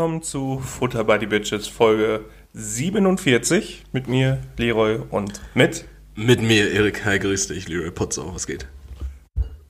Willkommen 0.00 0.22
zu 0.22 0.58
Futter 0.60 1.04
by 1.04 1.18
the 1.20 1.26
Bitches 1.26 1.68
Folge 1.68 2.24
47 2.54 3.84
mit 3.92 4.08
mir, 4.08 4.40
Leroy 4.56 4.98
und 5.10 5.42
mit. 5.52 5.84
Mit 6.14 6.40
mir, 6.40 6.72
Erik. 6.72 7.04
Hi, 7.04 7.18
grüß 7.18 7.48
dich, 7.48 7.68
Leroy 7.68 7.90
Potsau. 7.90 8.34
Was 8.34 8.46
geht? 8.46 8.66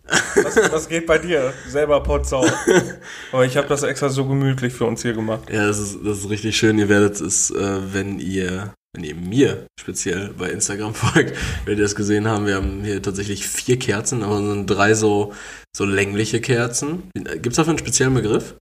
Was, 0.06 0.54
was 0.70 0.88
geht 0.88 1.06
bei 1.08 1.18
dir? 1.18 1.52
Selber 1.66 2.00
Potsau. 2.04 2.46
Aber 3.32 3.45
ich 3.45 3.56
habe 3.56 3.66
das 3.66 3.82
extra 3.82 4.08
so 4.08 4.24
gemütlich 4.24 4.72
für 4.72 4.84
uns 4.84 5.02
hier 5.02 5.14
gemacht. 5.14 5.50
Ja, 5.50 5.66
das 5.66 5.80
ist, 5.80 5.98
das 6.05 6.19
ist 6.19 6.30
richtig 6.30 6.56
schön. 6.56 6.78
Ihr 6.78 6.88
werdet 6.88 7.20
es, 7.20 7.50
äh, 7.50 7.92
wenn 7.92 8.20
ihr, 8.20 8.72
wenn 8.92 9.02
ihr 9.02 9.16
mir 9.16 9.66
speziell 9.80 10.33
bei 10.38 10.50
Instagram 10.50 10.94
folgt, 10.94 11.34
werdet 11.64 11.80
ihr 11.80 11.86
es 11.86 11.97
gesehen 11.97 12.28
haben. 12.28 12.47
Wir 12.47 12.55
haben 12.55 12.84
hier 12.84 13.02
tatsächlich 13.02 13.48
vier 13.48 13.80
Kerzen, 13.80 14.22
aber 14.22 14.36
sind 14.36 14.66
drei 14.69 14.94
so, 14.94 15.33
so 15.77 15.84
längliche 15.84 16.41
Kerzen. 16.41 17.10
Gibt 17.14 17.48
es 17.48 17.56
dafür 17.56 17.70
einen 17.70 17.78
speziellen 17.78 18.14
Begriff? 18.14 18.55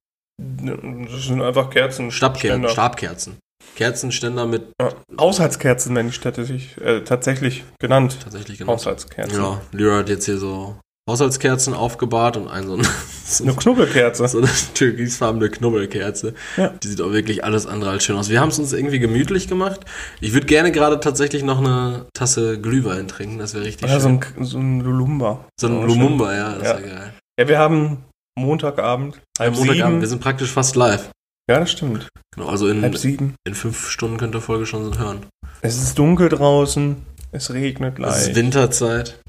Das 0.63 1.23
sind 1.25 1.41
einfach 1.41 1.69
Kerzen. 1.69 2.11
Stabker. 2.11 2.69
Stabkerzen. 2.69 3.37
Kerzenständer 3.75 4.45
mit 4.45 4.67
Ja, 4.81 4.89
Haushaltskerzen 5.19 5.93
nenne 5.93 6.09
ich 6.09 6.19
tatsächlich, 6.19 6.75
äh, 6.81 7.01
tatsächlich 7.01 7.63
genannt. 7.79 8.17
tatsächlich 8.23 8.57
genau. 8.57 8.73
Haushaltskerzen. 8.73 9.37
Ja, 9.41 9.61
Leroy 9.71 9.99
hat 9.99 10.09
jetzt 10.09 10.25
hier 10.25 10.37
so 10.37 10.75
Haushaltskerzen 11.09 11.73
aufgebahrt 11.73 12.37
und 12.37 12.47
ein 12.47 12.67
so, 12.67 12.75
ein, 12.75 12.87
so 13.25 13.43
Eine 13.43 13.53
Knubbelkerze. 13.53 14.27
So 14.27 14.37
eine 14.39 14.49
türkisfarbene 14.73 15.49
Knubbelkerze. 15.49 16.33
Ja. 16.57 16.69
Die 16.83 16.87
sieht 16.87 17.01
auch 17.01 17.11
wirklich 17.11 17.43
alles 17.43 17.67
andere 17.67 17.91
als 17.91 18.03
schön 18.03 18.15
aus. 18.17 18.29
Wir 18.29 18.39
haben 18.41 18.49
es 18.49 18.59
uns 18.59 18.73
irgendwie 18.73 18.99
gemütlich 18.99 19.47
gemacht. 19.47 19.81
Ich 20.21 20.33
würde 20.33 20.45
gerne 20.47 20.71
gerade 20.71 20.99
tatsächlich 20.99 21.43
noch 21.43 21.59
eine 21.59 22.05
Tasse 22.13 22.59
Glühwein 22.59 23.07
trinken. 23.07 23.39
Das 23.39 23.53
wäre 23.53 23.65
richtig 23.65 23.89
Ja, 23.89 23.99
so 23.99 24.07
schön. 24.09 24.21
ein, 24.37 24.45
so 24.45 24.57
ein 24.57 24.79
Lulumba. 24.81 25.45
So 25.59 25.67
ein 25.67 25.85
Lumumba, 25.85 26.33
ja, 26.35 26.55
das 26.55 26.67
Ja. 26.67 26.77
wäre 26.79 26.89
geil. 26.95 27.13
Ja, 27.39 27.47
wir 27.47 27.57
haben 27.59 28.03
Montagabend, 28.39 29.19
halb 29.39 29.53
Am 29.53 29.59
Montagabend, 29.59 29.91
sieben. 29.93 30.01
wir 30.01 30.07
sind 30.07 30.21
praktisch 30.21 30.51
fast 30.51 30.75
live. 30.75 31.09
Ja, 31.49 31.59
das 31.59 31.71
stimmt. 31.71 32.07
Genau, 32.35 32.47
also 32.49 32.67
in, 32.67 32.81
Halb 32.81 32.97
sieben. 32.97 33.35
in 33.47 33.55
fünf 33.55 33.89
Stunden 33.89 34.17
könnt 34.17 34.35
ihr 34.35 34.41
Folge 34.41 34.65
schon 34.65 34.97
hören. 34.99 35.25
Es 35.61 35.81
ist 35.81 35.97
dunkel 35.97 36.29
draußen. 36.29 37.05
Es 37.31 37.51
regnet 37.51 37.99
Es 37.99 38.17
ist 38.17 38.25
leicht. 38.27 38.35
Winterzeit. 38.35 39.19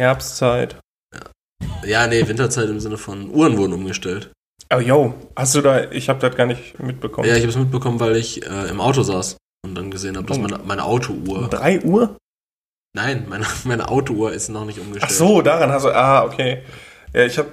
Herbstzeit. 0.00 0.76
Ja, 1.84 2.06
nee, 2.06 2.26
Winterzeit 2.26 2.68
im 2.68 2.80
Sinne 2.80 2.98
von 2.98 3.30
Uhren 3.30 3.56
wurden 3.56 3.72
umgestellt. 3.72 4.30
Oh, 4.74 4.78
yo, 4.78 5.14
hast 5.36 5.54
du 5.54 5.60
da, 5.60 5.90
ich 5.90 6.08
habe 6.08 6.18
das 6.20 6.36
gar 6.36 6.46
nicht 6.46 6.78
mitbekommen. 6.80 7.28
Ja, 7.28 7.34
ich 7.34 7.42
habe 7.42 7.50
es 7.50 7.56
mitbekommen, 7.56 8.00
weil 8.00 8.16
ich 8.16 8.44
äh, 8.44 8.68
im 8.68 8.80
Auto 8.80 9.02
saß 9.02 9.36
und 9.64 9.74
dann 9.76 9.90
gesehen 9.90 10.16
habe, 10.16 10.26
dass 10.26 10.38
meine, 10.38 10.58
meine 10.64 10.84
Autouhr. 10.84 11.48
3 11.48 11.82
Uhr? 11.82 12.16
Nein, 12.96 13.26
meine, 13.28 13.46
meine 13.64 13.88
Autouhr 13.88 14.32
ist 14.32 14.48
noch 14.48 14.64
nicht 14.64 14.78
Ach 14.80 14.86
umgestellt. 14.86 15.12
so, 15.12 15.42
daran 15.42 15.70
hast 15.70 15.84
du, 15.84 15.90
ah, 15.94 16.24
okay. 16.24 16.62
Ja, 17.12 17.24
ich 17.24 17.38
habe, 17.38 17.52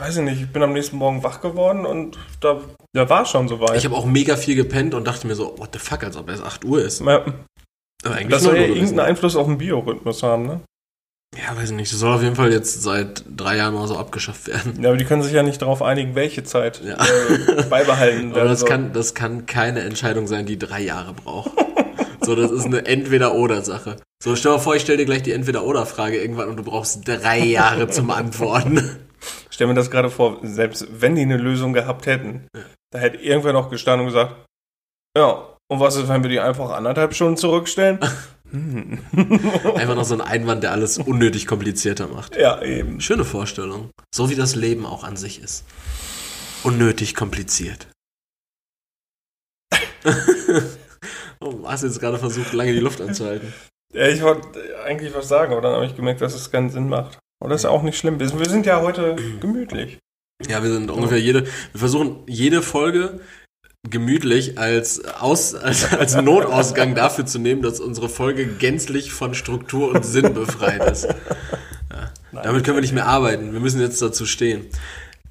weiß 0.00 0.16
ich 0.18 0.22
nicht, 0.22 0.40
ich 0.40 0.52
bin 0.52 0.62
am 0.62 0.72
nächsten 0.72 0.96
Morgen 0.96 1.22
wach 1.22 1.40
geworden 1.40 1.84
und 1.86 2.18
da, 2.40 2.60
da 2.92 3.08
war 3.08 3.24
schon 3.26 3.48
soweit. 3.48 3.76
Ich 3.76 3.84
habe 3.84 3.94
auch 3.96 4.06
mega 4.06 4.36
viel 4.36 4.54
gepennt 4.56 4.94
und 4.94 5.06
dachte 5.06 5.26
mir 5.26 5.34
so, 5.34 5.54
what 5.58 5.70
the 5.72 5.78
fuck, 5.78 6.02
als 6.04 6.16
ob 6.16 6.28
es 6.28 6.42
8 6.42 6.64
Uhr 6.64 6.82
ist. 6.82 7.00
Ja, 7.00 7.24
Aber 8.04 8.14
eigentlich 8.14 8.28
das 8.28 8.42
soll 8.42 8.54
ja 8.56 8.62
Uhr 8.62 8.66
gewesen. 8.68 8.82
irgendeinen 8.84 9.08
Einfluss 9.08 9.36
auf 9.36 9.46
den 9.46 9.58
Biorhythmus 9.58 10.22
haben, 10.22 10.46
ne? 10.46 10.60
Ja, 11.38 11.56
weiß 11.56 11.70
ich 11.70 11.76
nicht. 11.76 11.92
Das 11.92 12.00
soll 12.00 12.12
auf 12.12 12.22
jeden 12.24 12.34
Fall 12.34 12.50
jetzt 12.52 12.82
seit 12.82 13.22
drei 13.36 13.56
Jahren 13.56 13.74
mal 13.74 13.86
so 13.86 13.96
abgeschafft 13.96 14.48
werden. 14.48 14.82
Ja, 14.82 14.88
aber 14.88 14.96
die 14.98 15.04
können 15.04 15.22
sich 15.22 15.32
ja 15.32 15.44
nicht 15.44 15.62
darauf 15.62 15.80
einigen, 15.80 16.16
welche 16.16 16.42
Zeit 16.42 16.82
Ja. 16.84 16.96
äh, 16.96 17.62
beibehalten 17.70 18.26
Aber 18.32 18.36
werden 18.36 18.48
das 18.48 18.60
soll. 18.60 18.68
kann, 18.68 18.92
das 18.92 19.14
kann 19.14 19.46
keine 19.46 19.80
Entscheidung 19.82 20.26
sein, 20.26 20.44
die 20.46 20.58
drei 20.58 20.80
Jahre 20.82 21.12
braucht. 21.14 21.52
So, 22.22 22.34
das 22.36 22.50
ist 22.50 22.66
eine 22.66 22.84
Entweder-Oder-Sache. 22.84 23.96
So, 24.22 24.36
stell 24.36 24.52
dir 24.52 24.58
mal 24.58 24.62
vor, 24.62 24.76
ich 24.76 24.82
stelle 24.82 24.98
dir 24.98 25.06
gleich 25.06 25.22
die 25.22 25.32
Entweder-Oder-Frage 25.32 26.20
irgendwann 26.20 26.48
und 26.50 26.58
du 26.58 26.62
brauchst 26.62 27.08
drei 27.08 27.38
Jahre 27.38 27.88
zum 27.88 28.10
Antworten. 28.10 28.98
Stell 29.60 29.68
mir 29.68 29.74
das 29.74 29.90
gerade 29.90 30.08
vor, 30.08 30.38
selbst 30.40 30.86
wenn 30.90 31.16
die 31.16 31.20
eine 31.20 31.36
Lösung 31.36 31.74
gehabt 31.74 32.06
hätten, 32.06 32.48
da 32.94 32.98
hätte 32.98 33.18
irgendwer 33.18 33.52
noch 33.52 33.68
gestanden 33.68 34.06
und 34.06 34.14
gesagt, 34.14 34.34
ja, 35.14 35.54
und 35.70 35.80
was 35.80 35.96
ist, 35.96 36.08
wenn 36.08 36.22
wir 36.22 36.30
die 36.30 36.40
einfach 36.40 36.70
anderthalb 36.70 37.12
Stunden 37.12 37.36
zurückstellen? 37.36 37.98
hm. 38.50 39.00
Einfach 39.74 39.96
noch 39.96 40.06
so 40.06 40.14
ein 40.14 40.22
Einwand, 40.22 40.62
der 40.62 40.72
alles 40.72 40.96
unnötig 40.96 41.46
komplizierter 41.46 42.08
macht. 42.08 42.36
Ja, 42.36 42.62
eben. 42.62 43.02
Schöne 43.02 43.26
Vorstellung. 43.26 43.90
So 44.14 44.30
wie 44.30 44.34
das 44.34 44.54
Leben 44.54 44.86
auch 44.86 45.04
an 45.04 45.18
sich 45.18 45.42
ist. 45.42 45.66
Unnötig 46.62 47.14
kompliziert. 47.14 47.86
oh, 51.40 51.66
hast 51.66 51.82
jetzt 51.82 52.00
gerade 52.00 52.18
versucht, 52.18 52.54
lange 52.54 52.72
die 52.72 52.80
Luft 52.80 53.02
anzuhalten. 53.02 53.52
Ja, 53.92 54.08
ich 54.08 54.22
wollte 54.22 54.58
eigentlich 54.86 55.12
was 55.12 55.28
sagen, 55.28 55.52
aber 55.52 55.60
dann 55.60 55.74
habe 55.74 55.84
ich 55.84 55.96
gemerkt, 55.96 56.22
dass 56.22 56.32
es 56.32 56.50
keinen 56.50 56.70
Sinn 56.70 56.88
macht. 56.88 57.18
Aber 57.40 57.50
das 57.50 57.62
ist 57.62 57.70
auch 57.70 57.82
nicht 57.82 57.98
schlimm. 57.98 58.20
Wir 58.20 58.28
sind 58.28 58.66
ja 58.66 58.82
heute 58.82 59.16
gemütlich. 59.40 59.98
Ja, 60.48 60.62
wir 60.62 60.70
sind 60.72 60.90
ungefähr 60.90 61.20
jede, 61.20 61.44
wir 61.44 61.78
versuchen 61.78 62.20
jede 62.26 62.62
Folge 62.62 63.20
gemütlich 63.88 64.58
als, 64.58 65.04
Aus, 65.04 65.54
als, 65.54 65.92
als 65.92 66.14
Notausgang 66.14 66.94
dafür 66.94 67.24
zu 67.26 67.38
nehmen, 67.38 67.62
dass 67.62 67.80
unsere 67.80 68.08
Folge 68.08 68.46
gänzlich 68.46 69.12
von 69.12 69.34
Struktur 69.34 69.94
und 69.94 70.04
Sinn 70.04 70.34
befreit 70.34 70.84
ist. 70.90 71.04
Ja, 71.04 72.42
damit 72.42 72.64
können 72.64 72.76
wir 72.76 72.82
nicht 72.82 72.92
mehr 72.92 73.06
arbeiten. 73.06 73.52
Wir 73.52 73.60
müssen 73.60 73.80
jetzt 73.80 74.00
dazu 74.02 74.26
stehen. 74.26 74.66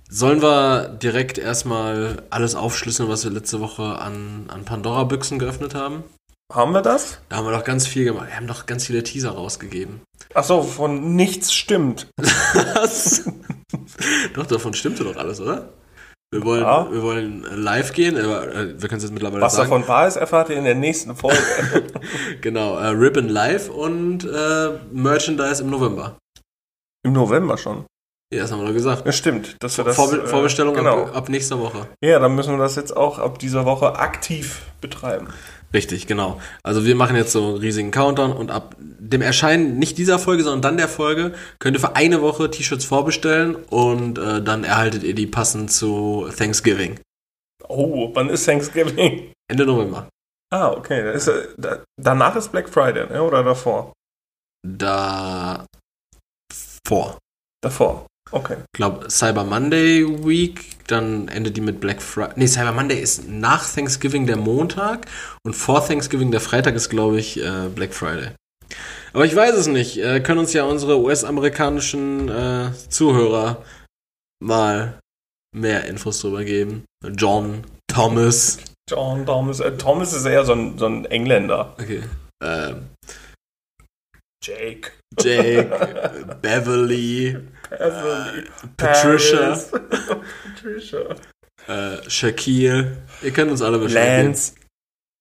Sollen 0.09 0.41
wir 0.41 0.97
direkt 1.01 1.37
erstmal 1.37 2.23
alles 2.31 2.55
aufschlüsseln, 2.55 3.07
was 3.07 3.23
wir 3.23 3.31
letzte 3.31 3.59
Woche 3.59 3.99
an, 3.99 4.45
an 4.47 4.65
Pandora-Büchsen 4.65 5.37
geöffnet 5.37 5.75
haben? 5.75 6.03
Haben 6.51 6.73
wir 6.73 6.81
das? 6.81 7.19
Da 7.29 7.37
haben 7.37 7.45
wir 7.45 7.51
doch 7.55 7.63
ganz 7.63 7.85
viel 7.85 8.05
gemacht. 8.05 8.27
Wir 8.27 8.35
haben 8.35 8.47
doch 8.47 8.65
ganz 8.65 8.87
viele 8.87 9.03
Teaser 9.03 9.31
rausgegeben. 9.31 10.01
Ach 10.33 10.43
so, 10.43 10.63
von 10.63 11.15
nichts 11.15 11.53
stimmt. 11.53 12.07
Was? 12.17 13.23
doch, 14.33 14.47
davon 14.47 14.73
stimmte 14.73 15.03
doch 15.03 15.15
alles, 15.15 15.39
oder? 15.39 15.69
Wir 16.31 16.43
wollen, 16.43 16.61
Ja. 16.61 16.91
wir 16.91 17.01
wollen 17.01 17.43
live 17.55 17.91
gehen, 17.93 18.15
äh, 18.15 18.23
wir 18.23 18.87
können 18.87 18.97
es 18.97 19.03
jetzt 19.03 19.13
mittlerweile 19.13 19.41
Was 19.41 19.55
sagen. 19.55 19.69
davon 19.69 19.87
wahr 19.87 20.07
ist, 20.07 20.15
erfahrt 20.15 20.49
ihr 20.49 20.57
in 20.57 20.63
der 20.63 20.75
nächsten 20.75 21.15
Folge. 21.15 21.37
Genau, 22.41 22.77
äh, 22.77 22.87
Ribbon 22.89 23.27
Live 23.29 23.69
und 23.69 24.23
äh, 24.25 24.69
Merchandise 24.91 25.61
im 25.63 25.69
November. 25.69 26.17
Im 27.03 27.13
November 27.13 27.57
schon. 27.57 27.85
Ja, 28.31 28.41
das 28.43 28.51
haben 28.51 28.59
wir 28.61 28.67
doch 28.67 28.73
gesagt. 28.73 29.05
Ja, 29.05 29.11
stimmt. 29.11 29.55
Dass 29.59 29.77
wir 29.77 29.83
das, 29.85 29.95
Vorbe 29.95 30.17
äh, 30.21 30.27
Vorbestellung 30.27 30.75
genau. 30.75 31.05
ab, 31.05 31.15
ab 31.15 31.29
nächster 31.29 31.59
Woche. 31.59 31.87
Ja, 32.03 32.19
dann 32.19 32.35
müssen 32.35 32.53
wir 32.53 32.59
das 32.59 32.75
jetzt 32.75 32.95
auch 32.95 33.17
ab 33.17 33.39
dieser 33.39 33.65
Woche 33.65 33.95
aktiv 33.97 34.61
betreiben. 34.81 35.29
Richtig, 35.73 36.07
genau. 36.07 36.41
Also 36.63 36.85
wir 36.85 36.95
machen 36.95 37.15
jetzt 37.15 37.31
so 37.31 37.49
einen 37.49 37.57
riesigen 37.57 37.91
Countdown 37.91 38.31
und 38.31 38.49
ab 38.49 38.75
dem 38.79 39.21
Erscheinen 39.21 39.77
nicht 39.77 39.97
dieser 39.97 40.17
Folge, 40.17 40.43
sondern 40.43 40.61
dann 40.61 40.77
der 40.77 40.87
Folge 40.87 41.33
könnt 41.59 41.77
ihr 41.77 41.79
für 41.79 41.95
eine 41.95 42.21
Woche 42.21 42.49
T-Shirts 42.49 42.85
vorbestellen 42.85 43.55
und 43.55 44.17
äh, 44.17 44.41
dann 44.41 44.63
erhaltet 44.63 45.03
ihr 45.03 45.13
die 45.13 45.27
passend 45.27 45.71
zu 45.71 46.27
Thanksgiving. 46.35 46.99
Oh, 47.67 48.09
wann 48.15 48.29
ist 48.29 48.45
Thanksgiving? 48.45 49.31
Ende 49.47 49.65
November. 49.65 50.09
Ah, 50.51 50.71
okay. 50.71 51.03
Da 51.03 51.11
ist, 51.11 51.27
äh, 51.27 51.49
da, 51.57 51.83
danach 51.97 52.35
ist 52.35 52.51
Black 52.51 52.69
Friday, 52.69 53.07
ne? 53.07 53.21
oder 53.21 53.43
davor? 53.43 53.93
Da 54.67 55.65
vor. 56.87 57.19
Davor. 57.61 58.07
Okay. 58.31 58.57
Ich 58.59 58.77
glaube 58.77 59.09
Cyber 59.09 59.43
Monday 59.43 60.05
Week, 60.25 60.77
dann 60.87 61.27
endet 61.29 61.57
die 61.57 61.61
mit 61.61 61.79
Black 61.79 62.01
Friday. 62.01 62.33
Nee, 62.35 62.47
Cyber 62.47 62.71
Monday 62.71 62.99
ist 62.99 63.27
nach 63.27 63.67
Thanksgiving 63.67 64.27
der 64.27 64.37
Montag 64.37 65.07
und 65.43 65.55
vor 65.55 65.85
Thanksgiving 65.85 66.31
der 66.31 66.41
Freitag 66.41 66.75
ist, 66.75 66.89
glaube 66.89 67.19
ich, 67.19 67.43
äh, 67.43 67.69
Black 67.73 67.93
Friday. 67.93 68.31
Aber 69.13 69.25
ich 69.25 69.35
weiß 69.35 69.55
es 69.55 69.67
nicht. 69.67 69.97
Äh, 69.97 70.19
können 70.19 70.39
uns 70.39 70.53
ja 70.53 70.63
unsere 70.63 70.99
US-amerikanischen 70.99 72.29
äh, 72.29 72.71
Zuhörer 72.89 73.63
mal 74.43 74.99
mehr 75.55 75.85
Infos 75.85 76.21
drüber 76.21 76.43
geben. 76.43 76.85
John, 77.15 77.63
Thomas. 77.91 78.59
John 78.89 79.25
Thomas. 79.25 79.59
Äh, 79.59 79.77
Thomas 79.77 80.13
ist 80.13 80.25
eher 80.25 80.45
so 80.45 80.53
ein, 80.53 80.77
so 80.77 80.85
ein 80.85 81.05
Engländer. 81.05 81.75
Okay. 81.79 82.03
Ähm, 82.43 82.89
Jake. 84.43 84.91
Jake, 85.19 86.37
Beverly, 86.41 87.37
Beverly. 87.69 88.45
Patricia. 88.77 89.57
Patricia. 90.55 91.15
äh, 91.67 92.09
Shaquille. 92.09 93.03
Ihr 93.21 93.31
könnt 93.31 93.51
uns 93.51 93.61
alle 93.61 93.79
Bescheid 93.79 94.25
Lance. 94.25 94.53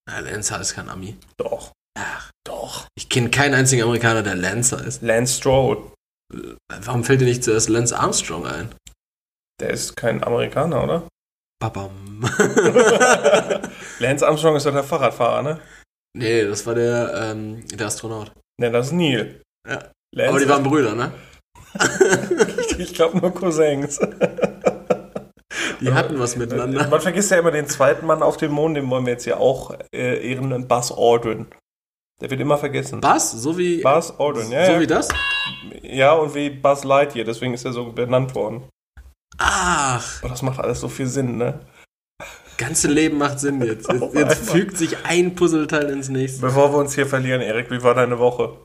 Ja, 0.09 0.21
Lance 0.21 0.55
ist 0.57 0.75
kein 0.75 0.89
Ami. 0.89 1.17
Doch. 1.37 1.73
Ach, 1.99 2.31
Doch. 2.47 2.87
ich 2.97 3.09
kenne 3.09 3.31
keinen 3.31 3.55
einzigen 3.55 3.83
Amerikaner, 3.83 4.23
der 4.23 4.37
Lance 4.37 4.79
heißt. 4.79 5.03
Lance 5.03 5.39
Stroll. 5.39 5.93
Warum 6.69 7.05
fällt 7.05 7.21
dir 7.21 7.25
nicht 7.25 7.45
zuerst 7.45 7.69
Lance 7.69 7.99
Armstrong 7.99 8.47
ein? 8.47 8.75
Der 9.61 9.71
ist 9.71 9.97
kein 9.97 10.23
Amerikaner, 10.23 10.85
oder? 10.85 11.09
Babam. 11.61 12.23
Lance 13.99 14.27
Armstrong 14.27 14.57
ist 14.57 14.67
doch 14.67 14.73
der 14.73 14.85
Fahrradfahrer, 14.85 15.43
ne? 15.43 15.61
nee, 16.17 16.45
das 16.45 16.67
war 16.67 16.75
der, 16.75 17.13
ähm, 17.33 17.67
der 17.69 17.87
Astronaut. 17.89 18.33
Ne, 18.61 18.71
das 18.71 18.87
ist 18.87 18.93
Neil. 18.93 19.43
Ja. 19.69 19.91
Lance 20.15 20.31
Aber 20.31 20.39
die 20.39 20.49
waren 20.49 20.63
Brüder, 20.63 20.95
ne? 20.95 21.13
ich 22.79 22.95
glaube 22.95 23.19
nur 23.19 23.33
Cousins. 23.33 23.99
Die 25.81 25.93
hatten 25.93 26.19
was 26.19 26.37
miteinander. 26.37 26.89
Man 26.89 27.01
vergisst 27.01 27.31
ja 27.31 27.39
immer 27.39 27.51
den 27.51 27.67
zweiten 27.67 28.07
Mann 28.07 28.23
auf 28.23 28.37
dem 28.37 28.53
Mond, 28.53 28.77
den 28.77 28.91
wollen 28.91 29.07
wir 29.07 29.13
jetzt 29.13 29.27
ja 29.27 29.37
auch 29.37 29.75
äh, 29.95 30.31
ehren, 30.31 30.67
Buzz 30.67 30.93
Aldrin. 30.93 31.47
Der 32.21 32.31
wird 32.31 32.41
immer 32.41 32.59
vergessen. 32.59 33.03
Was? 33.03 33.31
So 33.31 33.57
wie, 33.59 33.83
Buzz 33.83 34.13
Aldrin, 34.19 34.51
ja. 34.51 34.67
so 34.67 34.73
ja. 34.73 34.81
wie 34.81 34.87
das? 34.87 35.09
Ja, 35.83 36.13
und 36.15 36.35
wie 36.35 36.51
Buzz 36.51 36.85
Lightyear, 36.85 37.25
deswegen 37.25 37.55
ist 37.55 37.65
er 37.65 37.73
so 37.73 37.93
benannt 37.93 38.35
worden. 38.35 38.69
Ach, 39.39 40.21
Aber 40.21 40.31
das 40.31 40.43
macht 40.43 40.59
alles 40.59 40.81
so 40.81 40.89
viel 40.89 41.07
Sinn, 41.07 41.37
ne? 41.37 41.61
ganze 42.59 42.89
Leben 42.89 43.17
macht 43.17 43.41
Sinn 43.41 43.63
jetzt. 43.63 43.91
Jetzt, 43.93 44.15
jetzt 44.15 44.51
fügt 44.51 44.77
sich 44.77 45.05
ein 45.05 45.35
Puzzleteil 45.35 45.89
ins 45.91 46.09
nächste. 46.11 46.43
Bevor 46.43 46.73
wir 46.73 46.79
uns 46.79 46.95
hier 46.95 47.07
verlieren, 47.07 47.41
Erik, 47.41 47.71
wie 47.71 47.83
war 47.83 47.95
deine 47.95 48.19
Woche? 48.19 48.59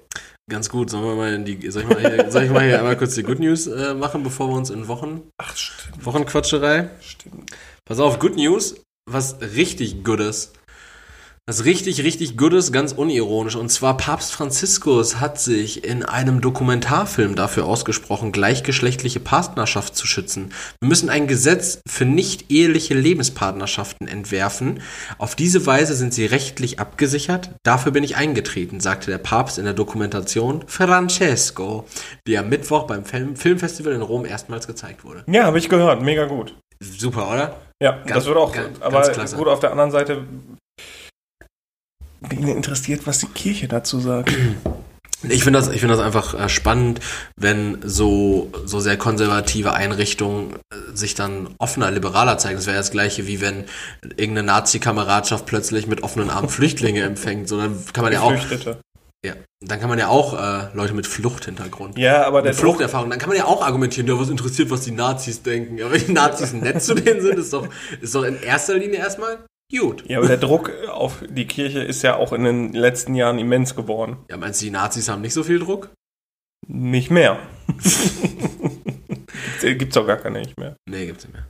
Ganz 0.49 0.69
gut. 0.69 0.89
Sollen 0.89 1.05
wir 1.05 1.15
mal 1.15 1.33
in 1.33 1.45
die, 1.45 1.71
soll 1.71 1.83
ich 1.83 1.89
mal 1.89 1.99
hier, 1.99 2.31
soll 2.31 2.43
ich 2.43 2.51
mal 2.51 2.63
hier 2.65 2.77
einmal 2.79 2.97
kurz 2.97 3.15
die 3.15 3.23
Good 3.23 3.39
News 3.39 3.67
äh, 3.67 3.93
machen, 3.93 4.23
bevor 4.23 4.49
wir 4.49 4.55
uns 4.55 4.69
in 4.69 4.87
Wochen, 4.87 5.21
Ach, 5.37 5.55
stimmt. 5.55 6.05
Wochenquatscherei? 6.05 6.89
stimmt. 7.01 7.51
Pass 7.85 7.99
auf, 7.99 8.19
Good 8.19 8.35
News, 8.35 8.75
was 9.09 9.39
richtig 9.41 10.03
Gutes. 10.03 10.51
Was 11.45 11.65
richtig, 11.65 12.01
richtig 12.05 12.37
Gutes, 12.37 12.71
ganz 12.71 12.93
unironisch. 12.93 13.57
Und 13.57 13.67
zwar 13.67 13.97
Papst 13.97 14.31
Franziskus 14.31 15.19
hat 15.19 15.41
sich 15.41 15.83
in 15.83 16.01
einem 16.03 16.39
Dokumentarfilm 16.39 17.35
dafür 17.35 17.65
ausgesprochen, 17.65 18.31
gleichgeschlechtliche 18.31 19.19
Partnerschaft 19.19 19.93
zu 19.97 20.07
schützen. 20.07 20.53
Wir 20.79 20.87
müssen 20.87 21.09
ein 21.09 21.27
Gesetz 21.27 21.81
für 21.85 22.05
nicht 22.05 22.49
eheliche 22.49 22.93
Lebenspartnerschaften 22.93 24.07
entwerfen. 24.07 24.79
Auf 25.17 25.35
diese 25.35 25.65
Weise 25.65 25.95
sind 25.95 26.13
sie 26.13 26.25
rechtlich 26.25 26.79
abgesichert. 26.79 27.49
Dafür 27.63 27.91
bin 27.91 28.05
ich 28.05 28.15
eingetreten, 28.15 28.79
sagte 28.79 29.11
der 29.11 29.17
Papst 29.17 29.57
in 29.57 29.65
der 29.65 29.73
Dokumentation 29.73 30.63
Francesco, 30.67 31.83
die 32.25 32.37
am 32.37 32.47
Mittwoch 32.47 32.83
beim 32.87 33.03
Film 33.03 33.35
Filmfestival 33.35 33.91
in 33.91 34.01
Rom 34.01 34.25
erstmals 34.25 34.65
gezeigt 34.65 35.03
wurde. 35.03 35.25
Ja, 35.27 35.43
habe 35.43 35.57
ich 35.57 35.67
gehört. 35.67 36.01
Mega 36.03 36.23
gut. 36.23 36.55
Super, 36.79 37.29
oder? 37.29 37.55
Ja, 37.81 37.91
Ganz- 37.97 38.11
das 38.13 38.25
wird 38.27 38.37
auch. 38.37 38.53
ganz- 38.53 38.81
aber 38.81 39.01
ganz 39.11 39.35
gut, 39.35 39.49
auf 39.49 39.59
der 39.59 39.71
anderen 39.71 39.91
Seite. 39.91 40.23
Wen 42.29 42.47
interessiert, 42.47 43.05
was 43.05 43.19
die 43.19 43.27
Kirche 43.27 43.67
dazu 43.67 43.99
sagt? 43.99 44.33
Ich 45.29 45.43
finde 45.43 45.59
das, 45.59 45.69
ich 45.69 45.79
finde 45.79 45.95
das 45.95 46.05
einfach 46.05 46.33
äh, 46.37 46.49
spannend, 46.49 46.99
wenn 47.37 47.77
so, 47.81 48.51
so 48.65 48.79
sehr 48.81 48.97
konservative 48.97 49.73
Einrichtungen 49.73 50.53
äh, 50.53 50.95
sich 50.95 51.15
dann 51.15 51.55
offener, 51.59 51.91
liberaler 51.91 52.37
zeigen. 52.37 52.57
Das 52.57 52.65
wäre 52.65 52.75
das 52.75 52.91
Gleiche, 52.91 53.25
wie 53.25 53.39
wenn 53.39 53.63
irgendeine 54.01 54.43
Nazi-Kameradschaft 54.43 55.45
plötzlich 55.45 55.87
mit 55.87 56.03
offenen 56.03 56.29
Armen 56.29 56.49
Flüchtlinge 56.49 57.03
empfängt. 57.03 57.47
So, 57.47 57.57
dann 57.57 57.77
kann 57.93 58.03
man 58.03 58.11
ja 58.11 58.19
auch, 58.19 58.33
ja, 59.25 59.33
dann 59.61 59.79
kann 59.79 59.87
man 59.87 59.97
ja 59.97 60.09
auch 60.09 60.33
äh, 60.33 60.67
Leute 60.73 60.93
mit 60.93 61.07
Fluchthintergrund. 61.07 61.97
Ja, 61.97 62.27
aber 62.27 62.41
der 62.41 62.53
Fluchterfahrung, 62.53 63.09
dann 63.09 63.19
kann 63.19 63.29
man 63.29 63.37
ja 63.37 63.45
auch 63.45 63.65
argumentieren, 63.65 64.07
ja, 64.07 64.19
was 64.19 64.29
interessiert, 64.29 64.69
was 64.71 64.81
die 64.81 64.91
Nazis 64.91 65.41
denken. 65.41 65.77
Ja, 65.77 65.89
wenn 65.89 66.05
die 66.05 66.11
Nazis 66.11 66.51
nett 66.53 66.83
zu 66.83 66.95
denen 66.95 67.21
sind, 67.21 67.39
ist 67.39 67.53
doch, 67.53 67.69
ist 68.01 68.13
doch 68.13 68.23
in 68.23 68.41
erster 68.41 68.77
Linie 68.77 68.97
erstmal 68.97 69.45
gut. 69.79 70.03
ja, 70.07 70.17
aber 70.19 70.27
der 70.27 70.37
Druck 70.37 70.71
auf 70.89 71.23
die 71.27 71.45
Kirche 71.47 71.79
ist 71.83 72.01
ja 72.03 72.15
auch 72.15 72.33
in 72.33 72.43
den 72.43 72.73
letzten 72.73 73.15
Jahren 73.15 73.39
immens 73.39 73.75
geworden. 73.75 74.17
Ja, 74.29 74.37
meinst 74.37 74.61
du, 74.61 74.65
die 74.65 74.71
Nazis 74.71 75.09
haben 75.09 75.21
nicht 75.21 75.33
so 75.33 75.43
viel 75.43 75.59
Druck? 75.59 75.89
Nicht 76.67 77.11
mehr. 77.11 77.39
Gibt's 79.61 79.95
auch 79.97 80.07
gar 80.07 80.17
keine 80.17 80.39
nicht 80.39 80.57
mehr. 80.59 80.75
Nee, 80.89 81.05
gibt's 81.05 81.23
nicht 81.25 81.33
mehr. 81.33 81.47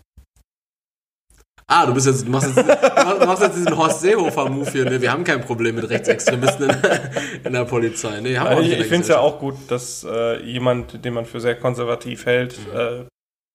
Ah, 1.65 1.85
du 1.87 1.93
bist 1.93 2.05
jetzt, 2.05 2.25
du 2.27 2.29
machst 2.29 2.55
jetzt, 2.55 2.57
du 2.59 3.25
machst- 3.25 3.41
jetzt 3.41 3.55
diesen 3.55 3.75
Horst 3.77 4.01
Seehofer-Move 4.01 4.69
hier. 4.69 4.85
Ne? 4.85 5.01
Wir 5.01 5.11
haben 5.11 5.23
kein 5.23 5.41
Problem 5.41 5.75
mit 5.75 5.89
Rechtsextremisten 5.89 6.69
in, 6.69 6.75
in 7.45 7.53
der 7.53 7.63
Polizei. 7.65 8.19
Nee, 8.21 8.37
haben 8.37 8.49
wir 8.51 8.57
auch 8.57 8.61
Ich, 8.61 8.71
ich 8.73 8.85
finde 8.85 9.01
es 9.03 9.07
ja 9.07 9.19
auch 9.19 9.39
gut, 9.39 9.55
dass 9.69 10.03
äh, 10.03 10.43
jemand, 10.43 11.03
den 11.03 11.13
man 11.13 11.25
für 11.25 11.39
sehr 11.39 11.55
konservativ 11.55 12.25
hält, 12.25 12.57
Mhm. 12.71 12.77
äh, 12.79 13.05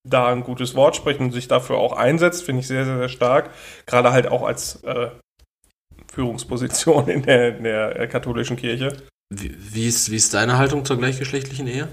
da 0.06 0.28
ein 0.28 0.42
gutes 0.42 0.74
Wort 0.74 0.96
spricht 0.96 1.20
und 1.20 1.32
sich 1.32 1.48
dafür 1.48 1.78
auch 1.78 1.92
einsetzt, 1.92 2.44
finde 2.44 2.60
ich 2.60 2.66
sehr, 2.66 2.84
sehr, 2.84 2.98
sehr 2.98 3.08
stark. 3.08 3.50
Gerade 3.86 4.12
halt 4.12 4.28
auch 4.28 4.42
als 4.42 4.82
äh, 4.84 5.10
Führungsposition 6.12 7.08
in 7.08 7.22
der, 7.22 7.58
in 7.58 7.64
der 7.64 7.98
äh, 7.98 8.06
katholischen 8.08 8.56
Kirche. 8.56 8.96
Wie, 9.30 9.54
wie, 9.58 9.86
ist, 9.86 10.10
wie 10.10 10.16
ist 10.16 10.32
deine 10.34 10.58
Haltung 10.58 10.84
zur 10.84 10.98
gleichgeschlechtlichen 10.98 11.66
Ehe? 11.66 11.88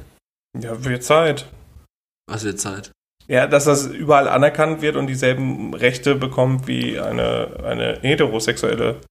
Ja, 0.57 0.83
wird 0.85 1.03
Zeit. 1.03 1.47
Was 2.27 2.43
wird 2.43 2.59
Zeit? 2.59 2.91
Ja, 3.27 3.47
dass 3.47 3.65
das 3.65 3.87
überall 3.87 4.29
anerkannt 4.29 4.81
wird 4.81 4.95
und 4.95 5.07
dieselben 5.07 5.73
Rechte 5.73 6.15
bekommt 6.15 6.67
wie 6.67 6.99
eine, 6.99 7.63
eine 7.63 7.99
heterosexuelle 8.01 9.01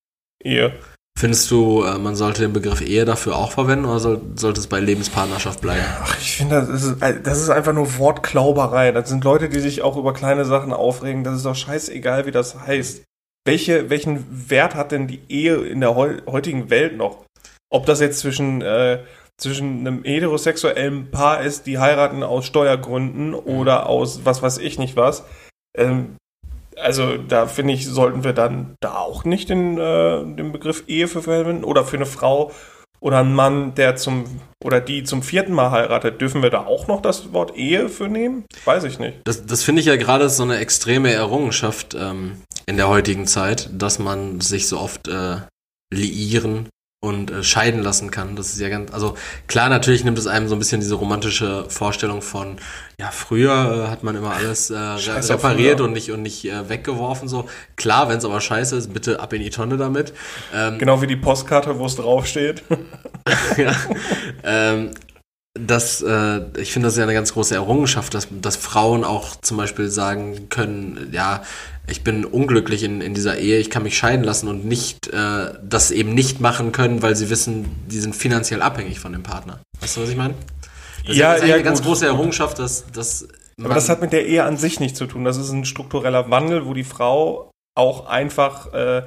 Ehe. 0.43 0.73
Findest 1.16 1.50
du, 1.50 1.84
äh, 1.84 1.96
man 1.96 2.16
sollte 2.16 2.43
den 2.43 2.52
Begriff 2.52 2.81
Ehe 2.81 3.05
dafür 3.05 3.37
auch 3.37 3.52
verwenden 3.52 3.84
oder 3.84 4.00
soll, 4.00 4.20
sollte 4.34 4.61
es 4.61 4.66
bei 4.66 4.81
Lebenspartnerschaft 4.81 5.61
bleiben? 5.61 5.84
Ach, 6.02 6.19
ich 6.20 6.37
finde, 6.37 6.56
das 6.56 6.82
ist, 6.82 6.96
das 7.00 7.40
ist 7.40 7.50
einfach 7.50 7.72
nur 7.72 7.99
Wortklauberei. 7.99 8.90
Das 8.90 9.08
sind 9.08 9.22
Leute, 9.22 9.49
die 9.49 9.61
sich 9.61 9.82
auch 9.82 9.96
über 9.96 10.12
kleine 10.12 10.44
Sachen 10.44 10.72
aufregen. 10.72 11.22
Das 11.22 11.37
ist 11.37 11.46
doch 11.46 11.55
scheißegal, 11.55 12.26
wie 12.26 12.32
das 12.32 12.58
heißt. 12.66 13.05
Welche, 13.46 13.90
welchen 13.90 14.50
Wert 14.50 14.75
hat 14.75 14.90
denn 14.90 15.06
die 15.06 15.20
Ehe 15.28 15.56
in 15.56 15.81
der 15.81 15.94
heu 15.94 16.16
heutigen 16.26 16.69
Welt 16.70 16.96
noch? 16.96 17.25
Ob 17.70 17.87
das 17.87 18.00
jetzt 18.00 18.19
zwischen, 18.19 18.62
äh, 18.62 19.05
zwischen 19.38 19.81
einem 19.81 20.02
heterosexuellen 20.02 21.10
Paar 21.10 21.43
ist, 21.43 21.67
die 21.67 21.78
heiraten 21.78 22.22
aus 22.22 22.46
Steuergründen 22.46 23.34
oder 23.34 23.88
aus 23.88 24.25
was 24.25 24.43
weiß 24.43 24.58
ich 24.58 24.78
nicht 24.78 24.96
was. 24.96 25.25
Ähm, 25.76 26.17
also 26.76 27.16
da 27.16 27.46
finde 27.46 27.74
ich, 27.74 27.86
sollten 27.86 28.24
wir 28.24 28.32
dann 28.32 28.76
da 28.80 28.96
auch 28.96 29.24
nicht 29.24 29.48
den, 29.48 29.78
äh, 29.78 30.24
den 30.24 30.52
Begriff 30.52 30.84
Ehe 30.86 31.08
für 31.08 31.22
verwenden. 31.22 31.64
Oder 31.64 31.84
für 31.84 31.96
eine 31.96 32.06
Frau 32.06 32.52
oder 33.00 33.18
einen 33.18 33.34
Mann, 33.34 33.74
der 33.74 33.96
zum 33.96 34.24
oder 34.64 34.80
die 34.80 35.04
zum 35.04 35.22
vierten 35.22 35.52
Mal 35.52 35.70
heiratet, 35.70 36.20
dürfen 36.20 36.42
wir 36.42 36.48
da 36.48 36.64
auch 36.64 36.86
noch 36.86 37.02
das 37.02 37.34
Wort 37.34 37.54
Ehe 37.56 37.90
für 37.90 38.08
nehmen? 38.08 38.46
Weiß 38.64 38.84
ich 38.84 38.98
nicht. 38.98 39.18
Das, 39.24 39.44
das 39.44 39.62
finde 39.62 39.80
ich 39.80 39.86
ja 39.86 39.96
gerade 39.96 40.30
so 40.30 40.42
eine 40.42 40.56
extreme 40.56 41.12
Errungenschaft 41.12 41.94
ähm, 41.94 42.40
in 42.64 42.78
der 42.78 42.88
heutigen 42.88 43.26
Zeit, 43.26 43.68
dass 43.72 43.98
man 43.98 44.40
sich 44.40 44.68
so 44.68 44.78
oft 44.78 45.06
äh, 45.08 45.36
liieren 45.92 46.68
und 47.04 47.30
äh, 47.30 47.42
scheiden 47.42 47.82
lassen 47.82 48.10
kann. 48.10 48.34
Das 48.34 48.48
ist 48.48 48.60
ja 48.60 48.68
ganz, 48.68 48.92
also 48.92 49.14
klar, 49.46 49.68
natürlich 49.68 50.04
nimmt 50.04 50.18
es 50.18 50.26
einem 50.26 50.48
so 50.48 50.56
ein 50.56 50.58
bisschen 50.58 50.80
diese 50.80 50.94
romantische 50.94 51.66
Vorstellung 51.68 52.22
von, 52.22 52.56
ja, 52.98 53.10
früher 53.10 53.86
äh, 53.86 53.90
hat 53.90 54.02
man 54.02 54.16
immer 54.16 54.34
alles 54.34 54.70
äh, 54.70 54.76
repariert 54.76 55.80
und 55.80 55.92
nicht 55.92 56.10
und 56.10 56.22
nicht 56.22 56.44
äh, 56.46 56.68
weggeworfen 56.68 57.28
so. 57.28 57.46
Klar, 57.76 58.08
wenn 58.08 58.18
es 58.18 58.24
aber 58.24 58.40
scheiße 58.40 58.76
ist, 58.76 58.92
bitte 58.92 59.20
ab 59.20 59.32
in 59.32 59.42
die 59.42 59.50
Tonne 59.50 59.76
damit. 59.76 60.14
Ähm, 60.54 60.78
Genau 60.78 61.02
wie 61.02 61.06
die 61.06 61.16
Postkarte, 61.16 61.78
wo 61.78 61.86
es 61.86 61.96
draufsteht. 61.96 62.62
ja. 63.56 63.74
ähm, 64.42 64.90
das, 65.54 66.02
äh, 66.02 66.40
ich 66.58 66.72
finde 66.72 66.88
das 66.88 66.96
ja 66.96 67.04
eine 67.04 67.14
ganz 67.14 67.32
große 67.32 67.54
Errungenschaft, 67.54 68.12
dass, 68.14 68.26
dass 68.30 68.56
Frauen 68.56 69.04
auch 69.04 69.36
zum 69.40 69.56
Beispiel 69.56 69.88
sagen 69.88 70.48
können, 70.48 71.10
ja, 71.12 71.42
ich 71.86 72.02
bin 72.02 72.24
unglücklich 72.24 72.82
in, 72.82 73.00
in 73.00 73.14
dieser 73.14 73.38
Ehe, 73.38 73.58
ich 73.58 73.70
kann 73.70 73.84
mich 73.84 73.96
scheiden 73.96 74.24
lassen 74.24 74.48
und 74.48 74.64
nicht 74.64 75.08
äh, 75.08 75.52
das 75.62 75.90
eben 75.90 76.14
nicht 76.14 76.40
machen 76.40 76.72
können, 76.72 77.02
weil 77.02 77.14
sie 77.14 77.31
wissen, 77.31 77.67
die 77.86 78.00
sind 78.00 78.17
finanziell 78.17 78.62
abhängig 78.62 78.98
von 78.98 79.12
dem 79.12 79.22
Partner. 79.22 79.60
Weißt 79.81 79.96
du, 79.96 80.02
was 80.02 80.08
ich 80.08 80.17
meine? 80.17 80.34
Das 81.06 81.17
Ja, 81.17 81.34
ist 81.34 81.46
ja, 81.46 81.55
eine 81.55 81.62
ganz 81.62 81.81
gut. 81.81 81.88
große 81.88 82.06
Errungenschaft, 82.06 82.58
dass, 82.58 82.86
dass 82.93 83.29
Aber 83.62 83.74
das 83.74 83.88
hat 83.88 84.00
mit 84.00 84.12
der 84.12 84.26
Ehe 84.26 84.43
an 84.44 84.56
sich 84.56 84.81
nichts 84.81 84.98
zu 84.98 85.06
tun. 85.06 85.24
Das 85.24 85.36
ist 85.36 85.50
ein 85.50 85.64
struktureller 85.67 86.31
Wandel, 86.31 86.67
wo 86.67 86.74
die 86.74 86.84
Frau 86.84 87.50
auch 87.76 88.06
einfach 88.06 88.72
äh, 88.72 89.02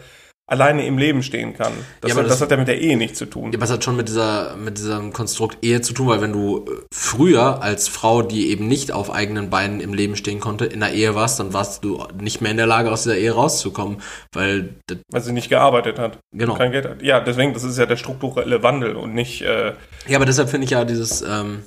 alleine 0.50 0.86
im 0.88 0.98
Leben 0.98 1.24
stehen 1.24 1.54
kann. 1.54 1.74
Das, 2.02 2.10
Ja, 2.10 2.16
aber 2.16 2.24
hat, 2.24 2.30
das, 2.32 2.40
das- 2.40 2.42
hat 2.42 2.52
ja 2.52 2.58
mit 2.58 2.68
der 2.70 2.80
Ehe 2.80 2.96
nichts 2.98 3.18
zu 3.20 3.26
tun. 3.26 3.52
Ja, 3.52 3.58
aber 3.58 3.66
es 3.66 3.72
hat 3.72 3.84
schon 3.84 3.98
mit 3.98 4.08
dieser, 4.08 4.56
mit 4.56 4.78
diesem 4.78 5.12
Konstrukt 5.12 5.58
Ehe 5.62 5.82
zu 5.82 5.94
tun, 5.94 6.08
weil 6.08 6.22
wenn 6.22 6.32
du 6.32 6.60
äh, 6.66 6.72
früher 6.94 7.62
als 7.62 7.88
Frau, 7.90 8.22
die 8.22 8.50
eben 8.50 8.68
nicht 8.68 8.92
auf 8.94 9.12
eigenen 9.12 9.50
Beinen 9.50 9.82
im 9.82 9.94
Leben 9.94 10.16
stehen 10.16 10.40
konnte, 10.40 10.66
in 10.66 10.80
der 10.80 10.94
Ehe 10.94 11.16
warst, 11.16 11.40
dann 11.40 11.54
warst 11.54 11.84
du 11.84 12.02
nicht 12.22 12.40
mehr 12.42 12.52
in 12.52 12.58
der 12.58 12.66
Lage, 12.68 12.92
aus 12.92 13.04
dieser 13.04 13.18
Ehe 13.18 13.32
rauszukommen, 13.34 14.02
weil, 14.34 14.76
Weil 15.12 15.22
sie 15.22 15.34
nicht 15.34 15.50
gearbeitet 15.50 16.00
hat. 16.00 16.18
genau. 16.34 16.56
Kein 16.56 16.72
Geld 16.72 16.86
hat. 16.86 17.02
Ja, 17.02 17.20
deswegen, 17.20 17.54
das 17.54 17.64
ist 17.64 17.78
ja 17.78 17.86
der 17.86 17.98
strukturelle 17.98 18.64
Wandel 18.64 18.96
und 18.96 19.14
nicht. 19.14 19.42
Äh, 19.42 19.74
Ja, 20.08 20.18
aber 20.18 20.26
deshalb 20.26 20.50
finde 20.50 20.66
ich 20.66 20.72
ja 20.72 20.86
dieses, 20.86 21.22
ähm, 21.22 21.64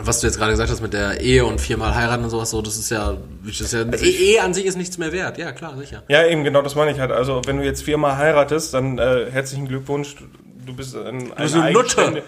was 0.00 0.20
du 0.20 0.26
jetzt 0.26 0.38
gerade 0.38 0.52
gesagt 0.52 0.70
hast 0.70 0.80
mit 0.80 0.92
der 0.92 1.20
Ehe 1.20 1.44
und 1.44 1.60
viermal 1.60 1.94
heiraten 1.94 2.24
und 2.24 2.30
sowas, 2.30 2.50
so, 2.50 2.62
das 2.62 2.76
ist 2.76 2.90
ja, 2.90 3.16
das 3.44 3.60
ist 3.60 3.72
ja 3.72 3.80
Also 3.82 4.04
Ehe 4.04 4.12
Ehe 4.12 4.42
an 4.42 4.54
sich 4.54 4.66
ist 4.66 4.76
nichts 4.76 4.98
mehr 4.98 5.12
wert. 5.12 5.38
Ja, 5.38 5.52
klar, 5.52 5.76
sicher. 5.76 6.02
Ja, 6.08 6.24
eben, 6.26 6.44
genau 6.44 6.62
das 6.62 6.74
meine 6.74 6.90
ich 6.92 7.00
halt. 7.00 7.12
Also, 7.12 7.42
wenn 7.46 7.58
du 7.58 7.64
jetzt 7.64 7.82
viermal 7.82 8.16
heiratest, 8.16 8.74
dann 8.74 8.98
äh, 8.98 9.26
herzlichen 9.30 9.68
Glückwunsch. 9.68 10.16
Du 10.64 10.74
bist 10.74 10.96
ein, 10.96 11.32
bist 11.36 11.54
eine 11.54 11.72
Nutte. 11.72 12.22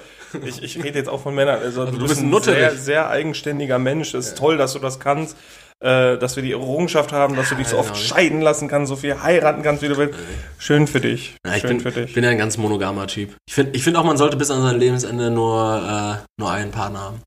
Ich, 0.47 0.63
ich 0.63 0.83
rede 0.83 0.97
jetzt 0.97 1.09
auch 1.09 1.21
von 1.21 1.35
Männern. 1.35 1.59
Also, 1.61 1.85
du, 1.87 1.99
du 1.99 2.07
bist 2.07 2.21
ein 2.21 2.43
sehr, 2.43 2.77
sehr 2.77 3.11
eigenständiger 3.11 3.79
Mensch. 3.79 4.15
Es 4.15 4.29
ist 4.29 4.39
toll, 4.39 4.57
dass 4.57 4.73
du 4.75 4.79
das 4.79 5.01
kannst. 5.01 5.37
Äh, 5.83 6.19
dass 6.19 6.37
wir 6.37 6.43
die 6.43 6.53
Errungenschaft 6.53 7.11
haben, 7.11 7.37
dass 7.37 7.49
du 7.49 7.55
dich 7.55 7.67
so 7.69 7.77
Ja, 7.77 7.81
oft 7.81 7.95
genau. 7.95 8.05
scheiden 8.05 8.41
lassen 8.43 8.69
kannst, 8.69 8.91
so 8.91 8.97
viel 8.97 9.23
heiraten 9.23 9.63
kannst, 9.63 9.83
wie 9.83 9.89
du 9.89 9.97
willst. 9.97 10.15
Schön 10.59 10.87
für 10.87 11.01
dich. 11.01 11.37
Ja, 11.47 11.55
ich 11.55 11.63
Schön 11.63 11.79
bin, 11.79 11.81
für 11.81 11.91
dich. 11.91 12.13
bin 12.13 12.23
ja 12.23 12.29
ein 12.29 12.37
ganz 12.37 12.59
monogamer 12.59 13.07
Typ. 13.07 13.35
Ich 13.47 13.55
finde 13.55 13.73
ich 13.75 13.83
find 13.83 13.97
auch, 13.97 14.05
man 14.05 14.19
sollte 14.19 14.37
bis 14.37 14.51
an 14.51 14.61
sein 14.61 14.79
Lebensende 14.79 15.31
nur, 15.31 16.21
äh, 16.21 16.41
nur 16.41 16.51
einen 16.51 16.71
Partner 16.71 17.01
haben. 17.01 17.23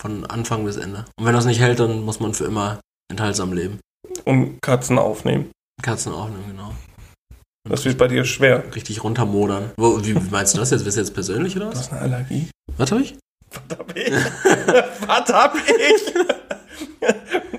Von 0.00 0.24
Anfang 0.24 0.64
bis 0.64 0.78
Ende. 0.78 1.04
Und 1.18 1.26
wenn 1.26 1.34
das 1.34 1.44
nicht 1.44 1.60
hält, 1.60 1.78
dann 1.78 2.00
muss 2.00 2.20
man 2.20 2.32
für 2.32 2.46
immer 2.46 2.80
enthaltsam 3.10 3.52
leben. 3.52 3.80
Und 4.24 4.62
Katzen 4.62 4.98
aufnehmen. 4.98 5.50
Katzen 5.82 6.14
auch 6.14 6.30
nehmen, 6.30 6.44
genau. 6.48 6.72
Das 7.68 7.84
wird 7.84 7.98
bei 7.98 8.08
dir 8.08 8.24
schwer. 8.24 8.64
Richtig 8.74 9.04
runtermodern. 9.04 9.72
Wo, 9.76 10.02
wie 10.02 10.14
meinst 10.14 10.54
du 10.54 10.58
das 10.58 10.70
jetzt? 10.70 10.84
Bist 10.84 10.96
du 10.96 11.02
jetzt 11.02 11.12
persönlich 11.12 11.54
oder 11.54 11.68
was? 11.68 11.80
hast 11.80 11.92
eine 11.92 12.00
Allergie. 12.00 12.48
Was 12.78 12.90
hab 12.90 13.00
ich? 13.00 13.14
Was 13.68 13.78
hab 13.78 13.94
ich? 13.94 14.12
Was 15.06 15.32
hab 15.34 15.54
ich? 15.54 16.14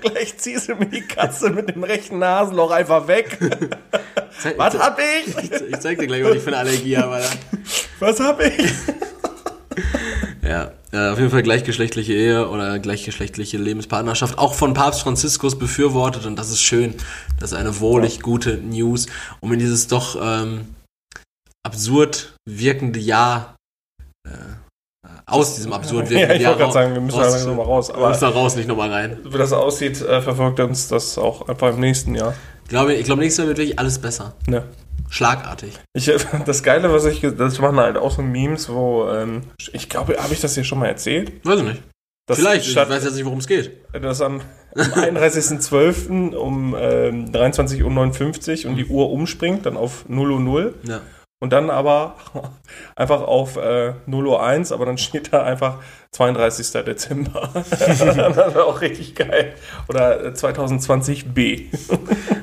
Gleich 0.00 0.36
ziehst 0.38 0.68
du 0.68 0.74
mir 0.74 0.86
die 0.86 1.02
Katze 1.02 1.48
mit 1.50 1.72
dem 1.72 1.84
rechten 1.84 2.18
Nasenloch 2.18 2.72
einfach 2.72 3.06
weg. 3.06 3.38
Zeig, 4.36 4.58
Was 4.58 4.76
hab 4.76 4.98
ich? 4.98 5.28
ich, 5.38 5.52
ich 5.52 5.78
zeig 5.78 6.00
dir 6.00 6.08
gleich, 6.08 6.24
was 6.24 6.34
ich 6.34 6.42
für 6.42 6.48
eine 6.48 6.58
Allergie 6.58 6.96
habe. 6.96 7.14
Alter. 7.14 7.30
Was 8.00 8.18
hab 8.18 8.40
ich? 8.40 8.68
Ja, 10.42 10.72
auf 10.98 11.18
jeden 11.18 11.30
Fall 11.30 11.42
gleichgeschlechtliche 11.42 12.12
Ehe 12.12 12.48
oder 12.48 12.78
gleichgeschlechtliche 12.78 13.56
Lebenspartnerschaft 13.58 14.38
auch 14.38 14.54
von 14.54 14.74
Papst 14.74 15.02
Franziskus 15.02 15.58
befürwortet 15.58 16.26
und 16.26 16.36
das 16.36 16.50
ist 16.50 16.62
schön. 16.62 16.94
Das 17.40 17.52
ist 17.52 17.58
eine 17.58 17.80
wohlig 17.80 18.20
gute 18.20 18.58
News, 18.58 19.06
um 19.40 19.52
in 19.52 19.58
dieses 19.58 19.86
doch 19.86 20.16
ähm, 20.20 20.74
absurd 21.64 22.34
wirkende 22.48 22.98
Jahr 22.98 23.56
äh, 24.28 24.30
aus 25.26 25.54
diesem 25.56 25.72
absurd 25.72 26.06
Ja, 26.10 26.16
wirkenden 26.18 26.36
ich 26.36 26.42
Jahr 26.42 26.50
wollte 26.52 26.62
gerade 26.64 26.72
sagen, 26.72 26.94
wir 26.94 27.00
müssen 27.00 27.18
da 27.18 27.24
raus- 27.24 27.32
langsam 27.32 27.56
mal 27.56 27.62
raus. 27.64 27.88
Wir 27.88 27.94
Aber 27.96 28.08
müssen 28.10 28.20
da 28.20 28.28
raus, 28.28 28.56
nicht 28.56 28.68
nochmal 28.68 28.90
rein. 28.92 29.18
wie 29.24 29.38
das 29.38 29.52
aussieht, 29.52 30.00
äh, 30.02 30.20
verfolgt 30.20 30.60
uns 30.60 30.88
das 30.88 31.16
auch 31.18 31.48
einfach 31.48 31.70
im 31.74 31.80
nächsten 31.80 32.14
Jahr. 32.14 32.34
Ich 32.64 32.68
glaube, 32.68 32.94
ich 32.94 33.04
glaube, 33.04 33.20
nächstes 33.20 33.38
Jahr 33.38 33.48
wird 33.48 33.58
wirklich 33.58 33.78
alles 33.78 33.98
besser. 33.98 34.34
Ne. 34.46 34.64
Schlagartig. 35.12 35.78
Ich, 35.92 36.10
das 36.46 36.62
Geile, 36.62 36.90
was 36.90 37.04
ich, 37.04 37.20
das 37.20 37.58
machen 37.58 37.76
halt 37.76 37.98
auch 37.98 38.10
so 38.10 38.22
Memes, 38.22 38.70
wo, 38.70 39.06
ähm, 39.10 39.42
ich 39.72 39.90
glaube, 39.90 40.16
habe 40.18 40.32
ich 40.32 40.40
das 40.40 40.54
hier 40.54 40.64
schon 40.64 40.78
mal 40.78 40.86
erzählt? 40.86 41.44
Weiß 41.44 41.58
ich 41.60 41.64
nicht. 41.66 41.82
Dass 42.26 42.38
Vielleicht, 42.38 42.64
statt, 42.64 42.88
ich 42.88 42.94
weiß 42.96 43.04
jetzt 43.04 43.16
nicht, 43.16 43.24
worum 43.26 43.38
es 43.40 43.46
geht. 43.46 43.72
dass 43.92 44.22
am, 44.22 44.40
am 44.74 44.82
31.12. 45.16 46.34
um 46.34 46.74
ähm, 46.78 47.26
23.59 47.30 48.64
Uhr 48.64 48.70
und 48.70 48.76
die 48.76 48.86
Uhr 48.86 49.10
umspringt, 49.10 49.66
dann 49.66 49.76
auf 49.76 50.08
0 50.08 50.30
Uhr 50.32 50.40
0 50.40 50.74
Ja. 50.84 51.00
und 51.42 51.52
dann 51.52 51.68
aber 51.68 52.16
einfach 52.96 53.20
auf 53.20 53.56
äh, 53.56 53.92
0 54.06 54.26
Uhr 54.26 54.42
1, 54.42 54.72
aber 54.72 54.86
dann 54.86 54.96
steht 54.96 55.32
da 55.34 55.42
einfach 55.42 55.80
32. 56.12 56.84
Dezember. 56.84 57.50
das 57.52 58.00
wäre 58.00 58.64
auch 58.64 58.80
richtig 58.80 59.14
geil. 59.14 59.52
Oder 59.88 60.24
äh, 60.24 60.28
2020b. 60.30 61.66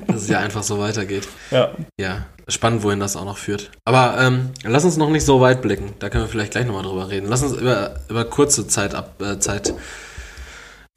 Dass 0.05 0.21
es 0.23 0.27
ja 0.29 0.39
einfach 0.39 0.61
so 0.63 0.77
weitergeht. 0.77 1.27
ja. 1.49 1.71
Ja, 1.99 2.25
spannend, 2.49 2.83
wohin 2.83 2.99
das 2.99 3.15
auch 3.15 3.25
noch 3.25 3.37
führt. 3.37 3.71
Aber 3.85 4.17
ähm, 4.19 4.51
lass 4.63 4.83
uns 4.85 4.97
noch 4.97 5.09
nicht 5.09 5.25
so 5.25 5.41
weit 5.41 5.61
blicken. 5.61 5.93
Da 5.99 6.09
können 6.09 6.23
wir 6.25 6.29
vielleicht 6.29 6.51
gleich 6.51 6.65
nochmal 6.65 6.83
drüber 6.83 7.09
reden. 7.09 7.27
Lass 7.27 7.43
uns 7.43 7.53
über, 7.53 7.99
über 8.09 8.25
kurze 8.25 8.67
Zeit 8.67 8.95
ab, 8.95 9.21
äh, 9.21 9.39
Zeit 9.39 9.73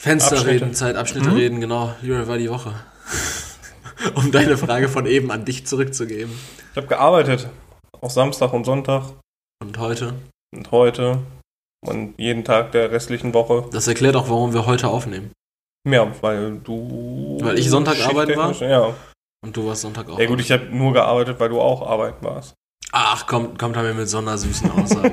Fenster 0.01 0.37
Abschnitte. 0.37 0.55
reden, 0.65 0.75
Zeitabschnitte 0.75 1.29
Mhm. 1.31 1.37
reden, 1.37 1.61
genau. 1.61 1.95
Wie 2.03 2.11
war 2.27 2.39
die 2.39 2.51
Woche? 2.51 2.73
um 4.15 4.33
deine 4.33 4.57
Frage 4.57 4.89
von 4.89 5.07
eben 5.07 5.31
an 5.31 5.45
dich 5.45 5.67
zurückzugeben. 5.67 6.33
Ich 6.73 6.77
habe 6.77 6.89
gearbeitet. 6.89 7.49
Auch 8.01 8.11
Samstag 8.11 8.53
und 8.53 8.65
Sonntag 8.65 9.05
Und 9.63 9.79
heute. 9.79 10.15
und 10.55 10.71
heute 10.73 11.19
und 11.85 12.15
jeden 12.19 12.45
Tag 12.45 12.73
der 12.73 12.91
restlichen 12.91 13.33
Woche. 13.35 13.67
Das 13.73 13.87
erklärt 13.87 14.17
auch, 14.17 14.29
warum 14.29 14.53
wir 14.53 14.67
heute 14.67 14.89
aufnehmen. 14.89 15.31
Ja, 15.89 16.11
weil 16.21 16.59
du. 16.59 17.39
Weil 17.41 17.59
ich 17.59 17.71
Sonntag 17.71 17.97
arbeiten 18.07 18.37
war? 18.37 18.53
Ja. 18.63 18.95
Und 19.45 19.57
du 19.57 19.67
warst 19.67 19.83
Sonntag 19.83 20.09
auch. 20.09 20.19
Ja 20.19 20.27
gut, 20.27 20.41
ich 20.41 20.53
habe 20.53 20.67
nur 20.67 20.93
gearbeitet, 20.93 21.41
weil 21.41 21.49
du 21.49 21.61
auch 21.61 21.87
arbeiten 21.87 22.25
warst. 22.25 22.55
Ach, 22.93 23.27
kommt, 23.27 23.59
kommt 23.59 23.75
da 23.75 23.83
mir 23.83 23.95
mit 23.95 24.09
so 24.09 24.19
einer 24.19 24.39
süßen 24.39 24.71
Aussage. 24.71 25.13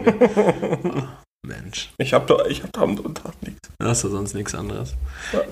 Ah, 1.42 1.48
Mensch. 1.48 1.90
Ich 1.98 2.14
habe 2.14 2.26
da, 2.26 2.46
ich 2.48 2.64
hab 2.64 2.74
da 2.74 2.82
am 2.82 2.98
Sonntag 2.98 3.32
nichts. 3.42 3.70
Du 3.80 3.88
hast 3.88 4.04
ja 4.04 4.10
sonst 4.10 4.34
nichts 4.34 4.54
anderes. 4.54 4.96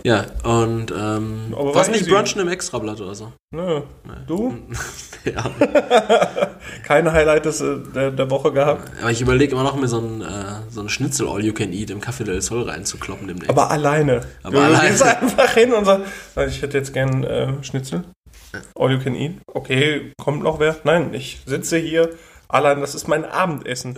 Ja. 0.04 0.26
Und 0.44 0.92
ähm, 0.92 1.54
Aber 1.54 1.68
war 1.68 1.76
warst 1.76 1.92
nicht 1.92 2.10
brunchen 2.10 2.42
im 2.42 2.50
Extrablatt 2.50 3.00
oder 3.00 3.16
so? 3.16 3.32
Nö. 3.56 3.82
Nee. 4.04 4.12
Du? 4.28 4.54
ja. 5.26 5.50
Kein 6.84 7.12
Highlight 7.12 7.46
des, 7.46 7.62
äh, 7.62 7.78
der, 7.96 8.12
der 8.12 8.30
Woche 8.30 8.52
gehabt. 8.52 8.92
Aber 9.00 9.12
ich 9.12 9.22
überlege 9.22 9.54
immer 9.54 9.64
noch, 9.64 9.78
mir 9.78 9.88
so 9.88 10.00
ein, 10.00 10.22
äh, 10.22 10.62
so 10.70 10.82
ein 10.82 10.90
Schnitzel 10.90 11.30
All 11.30 11.44
You 11.44 11.54
Can 11.54 11.72
Eat 11.72 11.90
im 11.90 12.02
Café 12.02 12.26
del 12.26 12.42
Sol 12.42 12.64
reinzukloppen 12.64 13.28
demnächst. 13.28 13.50
Aber 13.50 13.72
alleine. 13.72 14.22
Aber 14.44 14.58
du 14.58 14.62
alleine. 14.62 14.90
gehst 14.90 15.04
einfach 15.04 15.54
hin 15.54 15.72
und 15.74 15.86
sagst, 15.86 16.06
ich 16.50 16.62
hätte 16.62 16.78
jetzt 16.78 16.94
gern 16.94 17.24
äh, 17.24 17.64
Schnitzel. 17.64 18.04
All 18.76 18.92
you 18.92 19.00
can 19.00 19.16
eat. 19.16 19.40
Okay, 19.48 20.14
kommt 20.18 20.44
noch 20.44 20.60
wer? 20.60 20.78
Nein, 20.84 21.14
ich 21.14 21.40
sitze 21.46 21.78
hier 21.78 22.12
allein, 22.48 22.82
das 22.82 22.96
ist 22.96 23.08
mein 23.08 23.26
Abendessen. 23.26 23.96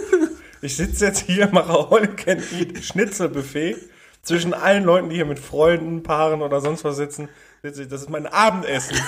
ich 0.62 0.76
sitze 0.76 1.06
jetzt 1.06 1.20
hier, 1.20 1.48
mache 1.52 1.72
All 1.72 2.04
you 2.04 2.14
can 2.14 2.42
eat 2.58 2.84
Schnitzelbuffet. 2.84 3.76
Zwischen 4.22 4.52
allen 4.52 4.84
Leuten, 4.84 5.08
die 5.08 5.16
hier 5.16 5.24
mit 5.24 5.38
Freunden, 5.38 6.02
Paaren 6.02 6.42
oder 6.42 6.60
sonst 6.60 6.84
was 6.84 6.96
sitzen, 6.96 7.30
sitze 7.62 7.82
ich, 7.82 7.88
das 7.88 8.02
ist 8.02 8.10
mein 8.10 8.26
Abendessen. 8.26 9.00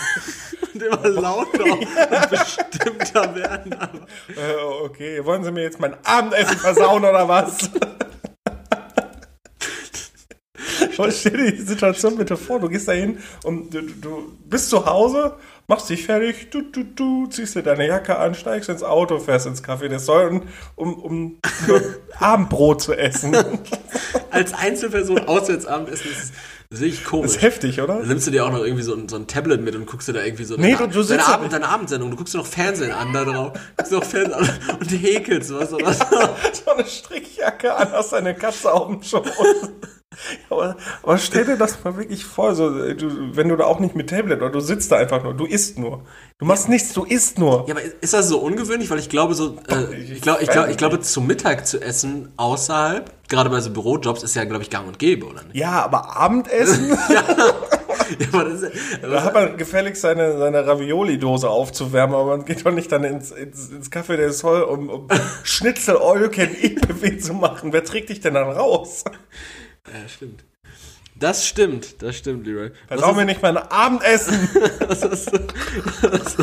Und 0.73 0.83
immer 0.83 1.07
lauter 1.07 1.65
und 1.65 2.31
bestimmter 2.31 3.35
werden. 3.35 3.75
Äh, 4.29 4.55
okay, 4.85 5.23
wollen 5.25 5.45
Sie 5.45 5.53
mir 5.53 5.65
jetzt 5.65 5.79
mein 5.81 5.95
Abendessen 6.03 6.57
versauen 6.57 7.05
oder 7.05 7.29
was? 7.29 7.71
Stell 11.11 11.37
dir 11.37 11.53
die 11.53 11.63
Situation 11.63 12.17
bitte 12.17 12.37
vor, 12.37 12.61
du 12.61 12.69
gehst 12.69 12.89
da 12.89 12.93
hin 12.93 13.19
und 13.45 13.73
du, 13.75 13.83
du 13.83 14.33
bist 14.49 14.71
zu 14.71 14.85
Hause, 14.87 15.35
machst 15.67 15.89
dich 15.91 16.05
fertig, 16.05 16.51
du, 16.51 16.63
du, 16.63 16.85
du, 16.85 17.27
ziehst 17.29 17.55
dir 17.55 17.63
deine 17.63 17.87
Jacke 17.87 18.19
an, 18.19 18.35
steigst 18.35 18.69
ins 18.69 18.83
Auto, 18.83 19.19
fährst 19.19 19.47
ins 19.47 19.63
Café 19.65 19.89
des 19.89 20.05
Sol, 20.07 20.43
um, 20.77 20.95
um 20.95 21.39
Abendbrot 22.19 22.83
zu 22.83 22.93
essen. 22.95 23.35
als 24.31 24.53
Einzelperson 24.55 25.21
Auswärtsabendessen 25.27 26.11
ist 26.11 26.33
das 26.71 26.81
ist 26.81 26.85
wirklich 26.87 27.01
Das 27.03 27.11
komisch. 27.11 27.31
ist 27.33 27.43
heftig, 27.43 27.81
oder? 27.83 27.99
Dann 27.99 28.09
nimmst 28.09 28.27
du 28.27 28.31
dir 28.31 28.47
auch 28.47 28.51
noch 28.51 28.65
irgendwie 28.65 28.83
so 28.83 28.95
ein, 28.95 29.07
so 29.07 29.17
ein 29.17 29.27
Tablet 29.27 29.61
mit 29.61 29.77
und 29.77 29.85
guckst 29.85 30.09
dir 30.09 30.15
da 30.15 30.25
irgendwie 30.25 30.45
so 30.45 30.57
Nee, 30.57 30.73
deine, 30.75 30.89
du- 30.89 31.03
du 31.03 31.07
deine, 31.07 31.27
Abend, 31.27 31.53
deine 31.53 31.69
Abendsendung, 31.69 32.11
du 32.11 32.17
guckst 32.17 32.33
dir 32.33 32.39
noch 32.39 32.47
Fernsehen 32.47 32.93
an 32.93 33.13
da 33.13 33.27
drauf, 33.27 33.53
guckst 33.77 33.93
dir 33.93 33.97
noch 33.97 34.05
Fernsehen 34.05 34.33
an 34.33 34.49
und 34.81 34.89
häkelst 34.91 35.53
was 35.55 35.71
oder 35.75 35.93
so. 35.93 36.05
so 36.65 36.71
eine 36.71 36.87
Strickjacke 36.87 37.75
an, 37.75 37.93
hast 37.93 38.15
deine 38.15 38.35
Katze 38.35 38.73
auf 38.73 38.87
dem 38.89 39.03
Schoß. 39.03 39.23
aber, 40.51 40.77
aber 41.03 41.19
stell 41.19 41.45
dir 41.45 41.57
das 41.57 41.83
mal 41.85 41.97
wirklich 41.97 42.25
vor, 42.25 42.55
so, 42.55 42.71
du, 42.71 43.37
wenn 43.37 43.49
du 43.49 43.57
da 43.57 43.65
auch 43.65 43.81
nicht 43.81 43.95
mit 43.95 44.11
Tablet 44.11 44.41
oder 44.41 44.51
du 44.51 44.61
sitzt 44.61 44.91
da 44.93 44.97
einfach 44.97 45.23
nur, 45.23 45.35
du 45.35 45.45
isst 45.47 45.79
nur. 45.79 46.03
Du 46.39 46.47
machst 46.47 46.69
nichts, 46.69 46.93
du 46.93 47.05
isst 47.05 47.39
nur. 47.39 47.67
Ja, 47.69 47.75
aber 47.75 47.83
ist 48.01 48.13
das 48.13 48.29
so 48.29 48.39
ungewöhnlich? 48.41 48.91
Weil 48.91 48.99
ich 48.99 49.09
glaube, 49.09 49.35
so, 49.35 49.57
äh, 49.69 49.95
ich- 49.97 50.21
glaube, 50.23 50.43
ich, 50.43 50.51
glaube, 50.51 50.71
ich 50.71 50.77
glaube, 50.77 51.01
zu 51.01 51.21
Mittag 51.21 51.67
zu 51.67 51.81
essen 51.81 52.33
außerhalb, 52.37 53.11
gerade 53.29 53.49
bei 53.51 53.61
so 53.61 53.71
Bürojobs, 53.71 54.23
ist 54.23 54.35
ja, 54.35 54.45
glaube 54.45 54.63
ich, 54.63 54.71
gang 54.71 54.87
und 54.89 54.99
gäbe, 54.99 55.27
oder 55.27 55.43
nicht? 55.45 55.55
Ja, 55.57 55.83
aber 55.85 56.17
Abendessen? 56.17 56.97
Ja, 58.19 58.27
aber 58.33 58.45
das 58.51 58.63
ist, 58.63 58.73
da 59.03 59.23
hat 59.23 59.33
man 59.33 59.57
gefälligst 59.57 60.03
seine, 60.03 60.37
seine 60.37 60.67
Ravioli-Dose 60.67 61.49
aufzuwärmen, 61.49 62.15
aber 62.15 62.37
man 62.37 62.45
geht 62.45 62.67
doch 62.67 62.73
nicht 62.73 62.91
dann 62.93 63.05
ins, 63.05 63.31
ins, 63.31 63.69
ins 63.71 63.91
Café 63.91 64.17
del 64.17 64.33
Sol, 64.33 64.63
um, 64.63 64.91
um 64.91 65.09
Schnitzel 65.45 65.97
All 65.97 66.21
You 66.21 66.29
Can 66.29 66.51
Eat 66.61 67.23
zu 67.25 67.33
machen. 67.33 67.73
Wer 67.73 67.85
trägt 67.85 68.11
dich 68.11 68.21
denn 68.21 68.35
dann 68.35 68.51
raus? 68.51 69.05
Ja, 69.91 70.09
stimmt. 70.09 70.45
Das 71.15 71.47
stimmt, 71.47 72.03
das 72.03 72.17
stimmt, 72.17 72.47
Leroy. 72.47 72.71
Versau 72.89 73.13
mir 73.15 73.25
nicht 73.25 73.43
mein 73.43 73.57
Abendessen. 73.57 74.49
was 74.89 75.03
hast 75.03 75.33
du- 75.33 75.47
was- 76.11 76.37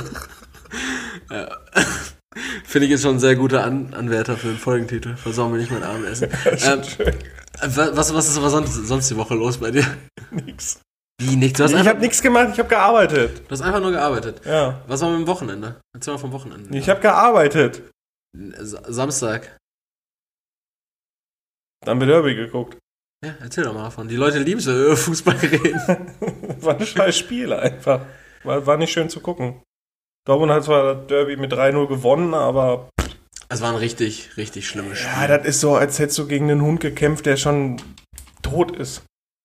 ja. 1.31 1.57
Finde 2.63 2.85
ich 2.85 2.91
jetzt 2.91 3.01
schon 3.01 3.15
ein 3.15 3.19
sehr 3.19 3.35
guter 3.35 3.63
An 3.63 3.93
Anwärter 3.93 4.37
für 4.37 4.47
den 4.49 4.57
Folgentitel. 4.57 5.15
Versau 5.17 5.49
mir 5.49 5.57
nicht 5.57 5.71
mein 5.71 5.83
Abendessen. 5.83 6.29
ähm, 6.45 6.81
wa- 7.75 7.89
was, 7.93 8.13
was 8.13 8.29
ist 8.29 8.37
aber 8.37 8.49
sonst, 8.51 8.73
sonst 8.73 9.09
die 9.09 9.17
Woche 9.17 9.33
los 9.35 9.57
bei 9.57 9.71
dir? 9.71 9.85
Nix. 10.31 10.79
Wie 11.21 11.53
hast, 11.59 11.73
Ich 11.73 11.87
habe 11.87 11.99
nichts 11.99 12.21
gemacht, 12.21 12.49
ich 12.53 12.59
habe 12.59 12.69
gearbeitet. 12.69 13.39
du 13.47 13.51
hast 13.51 13.61
einfach 13.61 13.81
nur 13.81 13.91
gearbeitet. 13.91 14.45
Ja. 14.45 14.81
Was 14.87 15.01
war 15.01 15.09
mit 15.09 15.19
dem 15.21 15.27
Wochenende? 15.27 15.81
Erzähl 15.93 16.13
mal 16.13 16.19
vom 16.19 16.31
Wochenende. 16.31 16.77
Ich 16.77 16.87
habe 16.89 17.01
gearbeitet. 17.01 17.81
Sa- 18.59 18.83
Samstag. 18.91 19.57
Dann 21.85 21.99
wird 21.99 22.09
Derby 22.11 22.35
geguckt. 22.35 22.77
Ja, 23.25 23.35
erzähl 23.41 23.65
doch 23.65 23.73
mal 23.73 23.83
davon. 23.83 24.07
Die 24.07 24.15
Leute 24.15 24.39
lieben 24.39 24.59
es, 24.59 24.67
wenn 24.67 24.75
wir 24.75 24.85
über 24.85 24.97
Fußball 24.97 25.35
reden. 25.35 25.81
War 26.61 26.79
ein 26.79 26.85
scheiß 26.85 27.17
Spiel 27.17 27.51
einfach. 27.51 28.05
War, 28.43 28.65
war 28.65 28.77
nicht 28.77 28.93
schön 28.93 29.09
zu 29.09 29.19
gucken. 29.19 29.61
Dortmund 30.25 30.51
hat 30.53 30.63
zwar 30.63 30.95
das 30.95 31.07
Derby 31.07 31.35
mit 31.35 31.51
3-0 31.51 31.87
gewonnen, 31.87 32.33
aber 32.33 32.89
Es 33.49 33.61
war 33.61 33.71
ein 33.71 33.75
richtig, 33.77 34.37
richtig 34.37 34.67
schlimmes 34.67 34.99
Spiel. 34.99 35.11
ja, 35.11 35.27
das 35.27 35.45
ist 35.45 35.59
so, 35.59 35.75
als 35.75 35.99
hättest 35.99 36.17
du 36.19 36.27
gegen 36.27 36.49
einen 36.49 36.61
Hund 36.61 36.79
gekämpft, 36.79 37.25
der 37.25 37.35
schon 37.35 37.81
tot 38.41 38.75
ist. 38.75 39.03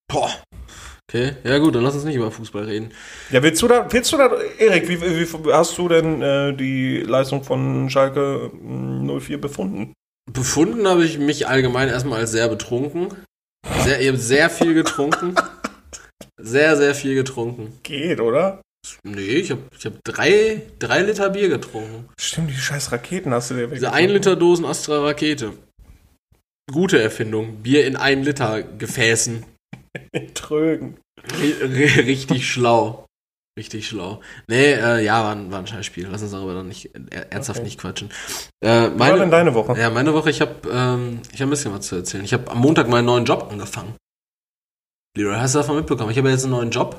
Boah. 0.08 0.30
Okay, 1.10 1.36
ja 1.44 1.58
gut, 1.58 1.74
dann 1.74 1.82
lass 1.82 1.94
uns 1.94 2.04
nicht 2.04 2.16
über 2.16 2.30
Fußball 2.30 2.64
reden. 2.64 2.92
Ja, 3.30 3.42
willst 3.42 3.60
du 3.62 3.68
da, 3.68 3.90
willst 3.92 4.12
du 4.12 4.16
da, 4.16 4.30
Erik, 4.58 4.88
wie, 4.88 5.00
wie 5.00 5.52
hast 5.52 5.76
du 5.78 5.88
denn 5.88 6.22
äh, 6.22 6.54
die 6.54 6.98
Leistung 7.00 7.42
von 7.44 7.90
Schalke 7.90 8.50
mh, 8.52 9.20
04 9.20 9.40
befunden? 9.40 9.92
Befunden 10.30 10.86
habe 10.86 11.04
ich 11.04 11.18
mich 11.18 11.46
allgemein 11.48 11.88
erstmal 11.88 12.20
als 12.20 12.30
sehr 12.32 12.48
betrunken. 12.48 13.08
Sehr, 13.84 14.00
ich 14.00 14.08
habe 14.08 14.18
sehr 14.18 14.50
viel 14.50 14.74
getrunken. 14.74 15.34
Sehr, 16.40 16.76
sehr 16.76 16.94
viel 16.94 17.14
getrunken. 17.14 17.78
Geht, 17.82 18.20
oder? 18.20 18.60
Nee, 19.02 19.20
ich 19.22 19.50
habe 19.50 19.62
ich 19.78 19.86
hab 19.86 19.92
drei, 20.04 20.62
drei 20.78 21.00
Liter 21.02 21.30
Bier 21.30 21.48
getrunken. 21.48 22.08
Stimmt, 22.18 22.50
die 22.50 22.54
scheiß 22.54 22.92
Raketen 22.92 23.32
hast 23.32 23.50
du 23.50 23.54
dir 23.54 23.68
Diese 23.68 23.92
1 23.92 24.12
Liter 24.12 24.36
Dosen 24.36 24.64
Astra 24.66 25.00
Rakete. 25.02 25.52
Gute 26.70 27.00
Erfindung. 27.00 27.62
Bier 27.62 27.86
in 27.86 27.96
1 27.96 28.26
Liter 28.26 28.62
Gefäßen. 28.62 29.44
Trögen. 30.34 30.96
R- 31.40 31.68
richtig 32.06 32.50
schlau. 32.50 33.03
Richtig 33.56 33.86
schlau. 33.86 34.20
Nee, 34.48 34.72
äh, 34.72 35.04
ja, 35.04 35.22
war 35.22 35.32
ein, 35.36 35.52
war 35.52 35.60
ein 35.60 35.66
Scheißspiel. 35.66 36.08
Lass 36.10 36.22
uns 36.22 36.32
darüber 36.32 36.54
dann 36.54 36.66
nicht 36.68 36.92
äh, 36.94 37.26
ernsthaft 37.30 37.60
Okay. 37.60 37.64
nicht 37.66 37.78
quatschen. 37.80 38.10
Äh, 38.60 38.66
Wie 38.68 38.70
war 38.70 38.88
denn 39.10 39.18
meine, 39.18 39.30
deine 39.30 39.54
Woche? 39.54 39.78
ja, 39.78 39.90
meine 39.90 40.12
Woche, 40.12 40.30
ich 40.30 40.40
habe 40.40 40.56
ähm, 40.70 41.20
ich 41.32 41.40
hab 41.40 41.46
ein 41.46 41.50
bisschen 41.50 41.72
was 41.72 41.86
zu 41.86 41.94
erzählen. 41.96 42.24
Ich 42.24 42.32
habe 42.32 42.50
am 42.50 42.58
Montag 42.58 42.88
meinen 42.88 43.04
neuen 43.04 43.24
Job 43.24 43.48
angefangen. 43.50 43.94
Leroy, 45.16 45.36
hast 45.36 45.54
du 45.54 45.60
davon 45.60 45.76
mitbekommen? 45.76 46.10
Ich 46.10 46.18
habe 46.18 46.30
jetzt 46.30 46.42
einen 46.42 46.52
neuen 46.52 46.70
Job. 46.70 46.98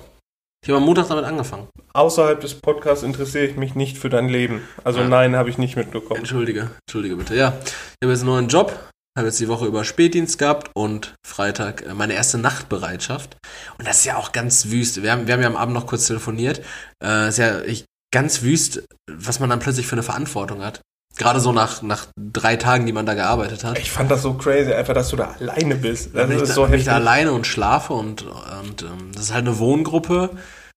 Ich 0.64 0.70
habe 0.70 0.78
am 0.78 0.86
Montag 0.86 1.10
damit 1.10 1.26
angefangen. 1.26 1.68
Außerhalb 1.94 2.40
des 2.40 2.56
Podcasts 2.56 3.04
interessiere 3.04 3.46
ich 3.46 3.58
mich 3.58 3.76
nicht 3.76 3.98
für 3.98 4.10
dein 4.10 4.30
Leben. 4.30 4.62
Also 4.86 5.02
Ja. 5.02 5.08
nein, 5.10 5.36
habe 5.36 5.50
ich 5.50 5.58
nicht 5.58 5.76
mitbekommen. 5.76 6.20
Entschuldige, 6.22 6.72
entschuldige 6.88 7.18
bitte. 7.18 7.36
Ja, 7.36 7.54
ich 7.66 7.74
habe 8.04 8.14
jetzt 8.14 8.22
einen 8.22 8.30
neuen 8.30 8.48
Job. 8.48 8.74
Habe 9.18 9.28
jetzt 9.28 9.40
die 9.40 9.48
Woche 9.48 9.66
über 9.66 9.84
Spätdienst 9.84 10.38
gehabt 10.38 10.72
und 10.74 11.16
Freitag 11.26 11.86
äh, 11.86 11.94
meine 11.94 12.14
erste 12.14 12.38
Nachtbereitschaft. 12.38 13.38
Und 13.78 13.88
das 13.88 14.00
ist 14.00 14.06
ja 14.06 14.18
auch 14.18 14.32
ganz 14.32 14.68
wüst. 14.68 15.02
Wir 15.02 15.12
haben, 15.12 15.28
wir 15.28 15.34
haben 15.34 15.42
ja 15.42 15.48
am 15.48 15.56
Abend 15.56 15.74
noch 15.74 15.88
kurz 15.88 16.08
telefoniert. 16.08 16.62
Äh, 17.04 17.30
ist 17.30 17.38
ja 17.38 17.62
ich, 17.62 17.86
ganz 18.14 18.42
wüst, 18.42 18.84
was 19.10 19.40
man 19.40 19.50
dann 19.50 19.60
plötzlich 19.60 19.88
für 19.88 19.96
eine 19.96 20.04
Verantwortung 20.04 20.64
hat. 20.64 20.82
Gerade 21.18 21.40
so 21.40 21.54
nach, 21.54 21.82
nach 21.82 22.08
drei 22.18 22.58
Tagen, 22.58 22.86
die 22.86 22.92
man 22.92 23.06
da 23.06 23.14
gearbeitet 23.14 23.64
hat. 23.64 23.80
Ich 23.80 23.90
fand 23.90 24.12
das 24.12 24.22
so 24.22 24.34
crazy, 24.34 24.74
einfach, 24.74 24.94
dass 24.94 25.10
du 25.10 25.16
da 25.16 25.34
alleine 25.40 25.76
bist. 25.76 26.10
Das 26.14 26.30
ist 26.30 26.42
ich, 26.42 26.50
so 26.50 26.64
da, 26.64 26.68
bin 26.68 26.80
ich 26.80 26.86
da 26.86 26.96
alleine 26.96 27.32
und 27.32 27.48
schlafe 27.48 27.94
und, 27.94 28.24
und 28.24 28.82
ähm, 28.82 29.12
das 29.14 29.24
ist 29.24 29.34
halt 29.34 29.48
eine 29.48 29.58
Wohngruppe 29.58 30.32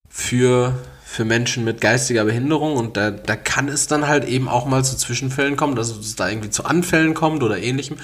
für, 0.09 0.75
für 1.11 1.25
Menschen 1.25 1.65
mit 1.65 1.81
geistiger 1.81 2.27
Behinderung 2.27 2.77
und 2.77 2.99
da, 2.99 3.11
da 3.11 3.35
kann 3.35 3.69
es 3.69 3.87
dann 3.87 4.07
halt 4.07 4.27
eben 4.27 4.47
auch 4.47 4.67
mal 4.67 4.85
zu 4.85 4.95
Zwischenfällen 4.95 5.57
kommen, 5.57 5.75
dass 5.75 5.89
es 5.89 6.17
da 6.17 6.29
irgendwie 6.29 6.51
zu 6.51 6.67
Anfällen 6.67 7.15
kommt 7.15 7.43
oder 7.43 7.59
ähnlichem. 7.59 7.97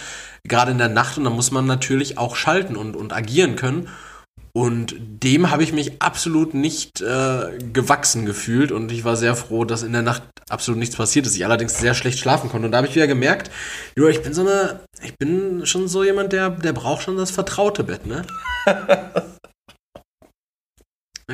Gerade 0.43 0.71
in 0.71 0.79
der 0.79 0.89
Nacht 0.89 1.19
und 1.19 1.25
da 1.25 1.31
muss 1.31 1.51
man 1.51 1.67
natürlich 1.67 2.17
auch 2.17 2.35
schalten 2.35 2.77
und, 2.77 2.97
und 2.97 3.13
agieren 3.13 3.57
können. 3.57 3.89
Und 4.53 4.97
dem 4.99 5.51
habe 5.51 5.63
ich 5.63 5.75
mich 5.75 6.01
absolut 6.01 6.55
nicht 6.55 7.03
äh, 7.03 7.59
gewachsen 7.73 8.25
gefühlt 8.25 8.73
und 8.73 8.91
ich 8.91 9.05
war 9.05 9.17
sehr 9.17 9.37
froh, 9.37 9.67
dass 9.67 9.83
in 9.83 9.93
der 9.93 10.03
Nacht 10.03 10.23
absolut 10.49 10.79
nichts 10.79 10.97
passiert 10.97 11.27
ist. 11.27 11.37
Ich 11.37 11.45
allerdings 11.45 11.79
sehr 11.79 11.95
schlecht 11.95 12.19
schlafen 12.19 12.49
konnte. 12.49 12.67
Und 12.67 12.73
da 12.73 12.79
habe 12.79 12.89
ich 12.89 12.95
wieder 12.95 13.07
gemerkt, 13.07 13.51
jo, 13.97 14.09
ich 14.09 14.23
bin 14.23 14.33
so 14.33 14.41
eine, 14.41 14.81
ich 15.03 15.15
bin 15.19 15.67
schon 15.67 15.89
so 15.89 16.05
jemand, 16.05 16.33
der, 16.33 16.49
der 16.49 16.73
braucht 16.73 17.03
schon 17.03 17.19
das 17.19 17.31
vertraute 17.31 17.85
Bett, 17.85 18.07
ne? 18.07 18.25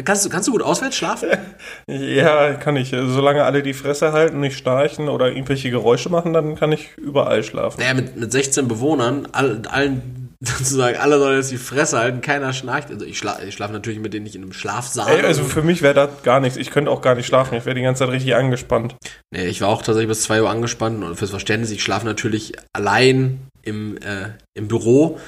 kannst, 0.04 0.24
du, 0.24 0.30
kannst 0.30 0.48
du 0.48 0.52
gut 0.52 0.62
auswärts 0.62 0.96
schlafen? 0.96 1.28
Ja, 1.86 2.54
kann 2.54 2.76
ich. 2.76 2.90
Solange 2.90 3.44
alle 3.44 3.62
die 3.62 3.74
Fresse 3.74 4.12
halten, 4.12 4.40
nicht 4.40 4.56
schnarchen 4.56 5.08
oder 5.08 5.28
irgendwelche 5.28 5.70
Geräusche 5.70 6.08
machen, 6.08 6.32
dann 6.32 6.54
kann 6.54 6.72
ich 6.72 6.96
überall 6.96 7.42
schlafen. 7.42 7.80
Naja, 7.80 7.94
mit, 7.94 8.16
mit 8.16 8.30
16 8.30 8.68
Bewohnern, 8.68 9.26
all, 9.32 9.62
allen 9.68 10.30
sozusagen 10.40 10.96
alle 10.96 11.18
sollen 11.18 11.36
jetzt 11.36 11.50
die 11.50 11.58
Fresse 11.58 11.98
halten, 11.98 12.20
keiner 12.22 12.52
schnarcht. 12.52 12.90
Also 12.90 13.04
ich, 13.04 13.18
schla 13.18 13.40
ich 13.46 13.54
schlafe 13.54 13.72
natürlich 13.72 14.00
mit 14.00 14.14
denen 14.14 14.24
nicht 14.24 14.36
in 14.36 14.42
einem 14.42 14.52
Schlafsaal. 14.52 15.18
Ey, 15.18 15.26
also 15.26 15.44
für 15.44 15.62
mich 15.62 15.82
wäre 15.82 15.94
das 15.94 16.22
gar 16.22 16.40
nichts. 16.40 16.56
Ich 16.56 16.70
könnte 16.70 16.90
auch 16.90 17.02
gar 17.02 17.14
nicht 17.14 17.26
schlafen. 17.26 17.56
Ich 17.56 17.66
wäre 17.66 17.74
die 17.74 17.82
ganze 17.82 18.04
Zeit 18.04 18.10
richtig 18.10 18.34
angespannt. 18.34 18.96
Nee, 19.30 19.46
ich 19.46 19.60
war 19.60 19.68
auch 19.68 19.82
tatsächlich 19.82 20.08
bis 20.08 20.22
2 20.22 20.42
Uhr 20.42 20.50
angespannt 20.50 21.04
und 21.04 21.16
fürs 21.16 21.30
Verständnis, 21.30 21.70
ich 21.70 21.82
schlafe 21.82 22.06
natürlich 22.06 22.54
allein 22.72 23.40
im, 23.62 23.98
äh, 23.98 24.30
im 24.54 24.68
Büro 24.68 25.18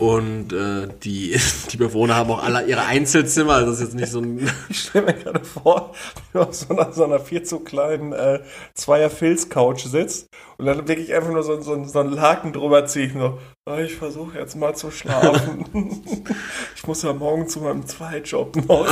und 0.00 0.52
äh, 0.52 0.86
die, 1.02 1.36
die 1.72 1.76
Bewohner 1.76 2.14
haben 2.14 2.30
auch 2.30 2.42
alle 2.42 2.64
ihre 2.66 2.84
Einzelzimmer. 2.84 3.54
Also 3.54 3.72
das 3.72 3.80
ist 3.80 3.86
jetzt 3.86 3.94
nicht 3.94 4.12
so 4.12 4.20
ein. 4.20 4.48
Ich 4.68 4.80
stelle 4.80 5.06
mir 5.06 5.14
gerade 5.14 5.44
vor, 5.44 5.92
wie 6.14 6.38
du 6.38 6.44
auf 6.44 6.54
so 6.54 6.68
einer, 6.68 6.92
so 6.92 7.04
einer 7.04 7.18
viel 7.18 7.42
zu 7.42 7.60
kleinen 7.60 8.12
äh, 8.12 8.40
Zweier-Filz-Couch 8.74 9.86
sitzt 9.86 10.28
und 10.56 10.66
dann 10.66 10.86
wirklich 10.86 11.12
einfach 11.14 11.32
nur 11.32 11.42
so, 11.42 11.60
so, 11.60 11.82
so 11.84 11.98
einen 11.98 12.12
Laken 12.12 12.52
drüber 12.52 12.86
ziehst. 12.86 13.14
So, 13.14 13.38
oh, 13.66 13.76
ich 13.76 13.96
versuche 13.96 14.38
jetzt 14.38 14.54
mal 14.54 14.74
zu 14.76 14.90
schlafen. 14.90 15.66
ich 16.76 16.86
muss 16.86 17.02
ja 17.02 17.12
morgen 17.12 17.48
zu 17.48 17.60
meinem 17.60 17.86
Zweitjob 17.86 18.54
noch. 18.68 18.86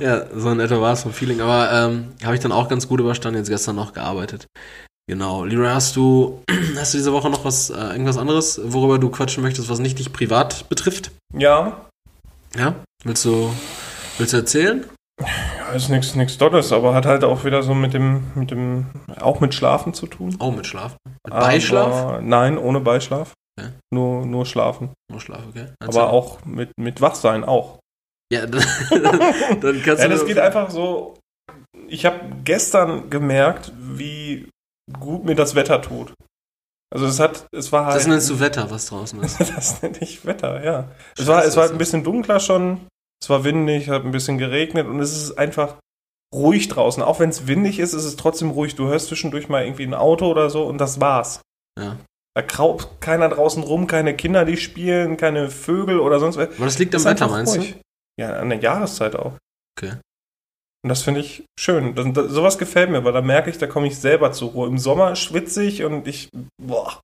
ja, 0.00 0.24
so 0.34 0.50
in 0.50 0.60
etwa 0.60 0.80
war 0.80 0.94
es 0.94 1.02
vom 1.02 1.12
Feeling. 1.12 1.42
Aber 1.42 1.70
ähm, 1.72 2.14
habe 2.24 2.34
ich 2.34 2.40
dann 2.40 2.52
auch 2.52 2.68
ganz 2.68 2.88
gut 2.88 3.00
überstanden. 3.00 3.38
Jetzt 3.38 3.50
gestern 3.50 3.76
noch 3.76 3.92
gearbeitet. 3.92 4.46
Genau. 5.10 5.44
Leroy, 5.44 5.66
hast 5.66 5.96
du, 5.96 6.40
hast 6.76 6.94
du 6.94 6.98
diese 6.98 7.12
Woche 7.12 7.28
noch 7.30 7.44
was, 7.44 7.68
äh, 7.68 7.74
irgendwas 7.74 8.16
anderes, 8.16 8.60
worüber 8.62 8.96
du 9.00 9.10
quatschen 9.10 9.42
möchtest, 9.42 9.68
was 9.68 9.80
nicht 9.80 9.98
dich 9.98 10.12
privat 10.12 10.68
betrifft? 10.68 11.10
Ja. 11.36 11.84
Ja? 12.54 12.76
Willst 13.02 13.24
du, 13.24 13.52
willst 14.18 14.34
du 14.34 14.36
erzählen? 14.36 14.84
Ja, 15.18 15.72
ist 15.72 15.88
nichts 15.88 16.14
nichts 16.14 16.38
Dolles, 16.38 16.72
aber 16.72 16.94
hat 16.94 17.06
halt 17.06 17.24
auch 17.24 17.44
wieder 17.44 17.64
so 17.64 17.74
mit 17.74 17.92
dem, 17.92 18.30
mit 18.36 18.52
dem, 18.52 18.86
auch 19.18 19.40
mit 19.40 19.52
Schlafen 19.52 19.94
zu 19.94 20.06
tun. 20.06 20.36
Auch 20.38 20.54
mit 20.54 20.68
Schlafen? 20.68 20.96
Mit 21.26 21.34
Beischlaf? 21.34 21.92
Aber, 21.92 22.20
nein, 22.20 22.56
ohne 22.56 22.78
Beischlaf. 22.78 23.32
Okay. 23.58 23.70
Nur, 23.92 24.24
nur 24.24 24.46
Schlafen. 24.46 24.90
Nur 25.10 25.20
Schlaf, 25.20 25.42
okay. 25.48 25.66
Erzähl. 25.80 26.02
Aber 26.02 26.12
auch 26.12 26.44
mit, 26.44 26.70
mit 26.78 27.00
Wachsein 27.00 27.42
auch. 27.42 27.80
Ja, 28.32 28.46
dann, 28.46 28.62
dann 28.92 29.82
kannst 29.82 30.04
ja, 30.04 30.08
du. 30.08 30.14
das 30.14 30.24
geht 30.24 30.38
einfach 30.38 30.70
so. 30.70 31.18
Ich 31.88 32.06
habe 32.06 32.20
gestern 32.44 33.10
gemerkt, 33.10 33.72
wie 33.76 34.48
gut 34.98 35.24
mir 35.24 35.34
das 35.34 35.54
Wetter 35.54 35.82
tut. 35.82 36.14
Also 36.92 37.06
es 37.06 37.20
hat, 37.20 37.46
es 37.52 37.70
war 37.70 37.86
halt. 37.86 37.96
Das 37.96 38.06
nennst 38.06 38.28
du 38.30 38.40
Wetter, 38.40 38.70
was 38.70 38.86
draußen 38.86 39.22
ist. 39.22 39.38
das 39.56 39.80
nenne 39.82 39.98
ich 40.00 40.24
Wetter, 40.26 40.64
ja. 40.64 40.88
Es 41.16 41.26
war, 41.26 41.44
es 41.44 41.56
war 41.56 41.64
halt 41.64 41.72
ein 41.72 41.78
bisschen 41.78 42.02
dunkler 42.02 42.40
schon, 42.40 42.88
es 43.22 43.30
war 43.30 43.44
windig, 43.44 43.88
hat 43.88 44.04
ein 44.04 44.10
bisschen 44.10 44.38
geregnet 44.38 44.86
und 44.86 44.98
es 45.00 45.16
ist 45.16 45.38
einfach 45.38 45.76
ruhig 46.34 46.68
draußen. 46.68 47.02
Auch 47.02 47.20
wenn 47.20 47.30
es 47.30 47.46
windig 47.46 47.78
ist, 47.78 47.92
ist 47.92 48.04
es 48.04 48.16
trotzdem 48.16 48.50
ruhig. 48.50 48.74
Du 48.74 48.88
hörst 48.88 49.08
zwischendurch 49.08 49.48
mal 49.48 49.64
irgendwie 49.64 49.84
ein 49.84 49.94
Auto 49.94 50.26
oder 50.26 50.50
so 50.50 50.64
und 50.64 50.78
das 50.78 51.00
war's. 51.00 51.40
Ja. 51.78 51.96
Da 52.34 52.42
kraubt 52.42 53.00
keiner 53.00 53.28
draußen 53.28 53.62
rum, 53.62 53.86
keine 53.86 54.14
Kinder, 54.14 54.44
die 54.44 54.56
spielen, 54.56 55.16
keine 55.16 55.50
Vögel 55.50 55.98
oder 55.98 56.20
sonst 56.20 56.36
was. 56.36 56.48
Aber 56.56 56.64
das 56.64 56.78
liegt 56.78 56.94
am 56.94 57.04
Wetter, 57.04 57.28
meinst 57.28 57.56
du? 57.56 57.64
Ja, 58.18 58.34
an 58.36 58.50
der 58.50 58.58
Jahreszeit 58.60 59.16
auch. 59.16 59.32
Okay. 59.76 59.94
Und 60.82 60.88
das 60.88 61.02
finde 61.02 61.20
ich 61.20 61.44
schön. 61.58 61.94
Das, 61.94 62.06
das, 62.12 62.30
sowas 62.30 62.58
gefällt 62.58 62.90
mir, 62.90 63.04
weil 63.04 63.12
da 63.12 63.20
merke 63.20 63.50
ich, 63.50 63.58
da 63.58 63.66
komme 63.66 63.86
ich 63.86 63.98
selber 63.98 64.32
zur 64.32 64.50
Ruhe. 64.50 64.68
Im 64.68 64.78
Sommer 64.78 65.14
schwitze 65.16 65.62
ich 65.62 65.84
und 65.84 66.08
ich, 66.08 66.30
boah, 66.60 67.00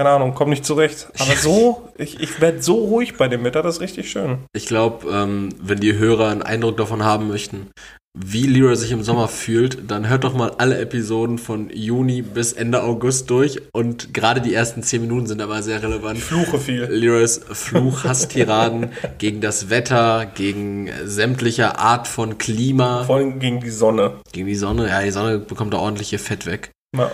keine 0.00 0.14
Ahnung, 0.14 0.34
komme 0.34 0.52
nicht 0.52 0.64
zurecht. 0.64 1.08
Aber 1.18 1.36
so, 1.36 1.90
ich, 1.98 2.20
ich 2.20 2.40
werde 2.40 2.62
so 2.62 2.76
ruhig 2.86 3.18
bei 3.18 3.28
dem 3.28 3.44
Wetter, 3.44 3.62
das 3.62 3.74
ist 3.74 3.80
richtig 3.82 4.10
schön. 4.10 4.38
Ich 4.54 4.64
glaube, 4.64 5.06
ähm, 5.10 5.50
wenn 5.60 5.78
die 5.78 5.98
Hörer 5.98 6.28
einen 6.28 6.40
Eindruck 6.40 6.78
davon 6.78 7.04
haben 7.04 7.28
möchten, 7.28 7.70
wie 8.18 8.46
Leroy 8.46 8.76
sich 8.76 8.92
im 8.92 9.02
Sommer 9.02 9.28
fühlt, 9.28 9.90
dann 9.90 10.08
hört 10.08 10.24
doch 10.24 10.34
mal 10.34 10.52
alle 10.56 10.78
Episoden 10.78 11.36
von 11.36 11.68
Juni 11.68 12.22
bis 12.22 12.54
Ende 12.54 12.82
August 12.82 13.28
durch 13.28 13.60
und 13.74 14.14
gerade 14.14 14.40
die 14.40 14.54
ersten 14.54 14.82
zehn 14.82 15.02
Minuten 15.02 15.26
sind 15.26 15.42
aber 15.42 15.62
sehr 15.62 15.82
relevant. 15.82 16.18
Fluche 16.18 16.58
viel. 16.58 16.84
Leroys 16.84 17.38
Fluch-Hasstiraden 17.52 18.92
gegen 19.18 19.42
das 19.42 19.68
Wetter, 19.68 20.24
gegen 20.34 20.88
sämtliche 21.04 21.78
Art 21.78 22.08
von 22.08 22.38
Klima. 22.38 23.04
Vor 23.04 23.16
allem 23.16 23.38
gegen 23.38 23.60
die 23.60 23.68
Sonne. 23.68 24.14
Gegen 24.32 24.46
die 24.46 24.56
Sonne, 24.56 24.88
ja, 24.88 25.02
die 25.02 25.10
Sonne 25.10 25.40
bekommt 25.40 25.74
da 25.74 25.78
ordentlich 25.78 26.10
ihr 26.10 26.18
Fett 26.18 26.46
weg. 26.46 26.70
Ja. 26.96 27.10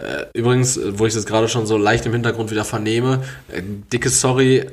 Äh, 0.00 0.24
übrigens, 0.32 0.80
wo 0.92 1.04
ich 1.04 1.12
das 1.12 1.26
gerade 1.26 1.48
schon 1.48 1.66
so 1.66 1.76
leicht 1.76 2.06
im 2.06 2.12
Hintergrund 2.12 2.50
wieder 2.50 2.64
vernehme, 2.64 3.22
äh, 3.52 3.60
dicke 3.92 4.08
Sorry, 4.08 4.56
äh, 4.58 4.66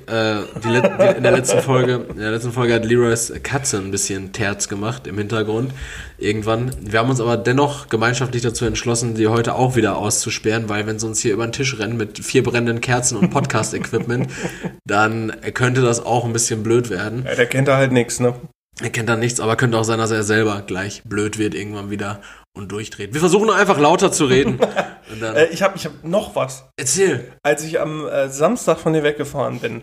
die, 0.63 0.81
die, 0.81 1.17
in 1.17 1.23
der 1.23 1.33
letzten 1.33 1.59
Folge, 1.59 2.05
in 2.09 2.19
der 2.19 2.31
letzten 2.31 2.53
Folge 2.53 2.73
hat 2.73 2.85
Leroys 2.85 3.33
Katze 3.43 3.79
ein 3.79 3.91
bisschen 3.91 4.31
Terz 4.31 4.69
gemacht 4.69 5.07
im 5.07 5.17
Hintergrund. 5.17 5.73
Irgendwann. 6.17 6.71
Wir 6.79 6.99
haben 6.99 7.09
uns 7.09 7.19
aber 7.19 7.35
dennoch 7.35 7.89
gemeinschaftlich 7.89 8.43
dazu 8.43 8.63
entschlossen, 8.63 9.15
die 9.15 9.27
heute 9.27 9.55
auch 9.55 9.75
wieder 9.75 9.97
auszusperren, 9.97 10.69
weil 10.69 10.87
wenn 10.87 10.99
sie 10.99 11.07
uns 11.07 11.19
hier 11.19 11.33
über 11.33 11.45
den 11.45 11.51
Tisch 11.51 11.77
rennen 11.77 11.97
mit 11.97 12.23
vier 12.23 12.43
brennenden 12.43 12.79
Kerzen 12.79 13.17
und 13.17 13.29
Podcast-Equipment, 13.29 14.31
dann 14.85 15.33
könnte 15.53 15.81
das 15.81 16.05
auch 16.05 16.23
ein 16.23 16.31
bisschen 16.31 16.63
blöd 16.63 16.89
werden. 16.89 17.25
Ja, 17.25 17.35
der 17.35 17.45
kennt 17.45 17.67
da 17.67 17.75
halt 17.75 17.91
nichts, 17.91 18.21
ne? 18.21 18.35
Er 18.81 18.89
kennt 18.89 19.09
da 19.09 19.15
nichts, 19.15 19.39
aber 19.39 19.55
könnte 19.55 19.77
auch 19.77 19.83
sein, 19.83 19.99
dass 19.99 20.11
er 20.11 20.23
selber 20.23 20.61
gleich 20.61 21.03
blöd 21.03 21.37
wird 21.37 21.53
irgendwann 21.53 21.89
wieder 21.89 22.21
und 22.55 22.71
durchdreht. 22.71 23.13
Wir 23.13 23.19
versuchen 23.19 23.47
nur 23.47 23.55
einfach 23.55 23.77
lauter 23.77 24.11
zu 24.11 24.25
reden. 24.25 24.59
äh, 25.21 25.47
ich 25.47 25.61
habe 25.61 25.75
ich 25.75 25.85
hab 25.85 26.03
noch 26.03 26.35
was. 26.35 26.69
Erzähl. 26.77 27.31
Als 27.43 27.63
ich 27.63 27.79
am 27.79 28.07
äh, 28.07 28.29
Samstag 28.29 28.79
von 28.79 28.93
dir 28.93 29.03
weggefahren 29.03 29.59
bin. 29.59 29.81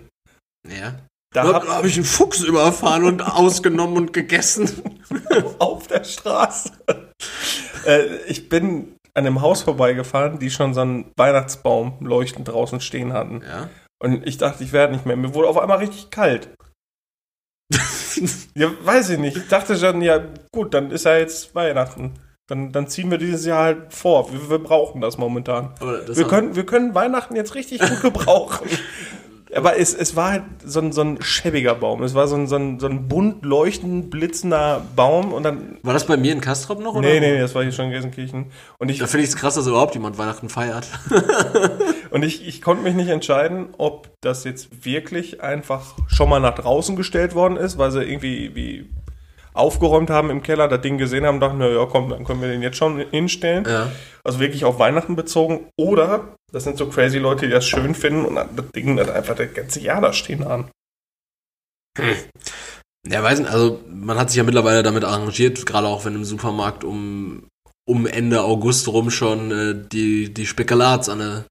Ja. 0.69 0.95
Da 1.35 1.43
habe 1.43 1.69
hab 1.69 1.85
ich 1.85 1.97
einen 1.97 2.05
Fuchs 2.05 2.41
überfahren 2.41 3.05
und 3.05 3.21
ausgenommen 3.21 3.97
und 3.97 4.13
gegessen. 4.13 4.71
Auf 5.59 5.87
der 5.87 6.05
Straße. 6.05 6.73
äh, 7.85 8.05
ich 8.27 8.49
bin 8.49 8.95
an 9.13 9.27
einem 9.27 9.41
Haus 9.43 9.63
vorbeigefahren, 9.63 10.39
die 10.39 10.51
schon 10.51 10.73
so 10.73 10.81
einen 10.81 11.13
Weihnachtsbaum 11.17 11.97
leuchtend 12.01 12.49
draußen 12.49 12.81
stehen 12.81 13.13
hatten. 13.13 13.43
Ja. 13.43 13.69
Und 14.03 14.27
ich 14.27 14.39
dachte, 14.39 14.63
ich 14.63 14.73
werde 14.73 14.95
nicht 14.95 15.07
mehr. 15.07 15.17
Mir 15.17 15.35
wurde 15.35 15.49
auf 15.49 15.59
einmal 15.59 15.79
richtig 15.79 16.11
kalt. 16.11 16.49
ja, 18.55 18.71
weiß 18.83 19.11
ich 19.11 19.19
nicht. 19.19 19.37
Ich 19.37 19.49
dachte 19.49 19.77
schon, 19.77 20.03
ja, 20.03 20.21
gut, 20.53 20.75
dann 20.75 20.91
ist 20.91 21.05
ja 21.05 21.17
jetzt 21.17 21.55
Weihnachten. 21.55 22.13
Dann, 22.47 22.71
dann 22.71 22.87
ziehen 22.87 23.11
wir 23.11 23.19
dieses 23.19 23.45
Jahr 23.45 23.65
halt 23.65 23.93
vor. 23.93 24.33
Wir, 24.33 24.51
wir 24.51 24.59
brauchen 24.61 25.01
das 25.01 25.19
momentan. 25.19 25.75
Das 26.07 26.17
wir, 26.17 26.29
können, 26.29 26.55
wir 26.55 26.65
können 26.65 26.95
Weihnachten 26.95 27.35
jetzt 27.35 27.57
richtig 27.57 27.81
gut 27.81 28.01
gebrauchen. 28.03 28.69
Aber 29.55 29.79
es, 29.79 29.95
es 29.95 30.17
war 30.17 30.33
halt 30.33 30.43
so 30.65 30.81
ein, 30.81 30.93
so 30.93 31.03
ein 31.03 31.23
schäbiger 31.23 31.75
Baum. 31.75 32.03
Es 32.03 32.15
war 32.15 32.27
so 32.27 32.35
ein, 32.35 32.47
so 32.47 32.57
ein, 32.57 32.81
so 32.81 32.87
ein 32.87 33.07
bunt 33.07 33.45
leuchtend 33.45 34.11
blitzender 34.11 34.83
Baum 34.97 35.33
und 35.33 35.45
dann. 35.45 35.79
War 35.83 35.95
das 35.95 36.07
bei 36.07 36.17
mir 36.17 36.33
in 36.33 36.41
Kastrop 36.41 36.81
noch? 36.81 36.95
Oder? 36.95 37.09
Nee, 37.09 37.21
nee, 37.21 37.39
das 37.39 37.55
war 37.55 37.63
hier 37.63 37.73
schon 37.73 37.87
in 37.87 37.91
Gelsenkirchen. 37.93 38.47
Und 38.79 38.91
ich, 38.91 38.99
da 38.99 39.07
finde 39.07 39.25
ich 39.25 39.31
es 39.31 39.37
krass, 39.37 39.55
dass 39.55 39.67
überhaupt 39.67 39.95
jemand 39.95 40.19
Weihnachten 40.19 40.49
feiert. 40.49 40.89
und 42.11 42.25
ich, 42.25 42.47
ich 42.47 42.61
konnte 42.61 42.83
mich 42.83 42.95
nicht 42.95 43.09
entscheiden, 43.09 43.69
ob 43.79 44.11
das 44.21 44.45
jetzt 44.45 44.85
wirklich 44.85 45.43
einfach 45.43 45.95
schon 46.09 46.29
mal 46.29 46.41
nach 46.41 46.55
draußen 46.55 46.97
gestellt 46.97 47.35
worden 47.35 47.57
ist, 47.57 47.79
weil 47.79 47.93
sie 47.93 48.03
irgendwie 48.03 48.55
wie 48.55 48.91
aufgeräumt 49.57 50.11
haben 50.11 50.31
im 50.31 50.43
Keller, 50.43 50.69
das 50.69 50.81
Ding 50.81 50.99
gesehen 50.99 51.25
haben, 51.27 51.41
dachten, 51.41 51.59
na 51.59 51.69
ja, 51.69 51.87
komm, 51.87 52.11
dann 52.11 52.25
können 52.25 52.41
wir 52.41 52.49
den 52.49 52.63
jetzt 52.63 52.77
schon 52.77 52.99
hinstellen. 52.99 53.65
Ja. 53.67 53.91
Also 54.25 54.41
wirklich 54.41 54.65
auf 54.65 54.79
Weihnachten 54.79 55.17
bezogen. 55.17 55.69
Oder 55.79 56.35
das 56.53 56.65
sind 56.65 56.79
so 56.79 56.87
crazy 56.87 57.19
Leute, 57.19 57.47
die 57.47 57.53
das 57.53 57.67
schön 57.67 57.95
finden 57.95 58.25
und 58.25 58.37
das 58.37 58.71
Ding 58.75 58.97
dann 58.97 59.11
einfach 59.11 59.35
das 59.35 59.53
ganze 59.55 59.81
Jahr 59.81 60.01
da 60.01 60.13
stehen 60.13 60.45
haben. 60.45 60.71
Hm. 61.99 62.15
Ja, 63.09 63.23
weiß 63.23 63.39
nicht, 63.39 63.51
also 63.51 63.81
man 63.89 64.19
hat 64.19 64.31
sich 64.31 64.39
ja 64.39 64.43
mittlerweile 64.45 64.83
damit 64.83 65.05
arrangiert, 65.05 65.65
gerade 65.65 65.87
auch 65.87 66.05
wenn 66.05 66.15
im 66.15 66.25
Supermarkt 66.25 66.83
um, 66.83 67.47
um 67.89 68.07
Ende 68.07 68.43
August 68.43 68.89
rum 68.89 69.11
schon 69.11 69.51
äh, 69.53 69.89
die, 69.93 70.35
die 70.35 70.47
Spekulats 70.47 71.09
an 71.09 71.21
der 71.21 71.45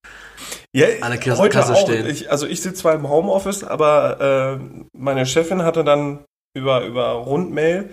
Ja, 0.75 0.87
an 1.01 1.11
der 1.11 1.19
Kasse, 1.19 1.41
heute 1.41 1.57
Kasse 1.57 1.73
auch. 1.73 1.81
stehen. 1.81 2.07
Ich, 2.07 2.29
also 2.29 2.45
ich 2.45 2.61
sitze 2.61 2.81
zwar 2.81 2.93
im 2.93 3.07
Homeoffice, 3.07 3.63
aber 3.63 4.59
äh, 4.59 4.87
meine 4.97 5.25
Chefin 5.25 5.63
hatte 5.63 5.85
dann 5.85 6.25
über, 6.55 6.85
über 6.85 7.11
Rundmail 7.11 7.89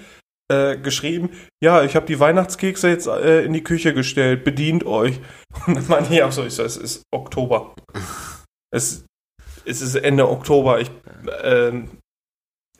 äh, 0.51 0.77
geschrieben, 0.77 1.31
ja, 1.63 1.83
ich 1.83 1.97
habe 1.97 2.07
die 2.07 2.19
Weihnachtskekse 2.19 2.89
jetzt 2.89 3.07
äh, 3.07 3.45
in 3.45 3.53
die 3.53 3.65
Küche 3.65 3.95
gestellt, 3.95 4.45
bedient 4.45 4.85
euch. 4.85 5.21
Und 5.67 5.77
dann 5.77 5.87
meinte 5.89 6.15
ich 6.15 6.23
auch 6.23 6.33
so, 6.33 6.45
ich 6.45 6.55
so, 6.55 6.63
es 6.63 6.77
ist 6.77 7.03
Oktober. 7.13 7.75
es, 8.75 9.05
es 9.65 9.81
ist 9.81 9.95
Ende 9.95 10.29
Oktober. 10.29 10.81
Ich, 10.81 10.91
ähm, 11.43 11.91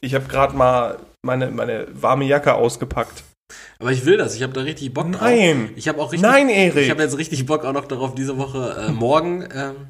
ich 0.01 0.15
habe 0.15 0.27
gerade 0.27 0.57
mal 0.57 0.99
meine, 1.25 1.51
meine 1.51 1.87
warme 1.93 2.25
Jacke 2.25 2.55
ausgepackt. 2.55 3.25
Aber 3.79 3.93
ich 3.93 4.07
will 4.07 4.17
das, 4.17 4.35
ich 4.35 4.43
habe 4.43 4.53
da 4.53 4.63
richtig 4.63 4.93
Bock 4.95 5.11
drauf. 5.13 5.23
Nein! 5.23 5.71
Ich 5.77 5.89
habe 5.89 6.01
auch 6.01 6.13
richtig, 6.13 6.29
Nein, 6.29 6.49
ich 6.49 6.57
Erik! 6.57 6.91
habe 6.91 7.03
jetzt 7.03 7.19
richtig 7.19 7.45
Bock 7.47 7.65
auch 7.65 7.73
noch 7.73 7.87
darauf, 7.87 8.15
diese 8.15 8.39
Woche 8.39 8.87
äh, 8.89 8.93
morgen 8.93 9.47
ähm, 9.55 9.89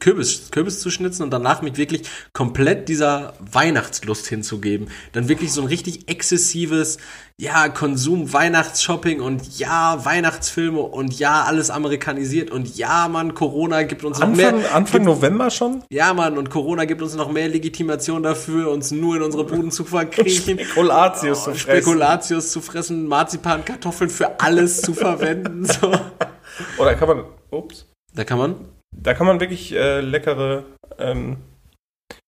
Kürbis, 0.00 0.50
Kürbis 0.50 0.80
zu 0.80 0.90
schnitzen 0.90 1.22
und 1.22 1.30
danach 1.30 1.62
mich 1.62 1.76
wirklich 1.76 2.02
komplett 2.32 2.88
dieser 2.88 3.34
Weihnachtslust 3.38 4.26
hinzugeben. 4.26 4.88
Dann 5.12 5.28
wirklich 5.28 5.52
so 5.52 5.60
ein 5.60 5.68
richtig 5.68 6.08
exzessives, 6.08 6.98
ja, 7.36 7.68
Konsum, 7.68 8.32
Weihnachtsshopping 8.32 9.20
und 9.20 9.56
ja, 9.56 10.04
Weihnachtsfilme 10.04 10.80
und 10.80 11.16
ja, 11.20 11.44
alles 11.44 11.70
amerikanisiert 11.70 12.50
und 12.50 12.76
ja, 12.76 13.06
Mann, 13.06 13.34
Corona 13.34 13.84
gibt 13.84 14.02
uns 14.02 14.18
noch 14.18 14.26
Anfang, 14.26 14.58
mehr. 14.60 14.74
Anfang 14.74 15.02
gibt, 15.02 15.14
November 15.14 15.48
schon? 15.50 15.84
ja, 15.90 16.12
Mann, 16.12 16.38
und 16.38 16.50
Corona 16.50 16.84
gibt 16.84 17.00
uns 17.00 17.14
noch 17.14 17.30
mehr 17.30 17.46
Legitimation 17.48 18.24
dafür, 18.24 18.72
uns 18.72 18.90
nur 18.90 19.14
in 19.14 19.22
unsere 19.22 19.44
Buden 19.44 19.70
zu 19.70 19.84
verkriechen. 19.84 20.58
Spekulatius 20.64 21.44
zu 21.44 21.50
Oh, 21.50 21.54
fressen. 21.54 21.70
Spekulatius 21.70 22.50
zu 22.50 22.60
fressen, 22.60 23.06
Marzipan, 23.06 23.64
Kartoffeln 23.64 24.10
für 24.10 24.40
alles 24.40 24.82
zu 24.82 24.92
verwenden. 24.92 25.64
So. 25.66 25.92
Oder 26.78 26.96
kann 26.96 27.06
man, 27.06 27.24
ups, 27.52 27.86
Da 28.12 28.24
kann 28.24 28.38
man. 28.38 28.56
Da 29.00 29.14
kann 29.14 29.26
man 29.26 29.40
wirklich 29.40 29.72
äh, 29.74 30.00
leckere 30.00 30.64
ähm, 30.98 31.38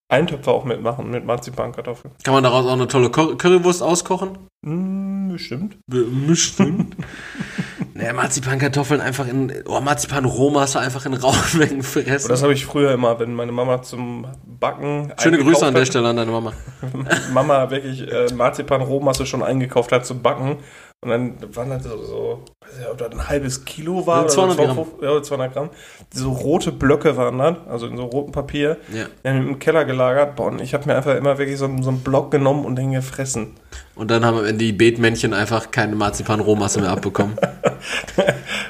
Eintöpfe 0.09 0.51
auch 0.51 0.65
mitmachen, 0.65 1.11
mit 1.11 1.25
Marzipankartoffeln. 1.25 2.15
Kann 2.25 2.35
man 2.35 2.43
daraus 2.43 2.67
auch 2.67 2.73
eine 2.73 2.89
tolle 2.89 3.09
Cur- 3.11 3.37
Currywurst 3.39 3.83
auskochen? 3.83 4.39
Hm, 4.67 5.29
bestimmt. 5.33 5.77
Bestimmt. 5.87 6.97
naja, 7.95 8.13
Marzipankartoffeln 8.13 9.01
einfach 9.01 9.29
in, 9.29 9.53
oh, 9.67 9.81
Marzipan-Rohmasse 9.81 10.81
einfach 10.81 11.07
in 11.07 11.15
rauen 11.15 11.37
Mengen 11.55 11.77
Und 11.77 11.83
fressen. 11.85 12.29
das 12.29 12.43
habe 12.43 12.53
ich 12.53 12.67
früher 12.67 12.93
immer, 12.93 13.21
wenn 13.21 13.35
meine 13.35 13.53
Mama 13.53 13.83
zum 13.83 14.27
Backen. 14.45 15.13
Schöne 15.21 15.39
Grüße 15.39 15.65
an 15.65 15.75
der 15.75 15.85
Stelle 15.87 16.09
an 16.09 16.17
deine 16.17 16.33
Mama. 16.33 16.53
Mama 17.33 17.71
wirklich 17.71 18.11
äh, 18.11 18.33
Marzipan-Rohmasse 18.35 19.27
schon 19.27 19.45
eingekauft 19.45 19.93
hat 19.93 20.05
zum 20.07 20.23
Backen. 20.23 20.57
Und 21.03 21.09
dann 21.11 21.57
waren 21.57 21.71
das 21.71 21.85
so, 21.85 21.97
so 22.05 22.45
weiß 22.61 22.77
nicht, 22.79 22.89
ob 22.91 22.99
das 22.99 23.11
ein 23.13 23.27
halbes 23.29 23.65
Kilo 23.65 24.07
war. 24.07 24.17
Ja, 24.19 24.23
oder 24.25 24.29
200 24.33 24.57
so, 24.59 24.63
Gramm. 24.65 24.75
250 24.77 25.03
Ja, 25.03 25.23
200 25.23 25.53
Gramm. 25.55 25.71
So 26.13 26.33
rote 26.33 26.73
Blöcke 26.73 27.17
waren 27.17 27.39
das, 27.39 27.57
also 27.69 27.87
in 27.87 27.97
so 27.97 28.05
rotem 28.05 28.33
Papier. 28.33 28.77
Ja. 28.93 29.07
Im 29.23 29.59
Keller 29.59 29.87
gelagert. 29.87 30.37
Boah, 30.37 30.49
und 30.49 30.61
ich 30.61 30.75
habe 30.75 30.87
mir 30.87 30.97
einfach 30.97 31.17
immer 31.17 31.39
wirklich 31.39 31.57
so, 31.59 31.65
einen- 31.65 31.83
so 31.83 31.89
einen 31.89 32.01
Block 32.01 32.31
genommen 32.31 32.67
und 32.67 32.77
den 32.77 32.93
gefressen. 32.93 33.55
Und 33.95 34.11
dann 34.11 34.27
haben 34.27 34.59
die 34.59 34.73
Beetmännchen 34.73 35.33
einfach 35.33 35.71
keine 35.71 35.97
Marzipan-Rohmasse 35.97 36.81
mehr 36.81 36.91
abbekommen. 36.91 37.37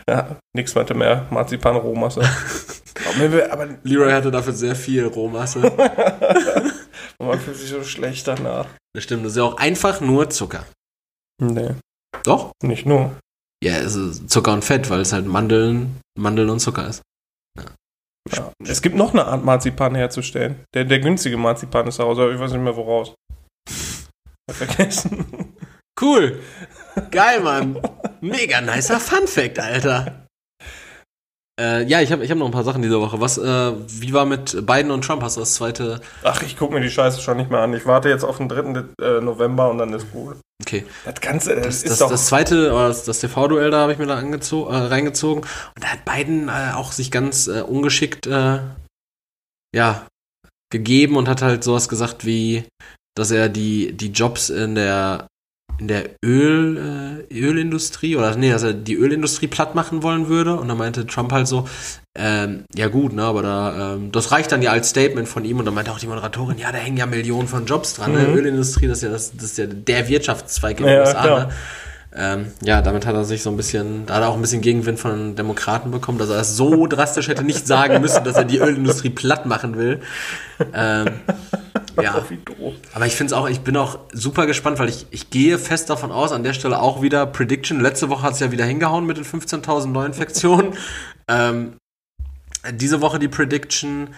Ja, 0.09 0.37
nichts 0.57 0.75
weiter 0.75 0.95
mehr. 0.95 1.27
Marzipan-Rohmasse. 1.31 2.21
aber, 3.51 3.69
Leroy 3.85 4.11
hatte 4.11 4.31
dafür 4.31 4.53
sehr 4.53 4.75
viel 4.75 5.07
Rohmasse. 5.07 5.61
man 7.19 7.39
fühlt 7.39 7.57
sich 7.57 7.71
so 7.71 7.83
schlecht 7.85 8.27
danach. 8.27 8.67
Das 8.95 9.05
stimmt, 9.05 9.25
das 9.25 9.33
ist 9.33 9.39
ja 9.39 9.45
auch 9.45 9.57
einfach 9.59 10.01
nur 10.01 10.29
Zucker. 10.31 10.65
Nee, 11.41 11.71
Doch? 12.25 12.53
nicht 12.63 12.87
nur. 12.87 13.17
Ja, 13.63 13.77
es 13.77 13.95
ist 13.95 14.31
Zucker 14.31 14.53
und 14.53 14.65
Fett, 14.65 14.89
weil 14.91 15.01
es 15.01 15.13
halt 15.13 15.27
Mandeln, 15.27 16.01
Mandeln 16.19 16.51
und 16.51 16.61
Zucker 16.61 16.89
ist. 16.89 17.03
Ja. 18.31 18.53
Es 18.65 18.83
gibt 18.83 18.97
noch 18.97 19.13
eine 19.13 19.27
Art 19.27 19.45
Marzipan 19.45 19.95
herzustellen. 19.95 20.65
Der, 20.75 20.85
der 20.85 21.01
günstige 21.01 21.37
Marzipan 21.37 21.87
ist 21.87 21.99
daraus, 21.99 22.19
aber 22.19 22.33
ich 22.33 22.41
weiß 22.41 22.53
nicht 22.53 22.63
mehr 22.63 22.77
woraus. 22.77 23.15
Hab 24.49 24.57
vergessen. 24.57 25.55
Cool. 26.01 26.41
Geil, 27.11 27.41
Mann. 27.41 27.81
Mega 28.21 28.61
nicer 28.61 29.01
Fun 29.01 29.27
Fact, 29.27 29.59
Alter. 29.59 30.27
Äh, 31.61 31.85
ja, 31.85 32.01
ich 32.01 32.11
habe 32.11 32.25
ich 32.25 32.31
hab 32.31 32.39
noch 32.39 32.47
ein 32.47 32.53
paar 32.53 32.65
Sachen 32.65 32.81
diese 32.81 32.99
Woche. 33.01 33.21
Was, 33.21 33.37
äh, 33.37 33.73
wie 33.87 34.15
war 34.15 34.25
mit 34.25 34.67
Biden 34.67 34.91
und 34.91 35.05
Trump? 35.05 35.23
Hast 35.23 35.37
du 35.37 35.41
das 35.41 35.55
zweite? 35.55 36.01
Ach, 36.25 36.43
ich 36.43 36.57
gucke 36.57 36.73
mir 36.73 36.81
die 36.81 36.89
Scheiße 36.89 37.21
schon 37.21 37.37
nicht 37.37 37.51
mehr 37.51 37.61
an. 37.61 37.75
Ich 37.75 37.85
warte 37.85 38.09
jetzt 38.09 38.25
auf 38.25 38.39
den 38.39 38.49
3. 38.49 38.85
äh, 38.99 39.21
November 39.21 39.71
und 39.71 39.77
dann 39.77 39.93
ist 39.93 40.11
gut. 40.11 40.37
Okay. 40.63 40.87
Das 41.05 41.21
Ganze, 41.21 41.57
das, 41.57 41.83
Das, 41.83 41.83
ist 41.83 42.01
doch... 42.01 42.09
das 42.11 42.27
zweite, 42.27 42.71
das, 42.71 43.05
das 43.05 43.21
TV-Duell, 43.21 43.71
da 43.71 43.81
habe 43.81 43.93
ich 43.93 43.99
mir 43.99 44.07
da 44.07 44.17
angezo 44.17 44.69
äh, 44.69 44.77
reingezogen. 44.77 45.43
Und 45.43 45.85
da 45.85 45.89
hat 45.89 46.05
Biden 46.07 46.49
äh, 46.49 46.73
auch 46.75 46.93
sich 46.93 47.11
ganz 47.11 47.47
äh, 47.47 47.61
ungeschickt, 47.61 48.27
äh, 48.27 48.61
ja, 49.75 50.07
gegeben 50.73 51.17
und 51.17 51.29
hat 51.29 51.43
halt 51.43 51.63
sowas 51.63 51.91
gesagt 51.91 52.25
wie, 52.25 52.65
dass 53.15 53.31
er 53.31 53.51
die, 53.51 53.93
die 53.93 54.13
Jobs 54.13 54.49
in 54.49 54.77
der 54.77 55.27
in 55.81 55.89
der 55.89 56.11
Öl, 56.25 57.25
äh, 57.31 57.35
Ölindustrie 57.35 58.15
oder 58.17 58.37
nee, 58.37 58.51
dass 58.51 58.63
er 58.63 58.75
die 58.75 58.95
Ölindustrie 58.95 59.47
platt 59.47 59.75
machen 59.75 60.03
wollen 60.03 60.29
würde 60.29 60.57
und 60.57 60.69
dann 60.69 60.77
meinte 60.77 61.07
Trump 61.07 61.33
halt 61.33 61.49
so, 61.49 61.67
ähm, 62.15 62.65
ja 62.75 62.89
gut, 62.89 63.15
ne, 63.15 63.23
aber 63.23 63.43
da, 63.43 63.95
ähm, 63.95 64.13
das 64.13 64.31
reicht 64.31 64.53
dann 64.53 64.61
ja 64.63 64.73
als 64.73 64.91
Statement 64.91 65.27
von 65.27 65.45
ihm 65.45 65.59
und 65.59 65.65
dann 65.65 65.75
meinte 65.75 65.91
auch 65.91 65.99
die 65.99 66.07
Moderatorin, 66.07 66.59
ja, 66.59 66.71
da 66.71 66.79
hängen 66.79 66.99
ja 66.99 67.07
Millionen 67.07 67.49
von 67.49 67.65
Jobs 67.65 67.95
dran, 67.95 68.13
ne? 68.13 68.29
Mhm. 68.29 68.35
Ölindustrie, 68.35 68.89
das 68.89 68.99
ist 68.99 69.05
ja 69.05 69.11
das, 69.11 69.33
das 69.33 69.45
ist 69.45 69.59
ja 69.59 69.67
der 69.67 70.09
Wirtschaftszweig 70.09 70.81
in 70.81 70.87
den 70.87 70.95
Ja, 70.97 71.01
USA, 71.01 71.23
klar. 71.23 71.41
ne? 71.47 71.49
Ähm, 72.13 72.47
ja, 72.63 72.83
damit 72.83 73.07
hat 73.07 73.15
er 73.15 73.25
sich 73.25 73.43
so 73.43 73.51
ein 73.51 73.57
bisschen, 73.57 74.05
da 74.07 74.17
hat 74.17 74.23
er 74.23 74.29
auch 74.31 74.35
ein 74.35 74.41
bisschen 74.43 74.61
Gegenwind 74.61 74.99
von 74.99 75.37
Demokraten 75.37 75.93
bekommen, 75.93 76.19
dass 76.19 76.29
er 76.29 76.41
es 76.41 76.57
so 76.57 76.89
drastisch 76.89 77.29
hätte 77.29 77.45
nicht 77.45 77.69
sagen 77.69 78.01
müssen, 78.01 78.25
dass 78.25 78.35
er 78.35 78.45
die 78.45 78.59
Ölindustrie 78.59 79.11
platt 79.11 79.47
machen 79.47 79.79
will. 79.79 80.01
Ähm, 80.75 81.07
ja, 82.03 82.25
Wie 82.29 82.39
doof. 82.39 82.75
aber 82.95 83.07
ich 83.07 83.15
finde 83.15 83.33
es 83.35 83.39
auch, 83.39 83.49
ich 83.49 83.61
bin 83.61 83.77
auch 83.77 83.99
super 84.13 84.47
gespannt, 84.47 84.79
weil 84.79 84.89
ich, 84.89 85.07
ich 85.11 85.31
gehe 85.31 85.59
fest 85.59 85.91
davon 85.91 86.13
aus, 86.13 86.33
an 86.33 86.43
der 86.43 86.53
Stelle 86.53 86.81
auch 86.81 87.03
wieder 87.03 87.27
Prediction. 87.27 87.81
Letzte 87.81 88.09
Woche 88.09 88.23
hat 88.23 88.35
es 88.35 88.41
ja 88.41 88.51
wieder 88.53 88.65
hingehauen 88.65 89.07
mit 89.07 89.17
den 89.17 89.25
15.000 89.25 89.89
Neuinfektionen. 89.89 90.75
ähm, 91.29 91.77
diese 92.73 93.01
Woche 93.01 93.19
die 93.19 93.29
Prediction. 93.29 94.15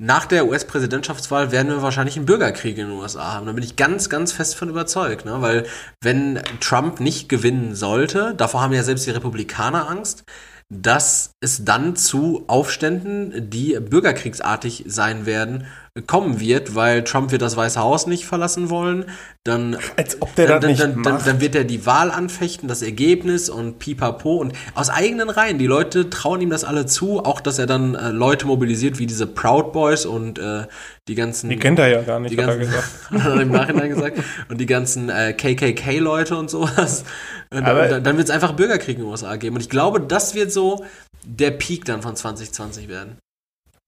Nach 0.00 0.24
der 0.26 0.46
US-Präsidentschaftswahl 0.46 1.52
werden 1.52 1.68
wir 1.68 1.82
wahrscheinlich 1.82 2.16
einen 2.16 2.26
Bürgerkrieg 2.26 2.76
in 2.78 2.88
den 2.88 2.98
USA 2.98 3.34
haben. 3.34 3.46
Da 3.46 3.52
bin 3.52 3.62
ich 3.62 3.76
ganz, 3.76 4.08
ganz 4.08 4.32
fest 4.32 4.56
von 4.56 4.68
überzeugt. 4.68 5.24
Ne? 5.24 5.40
Weil 5.42 5.66
wenn 6.00 6.40
Trump 6.60 6.98
nicht 6.98 7.28
gewinnen 7.28 7.74
sollte, 7.74 8.34
davor 8.34 8.62
haben 8.62 8.72
ja 8.72 8.82
selbst 8.82 9.06
die 9.06 9.10
Republikaner 9.10 9.88
Angst, 9.88 10.24
dass 10.72 11.32
es 11.40 11.64
dann 11.64 11.96
zu 11.96 12.44
Aufständen, 12.46 13.50
die 13.50 13.78
bürgerkriegsartig 13.78 14.84
sein 14.86 15.26
werden, 15.26 15.66
kommen 16.06 16.40
wird, 16.40 16.74
weil 16.74 17.04
Trump 17.04 17.32
wird 17.32 17.42
das 17.42 17.54
Weiße 17.54 17.78
Haus 17.78 18.06
nicht 18.06 18.24
verlassen 18.24 18.70
wollen. 18.70 19.04
Dann, 19.44 19.76
Als 19.96 20.22
ob 20.22 20.34
der 20.36 20.46
dann, 20.46 20.62
das 20.62 20.62
dann, 20.62 20.70
nicht 20.70 20.82
dann, 20.82 21.02
dann, 21.18 21.24
dann 21.24 21.40
wird 21.42 21.54
er 21.54 21.64
die 21.64 21.84
Wahl 21.84 22.10
anfechten, 22.10 22.66
das 22.66 22.80
Ergebnis 22.80 23.50
und 23.50 23.78
pipapo 23.78 24.36
und 24.36 24.54
aus 24.74 24.88
eigenen 24.88 25.28
Reihen. 25.28 25.58
Die 25.58 25.66
Leute 25.66 26.08
trauen 26.08 26.40
ihm 26.40 26.48
das 26.48 26.64
alle 26.64 26.86
zu, 26.86 27.22
auch 27.22 27.40
dass 27.42 27.58
er 27.58 27.66
dann 27.66 27.94
äh, 27.94 28.08
Leute 28.08 28.46
mobilisiert 28.46 28.98
wie 28.98 29.04
diese 29.06 29.26
Proud 29.26 29.72
Boys 29.74 30.06
und 30.06 30.38
äh, 30.38 30.62
die 31.08 31.14
ganzen 31.14 31.50
Die 31.50 31.58
kennt 31.58 31.78
er 31.78 31.88
ja 31.88 32.00
gar 32.00 32.20
nicht, 32.20 32.32
die 32.32 32.40
hat 32.42 32.48
er 32.48 32.56
ganzen, 32.56 32.72
gesagt. 32.72 32.88
hat 33.24 33.34
er 33.34 33.40
im 33.42 33.50
Nachhinein 33.50 33.90
gesagt. 33.90 34.18
Und 34.48 34.58
die 34.62 34.66
ganzen 34.66 35.10
äh, 35.10 35.34
KKK-Leute 35.34 36.36
und 36.38 36.48
sowas. 36.48 37.04
Und, 37.50 37.64
Aber- 37.64 37.88
dann, 37.88 38.02
dann 38.02 38.16
wird 38.16 38.28
es 38.28 38.34
einfach 38.34 38.52
Bürgerkrieg 38.52 38.96
in 38.96 39.02
den 39.02 39.10
USA 39.10 39.36
geben. 39.36 39.56
Und 39.56 39.60
ich 39.62 39.68
glaube, 39.68 40.00
das 40.00 40.34
wird 40.34 40.52
so 40.52 40.86
der 41.26 41.50
Peak 41.50 41.84
dann 41.84 42.00
von 42.00 42.16
2020 42.16 42.88
werden. 42.88 43.18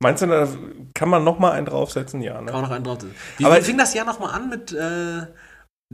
Meinst 0.02 0.22
du, 0.22 0.26
da 0.26 0.48
kann 0.94 1.08
man 1.08 1.24
noch 1.24 1.38
mal 1.38 1.52
einen 1.52 1.66
draufsetzen? 1.66 2.20
Ja, 2.20 2.34
Kann 2.34 2.44
ne? 2.46 2.52
man 2.52 2.62
noch 2.62 2.70
einen 2.70 2.84
draufsetzen. 2.84 3.16
Wie, 3.38 3.44
Aber- 3.44 3.56
fing 3.62 3.78
das 3.78 3.94
Jahr 3.94 4.04
nochmal 4.06 4.34
an 4.34 4.48
mit 4.50 4.72
äh, 4.72 5.22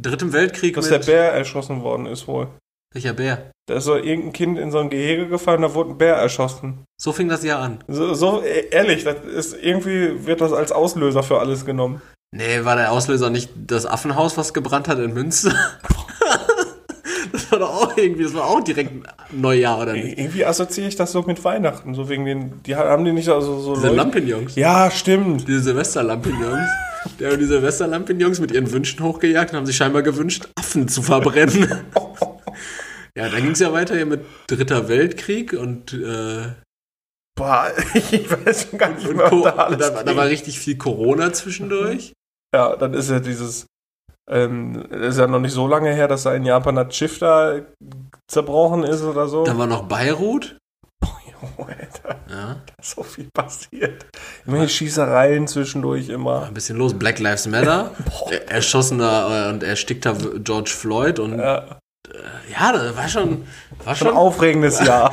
Drittem 0.00 0.32
Weltkrieg? 0.32 0.74
Dass 0.74 0.88
der 0.88 0.98
Bär 1.00 1.32
erschossen 1.32 1.82
worden 1.82 2.06
ist 2.06 2.26
wohl. 2.26 2.48
Welcher 2.92 3.12
Bär? 3.12 3.50
Da 3.68 3.74
ist 3.76 3.84
so 3.84 3.94
irgendein 3.96 4.32
Kind 4.32 4.58
in 4.58 4.72
so 4.72 4.78
ein 4.78 4.90
Gehege 4.90 5.28
gefallen, 5.28 5.62
da 5.62 5.74
wurde 5.74 5.90
ein 5.90 5.98
Bär 5.98 6.16
erschossen. 6.16 6.84
So 7.00 7.12
fing 7.12 7.28
das 7.28 7.44
Jahr 7.44 7.60
an. 7.60 7.84
So, 7.86 8.14
so 8.14 8.42
e- 8.42 8.68
ehrlich, 8.70 9.04
das 9.04 9.24
ist 9.24 9.54
irgendwie 9.62 10.26
wird 10.26 10.40
das 10.40 10.52
als 10.52 10.72
Auslöser 10.72 11.22
für 11.22 11.38
alles 11.38 11.64
genommen. 11.64 12.02
Nee, 12.34 12.64
war 12.64 12.74
der 12.76 12.90
Auslöser 12.90 13.30
nicht 13.30 13.50
das 13.56 13.86
Affenhaus, 13.86 14.36
was 14.36 14.54
gebrannt 14.54 14.88
hat 14.88 14.98
in 14.98 15.12
Münster? 15.14 15.52
das 17.50 17.52
war 17.52 17.58
doch 17.58 17.74
auch 17.82 17.96
irgendwie, 17.96 18.22
das 18.22 18.34
war 18.34 18.46
auch 18.46 18.60
direkt 18.62 18.92
Neujahr, 19.32 19.80
oder 19.82 19.92
nicht? 19.92 20.18
Irgendwie 20.18 20.44
assoziiere 20.44 20.88
ich 20.88 20.96
das 20.96 21.12
so 21.12 21.22
mit 21.22 21.42
Weihnachten, 21.44 21.94
so 21.94 22.08
wegen 22.08 22.24
den, 22.24 22.62
die 22.62 22.76
haben 22.76 23.04
die 23.04 23.12
nicht 23.12 23.28
also 23.28 23.58
so 23.60 23.74
Diese 23.74 23.86
Leute- 23.88 23.96
Lampignons. 23.96 24.56
Ja, 24.56 24.90
stimmt. 24.90 25.46
Diese 25.48 25.60
Silvesterlampignons. 25.60 26.68
Der 27.18 27.32
und 27.32 27.38
die 27.40 27.46
Silvesterlampignons 27.46 28.40
mit 28.40 28.52
ihren 28.52 28.70
Wünschen 28.70 29.02
hochgejagt 29.02 29.52
und 29.52 29.56
haben 29.58 29.66
sich 29.66 29.76
scheinbar 29.76 30.02
gewünscht, 30.02 30.48
Affen 30.58 30.86
zu 30.88 31.02
verbrennen. 31.02 31.68
ja, 33.16 33.28
dann 33.28 33.42
ging 33.42 33.52
es 33.52 33.58
ja 33.60 33.72
weiter 33.72 33.94
hier 33.96 34.06
mit 34.06 34.20
Dritter 34.46 34.88
Weltkrieg 34.88 35.52
und, 35.54 35.92
äh, 35.94 36.48
Boah, 37.38 37.70
ich 37.94 38.30
weiß 38.30 38.68
schon 38.68 38.78
gar 38.78 38.90
nicht 38.90 39.06
was 39.16 39.42
da 39.42 39.50
alles 39.62 39.78
da, 39.78 40.02
da 40.02 40.16
war 40.16 40.26
richtig 40.26 40.58
viel 40.60 40.76
Corona 40.76 41.32
zwischendurch. 41.32 42.12
Ja, 42.54 42.76
dann 42.76 42.92
ist 42.92 43.08
ja 43.08 43.18
dieses, 43.20 43.64
ähm, 44.28 44.85
ist 44.90 45.18
ja 45.18 45.26
noch 45.26 45.40
nicht 45.40 45.52
so 45.52 45.66
lange 45.66 45.92
her, 45.92 46.09
dass 46.09 46.24
da 46.24 46.35
in 46.35 46.44
Japan 46.44 46.76
das 46.76 46.94
Schiff 46.96 47.18
da 47.18 47.61
zerbrochen 48.28 48.83
ist 48.85 49.02
oder 49.02 49.28
so. 49.28 49.44
Dann 49.44 49.59
war 49.59 49.66
noch 49.66 49.85
Beirut. 49.85 50.56
Boah, 51.00 51.11
Oh, 51.59 51.62
Alter, 51.64 52.20
Ja, 52.28 52.56
da 52.66 52.74
ist 52.78 52.90
so 52.90 53.02
viel 53.02 53.28
passiert. 53.33 54.04
Immer 54.46 54.68
Schießereien 54.68 55.46
zwischendurch 55.48 56.11
immer. 56.11 56.44
ein 56.44 56.52
bisschen 56.54 56.76
los. 56.76 56.92
Black 56.92 57.18
Lives 57.18 57.46
Matter, 57.46 57.92
erschossener 58.48 59.46
äh, 59.46 59.50
und 59.50 59.62
erstickter 59.62 60.14
George 60.44 60.70
Floyd 60.70 61.18
und 61.18 61.38
Ja, 61.38 61.78
ja, 62.50 62.72
das 62.72 62.96
war 62.96 63.09
schon, 63.09 63.46
war 63.85 63.94
schon 63.94 64.09
ein 64.09 64.16
aufregendes 64.16 64.80
Jahr. 64.87 65.12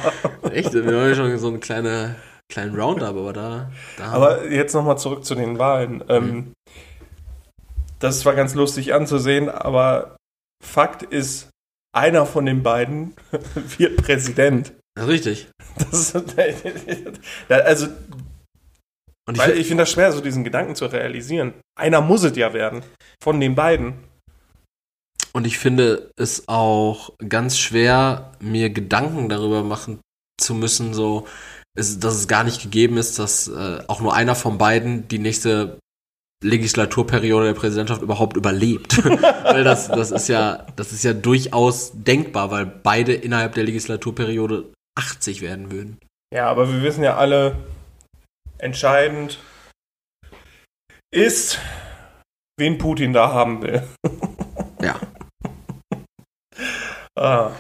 echt. 0.52 0.74
Wir 0.74 0.84
haben 0.84 1.10
ja 1.10 1.15
schon 1.15 1.38
so 1.38 1.48
einen 1.48 1.60
kleine, 1.60 2.15
kleinen 2.50 2.76
Roundup, 2.76 3.10
aber 3.10 3.32
da, 3.34 3.72
da 3.98 4.06
Aber 4.12 4.48
jetzt 4.50 4.74
nochmal 4.74 4.98
zurück 4.98 5.24
zu 5.24 5.34
den 5.36 5.60
Wahlen. 5.60 6.04
Ähm, 6.10 6.52
das 7.99 8.25
war 8.25 8.36
ganz 8.36 8.53
lustig 8.53 8.93
anzusehen, 8.93 9.49
aber 9.49 10.17
Fakt 10.63 11.03
ist, 11.03 11.49
einer 11.95 12.25
von 12.25 12.45
den 12.45 12.63
beiden 12.63 13.13
wird 13.77 13.97
Präsident. 13.97 14.73
ist 14.95 15.07
richtig. 15.07 15.47
Das 15.77 16.15
ist, 16.15 16.15
also, 17.49 17.88
Und 19.27 19.36
ich, 19.36 19.39
weil 19.39 19.57
ich 19.57 19.67
finde 19.67 19.83
das 19.83 19.91
schwer, 19.91 20.12
so 20.12 20.21
diesen 20.21 20.43
Gedanken 20.43 20.75
zu 20.75 20.86
realisieren. 20.86 21.53
Einer 21.77 22.01
muss 22.01 22.23
es 22.23 22.36
ja 22.36 22.53
werden. 22.53 22.83
Von 23.21 23.39
den 23.39 23.55
beiden. 23.55 23.93
Und 25.33 25.45
ich 25.45 25.60
finde 25.60 26.12
es 26.15 26.47
auch 26.47 27.12
ganz 27.27 27.60
schwer, 27.60 28.31
mir 28.39 28.69
Gedanken 28.71 29.29
darüber 29.29 29.63
machen 29.63 29.99
zu 30.39 30.55
müssen, 30.55 30.93
so, 30.93 31.27
dass 31.75 31.95
es 31.95 32.27
gar 32.27 32.43
nicht 32.43 32.62
gegeben 32.62 32.97
ist, 32.97 33.19
dass 33.19 33.47
äh, 33.47 33.83
auch 33.88 34.01
nur 34.01 34.15
einer 34.15 34.36
von 34.36 34.57
beiden 34.57 35.07
die 35.07 35.19
nächste 35.19 35.77
Legislaturperiode 36.43 37.47
der 37.47 37.54
Präsidentschaft 37.54 38.02
überhaupt 38.02 38.38
überlebt. 38.38 39.04
weil 39.04 39.63
das, 39.63 39.88
das 39.88 40.12
ist 40.12 40.28
ja, 40.28 40.65
das 40.76 40.91
ist 40.91 41.04
ja 41.04 41.13
durchaus 41.13 41.91
denkbar, 41.93 42.52
weil 42.52 42.65
beide 42.65 43.13
innerhalb 43.13 43.56
der 43.56 43.63
Legislaturperiode 43.63 44.71
80 44.95 45.41
werden 45.41 45.71
würden. 45.71 45.97
Ja, 46.34 46.50
aber 46.50 46.71
wir 46.71 46.84
wissen 46.84 47.04
ja 47.04 47.17
alle, 47.17 47.56
entscheidend 48.58 49.39
ist, 51.13 51.60
wen 52.58 52.78
Putin 52.78 53.13
da 53.13 53.32
haben 53.32 53.62
will. 53.62 53.84
Ja. 54.82 55.00
Ah. 57.19 57.52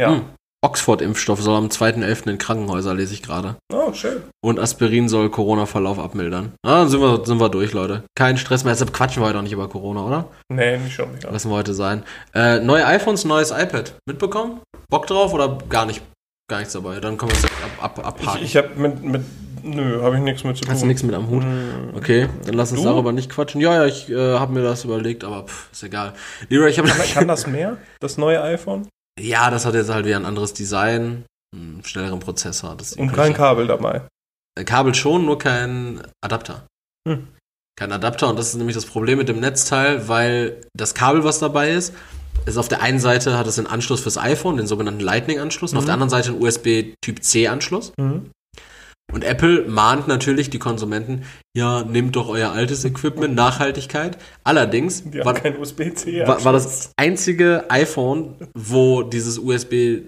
Ja. 0.00 0.12
Hm. 0.12 0.34
Oxford-Impfstoff 0.74 1.40
soll 1.40 1.56
am 1.56 1.68
2.11. 1.68 2.30
in 2.30 2.38
Krankenhäuser, 2.38 2.94
lese 2.94 3.14
ich 3.14 3.22
gerade. 3.22 3.54
Oh, 3.72 3.92
schön. 3.92 4.22
Und 4.44 4.58
Aspirin 4.58 5.08
soll 5.08 5.30
Corona-Verlauf 5.30 6.00
abmildern. 6.00 6.54
Ah, 6.66 6.80
dann 6.80 6.88
sind 6.88 7.00
wir, 7.00 7.24
sind 7.24 7.38
wir 7.40 7.48
durch, 7.48 7.72
Leute. 7.72 8.02
Kein 8.16 8.36
Stress 8.38 8.64
mehr. 8.64 8.72
Deshalb 8.72 8.92
quatschen 8.92 9.22
wir 9.22 9.28
heute 9.28 9.38
auch 9.38 9.42
nicht 9.42 9.52
über 9.52 9.68
Corona, 9.68 10.04
oder? 10.04 10.28
Nee, 10.48 10.78
nicht 10.78 10.94
schon 10.94 11.14
wieder. 11.14 11.30
Lassen 11.30 11.48
wir 11.50 11.54
heute 11.54 11.74
sein. 11.74 12.02
Äh, 12.34 12.58
neue 12.58 12.84
iPhones, 12.86 13.24
neues 13.24 13.52
iPad. 13.52 13.94
Mitbekommen? 14.04 14.62
Bock 14.90 15.06
drauf 15.06 15.32
oder 15.32 15.58
gar 15.68 15.86
nicht? 15.86 16.02
Gar 16.50 16.58
nichts 16.58 16.72
dabei. 16.72 16.98
Dann 16.98 17.18
können 17.18 17.30
wir 17.30 17.38
es 17.38 17.44
ab, 17.44 17.98
ab, 17.98 18.06
abhaken. 18.06 18.40
Ich, 18.42 18.50
ich 18.50 18.56
habe 18.56 18.70
mit, 18.74 19.00
mit, 19.00 19.22
nö, 19.62 20.02
habe 20.02 20.16
ich 20.16 20.22
nichts 20.22 20.42
mit 20.42 20.56
zu 20.56 20.64
tun. 20.64 20.72
Hast 20.72 20.82
du 20.82 20.86
nichts 20.86 21.04
mit 21.04 21.14
am 21.14 21.28
Hut? 21.30 21.44
Hm. 21.44 21.90
Okay, 21.94 22.28
dann 22.46 22.54
lass 22.54 22.72
uns 22.72 22.80
Du? 22.82 22.88
darüber 22.88 23.12
nicht 23.12 23.30
quatschen. 23.30 23.60
Ja, 23.60 23.74
ja, 23.74 23.86
ich 23.86 24.10
äh, 24.10 24.16
habe 24.38 24.52
mir 24.52 24.64
das 24.64 24.82
überlegt, 24.84 25.22
aber 25.22 25.44
pff, 25.44 25.70
ist 25.70 25.84
egal. 25.84 26.14
Leroy, 26.48 26.68
ich 26.68 26.78
habe 26.78 26.88
Kann, 26.88 27.06
kann 27.14 27.28
das 27.28 27.46
mehr, 27.46 27.76
das 28.00 28.18
neue 28.18 28.42
iPhone? 28.42 28.88
Ja, 29.18 29.50
das 29.50 29.64
hat 29.64 29.74
jetzt 29.74 29.90
halt 29.90 30.06
wieder 30.06 30.16
ein 30.16 30.24
anderes 30.24 30.54
Design, 30.54 31.24
einen 31.54 31.82
schnelleren 31.84 32.20
Prozessor. 32.20 32.76
Das 32.76 32.94
Und 32.94 33.12
kein 33.12 33.32
Kabel 33.34 33.66
dabel. 33.66 34.08
Äh, 34.58 34.64
Kabel 34.64 34.94
schon, 34.94 35.24
nur 35.24 35.38
kein 35.38 36.02
Adapter. 36.20 36.66
Hm. 37.08 37.28
Kein 37.76 37.92
Adapter 37.92 38.28
und 38.28 38.38
das 38.38 38.48
ist 38.48 38.54
nämlich 38.54 38.74
das 38.76 38.86
Problem 38.86 39.18
mit 39.18 39.28
dem 39.28 39.40
Netzteil, 39.40 40.08
weil 40.08 40.60
das 40.76 40.94
Kabel, 40.94 41.24
was 41.24 41.38
dabei 41.40 41.72
ist, 41.72 41.92
ist 42.46 42.56
auf 42.56 42.68
der 42.68 42.82
einen 42.82 42.98
Seite 43.00 43.36
hat 43.38 43.46
es 43.46 43.58
einen 43.58 43.66
Anschluss 43.66 44.00
fürs 44.00 44.18
iPhone, 44.18 44.56
den 44.56 44.66
sogenannten 44.66 45.00
Lightning-Anschluss, 45.00 45.72
und 45.72 45.78
auf 45.78 45.84
Mhm. 45.84 45.86
der 45.86 45.94
anderen 45.94 46.10
Seite 46.10 46.30
einen 46.30 46.42
USB-Typ-C-Anschluss. 46.42 47.92
Mhm. 47.98 48.30
Und 49.14 49.22
Apple 49.22 49.64
mahnt 49.68 50.08
natürlich 50.08 50.50
die 50.50 50.58
Konsumenten, 50.58 51.22
ja, 51.56 51.84
nehmt 51.84 52.16
doch 52.16 52.28
euer 52.28 52.50
altes 52.50 52.84
Equipment, 52.84 53.36
Nachhaltigkeit. 53.36 54.18
Allerdings 54.42 55.04
war, 55.24 55.34
kein 55.34 55.56
USB-C. 55.56 56.26
war, 56.26 56.44
war 56.44 56.52
das 56.52 56.90
einzige 56.96 57.70
iPhone, 57.70 58.34
wo 58.54 59.02
dieses 59.02 59.38
USB 59.38 60.02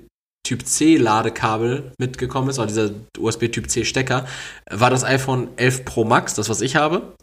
Typ 0.45 0.67
C 0.67 0.97
Ladekabel 0.97 1.93
mitgekommen 1.99 2.51
ist, 2.51 2.59
oder 2.59 2.67
dieser 2.67 2.91
USB 3.17 3.47
Typ 3.53 3.71
C 3.71 3.85
Stecker, 3.85 4.27
war 4.71 4.91
das 4.91 5.05
iPhone 5.05 5.49
11 5.57 5.85
Pro 5.85 6.05
Max, 6.05 6.35
das 6.35 6.49
was 6.49 6.61
ich 6.61 6.75
habe. 6.75 7.15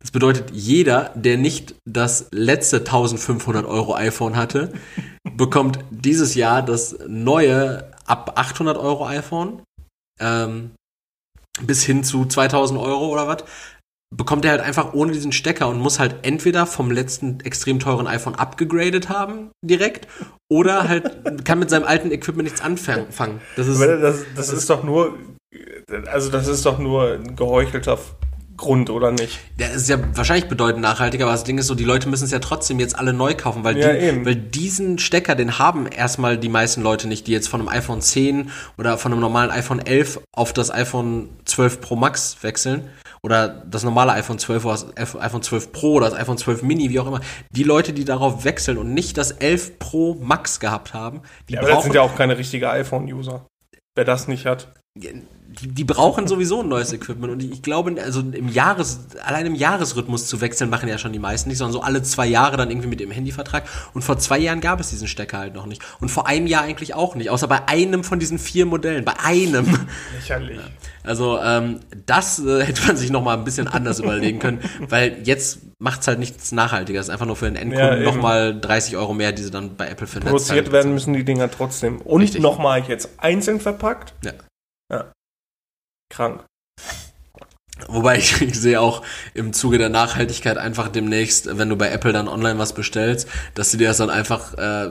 Das 0.00 0.12
bedeutet, 0.12 0.52
jeder, 0.52 1.10
der 1.16 1.36
nicht 1.36 1.74
das 1.84 2.28
letzte 2.30 2.78
1500 2.78 3.66
Euro 3.66 3.96
iPhone 3.96 4.36
hatte, 4.36 4.72
bekommt 5.36 5.80
dieses 5.90 6.36
Jahr 6.36 6.62
das 6.62 6.96
neue 7.08 7.90
ab 8.06 8.34
800 8.36 8.76
Euro 8.76 9.06
iPhone 9.06 9.62
ähm, 10.20 10.70
bis 11.62 11.84
hin 11.84 12.04
zu 12.04 12.24
2000 12.24 12.78
Euro 12.80 13.08
oder 13.08 13.28
was 13.28 13.44
bekommt 14.16 14.44
er 14.44 14.52
halt 14.52 14.60
einfach 14.60 14.94
ohne 14.94 15.12
diesen 15.12 15.32
Stecker 15.32 15.68
und 15.68 15.78
muss 15.78 15.98
halt 15.98 16.16
entweder 16.22 16.66
vom 16.66 16.90
letzten 16.90 17.40
extrem 17.40 17.80
teuren 17.80 18.06
iPhone 18.06 18.34
abgegradet 18.34 19.08
haben 19.08 19.50
direkt 19.64 20.06
oder 20.48 20.88
halt 20.88 21.04
kann 21.44 21.58
mit 21.58 21.70
seinem 21.70 21.84
alten 21.84 22.10
Equipment 22.10 22.44
nichts 22.44 22.60
anfangen. 22.60 23.40
Das 23.56 23.66
ist 23.66 23.80
Aber 23.80 23.96
das, 23.96 24.24
das 24.36 24.52
ist 24.52 24.70
doch 24.70 24.84
nur, 24.84 25.18
also 26.06 26.30
das 26.30 26.46
ist 26.48 26.64
doch 26.64 26.78
nur 26.78 27.14
ein 27.14 27.36
geheuchelter 27.36 27.98
Grund, 28.56 28.90
oder 28.90 29.10
nicht? 29.10 29.38
Der 29.58 29.72
ist 29.72 29.88
ja 29.88 29.98
wahrscheinlich 30.14 30.48
bedeutend 30.48 30.82
nachhaltiger, 30.82 31.24
aber 31.24 31.32
das 31.32 31.44
Ding 31.44 31.58
ist 31.58 31.66
so, 31.66 31.74
die 31.74 31.84
Leute 31.84 32.08
müssen 32.08 32.24
es 32.24 32.30
ja 32.30 32.38
trotzdem 32.38 32.80
jetzt 32.80 32.98
alle 32.98 33.12
neu 33.12 33.34
kaufen, 33.34 33.64
weil, 33.64 33.78
Ja, 33.78 33.92
die, 33.92 34.24
weil 34.24 34.36
diesen 34.36 34.98
Stecker, 34.98 35.34
den 35.34 35.58
haben 35.58 35.86
erstmal 35.86 36.38
die 36.38 36.48
meisten 36.48 36.82
Leute 36.82 37.08
nicht, 37.08 37.26
die 37.26 37.32
jetzt 37.32 37.48
von 37.48 37.60
einem 37.60 37.68
iPhone 37.68 38.00
10 38.00 38.50
oder 38.78 38.98
von 38.98 39.12
einem 39.12 39.20
normalen 39.20 39.50
iPhone 39.50 39.84
11 39.84 40.20
auf 40.32 40.52
das 40.52 40.70
iPhone 40.72 41.28
12 41.44 41.80
Pro 41.80 41.96
Max 41.96 42.36
wechseln 42.42 42.88
oder 43.24 43.48
das 43.48 43.84
normale 43.84 44.12
iPhone 44.12 44.38
12 44.38 44.64
oder 44.66 44.78
das 44.94 45.16
iPhone 45.16 45.42
12 45.42 45.72
Pro 45.72 45.94
oder 45.94 46.10
das 46.10 46.18
iPhone 46.18 46.36
12 46.36 46.62
Mini, 46.62 46.90
wie 46.90 47.00
auch 47.00 47.06
immer. 47.06 47.20
Die 47.50 47.62
Leute, 47.62 47.94
die 47.94 48.04
darauf 48.04 48.44
wechseln 48.44 48.76
und 48.76 48.92
nicht 48.92 49.16
das 49.16 49.30
11 49.30 49.78
Pro 49.78 50.14
Max 50.20 50.60
gehabt 50.60 50.92
haben, 50.92 51.22
die 51.48 51.54
Ja, 51.54 51.60
aber 51.60 51.68
das 51.68 51.76
brauchen 51.76 51.84
sind 51.84 51.94
ja 51.94 52.02
auch 52.02 52.16
keine 52.16 52.36
richtige 52.36 52.68
iPhone-User. 52.68 53.46
Wer 53.96 54.04
das 54.04 54.28
nicht 54.28 54.44
hat. 54.44 54.74
Die, 55.60 55.68
die 55.68 55.84
brauchen 55.84 56.26
sowieso 56.26 56.60
ein 56.62 56.68
neues 56.68 56.92
Equipment 56.92 57.32
und 57.32 57.42
ich 57.42 57.62
glaube, 57.62 57.94
also 58.02 58.20
im 58.20 58.48
Jahres, 58.48 59.00
allein 59.24 59.46
im 59.46 59.54
Jahresrhythmus 59.54 60.26
zu 60.26 60.40
wechseln 60.40 60.70
machen 60.70 60.88
ja 60.88 60.98
schon 60.98 61.12
die 61.12 61.18
meisten 61.18 61.48
nicht, 61.48 61.58
sondern 61.58 61.72
so 61.72 61.82
alle 61.82 62.02
zwei 62.02 62.26
Jahre 62.26 62.56
dann 62.56 62.70
irgendwie 62.70 62.88
mit 62.88 63.00
dem 63.00 63.10
Handyvertrag. 63.10 63.64
Und 63.92 64.02
vor 64.02 64.18
zwei 64.18 64.38
Jahren 64.38 64.60
gab 64.60 64.80
es 64.80 64.90
diesen 64.90 65.08
Stecker 65.08 65.38
halt 65.38 65.54
noch 65.54 65.66
nicht. 65.66 65.82
Und 66.00 66.10
vor 66.10 66.26
einem 66.26 66.46
Jahr 66.46 66.62
eigentlich 66.62 66.94
auch 66.94 67.14
nicht, 67.14 67.30
außer 67.30 67.48
bei 67.48 67.68
einem 67.68 68.04
von 68.04 68.18
diesen 68.18 68.38
vier 68.38 68.66
Modellen, 68.66 69.04
bei 69.04 69.14
einem. 69.22 69.66
Lächerlich. 70.14 70.60
Also 71.06 71.38
ähm, 71.38 71.80
das 72.06 72.38
äh, 72.38 72.64
hätte 72.64 72.86
man 72.86 72.96
sich 72.96 73.10
noch 73.10 73.22
mal 73.22 73.36
ein 73.36 73.44
bisschen 73.44 73.68
anders 73.68 74.00
überlegen 74.00 74.38
können, 74.38 74.60
weil 74.88 75.18
jetzt 75.24 75.58
macht's 75.78 76.08
halt 76.08 76.18
nichts 76.18 76.50
Nachhaltiges, 76.50 77.10
einfach 77.10 77.26
nur 77.26 77.36
für 77.36 77.44
den 77.44 77.56
Ja, 77.56 77.60
Endkunden 77.60 77.94
eben. 77.96 78.04
noch 78.04 78.16
mal 78.16 78.58
30 78.58 78.96
Euro 78.96 79.12
mehr, 79.12 79.32
die 79.32 79.42
sie 79.42 79.50
dann 79.50 79.76
bei 79.76 79.86
Apple 79.86 80.06
für 80.06 80.20
Produziert 80.20 80.72
werden 80.72 80.94
müssen 80.94 81.12
die 81.12 81.22
Dinger 81.22 81.50
trotzdem. 81.50 82.00
Und 82.00 82.38
nochmal 82.40 82.84
jetzt 82.88 83.10
einzeln 83.18 83.60
verpackt. 83.60 84.14
Ja. 84.24 84.32
Ja. 84.90 85.12
Krank. 86.10 86.44
Wobei 87.88 88.18
ich, 88.18 88.40
ich 88.42 88.58
sehe 88.58 88.80
auch 88.80 89.02
im 89.34 89.52
Zuge 89.52 89.78
der 89.78 89.88
Nachhaltigkeit 89.88 90.58
einfach 90.58 90.88
demnächst, 90.88 91.58
wenn 91.58 91.68
du 91.68 91.76
bei 91.76 91.90
Apple 91.90 92.12
dann 92.12 92.28
online 92.28 92.58
was 92.58 92.72
bestellst, 92.72 93.28
dass 93.54 93.70
sie 93.70 93.78
dir 93.78 93.88
das 93.88 93.98
dann 93.98 94.10
einfach 94.10 94.54
äh, 94.54 94.90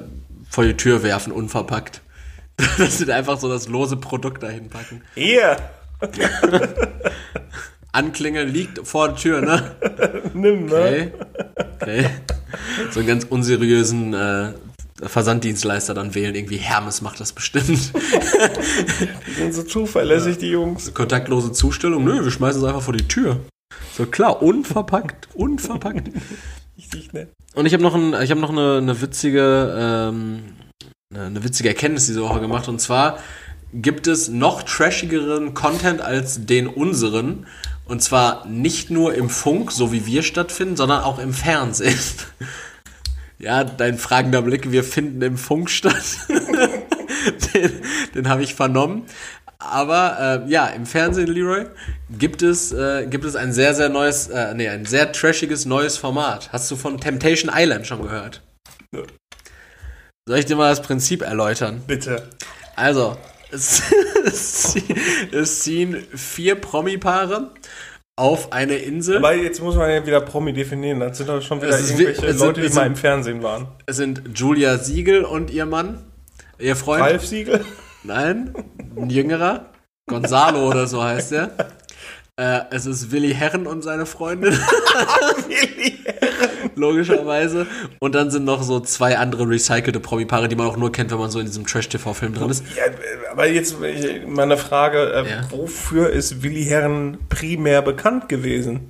vor 0.49 0.63
die 0.63 0.77
Tür 0.77 1.03
werfen, 1.03 1.31
unverpackt. 1.31 2.01
dass 2.77 2.99
sie 2.99 3.05
da 3.05 3.15
einfach 3.15 3.39
so 3.39 3.49
das 3.49 3.67
lose 3.67 3.97
Produkt 3.97 4.43
dahin 4.43 4.69
packen. 4.69 5.01
Hier, 5.15 5.57
Anklingel 7.91 8.45
liegt 8.45 8.87
vor 8.87 9.09
der 9.09 9.17
Tür, 9.17 9.41
ne? 9.41 9.75
nimm, 10.33 10.67
ne? 10.67 11.11
Okay. 11.79 12.01
okay. 12.01 12.09
So 12.91 12.99
einen 12.99 13.07
ganz 13.07 13.23
unseriösen 13.23 14.13
äh, 14.13 14.53
Versanddienstleister 15.01 15.93
dann 15.93 16.15
wählen. 16.15 16.35
Irgendwie 16.35 16.57
Hermes 16.57 17.01
macht 17.01 17.19
das 17.19 17.33
bestimmt. 17.33 17.67
Die 19.27 19.33
sind 19.33 19.53
so 19.53 19.63
zuverlässig, 19.63 20.37
die 20.37 20.49
Jungs. 20.49 20.93
Kontaktlose 20.93 21.51
Zustellung. 21.51 22.03
Nö, 22.03 22.23
wir 22.23 22.31
schmeißen 22.31 22.61
es 22.61 22.67
einfach 22.67 22.81
vor 22.81 22.93
die 22.93 23.07
Tür. 23.07 23.39
So 23.97 24.05
klar, 24.05 24.41
unverpackt. 24.41 25.27
Unverpackt. 25.33 26.09
Richtig 26.77 27.13
nett. 27.13 27.29
Und 27.55 27.65
ich 27.65 27.73
habe 27.73 27.83
noch, 27.83 27.95
ein, 27.95 28.13
ich 28.21 28.31
hab 28.31 28.37
noch 28.37 28.49
eine, 28.49 28.77
eine 28.77 29.01
witzige, 29.01 29.75
ähm, 29.77 30.43
eine 31.13 31.25
eine 31.25 31.43
witzige 31.43 31.69
Erkenntnis 31.69 32.07
diese 32.07 32.21
Woche 32.21 32.39
gemacht. 32.39 32.67
Und 32.67 32.79
zwar 32.79 33.19
gibt 33.73 34.07
es 34.07 34.29
noch 34.29 34.63
trashigeren 34.63 35.53
Content 35.53 36.01
als 36.01 36.45
den 36.45 36.67
unseren. 36.67 37.45
Und 37.85 38.01
zwar 38.01 38.45
nicht 38.47 38.89
nur 38.89 39.13
im 39.13 39.29
Funk, 39.29 39.71
so 39.71 39.91
wie 39.91 40.05
wir 40.05 40.23
stattfinden, 40.23 40.75
sondern 40.75 41.03
auch 41.03 41.19
im 41.19 41.33
Fernsehen. 41.33 41.99
Ja, 43.43 43.63
dein 43.65 43.97
fragender 43.97 44.41
Blick, 44.41 44.71
wir 44.71 44.83
finden 44.85 45.21
im 45.21 45.37
Funk 45.37 45.69
statt. 45.69 46.01
den 47.53 47.71
den 48.15 48.29
habe 48.29 48.41
ich 48.43 48.55
vernommen. 48.55 49.05
Aber 49.59 50.43
äh, 50.45 50.49
ja, 50.51 50.67
im 50.67 50.85
Fernsehen, 50.85 51.27
Leroy, 51.27 51.65
gibt 52.09 52.41
es, 52.41 52.71
äh, 52.71 53.05
gibt 53.07 53.25
es 53.25 53.35
ein 53.35 53.53
sehr, 53.53 53.73
sehr 53.73 53.89
neues, 53.89 54.27
äh, 54.27 54.53
nee, 54.53 54.67
ein 54.69 54.85
sehr 54.85 55.11
trashiges 55.11 55.65
neues 55.65 55.97
Format. 55.97 56.51
Hast 56.51 56.69
du 56.71 56.75
von 56.75 56.99
Temptation 56.99 57.51
Island 57.53 57.85
schon 57.87 58.01
gehört? 58.01 58.41
Nö. 58.93 59.03
Soll 60.27 60.39
ich 60.39 60.45
dir 60.45 60.55
mal 60.55 60.69
das 60.69 60.81
Prinzip 60.81 61.21
erläutern? 61.21 61.81
Bitte. 61.87 62.29
Also, 62.75 63.17
Es, 63.51 63.83
es, 64.25 64.63
ziehen- 64.71 64.99
es 65.31 65.59
ziehen 65.59 66.07
vier 66.15 66.55
Promi-Paare 66.55 67.51
auf 68.15 68.51
eine 68.53 68.75
Insel. 68.75 69.17
Aber 69.17 69.33
jetzt 69.35 69.61
muss 69.61 69.75
man 69.75 69.89
ja 69.89 70.05
wieder 70.05 70.21
Promi 70.21 70.53
definieren. 70.53 70.99
Das 70.99 71.17
sind 71.17 71.29
doch 71.29 71.41
schon 71.41 71.61
wieder 71.61 71.71
Es 71.77 71.89
irgendwelche 71.89 72.25
es 72.27 72.37
sind- 72.37 72.47
Leute, 72.47 72.61
die 72.61 72.67
es 72.67 72.73
mal 72.75 72.81
sind- 72.83 72.91
im 72.91 72.95
Fernsehen 72.97 73.43
waren. 73.43 73.67
Es 73.85 73.97
sind 73.97 74.21
Julia 74.35 74.77
Siegel 74.77 75.23
und 75.25 75.49
ihr 75.51 75.65
Mann, 75.65 76.03
ihr 76.59 76.75
Freund. 76.75 77.01
Ralf 77.03 77.25
Siegel? 77.25 77.65
Nein, 78.03 78.53
ein 78.95 79.09
jüngerer. 79.09 79.67
Gonzalo 80.07 80.67
oder 80.69 80.85
so 80.87 81.01
heißt 81.03 81.31
er. 81.31 81.51
Äh, 82.35 82.61
es 82.71 82.85
ist 82.85 83.11
Willi 83.11 83.33
Herren 83.33 83.65
und 83.67 83.83
seine 83.83 84.05
Freundin. 84.05 84.57
Logischerweise. 86.75 87.67
Und 87.99 88.15
dann 88.15 88.31
sind 88.31 88.45
noch 88.45 88.63
so 88.63 88.79
zwei 88.79 89.17
andere 89.17 89.47
recycelte 89.47 89.99
Promi-Paare, 89.99 90.47
die 90.47 90.55
man 90.55 90.67
auch 90.67 90.77
nur 90.77 90.91
kennt, 90.91 91.11
wenn 91.11 91.19
man 91.19 91.29
so 91.31 91.39
in 91.39 91.45
diesem 91.45 91.65
Trash-TV-Film 91.65 92.33
drin 92.33 92.49
ist. 92.49 92.63
Ja, 92.75 92.83
aber 93.31 93.47
jetzt 93.47 93.75
äh, 93.81 94.25
mal 94.25 94.43
eine 94.43 94.57
Frage, 94.57 95.13
äh, 95.13 95.29
Ja. 95.29 95.41
wofür 95.51 96.09
ist 96.09 96.43
Willi 96.43 96.65
Herren 96.65 97.17
primär 97.29 97.81
bekannt 97.81 98.29
gewesen? 98.29 98.89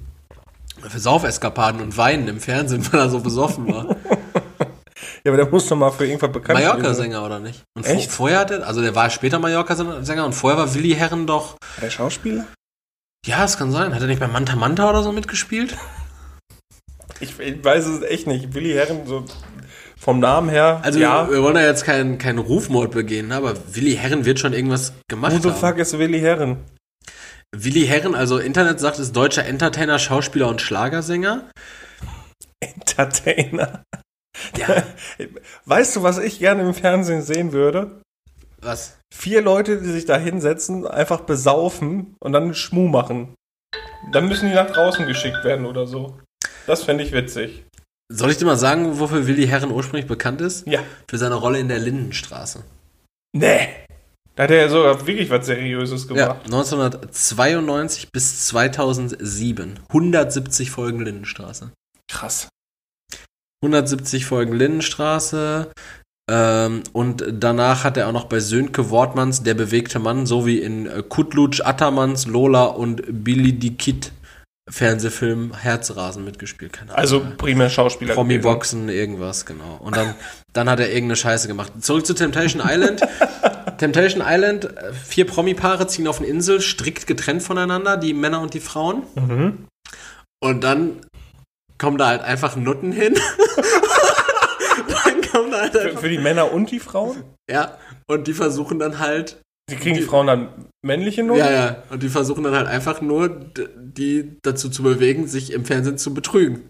Für 0.87 0.99
Saufeskapaden 0.99 1.81
und 1.81 1.97
Weinen 1.97 2.27
im 2.27 2.39
Fernsehen, 2.39 2.85
weil 2.91 2.99
er 3.01 3.09
so 3.09 3.19
besoffen 3.19 3.67
war. 3.73 3.95
Ja, 5.25 5.31
aber 5.31 5.37
der 5.37 5.49
muss 5.49 5.67
doch 5.67 5.77
mal 5.77 5.89
für 5.91 6.05
irgendwas 6.05 6.31
bekannt 6.33 6.59
sein. 6.59 6.67
Mallorca-Sänger 6.67 7.25
oder 7.25 7.39
nicht? 7.39 7.61
Und 7.77 7.85
Echt? 7.85 8.09
Vor, 8.11 8.27
vorher 8.27 8.39
hatte, 8.39 8.67
also 8.67 8.81
der 8.81 8.93
war 8.93 9.09
später 9.09 9.39
Mallorca-Sänger 9.39 10.25
und 10.25 10.33
vorher 10.33 10.59
war 10.59 10.73
Willi 10.73 10.91
Herren 10.95 11.25
doch. 11.25 11.55
Der 11.81 11.89
Schauspieler? 11.89 12.45
Ja, 13.25 13.45
es 13.45 13.57
kann 13.57 13.71
sein. 13.71 13.95
Hat 13.95 14.01
er 14.01 14.07
nicht 14.07 14.19
bei 14.19 14.27
Manta 14.27 14.57
Manta 14.57 14.89
oder 14.89 15.01
so 15.01 15.13
mitgespielt? 15.13 15.77
Ich, 17.19 17.39
ich 17.39 17.63
weiß 17.63 17.85
es 17.85 18.01
echt 18.03 18.27
nicht. 18.27 18.53
Willi 18.53 18.73
Herren, 18.73 19.05
so 19.05 19.25
vom 19.97 20.19
Namen 20.19 20.49
her, 20.49 20.81
Also 20.83 20.99
ja. 20.99 21.29
wir 21.31 21.41
wollen 21.41 21.55
ja 21.55 21.61
jetzt 21.65 21.85
keinen 21.85 22.17
keinen 22.17 22.39
Rufmord 22.39 22.91
begehen, 22.91 23.29
ne? 23.29 23.35
aber 23.35 23.53
Willi 23.73 23.95
Herren 23.95 24.25
wird 24.25 24.37
schon 24.39 24.51
irgendwas 24.51 24.93
gemacht 25.07 25.31
Who 25.33 25.39
the 25.39 25.49
haben. 25.51 25.57
fuck 25.59 25.77
ist 25.77 25.97
Willi 25.97 26.19
Herren? 26.19 26.57
Willi 27.55 27.85
Herren, 27.85 28.13
also 28.13 28.37
Internet 28.37 28.79
sagt, 28.81 28.99
ist 28.99 29.15
deutscher 29.15 29.45
Entertainer, 29.45 29.99
Schauspieler 29.99 30.49
und 30.49 30.59
Schlagersänger. 30.61 31.49
Entertainer. 32.59 33.83
Ja. 34.57 34.83
Weißt 35.65 35.95
du, 35.95 36.03
was 36.03 36.17
ich 36.17 36.39
gerne 36.39 36.63
im 36.63 36.73
Fernsehen 36.73 37.21
sehen 37.21 37.53
würde? 37.53 38.01
Was? 38.61 38.97
Vier 39.13 39.41
Leute, 39.41 39.79
die 39.79 39.91
sich 39.91 40.05
da 40.05 40.17
hinsetzen, 40.17 40.87
einfach 40.87 41.21
besaufen 41.21 42.15
und 42.19 42.33
dann 42.33 42.53
Schmuh 42.55 42.87
machen. 42.87 43.35
Dann 44.11 44.27
müssen 44.27 44.49
die 44.49 44.55
nach 44.55 44.71
draußen 44.71 45.05
geschickt 45.05 45.43
werden 45.43 45.65
oder 45.65 45.85
so. 45.85 46.17
Das 46.67 46.83
fände 46.83 47.03
ich 47.03 47.11
witzig. 47.11 47.63
Soll 48.11 48.31
ich 48.31 48.37
dir 48.37 48.45
mal 48.45 48.57
sagen, 48.57 48.99
wofür 48.99 49.27
Willi 49.27 49.47
Herren 49.47 49.71
ursprünglich 49.71 50.07
bekannt 50.07 50.41
ist? 50.41 50.67
Ja. 50.67 50.81
Für 51.09 51.17
seine 51.17 51.35
Rolle 51.35 51.59
in 51.59 51.67
der 51.67 51.79
Lindenstraße. 51.79 52.63
Nee. 53.35 53.67
Da 54.35 54.43
hat 54.43 54.51
er 54.51 54.57
ja 54.57 54.69
sogar 54.69 55.05
wirklich 55.05 55.29
was 55.29 55.45
Seriöses 55.45 56.07
Ja, 56.09 56.33
gemacht. 56.33 56.45
1992 56.45 58.11
bis 58.11 58.47
2007. 58.47 59.79
170 59.89 60.71
Folgen 60.71 61.01
Lindenstraße. 61.01 61.71
Krass. 62.07 62.49
170 63.63 64.25
Folgen 64.25 64.53
Lindenstraße. 64.53 65.71
Ähm, 66.29 66.83
und 66.93 67.25
danach 67.31 67.83
hat 67.83 67.97
er 67.97 68.07
auch 68.07 68.13
noch 68.13 68.25
bei 68.25 68.39
Sönke 68.39 68.89
Wortmanns 68.89 69.43
Der 69.43 69.55
bewegte 69.55 69.99
Mann 69.99 70.25
sowie 70.25 70.59
in 70.59 70.87
äh, 70.87 71.03
Kutlutsch, 71.07 71.61
Attermanns, 71.61 72.27
Lola 72.27 72.65
und 72.65 73.03
Billy 73.23 73.53
die 73.53 73.75
Kid 73.75 74.13
Fernsehfilm 74.69 75.53
Herzrasen 75.53 76.23
mitgespielt. 76.23 76.73
Keine 76.73 76.91
Ahnung. 76.91 76.99
Also 76.99 77.25
primär 77.37 77.69
Schauspieler. 77.69 78.13
Promi-Boxen, 78.13 78.87
irgendwas, 78.89 79.45
genau. 79.45 79.77
Und 79.81 79.97
dann, 79.97 80.15
dann 80.53 80.69
hat 80.69 80.79
er 80.79 80.87
irgendeine 80.87 81.17
Scheiße 81.17 81.47
gemacht. 81.49 81.73
Zurück 81.81 82.05
zu 82.05 82.13
Temptation 82.13 82.61
Island. 82.65 83.01
Temptation 83.77 84.23
Island, 84.25 84.65
äh, 84.65 84.93
vier 84.93 85.27
Promi-Paare 85.27 85.87
ziehen 85.87 86.07
auf 86.07 86.19
eine 86.19 86.27
Insel, 86.27 86.61
strikt 86.61 87.07
getrennt 87.07 87.43
voneinander, 87.43 87.97
die 87.97 88.13
Männer 88.13 88.39
und 88.39 88.53
die 88.53 88.61
Frauen. 88.61 89.03
Mhm. 89.15 89.67
Und 90.41 90.63
dann 90.63 91.01
kommen 91.77 91.97
da 91.97 92.07
halt 92.07 92.21
einfach 92.21 92.55
Nutten 92.55 92.93
hin. 92.93 93.15
dann 94.87 95.21
kommen 95.29 95.51
da 95.51 95.61
halt 95.61 95.73
Für, 95.73 95.81
einfach, 95.81 95.99
für 96.01 96.09
die 96.09 96.19
Männer 96.19 96.51
und 96.53 96.71
die 96.71 96.79
Frauen? 96.79 97.23
ja, 97.49 97.77
und 98.07 98.27
die 98.27 98.33
versuchen 98.33 98.79
dann 98.79 98.99
halt, 98.99 99.41
Die 99.69 99.75
kriegen 99.75 99.95
die 99.95 100.01
Frauen 100.01 100.27
dann 100.27 100.65
männliche 100.81 101.23
Noten? 101.23 101.39
ja, 101.39 101.51
ja, 101.51 101.83
und 101.89 102.03
die 102.03 102.09
versuchen 102.09 102.43
dann 102.43 102.55
halt 102.55 102.67
einfach 102.67 103.01
nur, 103.01 103.29
die 103.29 104.37
dazu 104.41 104.69
zu 104.69 104.83
bewegen, 104.83 105.27
sich 105.27 105.53
im 105.53 105.63
Fernsehen 105.63 105.97
zu 105.97 106.13
betrügen. 106.13 106.69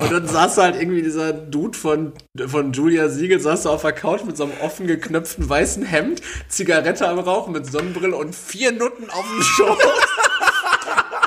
Und 0.00 0.12
dann 0.12 0.28
saß 0.28 0.58
halt 0.58 0.76
irgendwie 0.80 1.02
dieser 1.02 1.32
Dude 1.32 1.76
von, 1.76 2.12
von 2.46 2.72
Julia 2.72 3.08
Siegel, 3.08 3.40
saß 3.40 3.64
da 3.64 3.70
auf 3.70 3.82
der 3.82 3.92
Couch 3.92 4.22
mit 4.24 4.36
so 4.36 4.44
einem 4.44 4.52
offen 4.62 4.86
geknöpften 4.86 5.48
weißen 5.48 5.82
Hemd, 5.82 6.22
Zigarette 6.48 7.08
am 7.08 7.18
Rauchen 7.18 7.52
mit 7.52 7.66
Sonnenbrille 7.66 8.14
und 8.14 8.34
vier 8.34 8.70
Nutten 8.70 9.10
auf 9.10 9.26
dem 9.26 9.42
Schoß. 9.42 9.78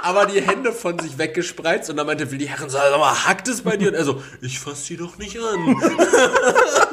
Aber 0.03 0.25
die 0.25 0.41
Hände 0.41 0.71
von 0.71 0.97
sich 0.97 1.17
weggespreizt 1.17 1.89
und 1.89 1.97
dann 1.97 2.07
meinte 2.07 2.31
Willi 2.31 2.47
Herren, 2.47 2.69
sag 2.69 2.97
mal, 2.97 3.13
hackt 3.25 3.47
es 3.49 3.61
bei 3.61 3.77
dir? 3.77 3.89
Und 3.89 3.93
er 3.93 4.05
so, 4.05 4.23
ich 4.41 4.57
fass 4.57 4.85
sie 4.85 4.97
doch 4.97 5.17
nicht 5.17 5.37
an. 5.37 5.75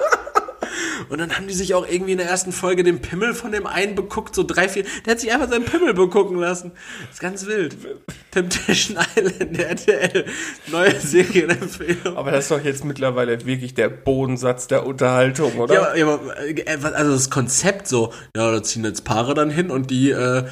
Und 1.08 1.18
dann 1.18 1.36
haben 1.36 1.46
die 1.46 1.54
sich 1.54 1.74
auch 1.74 1.86
irgendwie 1.88 2.12
in 2.12 2.18
der 2.18 2.28
ersten 2.28 2.52
Folge 2.52 2.82
den 2.82 3.00
Pimmel 3.00 3.34
von 3.34 3.52
dem 3.52 3.66
einen 3.66 3.94
beguckt, 3.94 4.34
so 4.34 4.42
drei, 4.42 4.68
vier. 4.68 4.84
Der 5.06 5.12
hat 5.12 5.20
sich 5.20 5.32
einfach 5.32 5.48
seinen 5.48 5.64
Pimmel 5.64 5.94
begucken 5.94 6.38
lassen. 6.38 6.72
Das 7.02 7.14
ist 7.14 7.20
ganz 7.20 7.46
wild. 7.46 7.76
Temptation 8.30 8.98
Island, 9.16 9.56
der 9.56 9.70
RTL. 9.70 10.24
Neue 10.70 11.00
Serienempfehlung. 11.00 12.16
Aber 12.16 12.30
das 12.32 12.44
ist 12.44 12.50
doch 12.50 12.62
jetzt 12.64 12.84
mittlerweile 12.84 13.44
wirklich 13.46 13.74
der 13.74 13.88
Bodensatz 13.88 14.66
der 14.66 14.86
Unterhaltung, 14.86 15.58
oder? 15.58 15.96
Ja, 15.96 16.06
aber- 16.06 16.36
äh, 16.46 16.64
also 16.94 17.12
das 17.12 17.30
Konzept 17.30 17.88
so, 17.88 18.12
ja, 18.36 18.50
da 18.50 18.62
ziehen 18.62 18.84
jetzt 18.84 19.04
Paare 19.04 19.34
dann 19.34 19.50
hin 19.50 19.70
und 19.70 19.90
die, 19.90 20.10
äh, 20.10 20.44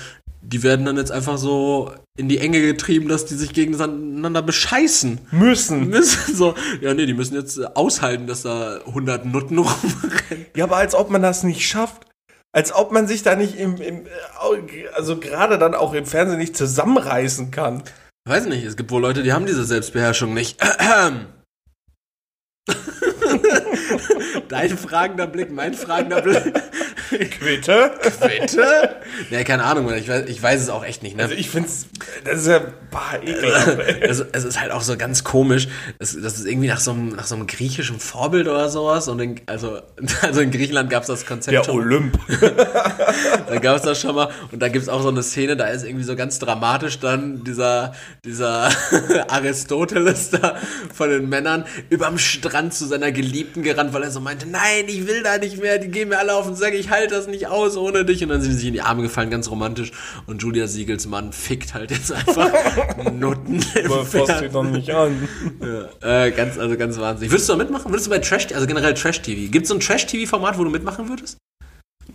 die 0.47 0.63
werden 0.63 0.87
dann 0.87 0.97
jetzt 0.97 1.11
einfach 1.11 1.39
so 1.39 1.93
in 2.17 2.29
die 2.29 2.39
Enge 2.39 2.61
getrieben, 2.61 3.09
dass 3.09 3.27
die 3.27 3.35
sich 3.35 3.53
gegeneinander 3.53 4.43
bescheißen 4.43 5.19
Müssen. 5.33 5.89
müssen. 5.91 6.35
So, 6.35 6.55
ja, 6.81 6.95
nee, 6.95 7.07
die 7.07 7.15
müssen 7.15 7.35
jetzt 7.35 7.59
äh, 7.59 7.67
aushalten, 7.75 8.27
dass 8.27 8.43
da 8.43 8.79
100 8.87 9.27
Nutten 9.27 9.59
rumrennen. 9.59 10.47
Ja, 10.57 10.65
aber 10.65 10.77
als 10.77 10.95
ob 10.95 11.11
man 11.11 11.23
das 11.23 11.43
nicht 11.43 11.67
schafft. 11.67 12.07
Als 12.53 12.73
ob 12.75 12.93
man 12.93 13.07
sich 13.07 13.23
da 13.23 13.35
nicht 13.37 13.59
im, 13.59 13.77
im 13.77 14.07
also 14.95 15.19
gerade 15.19 15.59
dann 15.59 15.75
auch 15.75 15.93
im 15.93 16.07
Fernsehen 16.07 16.39
nicht 16.39 16.57
zusammenreißen 16.57 17.51
kann. 17.51 17.83
Weiß 18.27 18.47
nicht, 18.47 18.65
es 18.65 18.77
gibt 18.77 18.91
wohl 18.91 19.03
Leute, 19.03 19.23
die 19.23 19.33
haben 19.33 19.45
diese 19.47 19.65
Selbstbeherrschung 19.65 20.33
nicht. 20.33 20.59
Dein 24.49 24.77
fragender 24.77 25.27
Blick, 25.27 25.51
mein 25.51 25.75
fragender 25.75 26.23
Blick. 26.23 26.55
Bitte? 27.41 27.93
Bitte? 28.21 28.97
Nee, 29.31 29.45
keine 29.45 29.65
Ahnung, 29.65 29.93
ich 29.95 30.09
weiß, 30.09 30.29
ich 30.29 30.43
weiß 30.43 30.61
es 30.61 30.69
auch 30.71 30.85
echt 30.85 31.03
nicht, 31.03 31.17
ne? 31.17 31.25
Also 31.25 31.35
ich 31.35 31.51
find's, 31.51 31.87
das 32.25 32.41
ist 32.41 32.49
ja 32.49 32.61
bah, 32.91 33.19
ekelhaft. 33.23 33.79
es, 34.01 34.25
es 34.33 34.45
ist 34.45 34.61
halt 34.61 34.73
auch 34.73 34.83
so 34.83 34.97
ganz 34.97 35.25
komisch. 35.25 35.69
Es, 35.99 36.21
das 36.21 36.39
ist 36.39 36.47
irgendwie 36.47 36.69
nach 36.69 36.81
so, 36.81 36.93
einem, 36.93 37.11
nach 37.11 37.27
so 37.27 37.35
einem 37.35 37.47
griechischen 37.47 38.01
Vorbild 38.01 38.49
oder 38.49 38.69
sowas. 38.69 39.09
Und 39.09 39.21
in, 39.21 39.41
also, 39.47 39.81
also 40.23 40.41
in 40.41 40.51
Griechenland 40.51 40.91
gab 40.91 41.03
es 41.03 41.09
das 41.09 41.27
Konzept 41.27 41.57
Der 41.57 41.65
schon. 41.65 41.77
Olymp. 41.77 42.19
Da 43.49 43.59
gab 43.59 43.77
es 43.77 43.83
das 43.83 44.01
schon 44.01 44.15
mal. 44.15 44.29
Und 44.51 44.61
da 44.61 44.69
gibt 44.69 44.83
es 44.83 44.89
auch 44.89 45.01
so 45.01 45.09
eine 45.09 45.23
Szene, 45.23 45.57
da 45.57 45.67
ist 45.67 45.85
irgendwie 45.85 46.05
so 46.05 46.17
ganz 46.17 46.39
dramatisch 46.39 46.99
dann 46.99 47.45
dieser, 47.45 47.93
dieser 48.25 48.71
Aristoteles 49.29 50.31
da 50.31 50.57
von 50.93 51.11
den 51.11 51.29
Männern 51.29 51.65
überm 51.89 52.19
Strand 52.19 52.75
zu 52.75 52.87
seiner 52.87 53.13
Geliebten 53.13 53.63
gerannt, 53.63 53.93
weil 53.93 54.03
er 54.03 54.11
so 54.11 54.21
meinte, 54.37 54.49
nein, 54.49 54.85
ich 54.89 55.07
will 55.07 55.23
da 55.23 55.39
nicht 55.39 55.61
mehr, 55.61 55.79
die 55.79 55.89
gehen 55.89 56.09
mir 56.09 56.19
alle 56.19 56.35
auf 56.35 56.47
den 56.47 56.55
Sack, 56.55 56.75
ich 56.75 56.91
halte 56.91 57.15
das 57.15 57.27
nicht 57.27 57.47
aus 57.47 57.77
ohne 57.77 58.05
dich. 58.05 58.23
Und 58.23 58.29
dann 58.29 58.41
sind 58.41 58.53
sie 58.53 58.59
sich 58.59 58.67
in 58.69 58.75
die 58.75 58.83
Arme 58.83 59.03
gefallen, 59.03 59.31
ganz 59.31 59.51
romantisch. 59.51 59.93
Und 60.27 60.43
Julia 60.43 60.67
Siegels 60.67 61.07
Mann 61.07 61.33
fickt 61.33 61.75
halt 61.75 61.91
jetzt 61.91 62.13
einfach 62.13 62.53
Nutten 63.13 63.65
Aber 63.85 64.05
fasst 64.05 64.27
Fernsehen. 64.27 64.53
doch 64.53 64.65
nicht 64.65 64.91
an. 64.91 65.29
Ja, 66.03 66.25
äh, 66.27 66.31
ganz, 66.31 66.59
also 66.59 66.77
ganz 66.77 66.99
wahnsinnig. 66.99 67.33
Würdest 67.33 67.49
du 67.49 67.53
da 67.55 67.59
mitmachen? 67.59 67.91
Würdest 67.91 68.07
du 68.07 68.11
bei 68.11 68.19
Trash, 68.19 68.49
also 68.55 68.67
generell 68.67 68.95
Trash-TV? 68.95 69.51
Gibt 69.51 69.65
es 69.65 69.69
so 69.69 69.75
ein 69.75 69.81
Trash-TV-Format, 69.81 70.59
wo 70.59 70.65
du 70.65 70.71
mitmachen 70.71 71.09
würdest? 71.09 71.39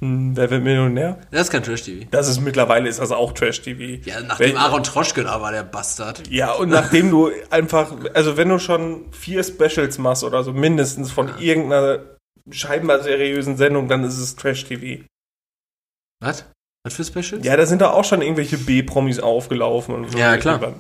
Hm, 0.04 0.36
Wer 0.36 0.49
wird 0.49 0.64
Millionär? 0.64 1.20
Das 1.30 1.41
ist 1.43 1.52
kein 1.52 1.62
Trash-TV. 1.64 2.08
Das 2.10 2.28
ist 2.28 2.39
mittlerweile 2.41 2.89
ist 2.89 2.99
das 2.99 3.12
auch 3.12 3.34
Trash-TV. 3.34 4.02
Ja, 4.10 4.22
nachdem 4.22 4.49
Wenn- 4.49 4.58
Aaron 4.58 4.84
Troschke 4.84 5.24
da 5.24 5.41
war, 5.41 5.52
der 5.52 5.64
Bastard. 5.64 6.28
Ja, 6.30 6.54
und 6.54 6.70
nachdem 6.70 7.12
du 7.12 7.30
einfach, 7.52 7.93
also 8.16 8.36
wenn 8.36 8.49
du 8.49 8.58
schon 8.60 9.12
vier 9.12 9.43
Specials 9.43 9.97
machst 9.99 10.24
oder 10.24 10.43
so, 10.43 10.54
mindestens 10.54 11.12
von 11.12 11.30
irgendeiner 11.39 11.99
scheinbar 12.49 13.04
seriösen 13.04 13.58
Sendung, 13.58 13.88
dann 13.88 14.04
ist 14.04 14.18
es 14.18 14.36
Trash-TV. 14.36 15.04
Was? 16.20 16.45
Was 16.84 16.95
für 16.95 17.04
Specials? 17.04 17.45
Ja, 17.45 17.56
da 17.56 17.66
sind 17.68 17.82
da 17.82 17.91
auch 17.91 18.04
schon 18.06 18.22
irgendwelche 18.24 18.58
B-Promis 18.58 19.20
aufgelaufen 19.20 19.93
und 19.93 20.12
so. 20.12 20.18
Ja, 20.18 20.38
klar. 20.38 20.74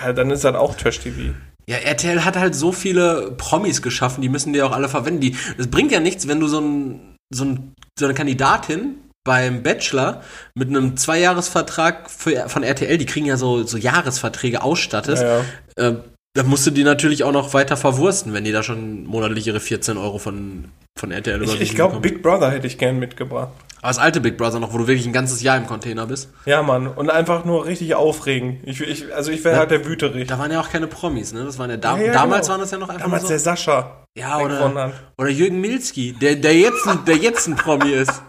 Ja, 0.00 0.12
dann 0.14 0.30
ist 0.30 0.42
das 0.44 0.54
auch 0.54 0.74
Trash-TV. 0.74 1.34
Ja, 1.66 1.76
RTL 1.76 2.24
hat 2.24 2.36
halt 2.36 2.54
so 2.54 2.72
viele 2.72 3.32
Promis 3.32 3.82
geschaffen, 3.82 4.22
die 4.22 4.28
müssen 4.30 4.52
die 4.54 4.62
auch 4.62 4.72
alle 4.72 4.88
verwenden. 4.88 5.20
Die, 5.20 5.36
es 5.58 5.70
bringt 5.70 5.92
ja 5.92 6.00
nichts, 6.00 6.28
wenn 6.28 6.40
du 6.40 6.46
so, 6.48 6.60
ein, 6.60 7.13
so, 7.34 7.44
ein, 7.44 7.74
so 7.98 8.04
eine 8.06 8.14
Kandidatin 8.14 8.96
beim 9.24 9.62
Bachelor 9.62 10.22
mit 10.54 10.68
einem 10.68 10.96
Zweijahresvertrag 10.96 12.10
für, 12.10 12.48
von 12.48 12.62
RTL, 12.62 12.98
die 12.98 13.06
kriegen 13.06 13.26
ja 13.26 13.36
so, 13.36 13.62
so 13.64 13.78
Jahresverträge 13.78 14.62
ausstattest, 14.62 15.22
Ja, 15.22 15.38
ja. 15.78 15.88
äh, 15.88 15.96
da 16.36 16.42
musst 16.42 16.66
du 16.66 16.72
die 16.72 16.82
natürlich 16.82 17.22
auch 17.22 17.30
noch 17.32 17.54
weiter 17.54 17.76
verwursten, 17.76 18.32
wenn 18.32 18.42
die 18.42 18.50
da 18.50 18.64
schon 18.64 19.04
monatlich 19.06 19.46
ihre 19.46 19.60
14 19.60 19.96
Euro 19.96 20.18
von, 20.18 20.64
von 20.98 21.12
RTL 21.12 21.36
Ich, 21.36 21.42
überwiesen 21.42 21.62
ich 21.62 21.74
glaube, 21.76 21.94
bekommen. 22.00 22.02
Big 22.02 22.22
Brother 22.24 22.50
hätte 22.50 22.66
ich 22.66 22.76
gern 22.76 22.98
mitgebracht. 22.98 23.52
Aber 23.80 23.88
das 23.90 23.98
alte 23.98 24.20
Big 24.20 24.36
Brother 24.36 24.58
noch, 24.58 24.72
wo 24.72 24.78
du 24.78 24.88
wirklich 24.88 25.06
ein 25.06 25.12
ganzes 25.12 25.42
Jahr 25.42 25.56
im 25.56 25.66
Container 25.68 26.06
bist. 26.06 26.30
Ja, 26.44 26.62
Mann. 26.64 26.88
Und 26.88 27.08
einfach 27.08 27.44
nur 27.44 27.66
richtig 27.66 27.94
aufregen. 27.94 28.58
Ich, 28.64 28.80
ich, 28.80 29.14
also 29.14 29.30
ich 29.30 29.44
wäre 29.44 29.58
halt 29.58 29.70
der 29.70 29.86
Wüterich. 29.86 30.26
Da 30.26 30.38
waren 30.40 30.50
ja 30.50 30.60
auch 30.60 30.70
keine 30.70 30.88
Promis, 30.88 31.32
ne? 31.32 31.44
Das 31.44 31.58
waren 31.58 31.70
ja, 31.70 31.76
da, 31.76 31.96
Ja, 31.98 32.12
damals 32.12 32.46
genau. 32.48 32.54
waren 32.54 32.60
das 32.62 32.70
ja 32.72 32.78
noch 32.78 32.88
einfach 32.88 33.02
Damals 33.04 33.22
nur 33.22 33.28
der 33.30 33.38
so. 33.38 33.44
Sascha. 33.44 34.03
Ja, 34.16 34.38
oder, 34.38 34.92
oder 35.18 35.28
Jürgen 35.28 35.60
Milski, 35.60 36.12
der, 36.12 36.36
der, 36.36 36.54
jetzt, 36.54 36.86
ein- 36.86 37.04
der 37.04 37.16
jetzt 37.16 37.48
ein 37.48 37.56
Promi 37.56 37.90
ist. 37.94 38.22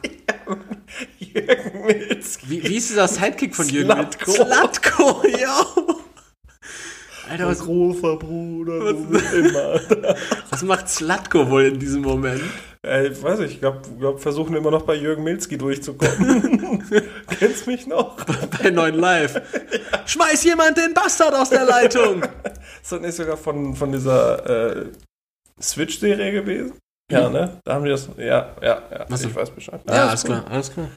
Jürgen 1.20 1.86
Milzki. 1.86 2.50
Wie, 2.50 2.64
wie 2.64 2.76
ist 2.78 2.90
dieser 2.90 3.08
Sidekick 3.08 3.56
von 3.56 3.70
Jürgen. 3.70 3.96
Milski? 3.96 4.32
Zlatko, 4.32 5.22
ja. 5.40 5.64
Alter, 7.30 7.48
was, 7.48 7.60
Großer 7.60 8.16
Bruder, 8.18 8.80
du 8.94 9.06
bist 9.10 9.32
immer. 9.34 9.80
was 10.50 10.64
macht 10.64 10.90
Zlatko 10.90 11.50
wohl 11.52 11.66
in 11.66 11.80
diesem 11.80 12.02
Moment? 12.02 12.42
Äh, 12.84 13.08
ich 13.10 13.22
weiß 13.22 13.40
nicht, 13.40 13.54
ich 13.54 13.60
glaube, 13.60 13.82
glaub, 14.00 14.20
versuchen 14.20 14.56
immer 14.56 14.72
noch 14.72 14.84
bei 14.84 14.96
Jürgen 14.96 15.24
Milzki 15.24 15.56
durchzukommen. 15.58 16.84
Kennst 17.38 17.68
mich 17.68 17.86
noch? 17.86 18.18
Bei 18.62 18.72
9 18.72 18.96
Live. 18.96 19.40
Schmeiß 20.08 20.44
jemand 20.46 20.78
den 20.78 20.96
Bastard 20.96 21.36
aus 21.36 21.50
der 21.52 21.66
Leitung! 21.66 22.24
Ist 22.82 22.92
das 22.92 23.02
nicht 23.02 23.16
sogar 23.16 23.38
von, 23.38 23.76
von 23.76 23.92
dieser 23.92 24.78
äh, 24.78 24.86
Switch-Serie 25.62 26.32
gewesen? 26.32 26.74
Ja, 27.12 27.30
ne? 27.30 27.62
Da 27.64 27.76
haben 27.76 27.86
die 27.86 27.92
das. 27.92 28.10
Ja, 28.18 28.56
ja, 28.62 28.82
ja. 28.92 29.06
Was 29.10 29.24
ich 29.24 29.36
weiß 29.36 29.52
Bescheid. 29.52 29.80
Ja, 29.88 30.08
alles 30.08 30.24
klar, 30.24 30.46
alles 30.50 30.74
klar. 30.74 30.88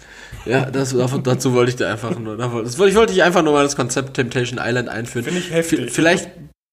Ja, 0.46 0.70
das, 0.70 0.96
dazu 1.22 1.52
wollte 1.52 1.70
ich 1.70 1.76
dir 1.76 1.88
einfach 1.88 2.18
nur, 2.18 2.38
das 2.38 2.74
ich 2.74 2.94
wollte 2.94 3.12
dich 3.12 3.22
einfach 3.22 3.42
nur 3.42 3.52
mal 3.52 3.62
das 3.62 3.76
Konzept 3.76 4.14
Temptation 4.14 4.58
Island 4.62 4.88
einführen. 4.88 5.24
Finde 5.24 5.40
ich 5.40 5.50
heftig. 5.50 5.92
Vielleicht 5.92 6.30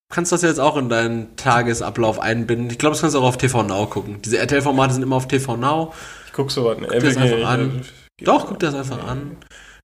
kannst 0.09 0.31
du 0.31 0.35
das 0.35 0.43
jetzt 0.43 0.59
auch 0.59 0.77
in 0.77 0.87
deinen 0.87 1.35
Tagesablauf 1.35 2.19
einbinden. 2.19 2.69
Ich 2.69 2.77
glaube, 2.77 2.93
das 2.93 3.01
kannst 3.01 3.15
du 3.15 3.19
auch 3.19 3.25
auf 3.25 3.37
TV 3.37 3.63
Now 3.63 3.87
gucken. 3.87 4.21
Diese 4.23 4.37
RTL-Formate 4.37 4.93
sind 4.93 5.03
immer 5.03 5.17
auf 5.17 5.27
TV 5.27 5.57
Now. 5.57 5.93
Ich 6.27 6.31
guck 6.31 6.49
sowas 6.49 6.77
nicht. 6.79 6.93
dir 6.93 7.01
das 7.01 7.17
einfach 7.17 7.45
an. 7.45 7.81
Doch, 8.21 8.47
guck 8.47 8.59
dir 8.59 8.67
das 8.67 8.75
einfach 8.75 9.05
an. 9.05 9.35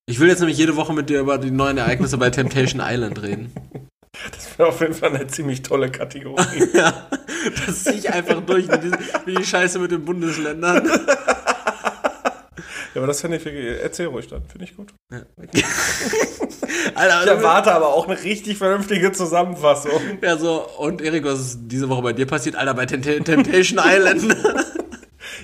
Ich 0.06 0.20
will 0.20 0.30
jetzt 0.30 0.39
nämlich 0.39 0.58
jede 0.58 0.78
Woche 0.78 0.93
mit 0.93 1.10
dir 1.10 1.20
über 1.20 1.38
die 1.38 1.52
neuen 1.52 1.78
Ereignisse 1.78 2.18
bei 2.18 2.30
Temptation 2.30 2.82
Island 2.84 3.22
reden. 3.22 3.52
Das 4.32 4.57
wäre 4.57 4.70
auf 4.70 4.80
jeden 4.82 4.93
Fall 4.93 5.16
eine 5.16 5.28
ziemlich 5.28 5.62
tolle 5.64 5.89
Kategorie. 5.91 6.68
Ja, 6.74 7.07
das 7.66 7.84
ziehe 7.86 7.95
ich 7.95 8.14
einfach 8.14 8.39
durch, 8.41 8.68
wie 9.26 9.36
die, 9.36 9.43
Scheiße 9.43 9.80
mit 9.80 9.89
den 9.91 10.05
Bundesländern. 10.05 10.86
ja, 10.86 10.93
aber 12.95 13.07
das 13.07 13.22
finde 13.22 13.38
ich 13.38 13.45
wirklich. 13.45 13.82
Erzähl 13.82 14.07
ruhig 14.07 14.28
dann. 14.28 14.43
Finde 14.47 14.66
ich 14.66 14.76
gut. 14.76 14.93
Alter, 16.95 17.22
Ich 17.24 17.28
erwarte 17.30 17.74
aber 17.74 17.88
auch 17.88 18.07
eine 18.07 18.22
richtig 18.24 18.57
vernünftige 18.57 19.12
Zusammenfassung. 19.12 19.99
Ja, 20.22 20.38
so, 20.38 20.68
und 20.78 21.01
Erik, 21.01 21.24
was 21.26 21.39
ist 21.39 21.59
diese 21.64 21.89
Woche 21.89 22.01
bei 22.03 22.14
dir 22.14 22.28
passiert? 22.28 22.55
Alter, 22.55 22.74
bei 22.76 22.86
Tempt- 22.86 23.24
Temptation 23.26 23.80
Island. 23.84 24.36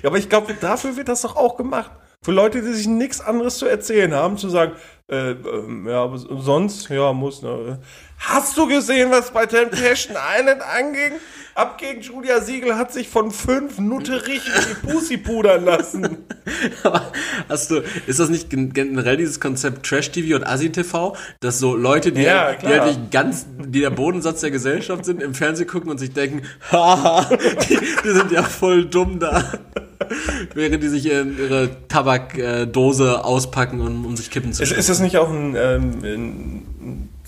Ja, 0.02 0.10
aber 0.10 0.18
ich 0.18 0.28
glaube, 0.28 0.54
dafür 0.54 0.96
wird 0.96 1.08
das 1.08 1.22
doch 1.22 1.34
auch 1.34 1.56
gemacht. 1.56 1.90
Für 2.22 2.30
Leute, 2.30 2.62
die 2.62 2.72
sich 2.72 2.86
nichts 2.86 3.20
anderes 3.20 3.58
zu 3.58 3.66
erzählen 3.66 4.14
haben, 4.14 4.38
zu 4.38 4.48
sagen, 4.48 4.74
äh, 5.10 5.30
ähm, 5.32 5.88
ja, 5.88 6.04
aber 6.04 6.18
sonst, 6.18 6.88
ja, 6.88 7.12
muss. 7.12 7.42
Ne. 7.42 7.80
Hast 8.18 8.56
du 8.56 8.66
gesehen, 8.66 9.10
was 9.10 9.30
bei 9.30 9.46
Temptation 9.46 10.16
Island 10.38 10.60
anging? 10.62 11.12
Abgegen 11.54 12.00
Julia 12.02 12.40
Siegel 12.40 12.76
hat 12.76 12.92
sich 12.92 13.08
von 13.08 13.30
fünf 13.32 13.78
Nutterich 13.80 14.42
in 14.46 14.62
die 14.86 14.86
Pussy 14.92 15.16
pudern 15.16 15.64
lassen. 15.64 16.18
Aber 16.84 17.10
hast 17.48 17.70
du, 17.70 17.82
ist 18.06 18.20
das 18.20 18.28
nicht 18.28 18.48
gen- 18.50 18.72
generell 18.72 19.16
dieses 19.16 19.40
Konzept 19.40 19.84
Trash-TV 19.84 20.36
und 20.36 20.44
Asi-TV, 20.46 21.16
dass 21.40 21.58
so 21.58 21.74
Leute, 21.74 22.12
die, 22.12 22.22
Ja, 22.22 22.52
die 22.54 22.66
halt 22.66 22.86
nicht 22.86 23.10
ganz, 23.10 23.46
die 23.58 23.80
der 23.80 23.90
Bodensatz 23.90 24.40
der 24.40 24.52
Gesellschaft 24.52 25.04
sind, 25.04 25.20
im 25.20 25.34
Fernsehen 25.34 25.66
gucken 25.66 25.90
und 25.90 25.98
sich 25.98 26.12
denken, 26.12 26.42
haha, 26.70 27.28
die, 27.68 27.78
die 28.04 28.10
sind 28.10 28.30
ja 28.30 28.42
voll 28.44 28.84
dumm 28.84 29.18
da. 29.18 29.52
Während 30.54 30.82
die 30.82 30.88
sich 30.88 31.10
in 31.10 31.36
ihre 31.38 31.70
Tabakdose 31.88 33.24
auspacken, 33.24 33.80
um, 33.80 34.06
um 34.06 34.16
sich 34.16 34.30
Kippen 34.30 34.52
zu 34.52 34.62
Ist, 34.62 34.72
ist 34.72 34.88
das 34.88 35.00
nicht 35.00 35.16
auch 35.16 35.28
ein, 35.28 35.56
ähm, 35.56 35.98
ein 36.04 36.66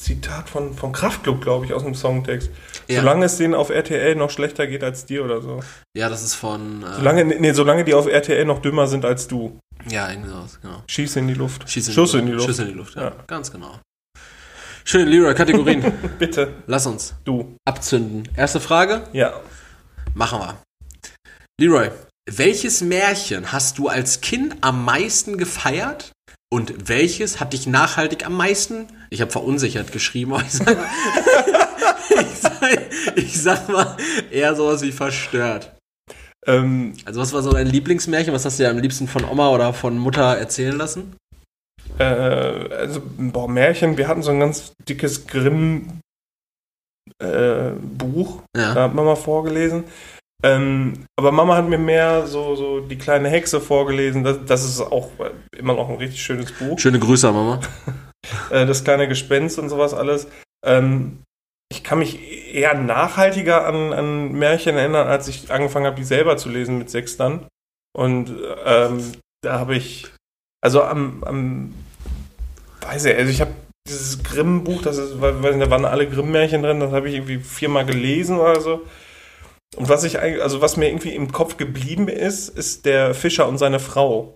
Zitat 0.01 0.49
von, 0.49 0.75
von 0.75 0.93
Kraftklub, 0.93 1.41
glaube 1.43 1.67
ich, 1.67 1.73
aus 1.75 1.83
dem 1.85 1.95
Songtext? 1.95 2.51
Ja. 2.89 3.01
Solange 3.01 3.27
es 3.27 3.37
denen 3.37 3.55
auf 3.55 3.71
RTL 3.71 4.15
noch 4.17 4.31
schlechter 4.31 4.67
geht 4.67 4.83
als 4.83 5.05
dir 5.07 5.25
oder 5.25 5.43
so. 5.43 5.61
Ja, 5.97 6.09
das 6.09 6.23
ist 6.23 6.35
von, 6.35 6.83
äh, 6.83 6.95
Solange, 6.97 7.25
nee, 7.25 7.53
solange 7.53 7.85
die 7.85 7.95
auf 7.95 8.07
RTL 8.07 8.45
noch 8.45 8.61
dümmer 8.61 8.87
sind 8.87 9.05
als 9.05 9.29
du. 9.29 9.59
ja, 9.89 10.11
irgendwie 10.11 10.31
sowas, 10.31 10.59
genau. 10.61 10.83
Schieß 10.87 11.17
in 11.17 11.29
die 11.29 11.35
Luft. 11.35 11.69
Schieß 11.71 11.89
in 11.89 11.95
Schuss 11.95 12.13
die 12.13 12.19
in 12.19 12.27
die 12.27 12.33
Luft. 12.33 12.47
Schuss 12.47 12.59
in 12.59 12.67
die 12.69 12.73
Luft, 12.73 12.95
ja. 12.97 13.03
Ja. 13.05 13.13
Ganz 13.27 13.53
genau. 13.53 13.79
Schön, 14.85 15.07
Leroy, 15.09 15.35
Kategorien. 15.35 15.93
Bitte, 16.19 16.55
Lass 16.67 16.87
uns 16.87 17.15
du. 17.25 17.55
abzünden. 17.67 18.29
Erste 18.37 18.61
Frage, 18.61 19.03
Ja. 19.13 19.35
machen 20.15 20.41
wir. 20.41 20.57
Leroy, 21.61 21.91
welches 22.29 22.81
Märchen 22.81 23.53
hast 23.53 23.79
du 23.79 23.89
als 23.89 24.21
Kind 24.23 24.57
am 24.63 24.85
meisten 24.85 25.37
gefeiert? 25.37 26.13
Und 26.53 26.89
welches 26.89 27.39
hat 27.39 27.53
dich 27.53 27.67
nachhaltig 27.67 28.27
am 28.27 28.37
meisten? 28.37 28.89
Ich 29.11 29.21
habe 29.21 29.31
verunsichert 29.31 29.93
geschrieben, 29.93 30.35
aber 30.35 30.43
ich 30.43 30.53
sag, 30.53 30.77
ich, 32.11 32.39
sag, 32.41 32.63
ich 33.17 33.43
sag 33.43 33.69
mal 33.69 33.97
eher 34.31 34.57
sowas 34.57 34.83
wie 34.83 34.91
verstört. 34.93 35.73
Ähm, 36.47 36.95
Also 37.05 37.21
was 37.21 37.33
war 37.33 37.43
so 37.43 37.53
dein 37.53 37.69
Lieblingsmärchen? 37.69 38.35
Was 38.35 38.45
hast 38.45 38.59
du 38.59 38.65
dir 38.65 38.71
am 38.71 38.79
liebsten 38.79 39.07
von 39.07 39.25
Oma 39.25 39.51
oder 39.51 39.73
von 39.73 39.97
Mutter 39.99 40.37
erzählen 40.37 40.77
lassen? 40.77 41.17
äh, 41.99 42.03
also, 42.05 43.01
boah, 43.05 43.49
Märchen, 43.49 43.97
wir 43.97 44.09
hatten 44.09 44.23
so 44.23 44.31
ein 44.31 44.41
ganz 44.41 44.73
dickes 44.89 45.27
Grimm 45.27 46.01
äh, 47.23 47.71
Buch, 47.81 48.43
da 48.55 48.61
Ja. 48.75 48.75
hat 48.85 48.95
Mama 48.95 49.15
vorgelesen. 49.17 49.85
Ähm, 50.43 51.05
aber 51.19 51.33
Mama 51.33 51.57
hat 51.57 51.69
mir 51.69 51.79
mehr 51.79 52.27
so, 52.27 52.57
so 52.57 52.81
die 52.81 52.97
kleine 52.97 53.29
Hexe 53.29 53.61
vorgelesen. 53.61 54.25
Das, 54.25 54.39
das 54.47 54.65
ist 54.65 54.81
auch 54.81 55.11
immer 55.57 55.75
noch 55.75 55.89
ein 55.89 55.97
richtig 55.97 56.23
schönes 56.23 56.53
Buch. 56.53 56.79
Schöne 56.79 56.99
Grüße 56.99 57.29
an 57.29 57.35
Mama. 57.35 57.61
Äh, 58.51 58.67
das 58.67 58.85
kleine 58.85 59.09
Gespenst 59.09 59.59
und 59.59 59.71
sowas 59.71 59.95
alles. 59.95 60.29
Ähm, 60.65 61.23
ich 61.73 61.83
kann 61.83 62.01
mich 62.01 62.55
eher 62.55 62.75
nachhaltiger 62.75 63.67
an, 63.67 63.95
an 63.95 64.33
Märchen 64.33 64.77
erinnern, 64.77 65.09
als 65.09 65.27
ich 65.27 65.51
angefangen 65.51 65.87
habe, 65.87 65.97
die 65.97 66.05
selber 66.05 66.37
zu 66.37 66.51
lesen 66.51 66.77
mit 66.77 66.91
sechs 66.91 67.17
dann. 67.17 67.47
Und 67.97 68.31
ähm, 68.67 69.13
da 69.43 69.59
habe 69.59 69.75
ich, 69.75 70.07
also 70.61 70.83
am, 70.83 71.25
am 71.25 71.75
weiß 72.83 73.07
ich, 73.07 73.17
also 73.17 73.31
ich 73.31 73.41
habe 73.41 73.53
dieses 73.89 74.23
Grimm-Buch, 74.23 74.83
das 74.83 74.99
ist, 74.99 75.21
weiß 75.21 75.55
nicht, 75.55 75.67
da 75.67 75.71
waren 75.71 75.85
alle 75.85 76.09
Grimm-Märchen 76.09 76.63
drin, 76.63 76.81
das 76.81 76.93
habe 76.93 77.09
ich 77.09 77.15
irgendwie 77.15 77.39
viermal 77.39 77.87
gelesen 77.87 78.39
oder 78.39 78.61
so. 78.61 78.83
Und 79.77 79.89
was 79.89 80.05
ich 80.05 80.19
eigentlich, 80.19 80.43
also 80.43 80.61
was 80.61 80.77
mir 80.77 80.89
irgendwie 80.89 81.15
im 81.15 81.31
Kopf 81.33 81.57
geblieben 81.57 82.09
ist, 82.09 82.49
ist 82.49 82.87
der 82.87 83.15
Fischer 83.15 83.47
und 83.47 83.59
seine 83.59 83.79
Frau. 83.79 84.35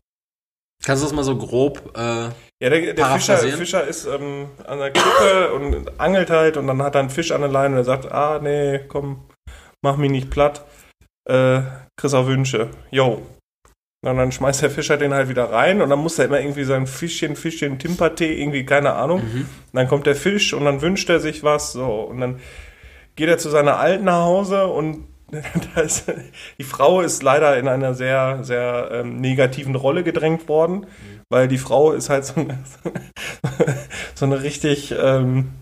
Kannst 0.85 1.03
du 1.03 1.07
das 1.07 1.15
mal 1.15 1.25
so 1.25 1.37
grob 1.37 1.93
äh, 1.97 2.29
Ja, 2.63 2.71
der, 2.71 2.95
der 2.95 3.07
Fischer? 3.07 3.39
Fischer 3.39 3.85
ist 3.87 4.07
ähm, 4.07 4.49
an 4.67 4.79
der 4.79 4.91
Klippe 4.91 5.53
und 5.55 6.01
angelt 6.01 6.31
halt 6.31 6.57
und 6.57 6.67
dann 6.67 6.83
hat 6.83 6.95
er 6.95 7.01
einen 7.01 7.11
Fisch 7.11 7.33
an 7.33 7.41
der 7.41 7.51
Leine 7.51 7.75
und 7.75 7.81
er 7.81 7.85
sagt, 7.85 8.11
ah, 8.13 8.39
nee, 8.43 8.81
komm, 8.87 9.25
mach 9.83 9.97
mich 9.97 10.11
nicht 10.11 10.31
platt, 10.31 10.65
äh, 11.29 11.63
kriegst 11.97 12.15
auch 12.15 12.27
Wünsche, 12.27 12.71
yo. 12.91 13.23
Und 14.05 14.19
dann 14.19 14.33
schmeißt 14.33 14.61
der 14.61 14.71
Fischer 14.71 14.99
den 14.99 15.15
halt 15.15 15.31
wieder 15.31 15.51
rein 15.51 15.81
und 15.81 15.89
dann 15.89 15.99
muss 15.99 16.19
er 16.19 16.27
immer 16.27 16.39
irgendwie 16.39 16.65
sein 16.65 16.87
Fischchen, 16.87 17.37
Fischchen, 17.37 17.79
Timpertee, 17.79 18.39
irgendwie, 18.39 18.67
keine 18.67 18.93
Ahnung. 18.93 19.23
mhm. 19.25 19.41
Und 19.41 19.49
dann 19.73 19.89
kommt 19.89 20.07
der 20.07 20.15
Fisch 20.15 20.53
und 20.53 20.67
dann 20.67 20.83
wünscht 20.83 21.09
er 21.09 21.21
sich 21.21 21.43
was, 21.43 21.73
so. 21.73 22.03
Und 22.03 22.21
dann 22.21 22.41
geht 23.17 23.31
er 23.31 23.39
zu 23.39 23.49
seiner 23.49 23.79
Alten 23.79 24.05
nach 24.05 24.25
Hause 24.25 24.67
und 24.67 25.07
ist, 25.85 26.13
die 26.59 26.65
Frau 26.65 27.01
ist 27.01 27.23
leider 27.23 27.59
in 27.59 27.69
einer 27.69 27.95
sehr, 27.95 28.43
sehr 28.43 28.91
ähm, 28.93 29.17
negativen 29.17 29.75
Rolle 29.75 30.05
gedrängt 30.05 30.49
worden, 30.49 30.87
weil 31.31 31.49
die 31.49 31.59
Frau 31.59 31.93
ist 31.93 32.11
halt 32.11 32.25
so 32.25 32.41
eine, 32.41 32.59
so 34.15 34.27
eine 34.27 34.43
richtig, 34.43 34.95
ähm, 34.97 35.53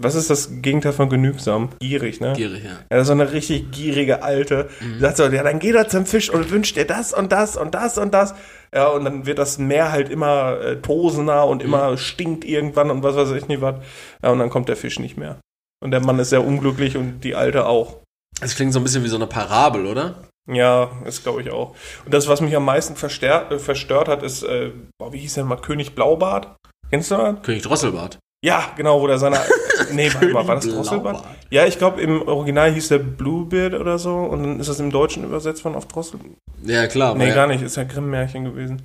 was 0.00 0.14
ist 0.14 0.30
das 0.30 0.62
Gegenteil 0.62 0.94
von 0.94 1.10
genügsam? 1.10 1.68
Gierig, 1.80 2.20
ne? 2.20 2.32
gierig, 2.34 2.64
ja. 2.64 2.78
Ja, 2.90 3.04
so 3.04 3.12
eine 3.12 3.30
richtig 3.32 3.72
gierige 3.72 4.22
Alte. 4.22 4.70
Mhm. 4.80 4.94
Die 4.94 5.00
sagt 5.00 5.18
so, 5.18 5.26
ja, 5.26 5.42
dann 5.42 5.58
geht 5.58 5.74
er 5.74 5.88
zum 5.88 6.06
Fisch 6.06 6.30
und 6.30 6.50
wünscht 6.50 6.76
dir 6.76 6.86
das 6.86 7.12
und 7.12 7.30
das 7.30 7.58
und 7.58 7.74
das 7.74 7.98
und 7.98 8.14
das. 8.14 8.34
Ja, 8.74 8.88
und 8.88 9.04
dann 9.04 9.26
wird 9.26 9.38
das 9.38 9.58
Meer 9.58 9.92
halt 9.92 10.08
immer 10.08 10.58
äh, 10.60 10.76
tosender 10.80 11.46
und 11.46 11.62
immer 11.62 11.98
stinkt 11.98 12.46
irgendwann 12.46 12.90
und 12.90 13.02
was 13.02 13.16
weiß 13.16 13.32
ich 13.32 13.48
nicht 13.48 13.60
was. 13.60 13.76
Ja, 14.22 14.30
und 14.30 14.38
dann 14.38 14.48
kommt 14.48 14.70
der 14.70 14.76
Fisch 14.76 14.98
nicht 14.98 15.18
mehr. 15.18 15.40
Und 15.82 15.90
der 15.90 16.00
Mann 16.00 16.18
ist 16.18 16.30
sehr 16.30 16.44
unglücklich 16.44 16.96
und 16.96 17.20
die 17.20 17.34
Alte 17.34 17.66
auch. 17.66 18.01
Das 18.40 18.54
klingt 18.56 18.72
so 18.72 18.80
ein 18.80 18.82
bisschen 18.84 19.04
wie 19.04 19.08
so 19.08 19.16
eine 19.16 19.26
Parabel, 19.26 19.86
oder? 19.86 20.14
Ja, 20.50 20.90
das 21.04 21.22
glaube 21.22 21.42
ich 21.42 21.50
auch. 21.50 21.74
Und 22.04 22.12
das, 22.12 22.26
was 22.26 22.40
mich 22.40 22.56
am 22.56 22.64
meisten 22.64 22.96
verstört, 22.96 23.52
äh, 23.52 23.58
verstört 23.58 24.08
hat, 24.08 24.22
ist, 24.22 24.42
äh, 24.42 24.72
boah, 24.98 25.12
wie 25.12 25.18
hieß 25.18 25.34
der 25.34 25.44
mal, 25.44 25.56
König 25.56 25.94
Blaubart? 25.94 26.56
Kennst 26.90 27.10
du 27.10 27.16
das? 27.16 27.42
König 27.42 27.62
Drosselbart. 27.62 28.18
Ja, 28.44 28.72
genau, 28.76 29.00
wo 29.00 29.06
der 29.06 29.18
seine. 29.18 29.38
Nee, 29.92 30.12
warte 30.14 30.28
mal, 30.28 30.46
war 30.46 30.54
das 30.56 30.66
Drosselbart? 30.66 31.18
Blaubart. 31.22 31.36
Ja, 31.50 31.66
ich 31.66 31.76
glaube, 31.78 32.00
im 32.00 32.22
Original 32.28 32.72
hieß 32.72 32.88
der 32.88 32.98
Bluebeard 32.98 33.74
oder 33.74 33.98
so 33.98 34.16
und 34.16 34.42
dann 34.42 34.60
ist 34.60 34.68
das 34.68 34.78
im 34.80 34.90
Deutschen 34.90 35.24
übersetzt 35.24 35.64
worden 35.64 35.74
auf 35.76 35.86
Drossel. 35.86 36.20
Ja, 36.62 36.86
klar. 36.86 37.14
Nee, 37.14 37.26
weil- 37.28 37.34
gar 37.34 37.46
nicht, 37.46 37.62
ist 37.62 37.76
ja 37.76 37.84
Grimm-Märchen 37.84 38.44
gewesen. 38.44 38.82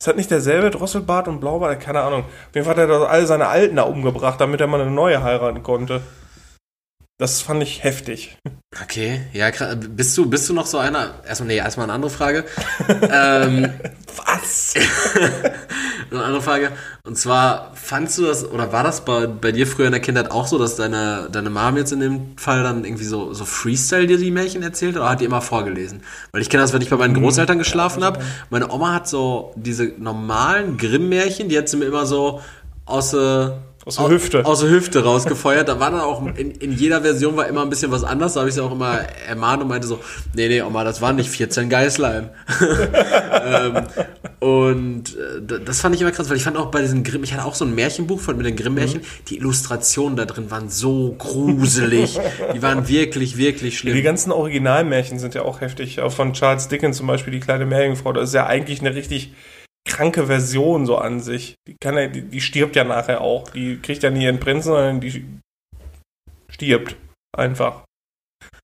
Ist 0.00 0.06
das 0.08 0.16
nicht 0.16 0.30
derselbe 0.30 0.70
Drosselbart 0.70 1.26
und 1.28 1.40
Blaubart? 1.40 1.80
Keine 1.80 2.00
Ahnung. 2.02 2.20
Auf 2.22 2.54
jeden 2.54 2.66
Fall 2.66 2.74
hat 2.74 2.80
er 2.82 2.86
doch 2.86 3.08
alle 3.08 3.26
seine 3.26 3.46
Alten 3.48 3.76
da 3.76 3.82
umgebracht, 3.84 4.40
damit 4.40 4.60
er 4.60 4.66
mal 4.66 4.80
eine 4.80 4.90
neue 4.90 5.22
heiraten 5.22 5.62
konnte. 5.62 6.02
Das 7.18 7.40
fand 7.40 7.62
ich 7.62 7.82
heftig. 7.82 8.36
Okay, 8.82 9.22
ja, 9.32 9.50
bist 9.74 10.18
du, 10.18 10.28
bist 10.28 10.50
du 10.50 10.52
noch 10.52 10.66
so 10.66 10.76
einer? 10.76 11.14
Erstmal, 11.26 11.46
nee, 11.46 11.56
erstmal 11.56 11.84
eine 11.86 11.94
andere 11.94 12.10
Frage. 12.10 12.44
ähm, 13.10 13.72
Was? 14.16 14.74
eine 16.10 16.22
andere 16.22 16.42
Frage. 16.42 16.72
Und 17.04 17.16
zwar, 17.16 17.72
fandst 17.74 18.18
du 18.18 18.26
das, 18.26 18.46
oder 18.46 18.70
war 18.72 18.82
das 18.82 19.06
bei, 19.06 19.26
bei 19.26 19.50
dir 19.52 19.66
früher 19.66 19.86
in 19.86 19.92
der 19.92 20.02
Kindheit 20.02 20.30
auch 20.30 20.46
so, 20.46 20.58
dass 20.58 20.76
deine, 20.76 21.28
deine 21.32 21.48
Mom 21.48 21.78
jetzt 21.78 21.92
in 21.92 22.00
dem 22.00 22.36
Fall 22.36 22.62
dann 22.62 22.84
irgendwie 22.84 23.04
so, 23.04 23.32
so 23.32 23.46
Freestyle 23.46 24.06
dir 24.06 24.18
die 24.18 24.30
Märchen 24.30 24.62
erzählt 24.62 24.96
oder 24.96 25.08
hat 25.08 25.20
die 25.22 25.24
immer 25.24 25.40
vorgelesen? 25.40 26.02
Weil 26.32 26.42
ich 26.42 26.50
kenne 26.50 26.64
das, 26.64 26.74
wenn 26.74 26.82
ich 26.82 26.90
bei 26.90 26.96
meinen 26.96 27.14
hm. 27.14 27.22
Großeltern 27.22 27.56
geschlafen 27.56 28.04
habe. 28.04 28.20
Meine 28.50 28.70
Oma 28.70 28.92
hat 28.92 29.08
so 29.08 29.54
diese 29.56 29.86
normalen 29.96 30.76
Grimm-Märchen, 30.76 31.48
die 31.48 31.56
hat 31.56 31.70
sie 31.70 31.78
mir 31.78 31.86
immer 31.86 32.04
so 32.04 32.42
aus, 32.84 33.14
äh, 33.14 33.52
aus 33.86 33.96
der 33.98 34.08
Hüfte. 34.08 34.44
Aus 34.44 34.60
der 34.60 34.70
Hüfte 34.70 35.04
rausgefeuert. 35.04 35.68
Da 35.68 35.78
war 35.78 35.92
dann 35.92 36.00
auch, 36.00 36.20
in, 36.36 36.50
in 36.50 36.72
jeder 36.72 37.02
Version 37.02 37.36
war 37.36 37.46
immer 37.46 37.62
ein 37.62 37.70
bisschen 37.70 37.92
was 37.92 38.02
anders. 38.02 38.34
Da 38.34 38.40
habe 38.40 38.48
ich 38.48 38.56
sie 38.56 38.60
auch 38.60 38.72
immer 38.72 38.98
ermahnt 39.28 39.62
und 39.62 39.68
meinte 39.68 39.86
so, 39.86 40.00
nee, 40.34 40.48
nee, 40.48 40.60
Oma, 40.60 40.82
das 40.82 41.00
waren 41.00 41.14
nicht 41.14 41.30
14 41.30 41.68
Geißlein. 41.68 42.30
ähm, 43.44 43.86
und 44.40 45.16
äh, 45.16 45.60
das 45.64 45.82
fand 45.82 45.94
ich 45.94 46.00
immer 46.00 46.10
krass, 46.10 46.28
weil 46.28 46.36
ich 46.36 46.42
fand 46.42 46.56
auch 46.56 46.72
bei 46.72 46.82
diesen 46.82 47.04
Grimm, 47.04 47.22
ich 47.22 47.32
hatte 47.32 47.44
auch 47.44 47.54
so 47.54 47.64
ein 47.64 47.76
Märchenbuch 47.76 48.18
von 48.18 48.36
mit 48.36 48.44
den 48.44 48.56
Grimm-Märchen, 48.56 49.02
mhm. 49.02 49.24
die 49.28 49.36
Illustrationen 49.36 50.16
da 50.16 50.24
drin 50.24 50.50
waren 50.50 50.68
so 50.68 51.14
gruselig. 51.16 52.18
die 52.54 52.62
waren 52.62 52.88
wirklich, 52.88 53.36
wirklich 53.36 53.78
schlimm. 53.78 53.94
Die 53.94 54.02
ganzen 54.02 54.32
Originalmärchen 54.32 55.20
sind 55.20 55.34
ja 55.34 55.42
auch 55.42 55.60
heftig. 55.60 56.00
Auch 56.00 56.12
von 56.12 56.32
Charles 56.32 56.66
Dickens 56.66 56.96
zum 56.96 57.06
Beispiel, 57.06 57.32
die 57.32 57.40
kleine 57.40 57.66
Meerjungfrau. 57.66 58.12
Das 58.12 58.30
ist 58.30 58.34
ja 58.34 58.46
eigentlich 58.46 58.80
eine 58.80 58.96
richtig 58.96 59.32
kranke 59.86 60.26
Version 60.26 60.84
so 60.86 60.98
an 60.98 61.20
sich. 61.20 61.54
Die, 61.66 61.76
kann 61.80 61.96
ja, 61.96 62.08
die, 62.08 62.22
die 62.22 62.40
stirbt 62.40 62.76
ja 62.76 62.84
nachher 62.84 63.20
auch. 63.20 63.48
Die 63.50 63.78
kriegt 63.78 64.02
ja 64.02 64.10
nie 64.10 64.24
ihren 64.24 64.40
Prinzen, 64.40 64.68
sondern 64.68 65.00
die 65.00 65.24
stirbt 66.48 66.96
einfach. 67.36 67.84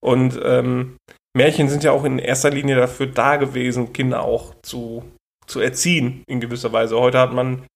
Und 0.00 0.38
ähm, 0.44 0.96
Märchen 1.34 1.68
sind 1.68 1.84
ja 1.84 1.92
auch 1.92 2.04
in 2.04 2.18
erster 2.18 2.50
Linie 2.50 2.76
dafür 2.76 3.06
da 3.06 3.36
gewesen, 3.36 3.92
Kinder 3.92 4.22
auch 4.22 4.54
zu, 4.62 5.04
zu 5.46 5.60
erziehen, 5.60 6.24
in 6.26 6.40
gewisser 6.40 6.72
Weise. 6.72 6.98
Heute 6.98 7.18
hat 7.18 7.32
man 7.32 7.66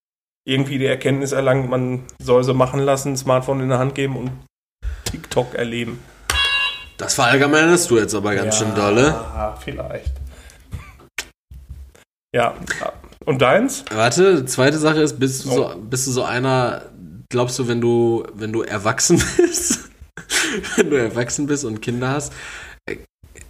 irgendwie 0.47 0.79
die 0.79 0.87
Erkenntnis 0.87 1.33
erlangt, 1.33 1.69
man 1.69 2.05
soll 2.21 2.45
sie 2.45 2.55
machen 2.55 2.81
lassen, 2.81 3.17
Smartphone 3.17 3.61
in 3.61 3.69
der 3.69 3.79
Hand 3.79 3.95
geben 3.95 4.17
und 4.17 4.31
TikTok 5.05 5.55
erleben. 5.55 5.99
Das 6.99 7.15
verallgemeinerst 7.15 7.91
du 7.91 7.99
jetzt 7.99 8.15
aber 8.15 8.35
ganz 8.35 8.59
ja, 8.59 8.67
schön 8.67 8.75
dolle. 8.75 9.09
Ja, 9.09 9.57
vielleicht. 9.63 10.13
Ja, 12.35 12.55
und 13.27 13.43
deins? 13.43 13.85
Warte, 13.93 14.47
zweite 14.47 14.79
Sache 14.79 15.01
ist, 15.03 15.19
bist 15.19 15.45
du, 15.45 15.51
oh. 15.51 15.55
so, 15.55 15.75
bist 15.79 16.07
du 16.07 16.13
so 16.13 16.23
einer, 16.23 16.83
glaubst 17.29 17.59
du, 17.59 17.69
wenn 17.69 17.81
du, 17.81 18.25
wenn 18.33 18.53
du 18.53 18.63
erwachsen 18.63 19.23
bist, 19.37 19.91
wenn 20.77 20.89
du 20.89 20.97
erwachsen 20.97 21.47
bist 21.47 21.65
und 21.65 21.83
Kinder 21.83 22.09
hast, 22.09 22.33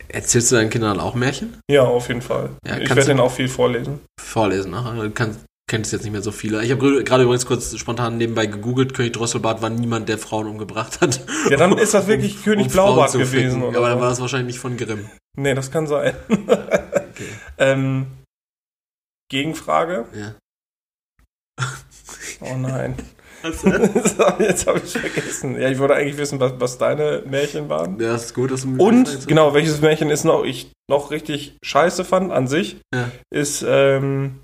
erzählst 0.09 0.51
du 0.51 0.57
deinen 0.57 0.71
Kindern 0.71 0.99
auch 0.99 1.15
Märchen? 1.15 1.59
Ja, 1.71 1.83
auf 1.83 2.09
jeden 2.09 2.23
Fall. 2.23 2.51
Ja, 2.67 2.79
ich 2.79 2.89
werde 2.89 3.05
denen 3.05 3.21
auch 3.21 3.33
viel 3.33 3.49
vorlesen. 3.49 4.01
Vorlesen, 4.19 4.75
ach, 4.75 4.95
du 4.95 5.11
kannst, 5.11 5.41
kennst 5.69 5.93
jetzt 5.93 6.03
nicht 6.03 6.13
mehr 6.13 6.23
so 6.23 6.33
viele. 6.33 6.65
Ich 6.65 6.71
habe 6.71 7.05
gerade 7.05 7.25
übrigens 7.25 7.45
kurz 7.45 7.77
spontan 7.77 8.17
nebenbei 8.17 8.47
gegoogelt, 8.47 8.95
König 8.95 9.13
Drosselbart 9.13 9.61
war 9.63 9.71
niemand, 9.71 10.09
der 10.09 10.19
Frauen 10.19 10.47
umgebracht 10.47 11.01
hat. 11.03 11.21
Ja, 11.51 11.59
dann 11.59 11.73
ist 11.79 11.93
das 11.93 12.07
wirklich 12.07 12.37
um, 12.39 12.43
König 12.45 12.67
um 12.67 12.73
Blaubart 12.73 13.13
gewesen. 13.13 13.63
Oder 13.63 13.79
aber 13.79 13.89
dann 13.91 14.01
war 14.01 14.09
das 14.09 14.21
wahrscheinlich 14.21 14.55
nicht 14.55 14.61
von 14.61 14.77
Grimm. 14.77 15.11
Nee, 15.37 15.55
das 15.55 15.71
kann 15.71 15.87
sein. 15.87 16.15
okay. 16.31 17.29
ähm, 17.59 18.07
Gegenfrage. 19.29 20.07
Ja. 20.15 20.35
Oh 22.41 22.57
nein. 22.57 22.97
Jetzt 24.39 24.67
habe 24.67 24.81
ich 24.85 24.93
vergessen. 24.93 25.61
Ja, 25.61 25.69
ich 25.69 25.79
wollte 25.79 25.95
eigentlich 25.95 26.17
wissen, 26.17 26.41
was, 26.41 26.55
was 26.59 26.79
deine 26.79 27.23
Märchen 27.27 27.69
waren. 27.69 28.01
Ja, 28.01 28.15
ist 28.15 28.35
gut, 28.35 28.51
dass 28.51 28.63
du 28.63 28.77
Und 28.77 29.29
genau, 29.29 29.55
welches 29.55 29.81
Märchen 29.81 30.11
ist 30.11 30.25
noch 30.25 30.45
ich 30.45 30.73
noch 30.91 31.11
richtig 31.11 31.57
scheiße 31.65 32.05
fand 32.05 32.33
an 32.33 32.47
sich, 32.47 32.79
ja. 32.95 33.11
ist 33.31 33.65
ähm, 33.67 34.43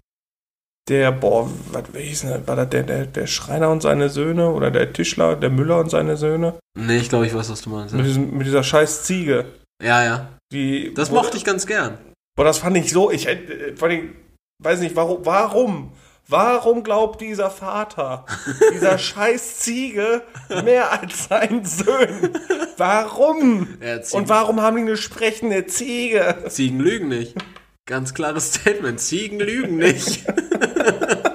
der, 0.89 1.13
boah, 1.13 1.49
was 1.71 1.85
denn, 1.93 2.47
war 2.47 2.57
das 2.57 2.71
der, 2.71 2.83
der, 2.83 3.07
der 3.07 3.27
Schreiner 3.27 3.71
und 3.71 3.83
seine 3.83 4.09
Söhne 4.09 4.51
oder 4.51 4.71
der 4.71 4.93
Tischler, 4.93 5.37
der 5.37 5.51
Müller 5.51 5.79
und 5.79 5.91
seine 5.91 6.17
Söhne? 6.17 6.59
Nee, 6.77 6.99
ich 6.99 7.09
glaube, 7.09 7.27
ich 7.27 7.35
weiß, 7.35 7.51
was 7.51 7.63
du 7.63 7.71
meinst. 7.71 7.93
Ja. 7.93 7.99
Mit, 7.99 8.07
diesem, 8.07 8.37
mit 8.37 8.47
dieser 8.47 8.63
scheiß 8.63 9.05
Ziege. 9.05 9.47
Ja, 9.83 10.05
ja. 10.05 10.29
Die, 10.53 10.93
das 10.95 11.11
mochte 11.11 11.37
ich 11.37 11.45
ganz 11.45 11.67
gern. 11.67 11.99
Boah, 12.37 12.45
das 12.45 12.59
fand 12.59 12.77
ich 12.77 12.91
so, 12.91 13.11
ich 13.11 13.27
hätte, 13.27 13.53
äh, 13.53 13.77
vor 13.77 13.89
allem, 13.89 14.15
weiß 14.59 14.81
nicht, 14.81 14.97
warum, 14.97 15.25
warum? 15.25 15.93
Warum 16.29 16.83
glaubt 16.83 17.21
dieser 17.21 17.51
Vater, 17.51 18.25
dieser 18.73 18.97
scheiß 18.99 19.59
Ziege, 19.59 20.23
mehr 20.65 20.93
als 21.01 21.25
seinen 21.25 21.65
Söhnen? 21.65 22.39
Warum? 22.77 23.69
Ja, 23.83 23.99
Und 24.13 24.29
warum 24.29 24.61
haben 24.61 24.77
die 24.77 24.83
eine 24.83 24.97
sprechende 24.97 25.67
Ziege? 25.67 26.45
Ziegen 26.49 26.79
lügen 26.81 27.09
nicht. 27.09 27.35
Ganz 27.87 28.15
klares 28.15 28.55
Statement. 28.55 29.01
Ziegen 29.01 29.41
lügen 29.41 29.77
nicht. 29.77 30.25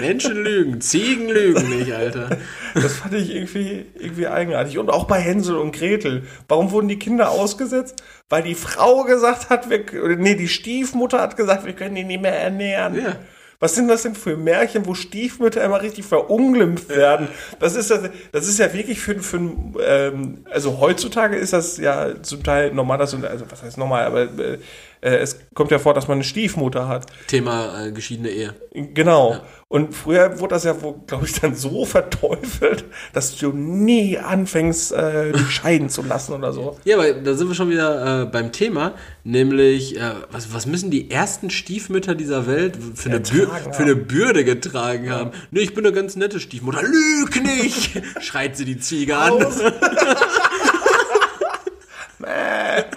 Menschen 0.00 0.36
lügen, 0.36 0.80
Ziegen 0.80 1.28
lügen 1.28 1.68
nicht, 1.68 1.92
Alter. 1.92 2.38
Das 2.74 2.96
fand 2.96 3.14
ich 3.14 3.34
irgendwie, 3.34 3.86
irgendwie 3.98 4.26
eigenartig. 4.26 4.78
Und 4.78 4.90
auch 4.90 5.04
bei 5.04 5.20
Hänsel 5.20 5.56
und 5.56 5.72
Gretel. 5.72 6.24
Warum 6.48 6.70
wurden 6.70 6.88
die 6.88 6.98
Kinder 6.98 7.30
ausgesetzt? 7.30 8.02
Weil 8.28 8.42
die 8.42 8.54
Frau 8.54 9.04
gesagt 9.04 9.50
hat, 9.50 9.70
wir, 9.70 9.84
nee, 10.16 10.34
die 10.34 10.48
Stiefmutter 10.48 11.20
hat 11.20 11.36
gesagt, 11.36 11.64
wir 11.64 11.72
können 11.72 11.94
die 11.94 12.04
nicht 12.04 12.22
mehr 12.22 12.38
ernähren. 12.38 12.94
Ja. 12.94 13.16
Was 13.60 13.74
sind 13.74 13.88
das 13.88 14.04
denn 14.04 14.14
für 14.14 14.36
Märchen, 14.36 14.86
wo 14.86 14.94
Stiefmütter 14.94 15.64
immer 15.64 15.82
richtig 15.82 16.04
verunglimpft 16.04 16.90
werden? 16.90 17.26
Das 17.58 17.74
ist 17.74 17.90
das, 17.90 18.02
das 18.30 18.46
ist 18.46 18.60
ja 18.60 18.72
wirklich 18.72 19.00
für, 19.00 19.18
für 19.18 19.36
ähm, 19.84 20.44
also 20.48 20.78
heutzutage 20.78 21.36
ist 21.36 21.52
das 21.52 21.76
ja 21.76 22.22
zum 22.22 22.44
Teil 22.44 22.72
normal, 22.72 22.98
dass, 22.98 23.14
also 23.14 23.46
was 23.50 23.62
heißt 23.64 23.76
normal, 23.76 24.04
aber 24.04 24.20
äh, 24.22 24.52
äh, 24.54 24.58
es 25.06 25.38
kommt 25.54 25.70
ja 25.70 25.78
vor, 25.78 25.94
dass 25.94 26.08
man 26.08 26.16
eine 26.16 26.24
Stiefmutter 26.24 26.88
hat. 26.88 27.06
Thema 27.26 27.86
äh, 27.86 27.92
geschiedene 27.92 28.30
Ehe. 28.30 28.54
Genau. 28.72 29.32
Ja. 29.32 29.42
Und 29.70 29.94
früher 29.94 30.40
wurde 30.40 30.54
das 30.54 30.64
ja, 30.64 30.74
glaube 31.06 31.26
ich, 31.26 31.38
dann 31.40 31.54
so 31.54 31.84
verteufelt, 31.84 32.86
dass 33.12 33.36
du 33.36 33.52
nie 33.52 34.16
anfängst, 34.16 34.92
äh, 34.92 35.32
dich 35.32 35.50
scheiden 35.50 35.90
zu 35.90 36.02
lassen 36.02 36.32
oder 36.32 36.52
so. 36.52 36.78
Ja, 36.84 36.96
aber 36.96 37.12
da 37.12 37.34
sind 37.34 37.48
wir 37.48 37.54
schon 37.54 37.68
wieder 37.68 38.22
äh, 38.22 38.26
beim 38.26 38.50
Thema, 38.50 38.94
nämlich, 39.24 39.98
äh, 39.98 40.14
was, 40.30 40.54
was 40.54 40.64
müssen 40.64 40.90
die 40.90 41.10
ersten 41.10 41.50
Stiefmütter 41.50 42.14
dieser 42.14 42.46
Welt 42.46 42.78
für, 42.94 43.10
eine, 43.10 43.20
Bür 43.20 43.50
für 43.72 43.82
eine 43.82 43.94
Bürde 43.94 44.44
getragen 44.44 45.04
ja. 45.04 45.18
haben? 45.18 45.32
Nee, 45.50 45.60
ich 45.60 45.74
bin 45.74 45.84
eine 45.84 45.94
ganz 45.94 46.16
nette 46.16 46.40
Stiefmutter. 46.40 46.82
Lüg 46.82 47.42
nicht! 47.42 48.00
schreit 48.20 48.56
sie 48.56 48.64
die 48.64 48.78
Ziege 48.78 49.18
an. 49.18 49.34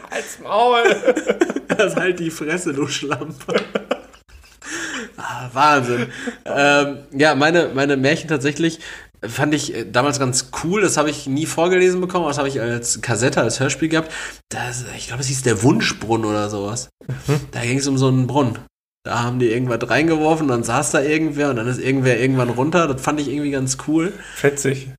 Als 0.10 0.40
Maul. 0.42 0.84
Das 1.82 1.96
halt 1.96 2.20
die 2.20 2.32
Fresse, 2.32 2.74
du 2.74 2.88
Schlampe. 2.88 3.56
Ah, 5.18 5.50
Wahnsinn. 5.54 6.08
ähm, 6.46 7.00
ja, 7.12 7.36
meine, 7.36 7.70
meine 7.74 7.98
Märchen 7.98 8.28
tatsächlich 8.28 8.80
fand 9.24 9.54
ich 9.54 9.76
äh, 9.76 9.86
damals 9.86 10.20
ganz 10.20 10.50
cool. 10.64 10.82
Das 10.82 10.98
habe 10.98 11.10
ich 11.10 11.28
nie 11.28 11.46
vorgelesen 11.46 12.02
bekommen, 12.02 12.28
das 12.28 12.38
habe 12.38 12.48
ich 12.48 12.60
als 12.60 13.02
Kassette, 13.02 13.42
als 13.42 13.60
Hörspiel 13.60 13.90
gehabt. 13.90 14.12
Das, 14.50 14.86
ich 14.98 15.08
glaube, 15.08 15.22
es 15.22 15.28
hieß 15.28 15.44
der 15.44 15.64
Wunschbrunnen 15.64 16.26
oder 16.26 16.50
sowas. 16.50 16.90
Mhm. 17.08 17.40
Da 17.52 17.62
ging 17.62 17.78
es 17.78 17.88
um 17.88 17.98
so 17.98 18.08
einen 18.08 18.28
Brunnen. 18.28 18.60
Da 19.04 19.24
haben 19.24 19.40
die 19.40 19.48
irgendwas 19.48 19.90
reingeworfen, 19.90 20.48
dann 20.48 20.64
saß 20.64 20.92
da 20.92 21.02
irgendwer 21.02 21.50
und 21.50 21.56
dann 21.56 21.68
ist 21.68 21.80
irgendwer 21.80 22.20
irgendwann 22.20 22.50
runter. 22.50 22.88
Das 22.88 23.02
fand 23.02 23.20
ich 23.20 23.30
irgendwie 23.30 23.52
ganz 23.52 23.78
cool. 23.88 24.14
Fetzig. 24.36 24.90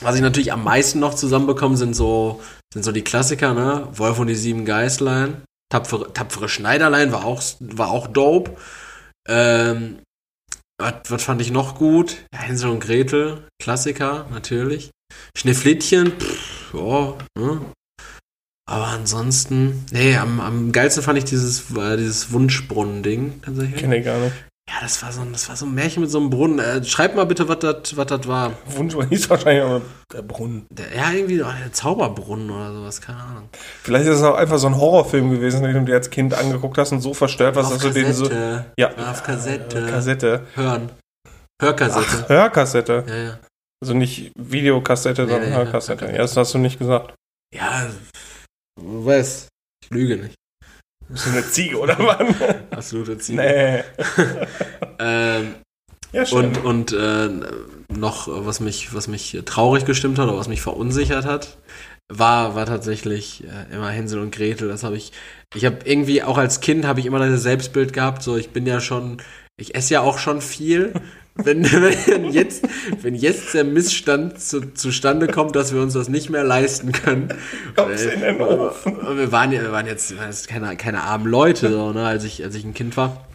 Was 0.00 0.14
ich 0.14 0.22
natürlich 0.22 0.52
am 0.52 0.64
meisten 0.64 1.00
noch 1.00 1.14
zusammenbekomme, 1.14 1.76
sind 1.76 1.94
so, 1.94 2.40
sind 2.72 2.82
so 2.82 2.92
die 2.92 3.04
Klassiker, 3.04 3.54
ne? 3.54 3.88
Wolf 3.92 4.18
und 4.18 4.26
die 4.26 4.34
sieben 4.34 4.64
Geißlein. 4.64 5.42
Tapfere, 5.68 6.12
tapfere 6.12 6.48
Schneiderlein 6.48 7.12
war 7.12 7.24
auch, 7.24 7.42
war 7.60 7.90
auch 7.90 8.06
dope. 8.06 8.56
Ähm, 9.28 9.98
was, 10.78 10.94
was 11.08 11.24
fand 11.24 11.40
ich 11.40 11.50
noch 11.50 11.76
gut? 11.76 12.24
Hänsel 12.34 12.70
und 12.70 12.80
Gretel, 12.80 13.48
Klassiker, 13.60 14.26
natürlich. 14.30 14.90
Schneeflittchen, 15.36 16.12
pff, 16.18 16.74
ja, 16.74 17.14
ne? 17.38 17.60
Aber 18.68 18.86
ansonsten, 18.86 19.86
nee, 19.92 20.16
am, 20.16 20.40
am 20.40 20.72
geilsten 20.72 21.02
fand 21.02 21.18
ich 21.18 21.24
dieses, 21.24 21.70
äh, 21.76 21.96
dieses 21.96 22.32
Wunschbrunnen-Ding 22.32 23.42
tatsächlich. 23.42 23.80
Kenne 23.80 23.98
ich 23.98 24.04
gar 24.04 24.18
nicht. 24.18 24.34
Ja, 24.68 24.80
das 24.80 25.00
war 25.02 25.12
so 25.12 25.20
ein, 25.20 25.32
das 25.32 25.48
war 25.48 25.54
so 25.54 25.64
ein 25.64 25.74
Märchen 25.74 26.02
mit 26.02 26.10
so 26.10 26.18
einem 26.18 26.28
Brunnen. 26.28 26.58
Äh, 26.58 26.82
schreib 26.84 27.14
mal 27.14 27.24
bitte, 27.24 27.48
was 27.48 27.60
das 27.60 27.96
was 27.96 28.06
das 28.06 28.26
war. 28.26 28.52
Wunsch 28.66 28.96
hieß 29.10 29.30
wahrscheinlich 29.30 29.62
aber 29.62 29.82
der 30.12 30.22
Brunnen. 30.22 30.66
Der, 30.70 30.92
ja, 30.94 31.12
irgendwie 31.12 31.40
oh, 31.40 31.46
der 31.46 31.72
Zauberbrunnen 31.72 32.50
oder 32.50 32.72
sowas, 32.72 33.00
keine 33.00 33.20
Ahnung. 33.20 33.48
Vielleicht 33.82 34.06
ist 34.06 34.18
es 34.18 34.22
auch 34.24 34.34
einfach 34.34 34.58
so 34.58 34.66
ein 34.66 34.76
Horrorfilm 34.76 35.30
gewesen, 35.30 35.62
den 35.62 35.72
du 35.72 35.84
dir 35.84 35.94
als 35.94 36.10
Kind 36.10 36.34
angeguckt 36.34 36.78
hast 36.78 36.90
und 36.90 37.00
so 37.00 37.14
verstört 37.14 37.54
warst, 37.54 37.72
dass 37.72 37.78
du 37.78 37.90
den 37.90 38.12
so. 38.12 38.28
Ja. 38.76 38.90
Auf 39.10 39.22
Kassette. 39.22 39.86
Äh, 39.86 39.90
Kassette. 39.90 40.46
Hören. 40.54 40.90
Hörkassette. 41.62 42.24
Ach, 42.24 42.28
Hörkassette. 42.28 43.04
Ja, 43.06 43.16
ja. 43.16 43.38
Also 43.80 43.94
nicht 43.94 44.32
Videokassette, 44.36 45.28
sondern 45.28 45.50
ja, 45.50 45.56
Hörkassette. 45.56 46.06
Ja, 46.06 46.18
das 46.18 46.36
hast 46.36 46.54
du 46.54 46.58
nicht 46.58 46.78
gesagt. 46.78 47.14
Ja, 47.54 47.86
du 48.80 49.06
weißt, 49.06 49.48
ich 49.84 49.90
lüge 49.90 50.16
nicht. 50.16 50.34
Bist 51.08 51.26
du 51.26 51.30
eine 51.30 51.48
Ziege, 51.48 51.78
oder 51.78 51.98
Mann? 52.00 52.34
Absolute 52.70 53.18
Ziege. 53.18 53.42
Nee. 53.42 53.82
ähm, 54.98 55.54
ja, 56.12 56.26
schön. 56.26 56.56
Und, 56.56 56.64
und 56.64 56.92
äh, 56.92 57.28
noch, 57.94 58.28
was 58.28 58.60
mich, 58.60 58.94
was 58.94 59.08
mich 59.08 59.40
traurig 59.44 59.84
gestimmt 59.84 60.18
hat 60.18 60.28
oder 60.28 60.38
was 60.38 60.48
mich 60.48 60.62
verunsichert 60.62 61.24
hat, 61.24 61.58
war, 62.08 62.54
war 62.54 62.66
tatsächlich 62.66 63.44
äh, 63.44 63.74
immer 63.74 63.90
Hänsel 63.90 64.20
und 64.20 64.34
Gretel. 64.34 64.68
Das 64.68 64.84
habe 64.84 64.96
ich, 64.96 65.12
ich 65.54 65.64
habe 65.64 65.78
irgendwie 65.84 66.22
auch 66.22 66.38
als 66.38 66.60
Kind 66.60 66.84
habe 66.84 67.00
ich 67.00 67.06
immer 67.06 67.18
das 67.18 67.42
Selbstbild 67.42 67.92
gehabt, 67.92 68.22
so 68.22 68.36
ich 68.36 68.50
bin 68.50 68.66
ja 68.66 68.80
schon, 68.80 69.18
ich 69.56 69.74
esse 69.74 69.94
ja 69.94 70.00
auch 70.00 70.18
schon 70.18 70.40
viel. 70.40 70.92
Wenn, 71.36 71.64
wenn, 71.64 72.30
jetzt, 72.30 72.66
wenn 73.02 73.14
jetzt 73.14 73.54
der 73.54 73.64
Missstand 73.64 74.40
zu, 74.40 74.72
zustande 74.72 75.26
kommt, 75.26 75.54
dass 75.54 75.72
wir 75.72 75.82
uns 75.82 75.92
das 75.92 76.08
nicht 76.08 76.30
mehr 76.30 76.44
leisten 76.44 76.92
können. 76.92 77.28
in 78.14 78.20
den 78.20 78.40
Ofen. 78.40 78.96
Wir 79.16 79.32
waren, 79.32 79.50
wir 79.50 79.72
waren 79.72 79.86
jetzt, 79.86 80.10
wir 80.10 80.18
waren 80.18 80.28
jetzt 80.28 80.48
keine, 80.48 80.76
keine 80.76 81.02
armen 81.02 81.26
Leute, 81.26 81.70
so, 81.70 81.92
ne, 81.92 82.06
als 82.06 82.24
ich, 82.24 82.42
als 82.42 82.54
ich 82.54 82.64
ein 82.64 82.74
Kind 82.74 82.96
war. 82.96 83.26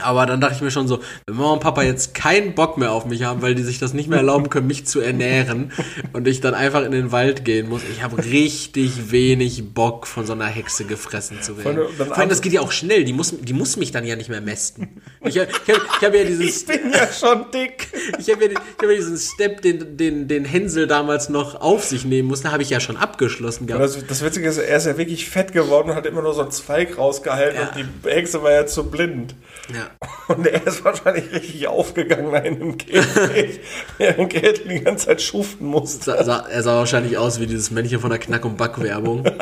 Aber 0.00 0.24
dann 0.24 0.40
dachte 0.40 0.54
ich 0.54 0.62
mir 0.62 0.70
schon 0.70 0.88
so, 0.88 1.00
wenn 1.26 1.36
Mama 1.36 1.52
und 1.52 1.60
Papa 1.60 1.82
jetzt 1.82 2.14
keinen 2.14 2.54
Bock 2.54 2.78
mehr 2.78 2.92
auf 2.92 3.04
mich 3.04 3.24
haben, 3.24 3.42
weil 3.42 3.54
die 3.54 3.62
sich 3.62 3.78
das 3.78 3.92
nicht 3.92 4.08
mehr 4.08 4.18
erlauben 4.18 4.48
können, 4.48 4.66
mich 4.66 4.86
zu 4.86 5.00
ernähren 5.00 5.70
und 6.14 6.26
ich 6.26 6.40
dann 6.40 6.54
einfach 6.54 6.82
in 6.82 6.92
den 6.92 7.12
Wald 7.12 7.44
gehen 7.44 7.68
muss, 7.68 7.82
ich 7.92 8.02
habe 8.02 8.16
richtig 8.24 9.10
wenig 9.10 9.74
Bock, 9.74 10.06
von 10.06 10.24
so 10.24 10.32
einer 10.32 10.46
Hexe 10.46 10.84
gefressen 10.84 11.42
zu 11.42 11.58
werden. 11.58 11.76
Vor 11.76 11.84
allem- 11.86 11.98
dann 11.98 12.06
Vor 12.08 12.18
allem, 12.18 12.28
das 12.30 12.40
geht 12.40 12.52
ja 12.54 12.62
auch 12.62 12.72
schnell, 12.72 13.04
die 13.04 13.12
muss, 13.12 13.34
die 13.38 13.52
muss 13.52 13.76
mich 13.76 13.90
dann 13.92 14.04
ja 14.06 14.16
nicht 14.16 14.30
mehr 14.30 14.40
mästen. 14.40 15.00
Ich, 15.20 15.36
ich, 15.36 15.40
hab- 15.42 15.48
ich 15.68 16.06
habe 16.06 16.18
ja 16.18 16.24
dieses, 16.24 16.62
Ich 16.62 16.66
bin 16.66 16.90
ja 16.92 17.06
schon 17.12 17.44
dick. 17.52 17.88
ich 18.18 18.30
habe 18.30 18.44
ja, 18.44 18.50
ich 18.50 18.56
hab 18.56 18.82
ja 18.88 18.94
diesen 18.96 19.18
Step, 19.18 19.60
den, 19.62 19.96
den, 19.98 20.26
den 20.26 20.44
Hänsel 20.46 20.86
damals 20.86 21.28
noch 21.28 21.60
auf 21.60 21.84
sich 21.84 22.04
nehmen 22.06 22.28
musste, 22.28 22.50
habe 22.50 22.62
ich 22.62 22.70
ja 22.70 22.80
schon 22.80 22.96
abgeschlossen 22.96 23.66
gehabt. 23.66 23.84
das, 23.84 24.06
das 24.06 24.22
Witzige 24.24 24.48
ist, 24.48 24.56
er 24.58 24.76
ist 24.78 24.86
ja 24.86 24.96
wirklich 24.96 25.28
fett 25.28 25.52
geworden 25.52 25.90
und 25.90 25.96
hat 25.96 26.06
immer 26.06 26.22
nur 26.22 26.32
so 26.32 26.40
einen 26.40 26.50
Zweig 26.50 26.96
rausgehalten 26.96 27.60
Ja. 27.60 27.68
und 27.68 27.84
die 28.04 28.10
Hexe 28.10 28.42
war 28.42 28.52
ja 28.52 28.64
zu 28.66 28.84
blind. 28.90 29.34
Ja. 29.72 29.81
Und 30.28 30.46
er 30.52 30.66
ist 30.66 30.84
wahrscheinlich 30.84 31.32
richtig 31.32 31.66
aufgegangen 31.66 32.34
in 32.44 32.58
dem 32.58 32.78
Käfig, 32.78 33.60
während 33.98 34.32
Gretel 34.32 34.68
die 34.68 34.80
ganze 34.80 35.06
Zeit 35.06 35.22
schuften 35.22 35.66
musste. 35.66 36.04
Sa- 36.04 36.24
sa- 36.24 36.46
Er 36.50 36.62
sah 36.62 36.76
wahrscheinlich 36.78 37.18
aus 37.18 37.40
wie 37.40 37.46
dieses 37.46 37.70
Männchen 37.70 38.00
von 38.00 38.10
der 38.10 38.18
Knack- 38.18 38.44
und 38.44 38.56
Back-Werbung. 38.56 39.24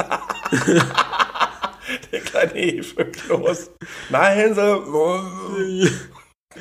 Der 2.12 2.20
kleine 2.20 2.52
Hefekloß. 2.52 3.70
Na, 4.10 4.26
Hänsel, 4.26 4.80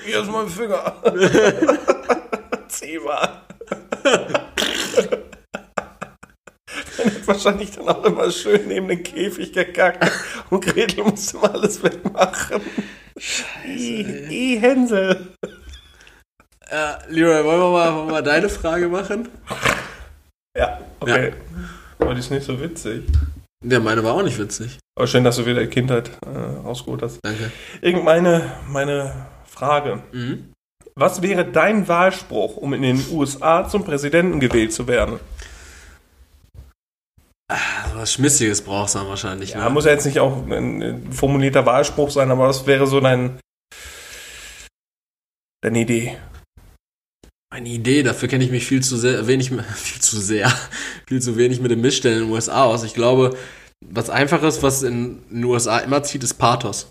hier 0.06 0.22
ist 0.22 0.32
mein 0.32 0.48
Finger. 0.50 0.96
Zieh 2.68 3.00
mal. 3.00 3.42
Er 6.98 7.06
hat 7.06 7.28
wahrscheinlich 7.28 7.72
dann 7.72 7.88
auch 7.88 8.04
immer 8.06 8.30
schön 8.32 8.68
neben 8.68 8.88
den 8.88 9.04
Käfig 9.04 9.54
gekackt 9.54 10.12
und 10.50 10.66
Gretel 10.66 11.04
musste 11.04 11.38
mal 11.38 11.52
alles 11.52 11.82
wegmachen. 11.84 12.62
Scheiße. 13.20 13.68
I, 13.68 14.56
I 14.56 14.60
Hänsel. 14.60 15.36
Äh, 16.70 16.94
Leroy, 17.10 17.44
wollen 17.44 17.60
wir, 17.60 17.72
mal, 17.72 17.94
wollen 17.94 18.08
wir 18.08 18.12
mal 18.14 18.24
deine 18.24 18.50
Frage 18.50 18.88
machen? 18.88 19.28
Ja, 20.58 20.80
okay. 21.00 21.34
Aber 21.98 22.14
die 22.14 22.20
ist 22.20 22.32
nicht 22.32 22.46
so 22.46 22.60
witzig. 22.62 23.04
Ja, 23.64 23.80
meine 23.80 24.04
war 24.04 24.14
auch 24.14 24.24
nicht 24.24 24.40
witzig. 24.40 24.78
Aber 24.96 25.08
schön, 25.08 25.24
dass 25.24 25.36
du 25.36 25.46
wieder 25.46 25.62
die 25.62 25.68
Kindheit 25.68 26.12
äh, 26.26 26.66
rausgeholt 26.66 27.02
hast. 27.02 27.20
Danke. 27.24 27.52
Irgendeine 27.82 28.52
meine 28.68 29.28
Frage. 29.46 30.04
Mhm. 30.12 30.54
Was 30.96 31.22
wäre 31.22 31.46
dein 31.46 31.88
Wahlspruch, 31.88 32.58
um 32.58 32.74
in 32.74 32.82
den 32.82 33.06
USA 33.12 33.68
zum 33.68 33.84
Präsidenten 33.84 34.40
gewählt 34.40 34.74
zu 34.74 34.88
werden? 34.88 35.20
Also 37.50 37.96
was 37.96 38.14
Schmissiges 38.14 38.62
brauchst 38.62 38.94
du 38.94 39.00
dann 39.00 39.08
wahrscheinlich. 39.08 39.52
Ja, 39.52 39.64
ne? 39.64 39.70
muss 39.72 39.86
ja 39.86 39.92
jetzt 39.92 40.06
nicht 40.06 40.20
auch 40.20 40.46
ein, 40.48 41.12
formulierter 41.12 41.66
Wahlspruch 41.66 42.12
sein, 42.12 42.30
aber 42.30 42.48
was 42.48 42.68
wäre 42.68 42.86
so 42.86 43.00
dein 43.00 43.40
deine 45.62 45.80
Idee? 45.80 46.18
Eine 47.52 47.70
Idee, 47.70 48.04
dafür 48.04 48.30
kenne 48.30 48.44
ich 48.44 48.52
mich 48.52 48.68
viel 48.68 48.84
zu 48.84 48.96
sehr, 48.98 49.26
wenig, 49.26 49.52
viel 49.76 50.02
zu 50.02 50.22
sehr, 50.22 50.52
viel 51.08 51.22
zu 51.22 51.38
wenig 51.38 51.60
mit 51.60 51.72
den 51.72 51.82
Missstellen 51.82 52.20
in 52.20 52.24
den 52.26 52.32
USA 52.32 52.66
aus. 52.66 52.84
Ich 52.84 52.94
glaube, 52.94 53.36
was 53.84 54.12
einfaches, 54.12 54.62
was 54.62 54.84
in 54.84 55.24
den 55.30 55.44
USA 55.44 55.80
immer 55.80 56.04
zieht, 56.04 56.24
ist 56.24 56.36
Pathos. 56.36 56.90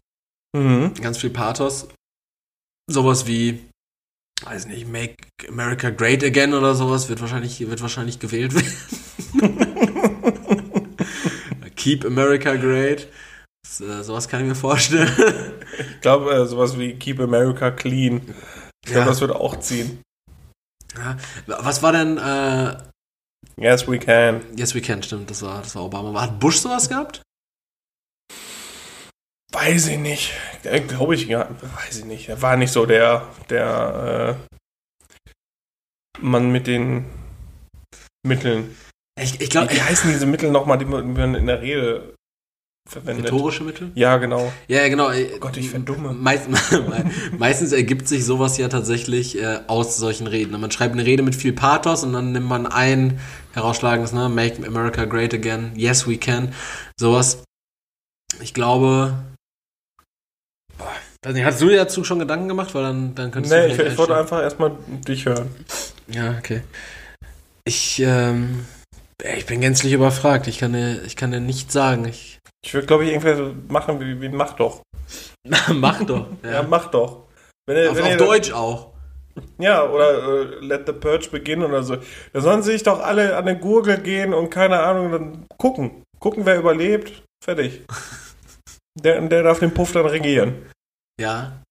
Mhm. 0.56 0.94
Ganz 0.94 1.18
viel 1.18 1.30
Pathos. 1.30 1.86
Sowas 2.90 3.28
wie, 3.28 3.68
weiß 4.42 4.66
nicht, 4.66 4.88
Make 4.88 5.14
America 5.46 5.90
Great 5.90 6.24
Again 6.24 6.54
oder 6.54 6.74
sowas 6.74 7.08
wird 7.08 7.20
wahrscheinlich, 7.20 7.60
wird 7.60 7.80
wahrscheinlich 7.80 8.18
gewählt 8.18 8.54
werden. 8.54 9.74
Keep 11.78 12.04
America 12.04 12.54
Great. 12.56 13.08
Das, 13.64 13.80
äh, 13.80 14.02
sowas 14.04 14.28
kann 14.28 14.42
ich 14.42 14.48
mir 14.48 14.54
vorstellen. 14.54 15.08
Ich 15.78 16.00
glaube, 16.00 16.32
äh, 16.34 16.46
sowas 16.46 16.78
wie 16.78 16.94
Keep 16.94 17.20
America 17.20 17.70
Clean. 17.70 18.16
Ich 18.84 18.90
glaube, 18.92 19.00
Ja. 19.00 19.04
das 19.06 19.20
würde 19.20 19.36
auch 19.36 19.58
ziehen. 19.60 20.02
Ja. 20.96 21.16
Was 21.46 21.82
war 21.82 21.92
denn, 21.92 22.18
äh, 22.18 22.76
Yes, 23.56 23.86
we 23.88 23.98
can. 23.98 24.40
Yes 24.56 24.74
We 24.74 24.80
Can, 24.80 25.02
stimmt, 25.02 25.30
das 25.30 25.42
war, 25.42 25.62
das 25.62 25.74
war 25.74 25.84
Obama. 25.84 26.20
Hat 26.20 26.38
Bush 26.40 26.56
sowas 26.58 26.88
gehabt? 26.88 27.22
Weiß 29.52 29.86
ich 29.88 29.98
nicht. 29.98 30.32
Äh, 30.64 30.80
Glaube 30.80 31.14
ich 31.14 31.26
ja. 31.26 31.48
Weiß 31.76 31.98
ich 31.98 32.04
nicht. 32.04 32.28
Er 32.28 32.40
war 32.42 32.56
nicht 32.56 32.72
so 32.72 32.86
der, 32.86 33.26
der 33.50 34.36
äh, 34.38 36.20
Mann 36.20 36.50
mit 36.50 36.66
den 36.66 37.06
Mitteln. 38.26 38.76
Ich, 39.20 39.34
ich 39.34 39.40
Wie, 39.40 39.48
glaube, 39.48 39.72
wie 39.72 39.80
heißen 39.80 40.10
diese 40.10 40.26
Mittel 40.26 40.50
nochmal, 40.50 40.78
die 40.78 40.84
man 40.84 41.34
in 41.34 41.46
der 41.46 41.60
Rede 41.60 42.14
verwendet? 42.88 43.26
rhetorische 43.26 43.64
Mittel? 43.64 43.90
Ja, 43.94 44.16
genau. 44.16 44.52
Ja, 44.66 44.86
genau. 44.88 45.10
Oh 45.10 45.38
Gott, 45.40 45.56
ich 45.56 45.70
verdumme. 45.70 46.12
Meist, 46.14 46.48
meistens 47.38 47.72
ergibt 47.72 48.08
sich 48.08 48.24
sowas 48.24 48.56
ja 48.58 48.68
tatsächlich 48.68 49.40
äh, 49.40 49.60
aus 49.66 49.96
solchen 49.96 50.26
Reden. 50.26 50.58
Man 50.60 50.70
schreibt 50.70 50.94
eine 50.94 51.04
Rede 51.04 51.22
mit 51.22 51.34
viel 51.34 51.52
Pathos 51.52 52.04
und 52.04 52.12
dann 52.12 52.32
nimmt 52.32 52.46
man 52.48 52.66
ein 52.66 53.20
herausschlagendes, 53.52 54.12
ne, 54.12 54.28
Make 54.28 54.66
America 54.66 55.04
Great 55.04 55.34
Again, 55.34 55.72
Yes 55.74 56.06
We 56.08 56.16
Can, 56.16 56.54
sowas. 56.98 57.42
Ich 58.40 58.54
glaube, 58.54 59.14
boah, 60.76 60.92
weiß 61.24 61.34
nicht, 61.34 61.44
hast 61.44 61.60
du 61.60 61.68
dir 61.68 61.76
dazu 61.76 62.04
schon 62.04 62.18
Gedanken 62.18 62.48
gemacht? 62.48 62.74
Weil 62.74 62.82
dann, 62.84 63.14
dann 63.14 63.30
könntest 63.30 63.52
Nee, 63.54 63.74
du 63.74 63.82
ich, 63.82 63.92
ich 63.92 63.98
wollte 63.98 64.16
einfach 64.16 64.42
erstmal 64.42 64.72
dich 64.88 65.26
hören. 65.26 65.50
Ja, 66.08 66.36
okay. 66.38 66.62
Ich, 67.64 68.00
ähm, 68.00 68.64
ich 69.22 69.46
bin 69.46 69.60
gänzlich 69.60 69.92
überfragt. 69.92 70.46
Ich 70.46 70.58
kann 70.58 70.72
dir, 70.72 71.02
ich 71.04 71.16
kann 71.16 71.30
dir 71.30 71.40
nicht 71.40 71.72
sagen. 71.72 72.04
Ich, 72.06 72.38
Ich 72.64 72.74
würde, 72.74 72.86
glaube 72.86 73.04
ich, 73.04 73.10
irgendwer 73.10 73.36
so 73.36 73.54
machen 73.68 74.00
wie, 74.00 74.20
wie 74.20 74.28
Mach 74.28 74.52
doch. 74.54 74.82
mach 75.72 76.02
doch. 76.04 76.26
Ja, 76.42 76.50
Ja. 76.52 76.62
mach 76.62 76.90
doch. 76.90 77.24
Wenn 77.66 77.76
ihr, 77.76 77.90
auf 77.90 77.96
wenn 77.96 78.04
auf 78.04 78.10
ihr, 78.10 78.16
Deutsch 78.16 78.52
auch. 78.52 78.92
Ja, 79.58 79.84
oder 79.88 80.10
äh, 80.42 80.64
Let 80.64 80.86
the 80.86 80.92
Purge 80.92 81.28
beginnen 81.30 81.62
oder 81.62 81.82
so. 81.82 81.96
Da 82.32 82.40
sollen 82.40 82.62
sich 82.62 82.82
doch 82.82 83.00
alle 83.00 83.36
an 83.36 83.46
den 83.46 83.60
Gurgel 83.60 83.98
gehen 83.98 84.34
und 84.34 84.50
keine 84.50 84.80
Ahnung, 84.80 85.12
dann 85.12 85.46
gucken. 85.58 86.02
Gucken, 86.18 86.44
wer 86.46 86.58
überlebt. 86.58 87.22
Fertig. 87.44 87.82
Der, 89.00 89.20
der 89.20 89.44
darf 89.44 89.60
den 89.60 89.72
Puff 89.72 89.92
dann 89.92 90.06
regieren. 90.06 90.66
Ja. 91.20 91.62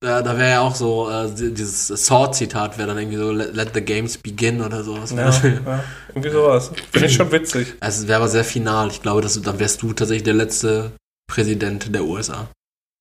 Da, 0.00 0.22
da 0.22 0.36
wäre 0.36 0.50
ja 0.50 0.60
auch 0.60 0.74
so, 0.74 1.10
äh, 1.10 1.28
dieses 1.34 1.88
Sword-Zitat 1.88 2.76
wäre 2.76 2.88
dann 2.88 2.98
irgendwie 2.98 3.16
so, 3.16 3.32
let, 3.32 3.54
let 3.54 3.70
the 3.74 3.80
games 3.80 4.18
begin 4.18 4.60
oder 4.60 4.84
sowas. 4.84 5.10
Ja, 5.10 5.30
ja, 5.30 5.84
irgendwie 6.08 6.30
sowas. 6.30 6.70
Finde 6.92 7.06
ich 7.06 7.14
schon 7.14 7.32
witzig. 7.32 7.74
Also 7.80 8.02
es 8.02 8.08
wäre 8.08 8.18
aber 8.18 8.28
sehr 8.28 8.44
final. 8.44 8.88
Ich 8.88 9.00
glaube, 9.00 9.22
dass 9.22 9.40
dann 9.40 9.58
wärst 9.58 9.82
du 9.82 9.92
tatsächlich 9.92 10.24
der 10.24 10.34
letzte 10.34 10.92
Präsident 11.30 11.94
der 11.94 12.04
USA. 12.04 12.48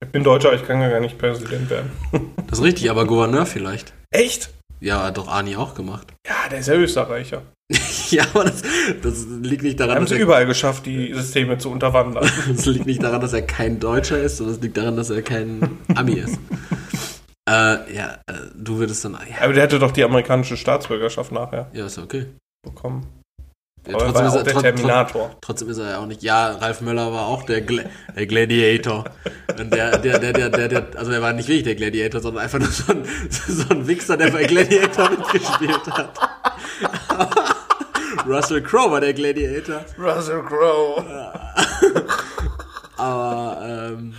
Ich 0.04 0.12
bin 0.12 0.24
Deutscher, 0.24 0.54
ich 0.54 0.66
kann 0.66 0.82
ja 0.82 0.90
gar 0.90 1.00
nicht 1.00 1.18
Präsident 1.18 1.70
werden. 1.70 1.92
Das 2.48 2.60
ist 2.60 2.66
richtig, 2.66 2.90
aber 2.92 3.06
Gouverneur 3.06 3.46
vielleicht. 3.46 3.94
Echt? 4.12 4.52
Ja, 4.80 5.04
hat 5.04 5.18
doch 5.18 5.28
Ani 5.28 5.56
auch 5.56 5.76
gemacht. 5.76 6.14
Ja, 6.28 6.50
der 6.50 6.60
ist 6.60 6.68
ja 6.68 6.76
Österreicher. 6.76 7.44
ja, 8.10 8.24
aber 8.34 8.46
das, 8.46 8.62
das 9.02 9.26
liegt 9.42 9.64
nicht 9.64 9.80
daran, 9.80 9.96
Haben 9.96 10.02
dass 10.04 10.10
sie 10.10 10.16
er, 10.16 10.22
überall 10.22 10.46
geschafft, 10.46 10.86
die 10.86 11.14
Systeme 11.14 11.58
zu 11.58 11.72
unterwandern. 11.72 12.30
das 12.48 12.66
liegt 12.68 12.86
nicht 12.86 13.02
daran, 13.02 13.22
dass 13.22 13.34
er 13.34 13.42
kein 13.42 13.80
Deutscher 13.80 14.20
ist, 14.20 14.38
sondern 14.38 14.56
es 14.56 14.62
liegt 14.62 14.78
daran, 14.78 14.96
dass 14.96 15.10
er 15.10 15.22
kein 15.22 15.80
Ami 15.96 16.14
ist. 16.14 16.38
äh, 17.50 17.96
ja, 17.96 18.20
äh, 18.28 18.34
du 18.56 18.78
würdest 18.78 19.06
dann, 19.06 19.14
ja, 19.14 19.44
Aber 19.44 19.54
der 19.54 19.64
hätte 19.64 19.80
doch 19.80 19.92
die 19.92 20.04
amerikanische 20.04 20.58
Staatsbürgerschaft 20.58 21.32
nachher 21.32 21.70
ja, 21.74 21.86
ist 21.88 21.98
okay. 21.98 22.28
bekommen. 22.64 23.06
Ja, 23.88 23.96
Aber 23.96 24.06
er 24.06 24.14
war 24.14 24.24
ja 24.24 24.30
auch 24.30 24.44
der 24.44 24.56
Terminator. 24.56 25.36
Trotzdem 25.42 25.70
ist 25.70 25.78
er 25.78 25.92
ja 25.92 25.98
auch 26.00 26.06
nicht. 26.06 26.24
Ja, 26.24 26.52
Ralf 26.54 26.82
Möller 26.82 27.12
war 27.12 27.28
auch 27.28 27.44
der, 27.44 27.62
Gla 27.62 27.84
der 28.16 28.26
Gladiator. 28.26 29.06
Und 29.60 29.74
der, 29.74 29.98
der, 29.98 30.20
der, 30.20 30.34
der, 30.34 30.50
der, 30.50 30.68
der, 30.68 30.88
also 30.96 31.12
er 31.12 31.22
war 31.22 31.34
nicht 31.34 31.48
wirklich 31.48 31.64
der 31.64 31.76
Gladiator, 31.76 32.22
sondern 32.22 32.44
einfach 32.44 32.60
nur 32.60 32.70
so 32.70 32.92
ein, 32.92 33.06
so 33.30 33.70
ein 33.70 33.88
Wichser, 33.88 34.18
der 34.18 34.32
bei 34.32 34.46
Gladiator 34.46 35.10
mitgespielt 35.10 35.86
hat. 35.88 36.12
Russell 38.28 38.64
Crowe 38.64 38.92
war 38.92 39.02
der 39.02 39.14
Gladiator. 39.14 39.82
Russell 40.00 40.42
Crowe. 40.44 41.06
Aber, 42.98 43.92
ähm, 43.92 44.14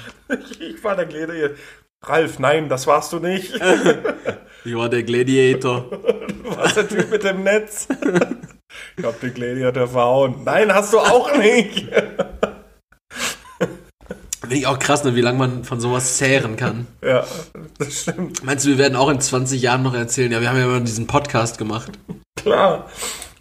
Ich 0.61 0.83
war 0.85 0.95
der 0.95 1.07
Gladiator. 1.07 1.57
Ralf, 2.03 2.39
nein, 2.39 2.69
das 2.69 2.87
warst 2.87 3.13
du 3.13 3.19
nicht. 3.19 3.53
ich 4.65 4.77
war 4.77 4.89
der 4.89 5.03
Gladiator. 5.03 5.87
Du 5.91 6.57
warst 6.57 6.77
der 6.77 6.89
Typ 6.89 7.11
mit 7.11 7.25
dem 7.25 7.43
Netz. 7.43 7.89
Ich 8.97 9.05
hab 9.05 9.21
den 9.21 9.35
Gladiator 9.35 9.89
verhauen. 9.89 10.43
Nein, 10.45 10.73
hast 10.73 10.93
du 10.93 10.99
auch 10.99 11.37
nicht. 11.37 11.87
Finde 14.41 14.57
ich 14.57 14.67
auch 14.67 14.79
krass, 14.79 15.03
ne, 15.03 15.17
wie 15.17 15.23
lange 15.23 15.39
man 15.39 15.65
von 15.65 15.81
sowas 15.81 16.19
zehren 16.19 16.57
kann. 16.57 16.87
Ja, 17.03 17.25
das 17.79 18.03
stimmt. 18.03 18.45
Meinst 18.45 18.65
du, 18.65 18.71
wir 18.71 18.79
werden 18.79 18.95
auch 18.95 19.09
in 19.09 19.21
20 19.21 19.61
Jahren 19.61 19.83
noch 19.83 19.95
erzählen, 19.95 20.31
ja, 20.31 20.41
wir 20.41 20.49
haben 20.49 20.59
ja 20.59 20.67
immer 20.67 20.81
diesen 20.81 21.09
Podcast 21.09 21.59
gemacht. 21.59 21.91
Klar. 22.37 22.89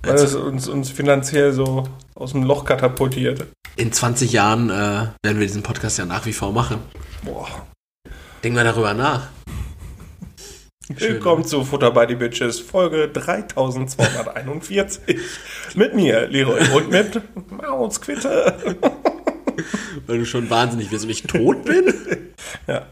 Weil 0.01 0.15
es 0.15 0.33
uns, 0.35 0.67
uns 0.67 0.89
finanziell 0.89 1.53
so 1.53 1.83
aus 2.15 2.31
dem 2.31 2.43
Loch 2.43 2.65
katapultiert. 2.65 3.45
In 3.75 3.91
20 3.91 4.31
Jahren 4.31 4.69
äh, 4.69 4.73
werden 4.73 5.39
wir 5.39 5.45
diesen 5.45 5.63
Podcast 5.63 5.99
ja 5.99 6.05
nach 6.05 6.25
wie 6.25 6.33
vor 6.33 6.51
machen. 6.51 6.79
Boah. 7.23 7.47
Denken 8.43 8.57
wir 8.57 8.63
darüber 8.63 8.93
nach. 8.93 9.27
Willkommen 10.87 11.43
zu 11.43 11.63
Futter 11.63 11.89
by 11.89 12.05
the 12.07 12.13
Bitches, 12.15 12.59
Folge 12.59 13.09
3241. 13.11 14.99
mit 15.73 15.95
mir, 15.95 16.27
Leroy, 16.27 16.59
und 16.75 16.91
mit 16.91 17.21
Mausquitte. 17.51 18.77
Weil 20.05 20.19
du 20.19 20.25
schon 20.25 20.47
wahnsinnig 20.51 20.91
wirst 20.91 21.05
und 21.05 21.09
ich 21.09 21.23
tot 21.23 21.65
bin? 21.65 21.91
Ja. 22.67 22.87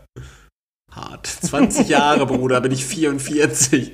Hart. 0.91 1.27
20 1.27 1.87
Jahre, 1.87 2.25
Bruder, 2.25 2.61
bin 2.61 2.71
ich 2.71 2.85
44. 2.85 3.93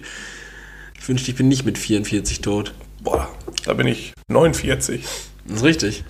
Ich 0.97 1.07
wünschte, 1.07 1.31
ich 1.31 1.37
bin 1.37 1.47
nicht 1.47 1.65
mit 1.65 1.77
44 1.77 2.41
tot. 2.41 2.73
Boah, 3.01 3.29
da 3.65 3.73
bin 3.73 3.87
ich 3.87 4.13
49. 4.29 5.03
Das 5.45 5.57
ist 5.57 5.63
richtig. 5.63 6.03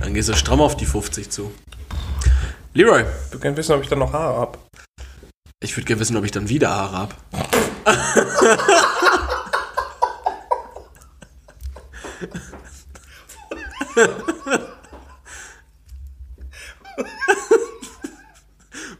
Dann 0.00 0.14
gehst 0.14 0.28
du 0.28 0.34
stramm 0.34 0.60
auf 0.60 0.76
die 0.76 0.86
50 0.86 1.30
zu. 1.30 1.52
Leroy, 2.74 3.04
Du 3.30 3.38
kannst 3.38 3.58
wissen, 3.58 3.72
ob 3.72 3.82
ich 3.82 3.88
da 3.88 3.96
noch 3.96 4.12
Haare 4.12 4.38
hab. 4.40 4.58
Ich 5.62 5.76
würde 5.76 5.86
gerne 5.86 6.00
wissen, 6.00 6.16
ob 6.16 6.24
ich 6.24 6.32
dann 6.32 6.48
wieder 6.48 6.70
Haare 6.70 6.98
hab. 6.98 7.16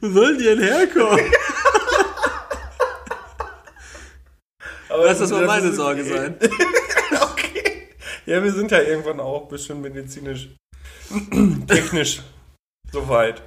Wo 0.01 0.11
sollen 0.11 0.39
die 0.39 0.45
denn 0.45 0.61
herkommen? 0.61 1.21
Aber 4.89 5.07
Lass 5.07 5.19
das 5.19 5.31
mal 5.31 5.47
meine 5.47 5.73
Sorge 5.73 6.05
sein. 6.05 6.37
okay. 7.33 7.89
Ja, 8.27 8.43
wir 8.43 8.53
sind 8.53 8.71
ja 8.71 8.81
irgendwann 8.83 9.21
auch 9.21 9.49
bestimmt 9.49 9.83
medizinisch, 9.83 10.51
technisch 11.67 12.21
soweit. 12.93 13.43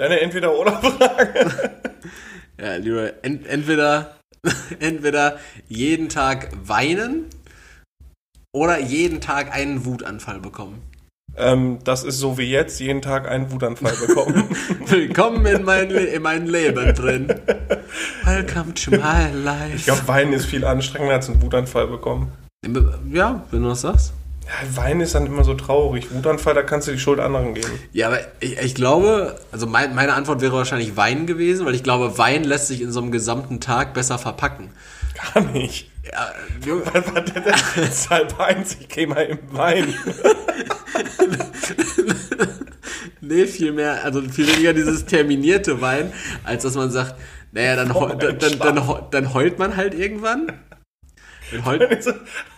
Deine 0.00 0.20
Entweder-Oder-Frage. 0.20 1.50
Ja, 2.60 2.76
Leroy, 2.76 3.10
ent 3.22 3.46
entweder, 3.46 4.16
entweder 4.80 5.38
jeden 5.68 6.10
Tag 6.10 6.50
weinen 6.62 7.24
oder 8.54 8.78
jeden 8.78 9.22
Tag 9.22 9.54
einen 9.54 9.86
Wutanfall 9.86 10.40
bekommen. 10.40 10.82
ähm, 11.38 11.78
das 11.84 12.04
ist 12.04 12.18
so 12.18 12.36
wie 12.36 12.50
jetzt, 12.50 12.78
jeden 12.78 13.00
Tag 13.00 13.26
einen 13.26 13.50
Wutanfall 13.50 13.94
bekommen. 14.06 14.44
Willkommen 14.86 15.46
in 15.46 15.64
mein, 15.64 15.90
in 15.90 16.20
mein 16.20 16.46
Leben 16.46 16.94
drin. 16.94 17.28
Welcome 18.24 18.74
to 18.74 18.90
my 18.90 19.32
life. 19.32 19.76
ich 19.76 19.84
glaube, 19.84 20.06
Weinen 20.06 20.34
ist 20.34 20.44
viel 20.44 20.66
anstrengender 20.66 21.14
als 21.14 21.30
einen 21.30 21.40
Wutanfall 21.40 21.86
bekommen. 21.86 22.30
ja, 23.10 23.42
wenn 23.50 23.62
du 23.62 23.70
das 23.70 23.80
sagst. 23.80 24.12
Ja, 24.50 24.76
Weinen 24.76 25.00
ist 25.00 25.14
dann 25.14 25.26
immer 25.26 25.44
so 25.44 25.54
traurig. 25.54 26.12
Wutanfall, 26.12 26.54
da 26.54 26.62
kannst 26.62 26.88
du 26.88 26.92
die 26.92 26.98
Schuld 26.98 27.20
anderen 27.20 27.54
geben. 27.54 27.70
Ja, 27.92 28.08
aber 28.08 28.18
ich, 28.40 28.58
ich 28.58 28.74
glaube, 28.74 29.36
also 29.52 29.68
mein, 29.68 29.94
meine 29.94 30.14
Antwort 30.14 30.40
wäre 30.40 30.54
wahrscheinlich 30.54 30.96
Wein 30.96 31.26
gewesen, 31.26 31.66
weil 31.66 31.74
ich 31.76 31.84
glaube, 31.84 32.18
Wein 32.18 32.42
lässt 32.42 32.66
sich 32.66 32.80
in 32.80 32.90
so 32.90 33.00
einem 33.00 33.12
gesamten 33.12 33.60
Tag 33.60 33.94
besser 33.94 34.18
verpacken. 34.18 34.70
Gar 35.34 35.44
nicht. 35.52 35.88
Ja, 36.10 36.32
Junge, 36.66 36.82
das? 37.44 38.10
Halb 38.10 38.40
eins, 38.40 38.76
ich 38.80 38.88
gehe 38.88 39.06
mal 39.06 39.22
im 39.22 39.38
Wein. 39.52 39.94
nee, 43.20 43.46
viel 43.46 43.70
mehr, 43.70 44.02
also 44.02 44.20
viel 44.22 44.48
weniger 44.48 44.72
dieses 44.72 45.04
terminierte 45.04 45.80
Wein, 45.80 46.12
als 46.42 46.64
dass 46.64 46.74
man 46.74 46.90
sagt, 46.90 47.14
naja, 47.52 47.76
dann, 47.76 47.92
dann, 48.18 48.58
dann, 48.58 49.02
dann 49.10 49.34
heult 49.34 49.60
man 49.60 49.76
halt 49.76 49.94
irgendwann. 49.94 50.52
Heult, 51.64 52.04
So, 52.04 52.12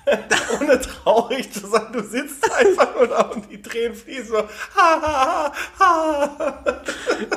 Ohne 0.61 0.80
traurig 0.80 1.53
zu 1.53 1.66
sein, 1.66 1.86
du 1.93 2.03
sitzt 2.03 2.51
einfach 2.53 2.95
nur 2.95 3.09
da 3.09 3.22
und 3.22 3.51
die 3.51 3.61
Tränen 3.61 3.95
fließen 3.95 4.26
so. 4.26 4.38
Ha, 4.38 5.03
ha, 5.03 5.53
ha. 5.78 6.64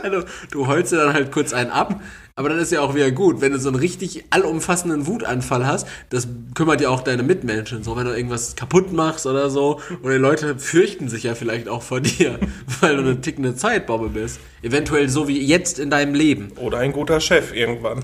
Also, 0.03 0.23
du 0.51 0.67
heulst 0.67 0.91
dir 0.91 0.97
dann 0.97 1.13
halt 1.13 1.31
kurz 1.31 1.53
einen 1.53 1.71
ab, 1.71 1.99
aber 2.37 2.49
dann 2.49 2.59
ist 2.59 2.73
ja 2.73 2.81
auch 2.81 2.93
wieder 2.93 3.11
gut. 3.11 3.39
Wenn 3.39 3.53
du 3.53 3.59
so 3.59 3.69
einen 3.69 3.77
richtig 3.77 4.25
allumfassenden 4.29 5.07
Wutanfall 5.07 5.65
hast, 5.65 5.87
das 6.09 6.27
kümmert 6.53 6.81
ja 6.81 6.89
auch 6.89 6.99
deine 6.99 7.23
Mitmenschen. 7.23 7.81
So, 7.81 7.95
wenn 7.95 8.03
du 8.03 8.11
irgendwas 8.11 8.57
kaputt 8.57 8.91
machst 8.91 9.25
oder 9.25 9.49
so. 9.49 9.79
Oder 10.03 10.15
die 10.15 10.19
Leute 10.19 10.59
fürchten 10.59 11.07
sich 11.07 11.23
ja 11.23 11.33
vielleicht 11.33 11.69
auch 11.69 11.81
vor 11.81 12.01
dir, 12.01 12.37
weil 12.81 12.97
du 12.97 13.03
eine 13.03 13.21
tickende 13.21 13.55
Zeitbombe 13.55 14.09
bist. 14.09 14.41
Eventuell 14.61 15.07
so 15.07 15.29
wie 15.29 15.41
jetzt 15.41 15.79
in 15.79 15.89
deinem 15.89 16.13
Leben. 16.13 16.51
Oder 16.57 16.79
ein 16.79 16.91
guter 16.91 17.21
Chef 17.21 17.53
irgendwann. 17.53 18.03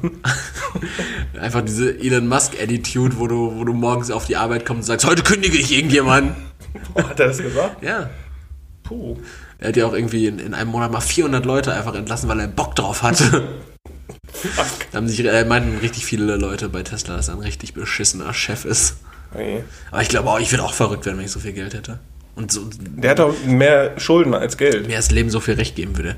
Einfach 1.38 1.62
diese 1.62 2.00
Elon 2.00 2.30
Musk-Attitude, 2.30 3.20
wo 3.20 3.28
du, 3.28 3.58
wo 3.58 3.66
du 3.66 3.74
morgens 3.74 4.12
auf 4.12 4.28
die 4.28 4.38
Arbeit 4.38 4.66
kommst 4.66 4.90
und 4.90 4.94
sagst, 4.94 5.06
heute 5.06 5.24
kündige 5.24 5.58
ich 5.58 5.74
irgendjemanden. 5.74 6.36
Hat 6.96 7.20
er 7.20 7.28
das 7.28 7.40
gesagt? 7.40 7.84
Ja. 7.84 8.10
Puh. 8.84 9.18
Er 9.58 9.68
hat 9.68 9.78
ja 9.78 9.86
auch 9.86 9.94
irgendwie 9.94 10.26
in, 10.26 10.40
in 10.40 10.54
einem 10.54 10.72
Monat 10.72 10.92
mal 10.92 11.02
400 11.02 11.46
Leute 11.46 11.74
einfach 11.74 11.94
entlassen, 11.94 12.30
weil 12.30 12.40
er 12.40 12.48
Bock 12.48 12.76
drauf 12.76 13.04
hatte. 13.04 13.44
Da 14.92 14.98
haben 14.98 15.08
sich, 15.08 15.24
äh, 15.26 15.46
meinten 15.46 15.78
richtig 15.80 16.06
viele 16.06 16.36
Leute 16.38 16.70
bei 16.70 16.84
Tesla, 16.84 17.16
dass 17.18 17.28
er 17.28 17.36
ein 17.36 17.42
richtig 17.42 17.74
beschissener 17.74 18.34
Chef 18.34 18.66
ist. 18.66 18.96
Nee. 19.36 19.64
Aber 19.92 20.02
ich 20.02 20.10
glaube 20.10 20.30
auch, 20.30 20.40
ich 20.40 20.52
würde 20.52 20.64
auch 20.64 20.74
verrückt 20.74 21.06
werden, 21.06 21.18
wenn 21.18 21.26
ich 21.26 21.32
so 21.32 21.40
viel 21.40 21.54
Geld 21.54 21.74
hätte. 21.74 22.00
Und 22.36 22.52
so, 22.52 22.62
Der 22.80 23.12
hat 23.12 23.20
doch 23.20 23.36
mehr 23.46 24.00
Schulden 24.00 24.34
als 24.34 24.58
Geld. 24.58 24.88
mir 24.88 24.96
das 24.98 25.12
Leben 25.12 25.30
so 25.30 25.40
viel 25.40 25.56
Recht 25.56 25.76
geben 25.76 25.98
würde. 25.98 26.16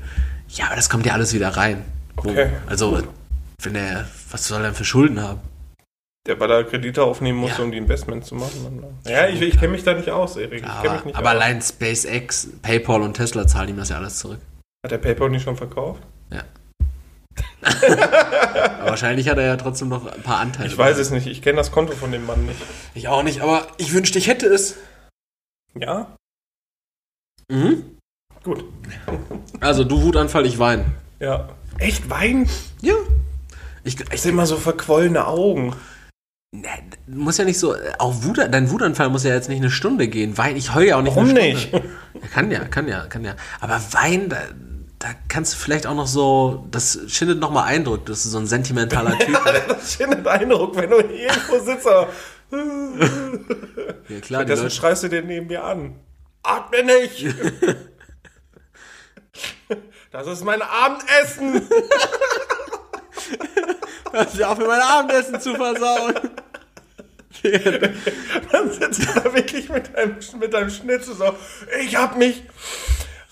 Ja, 0.48 0.66
aber 0.66 0.76
das 0.76 0.88
kommt 0.88 1.06
ja 1.06 1.12
alles 1.12 1.32
wieder 1.34 1.48
rein. 1.50 1.82
Okay. 2.16 2.50
Also, 2.66 3.02
wenn 3.62 3.74
er, 3.74 4.06
was 4.30 4.46
soll 4.46 4.60
er 4.60 4.66
denn 4.66 4.74
für 4.74 4.84
Schulden 4.84 5.20
haben? 5.20 5.40
Der, 6.26 6.38
weil 6.40 6.50
er 6.50 6.64
Kredite 6.64 7.02
aufnehmen 7.02 7.38
musste, 7.38 7.58
Ja. 7.58 7.64
um 7.64 7.70
die 7.72 7.76
Investments 7.78 8.28
zu 8.28 8.34
machen. 8.36 8.82
Ja, 9.06 9.28
ich, 9.28 9.40
ich 9.42 9.58
kenne 9.58 9.72
mich 9.72 9.82
da 9.84 9.92
nicht 9.92 10.08
aus, 10.08 10.36
Erik. 10.36 10.62
Kenne 10.62 10.72
Aber, 10.72 11.04
nicht 11.04 11.16
aber 11.16 11.28
aus. 11.30 11.34
allein 11.34 11.60
SpaceX, 11.60 12.48
PayPal 12.62 13.02
und 13.02 13.14
Tesla 13.14 13.46
zahlen 13.46 13.70
ihm 13.70 13.76
das 13.76 13.90
ja 13.90 13.96
alles 13.98 14.18
zurück. 14.18 14.38
Hat 14.84 14.90
der 14.92 14.98
PayPal 14.98 15.28
nicht 15.30 15.42
schon 15.42 15.56
verkauft? 15.56 16.02
Ja. 16.32 16.42
wahrscheinlich 18.84 19.28
hat 19.28 19.38
er 19.38 19.46
ja 19.46 19.56
trotzdem 19.56 19.88
noch 19.88 20.06
ein 20.06 20.22
paar 20.22 20.38
Anteile. 20.38 20.68
Ich 20.68 20.78
weiß 20.78 20.98
es 20.98 21.10
nicht. 21.10 21.26
Ich 21.26 21.42
kenne 21.42 21.56
das 21.56 21.72
Konto 21.72 21.94
von 21.94 22.12
dem 22.12 22.26
Mann 22.26 22.46
nicht. 22.46 22.58
Ich 22.94 23.08
auch 23.08 23.22
nicht, 23.22 23.40
aber 23.40 23.66
ich 23.78 23.92
wünschte, 23.92 24.18
ich 24.18 24.26
hätte 24.28 24.46
es. 24.46 24.76
Ja? 25.78 26.14
Mhm. 27.50 27.98
Gut. 28.42 28.64
Also, 29.60 29.84
du 29.84 30.02
Wutanfall, 30.02 30.46
ich 30.46 30.58
weine. 30.58 30.84
Ja. 31.18 31.48
Echt 31.78 32.08
Wein? 32.10 32.48
Ja. 32.82 32.94
Ich, 33.82 34.00
Ich 34.00 34.12
ich, 34.12 34.22
sehe 34.22 34.32
immer 34.32 34.46
so 34.46 34.56
verquollene 34.56 35.26
Augen. 35.26 35.74
Ne, 36.54 36.68
muss 37.06 37.38
ja 37.38 37.44
nicht 37.44 37.58
so, 37.58 37.74
auch 37.98 38.22
Wut, 38.22 38.38
dein 38.38 38.70
Wutanfall 38.70 39.08
muss 39.10 39.24
ja 39.24 39.34
jetzt 39.34 39.48
nicht 39.48 39.58
eine 39.58 39.70
Stunde 39.70 40.06
gehen. 40.06 40.38
Wein, 40.38 40.56
ich 40.56 40.74
heule 40.74 40.88
ja 40.88 40.96
auch 40.98 41.02
nicht 41.02 41.16
Warum 41.16 41.30
eine 41.30 41.40
nicht? 41.40 41.68
Stunde. 41.68 41.88
Ja, 42.14 42.28
kann 42.28 42.50
ja, 42.50 42.64
kann 42.64 42.86
ja, 42.86 43.06
kann 43.06 43.24
ja. 43.24 43.34
Aber 43.60 43.80
Wein, 43.90 44.28
da, 44.28 44.36
da 45.04 45.10
kannst 45.28 45.52
du 45.52 45.58
vielleicht 45.58 45.86
auch 45.86 45.94
noch 45.94 46.06
so, 46.06 46.66
das 46.70 46.98
schindet 47.08 47.38
nochmal 47.38 47.64
Eindruck, 47.64 48.06
dass 48.06 48.22
du 48.22 48.30
so 48.30 48.38
ein 48.38 48.46
sentimentaler 48.46 49.18
Typ 49.18 49.38
bist. 49.44 49.64
Das 49.68 49.92
schindet 49.92 50.26
Eindruck, 50.26 50.74
wenn 50.76 50.88
du 50.88 51.02
hier 51.06 51.28
irgendwo 51.28 51.58
sitzt. 51.58 51.86
aber- 51.86 52.08
Ja 54.08 54.20
klar, 54.22 54.44
Deswegen 54.46 54.70
schreist 54.70 55.02
du 55.02 55.08
den 55.08 55.26
neben 55.26 55.46
mir 55.48 55.62
an. 55.62 55.96
Atme 56.42 56.82
nicht! 56.84 57.26
Das 60.12 60.28
ist 60.28 60.44
mein 60.44 60.62
Abendessen! 60.62 61.68
hör 64.12 64.24
dir 64.26 64.48
auf, 64.48 64.58
mir 64.58 64.68
mein 64.68 64.80
Abendessen 64.80 65.40
zu 65.40 65.56
versauen. 65.56 66.14
Dann 68.52 68.70
sitzt 68.70 69.02
du 69.02 69.20
da 69.20 69.34
wirklich 69.34 69.68
mit 69.68 69.92
deinem, 69.96 70.16
mit 70.38 70.54
deinem 70.54 70.70
Schnitzel 70.70 71.16
so. 71.16 71.34
Ich 71.80 71.96
hab 71.96 72.16
mich 72.16 72.44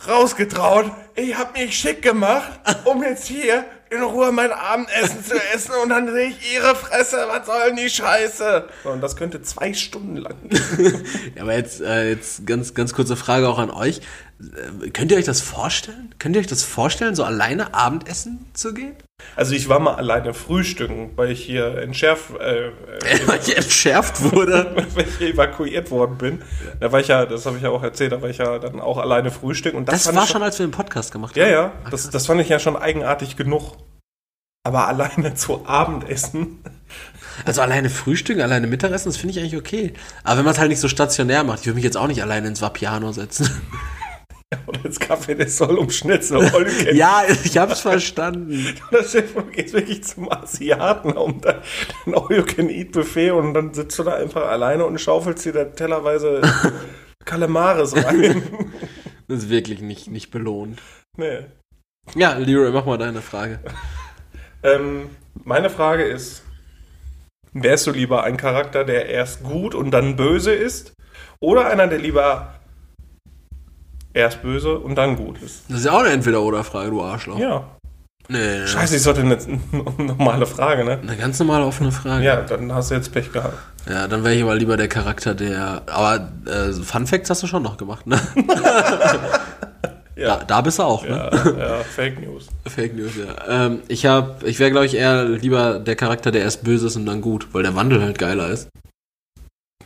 rausgetraut. 0.08 0.90
Ich 1.14 1.36
hab 1.36 1.56
mich 1.56 1.76
schick 1.76 2.02
gemacht, 2.02 2.52
um 2.84 3.02
jetzt 3.02 3.26
hier 3.26 3.64
in 3.90 4.02
Ruhe 4.02 4.32
mein 4.32 4.50
Abendessen 4.50 5.22
zu 5.24 5.34
essen. 5.54 5.72
Und 5.82 5.90
dann 5.90 6.10
sehe 6.10 6.28
ich 6.28 6.54
ihre 6.54 6.74
Fresse. 6.74 7.26
Was 7.28 7.46
soll 7.46 7.60
denn 7.66 7.76
die 7.76 7.90
Scheiße? 7.90 8.68
So, 8.82 8.90
und 8.90 9.00
das 9.02 9.16
könnte 9.16 9.42
zwei 9.42 9.74
Stunden 9.74 10.16
lang. 10.16 10.36
Ja, 11.34 11.42
aber 11.42 11.54
jetzt, 11.54 11.80
äh, 11.80 12.10
jetzt 12.10 12.46
ganz, 12.46 12.74
ganz 12.74 12.94
kurze 12.94 13.16
Frage 13.16 13.48
auch 13.48 13.58
an 13.58 13.70
euch. 13.70 14.00
Äh, 14.40 14.90
Könnt 14.90 15.12
ihr 15.12 15.18
euch 15.18 15.24
das 15.24 15.40
vorstellen? 15.40 16.14
Könnt 16.18 16.36
ihr 16.36 16.40
euch 16.40 16.46
das 16.46 16.62
vorstellen, 16.62 17.14
so 17.14 17.24
alleine 17.24 17.74
Abendessen 17.74 18.46
zu 18.54 18.72
gehen? 18.74 18.96
Also 19.36 19.54
ich 19.54 19.68
war 19.68 19.78
mal 19.78 19.94
alleine 19.94 20.34
frühstücken, 20.34 21.10
weil 21.16 21.30
ich 21.30 21.42
hier 21.42 21.78
entschärft, 21.78 22.38
äh, 22.38 22.66
äh, 22.66 22.70
Weil 23.26 23.40
ich 23.40 23.56
entschärft 23.56 24.22
wurde. 24.32 24.74
weil 24.94 25.06
ich 25.08 25.20
evakuiert 25.20 25.90
worden 25.90 26.18
bin. 26.18 26.42
Da 26.80 26.92
war 26.92 27.00
ich 27.00 27.08
ja, 27.08 27.24
das 27.26 27.46
habe 27.46 27.56
ich 27.56 27.62
ja 27.62 27.70
auch 27.70 27.82
erzählt, 27.82 28.12
da 28.12 28.20
war 28.20 28.28
ich 28.28 28.38
ja 28.38 28.58
dann 28.58 28.80
auch 28.80 28.98
alleine 28.98 29.30
frühstücken. 29.30 29.78
Und 29.78 29.88
das, 29.88 30.04
Das 30.04 30.14
war 30.14 30.24
ich 30.24 30.30
schon, 30.30 30.42
als 30.42 30.58
wir 30.58 30.66
den 30.66 30.72
Podcast 30.72 31.12
gemacht 31.12 31.36
Ja, 31.36 31.44
haben. 31.44 31.52
ja, 31.52 31.72
das, 31.90 32.10
das 32.10 32.26
fand 32.26 32.40
ich 32.40 32.48
ja 32.48 32.58
schon 32.58 32.76
eigenartig 32.76 33.36
genug. 33.36 33.76
Aber 34.64 34.86
alleine 34.86 35.34
zu 35.34 35.66
Abendessen. 35.66 36.62
Also 37.46 37.62
alleine 37.62 37.88
Frühstück, 37.88 38.38
alleine 38.40 38.66
Mittagessen, 38.66 39.08
das 39.08 39.16
finde 39.16 39.32
ich 39.32 39.40
eigentlich 39.40 39.56
okay. 39.56 39.94
Aber 40.22 40.36
wenn 40.38 40.44
man 40.44 40.52
es 40.52 40.60
halt 40.60 40.68
nicht 40.68 40.80
so 40.80 40.88
stationär 40.88 41.42
macht, 41.44 41.60
ich 41.60 41.66
würde 41.66 41.76
mich 41.76 41.84
jetzt 41.84 41.96
auch 41.96 42.06
nicht 42.06 42.22
alleine 42.22 42.48
ins 42.48 42.60
Vapiano 42.60 43.10
setzen. 43.12 43.48
Oder 44.66 44.80
als 44.84 44.98
Kaffee, 45.00 45.34
der 45.34 45.48
soll 45.48 45.76
um 45.78 45.90
Schnitzel. 45.90 46.50
Can 46.50 46.96
Ja, 46.96 47.22
ich 47.44 47.56
hab's 47.58 47.80
verstanden. 47.80 48.74
Du 48.90 49.42
gehst 49.50 49.72
wirklich 49.72 50.04
zum 50.04 50.30
Asiaten 50.30 51.12
um 51.12 51.40
dein 51.40 51.60
All-You-Can-Eat-Buffet 52.06 53.30
und 53.32 53.54
dann 53.54 53.72
sitzt 53.74 53.98
du 53.98 54.02
da 54.02 54.14
einfach 54.14 54.46
alleine 54.46 54.84
und 54.84 55.00
schaufelst 55.00 55.44
dir 55.44 55.52
da 55.52 55.64
tellerweise 55.64 56.42
Kalamares 57.24 57.94
rein. 57.96 58.42
Das 59.28 59.44
ist 59.44 59.50
wirklich 59.50 59.80
nicht, 59.80 60.10
nicht 60.10 60.30
belohnt. 60.30 60.82
nee. 61.16 61.46
Ja, 62.16 62.34
Leroy, 62.36 62.70
mach 62.72 62.84
mal 62.84 62.98
deine 62.98 63.22
Frage. 63.22 63.60
Ähm, 64.62 65.08
meine 65.44 65.70
Frage 65.70 66.02
ist, 66.02 66.42
wärst 67.52 67.86
du 67.86 67.92
lieber 67.92 68.24
ein 68.24 68.36
Charakter, 68.36 68.84
der 68.84 69.06
erst 69.06 69.44
gut 69.44 69.74
und 69.74 69.92
dann 69.92 70.16
böse 70.16 70.52
ist? 70.52 70.92
Oder 71.40 71.66
einer, 71.66 71.86
der 71.86 71.98
lieber 71.98 72.54
erst 74.14 74.42
böse 74.42 74.78
und 74.78 74.94
dann 74.96 75.16
gut 75.16 75.40
ist? 75.42 75.64
Das 75.68 75.80
ist 75.80 75.86
ja 75.86 75.92
auch 75.92 76.00
eine 76.00 76.10
Entweder-Oder-Frage, 76.10 76.90
du 76.90 77.02
Arschloch. 77.02 77.38
Ja. 77.38 77.64
Nee, 78.28 78.66
Scheiße, 78.66 78.96
ich 78.96 79.02
sollte 79.02 79.20
eine, 79.20 79.36
eine 79.36 80.04
normale 80.04 80.46
Frage, 80.46 80.84
ne? 80.84 80.98
Eine 81.02 81.16
ganz 81.16 81.38
normale 81.38 81.64
offene 81.66 81.90
Frage. 81.90 82.24
Ja, 82.24 82.36
dann 82.42 82.72
hast 82.72 82.90
du 82.90 82.94
jetzt 82.94 83.12
Pech 83.12 83.32
gehabt. 83.32 83.58
Ja, 83.88 84.06
dann 84.06 84.22
wäre 84.22 84.34
ich 84.34 84.42
aber 84.42 84.54
lieber 84.54 84.76
der 84.76 84.88
Charakter, 84.88 85.34
der. 85.34 85.82
Aber 85.86 86.28
äh, 86.46 86.72
Fun 86.72 87.06
Facts 87.06 87.30
hast 87.30 87.42
du 87.42 87.48
schon 87.48 87.64
noch 87.64 87.76
gemacht, 87.76 88.06
ne? 88.06 88.20
Ja. 90.14 90.36
Da, 90.36 90.44
da 90.44 90.60
bist 90.60 90.78
du 90.78 90.82
auch, 90.82 91.02
ne? 91.04 91.30
Ja, 91.32 91.58
ja, 91.58 91.82
Fake 91.82 92.20
News. 92.20 92.48
Fake 92.66 92.94
News, 92.94 93.12
ja. 93.16 93.66
Ähm, 93.66 93.80
ich 93.88 94.04
hab, 94.06 94.42
ich 94.44 94.58
wäre, 94.58 94.70
glaube 94.70 94.86
ich, 94.86 94.94
eher 94.94 95.24
lieber 95.24 95.78
der 95.78 95.96
Charakter, 95.96 96.30
der 96.30 96.42
erst 96.42 96.64
böse 96.64 96.86
ist 96.88 96.96
und 96.96 97.06
dann 97.06 97.22
gut, 97.22 97.48
weil 97.52 97.62
der 97.62 97.74
Wandel 97.74 98.02
halt 98.02 98.18
geiler 98.18 98.48
ist. 98.48 98.68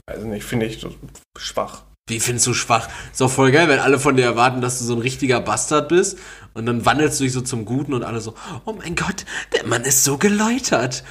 Also 0.05 0.27
nicht, 0.27 0.45
finde 0.45 0.67
ich 0.67 0.85
schwach. 1.39 1.83
Wie 2.09 2.21
findest 2.21 2.47
du 2.47 2.55
schwach? 2.55 2.89
Ist 3.11 3.21
doch 3.21 3.29
voll 3.29 3.51
geil, 3.51 3.69
wenn 3.69 3.81
alle 3.81 3.99
von 3.99 4.17
dir 4.17 4.25
erwarten, 4.25 4.61
dass 4.61 4.79
du 4.79 4.85
so 4.85 4.95
ein 4.95 5.01
richtiger 5.01 5.41
Bastard 5.41 5.89
bist 5.89 6.19
und 6.55 6.65
dann 6.65 6.87
wandelst 6.87 7.19
du 7.19 7.25
dich 7.25 7.33
so 7.33 7.41
zum 7.41 7.65
Guten 7.65 7.95
und 7.95 8.05
alle 8.05 8.21
so, 8.21 8.35
oh 8.65 8.75
mein 8.75 8.95
Gott, 8.95 9.25
der 9.57 9.67
Mann 9.67 9.83
ist 9.83 10.05
so 10.05 10.17
geläutert. 10.17 11.03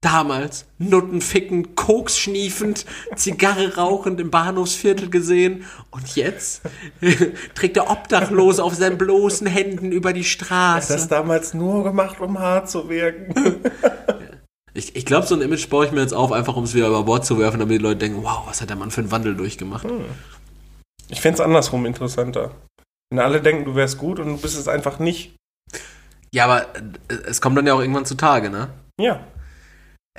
Damals, 0.00 0.64
Nutten 0.78 1.20
ficken, 1.20 1.74
Koks 1.74 2.18
schniefend, 2.18 2.86
Zigarre 3.14 3.76
rauchend 3.76 4.20
im 4.20 4.30
Bahnhofsviertel 4.30 5.10
gesehen 5.10 5.66
und 5.90 6.16
jetzt 6.16 6.62
trägt 7.54 7.76
er 7.76 7.90
obdachlos 7.90 8.60
auf 8.60 8.74
seinen 8.74 8.96
bloßen 8.96 9.46
Händen 9.46 9.92
über 9.92 10.14
die 10.14 10.24
Straße. 10.24 10.94
Das 10.94 11.08
damals 11.08 11.52
nur 11.52 11.84
gemacht, 11.84 12.22
um 12.22 12.38
hart 12.38 12.70
zu 12.70 12.88
wirken. 12.88 13.34
Ich, 14.74 14.96
ich 14.96 15.06
glaube, 15.06 15.26
so 15.26 15.36
ein 15.36 15.40
Image 15.40 15.68
baue 15.68 15.86
ich 15.86 15.92
mir 15.92 16.00
jetzt 16.00 16.12
auf, 16.12 16.32
einfach 16.32 16.56
um 16.56 16.64
es 16.64 16.74
wieder 16.74 16.88
über 16.88 17.04
Bord 17.04 17.24
zu 17.24 17.38
werfen, 17.38 17.60
damit 17.60 17.78
die 17.78 17.82
Leute 17.82 17.98
denken, 17.98 18.24
wow, 18.24 18.42
was 18.46 18.60
hat 18.60 18.68
der 18.68 18.76
Mann 18.76 18.90
für 18.90 19.00
einen 19.00 19.12
Wandel 19.12 19.36
durchgemacht. 19.36 19.86
Ich 21.08 21.20
fände 21.20 21.34
es 21.34 21.40
andersrum 21.40 21.86
interessanter. 21.86 22.50
Wenn 23.10 23.20
alle 23.20 23.40
denken, 23.40 23.64
du 23.64 23.76
wärst 23.76 23.98
gut 23.98 24.18
und 24.18 24.26
du 24.26 24.36
bist 24.36 24.58
es 24.58 24.66
einfach 24.66 24.98
nicht. 24.98 25.36
Ja, 26.32 26.46
aber 26.46 26.74
äh, 27.08 27.14
es 27.26 27.40
kommt 27.40 27.56
dann 27.56 27.66
ja 27.66 27.74
auch 27.74 27.80
irgendwann 27.80 28.06
zutage, 28.06 28.50
ne? 28.50 28.68
Ja. 29.00 29.24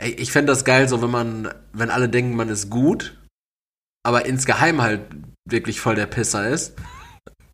Ich 0.02 0.32
fände 0.32 0.52
das 0.52 0.64
geil, 0.64 0.88
so 0.88 1.02
wenn 1.02 1.12
man, 1.12 1.54
wenn 1.74 1.90
alle 1.90 2.08
denken, 2.08 2.36
man 2.36 2.50
ist 2.50 2.70
gut, 2.70 3.18
aber 4.04 4.26
insgeheim 4.26 4.82
halt 4.82 5.02
wirklich 5.48 5.80
voll 5.80 5.96
der 5.96 6.06
Pisser 6.06 6.48
ist 6.48 6.74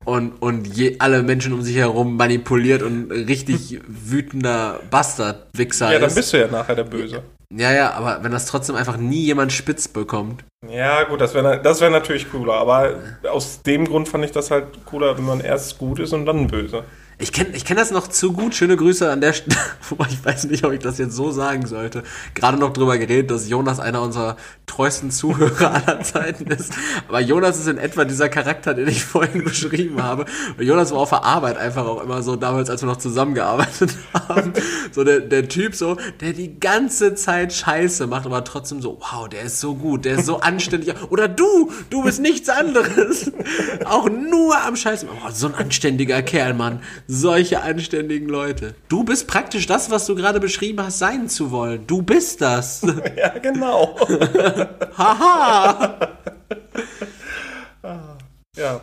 und, 0.06 0.32
und 0.42 0.68
je, 0.68 0.96
alle 1.00 1.24
Menschen 1.24 1.54
um 1.54 1.62
sich 1.62 1.76
herum 1.76 2.16
manipuliert 2.18 2.82
und 2.82 3.12
richtig 3.12 3.80
wütender 3.88 4.80
Bastard-Wichser 4.90 5.92
Ja, 5.94 6.00
dann 6.00 6.10
ist. 6.10 6.16
bist 6.16 6.34
du 6.34 6.40
ja 6.40 6.48
nachher 6.48 6.76
der 6.76 6.84
Böse. 6.86 7.24
Ja, 7.54 7.74
ja, 7.74 7.92
aber 7.92 8.24
wenn 8.24 8.32
das 8.32 8.46
trotzdem 8.46 8.76
einfach 8.76 8.96
nie 8.96 9.24
jemand 9.26 9.52
spitz 9.52 9.88
bekommt. 9.90 10.44
Ja, 10.70 11.04
gut, 11.04 11.20
das 11.20 11.34
wäre 11.34 11.62
das 11.62 11.82
wär 11.82 11.90
natürlich 11.90 12.32
cooler. 12.32 12.54
Aber 12.54 12.94
aus 13.30 13.62
dem 13.62 13.86
Grund 13.86 14.08
fand 14.08 14.24
ich 14.24 14.32
das 14.32 14.52
halt 14.52 14.86
cooler, 14.86 15.18
wenn 15.18 15.26
man 15.26 15.42
erst 15.42 15.78
gut 15.78 16.00
ist 16.00 16.14
und 16.14 16.26
dann 16.26 16.48
böse. 16.48 16.84
Ich 17.22 17.32
kenne 17.32 17.56
ich 17.56 17.66
kenn 17.66 17.78
das 17.78 17.92
noch 17.92 18.08
zu 18.08 18.34
gut. 18.34 18.56
Schöne 18.56 18.76
Grüße 18.76 19.10
an 19.10 19.22
der 19.22 19.34
Stelle. 19.34 19.56
Ich 20.10 20.26
weiß 20.26 20.46
nicht, 20.46 20.64
ob 20.64 20.72
ich 20.72 20.80
das 20.80 20.98
jetzt 20.98 21.16
so 21.16 21.32
sagen 21.32 21.68
sollte. 21.68 22.04
Gerade 22.34 22.58
noch 22.58 22.72
drüber 22.74 22.98
geredet, 22.98 23.30
dass 23.30 23.50
Jonas 23.50 23.80
einer 23.80 24.02
unserer 24.02 24.38
treuesten 24.66 25.12
Zuhörer 25.12 25.72
aller 25.88 26.02
Zeiten 26.02 26.48
ist. 26.48 26.74
Aber 27.08 27.20
Jonas 27.20 27.60
ist 27.60 27.68
in 27.68 27.78
etwa 27.78 28.06
dieser 28.06 28.30
Charakter, 28.30 28.74
den 28.74 28.88
ich 28.88 29.04
vorhin 29.04 29.44
beschrieben 29.44 30.02
habe. 30.02 30.26
Und 30.58 30.64
Jonas 30.64 30.92
war 30.92 31.00
auf 31.00 31.10
der 31.10 31.24
Arbeit 31.24 31.58
einfach 31.58 31.86
auch 31.86 32.02
immer 32.02 32.24
so, 32.24 32.36
damals, 32.36 32.70
als 32.70 32.82
wir 32.82 32.88
noch 32.88 32.98
zusammengearbeitet 32.98 33.92
haben. 34.14 34.54
So 34.92 35.04
der, 35.04 35.20
der 35.20 35.48
Typ 35.50 35.76
so, 35.76 35.98
der 36.22 36.34
die 36.34 36.60
ganze 36.60 37.16
Zeit 37.16 37.54
Scheiße 37.54 38.08
macht, 38.08 38.26
aber 38.26 38.44
trotzdem 38.44 38.82
so, 38.82 39.00
wow, 39.00 39.28
der 39.28 39.44
ist 39.44 39.60
so 39.60 39.76
gut, 39.76 40.06
der 40.06 40.20
ist 40.20 40.26
so 40.26 40.40
anständig. 40.40 40.94
Oder 41.10 41.28
du, 41.28 41.72
du 41.90 42.04
bist 42.04 42.22
nichts 42.22 42.50
anderes. 42.50 43.32
Auch 43.86 44.10
nur 44.10 44.60
am 44.64 44.76
Scheiße. 44.76 45.06
Oh, 45.08 45.30
so 45.32 45.48
ein 45.48 45.56
anständiger 45.56 46.22
Kerl, 46.22 46.54
Mann. 46.54 46.80
Solche 47.14 47.62
anständigen 47.62 48.30
Leute. 48.30 48.74
Du 48.88 49.04
bist 49.04 49.28
praktisch 49.28 49.68
das, 49.68 49.92
was 49.92 50.06
du 50.06 50.16
gerade 50.16 50.40
beschrieben 50.40 50.82
hast, 50.82 51.00
sein 51.00 51.28
zu 51.28 51.52
wollen. 51.52 51.86
Du 51.86 52.02
bist 52.02 52.40
das. 52.40 52.82
Ja, 53.18 53.38
genau. 53.38 53.98
Haha. 54.98 55.98
ja. 58.56 58.80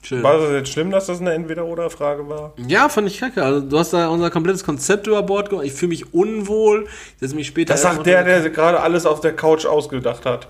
Schön. 0.00 0.22
War 0.22 0.38
das 0.38 0.50
jetzt 0.52 0.70
schlimm, 0.70 0.92
dass 0.92 1.06
das 1.06 1.20
eine 1.20 1.32
Entweder-Oder-Frage 1.32 2.28
war? 2.28 2.54
Ja, 2.68 2.88
fand 2.88 3.08
ich 3.08 3.18
kacke. 3.18 3.42
Also, 3.42 3.60
du 3.60 3.76
hast 3.76 3.92
da 3.92 4.08
unser 4.08 4.30
komplettes 4.30 4.62
Konzept 4.62 5.08
über 5.08 5.22
Bord 5.24 5.50
gebracht. 5.50 5.66
Ich 5.66 5.72
fühle 5.72 5.90
mich 5.90 6.14
unwohl. 6.14 6.86
Ich 7.14 7.20
setze 7.20 7.34
mich 7.34 7.48
später. 7.48 7.74
Das 7.74 7.82
sagt 7.82 8.06
der, 8.06 8.22
der 8.22 8.48
gerade 8.50 8.78
alles 8.78 9.06
auf 9.06 9.20
der 9.20 9.34
Couch 9.34 9.66
ausgedacht 9.66 10.24
hat. 10.24 10.46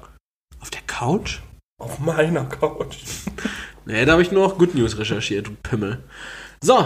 Auf 0.61 0.69
der 0.69 0.83
Couch? 0.87 1.39
Auf 1.79 1.99
meiner 1.99 2.45
Couch. 2.45 2.99
Nee, 3.87 4.05
da 4.05 4.13
habe 4.13 4.23
ich 4.23 4.33
nur 4.33 4.47
noch 4.47 4.59
Good 4.59 4.75
News 4.75 4.99
recherchiert, 4.99 5.47
du 5.47 5.53
Pimmel. 5.63 6.03
So. 6.61 6.85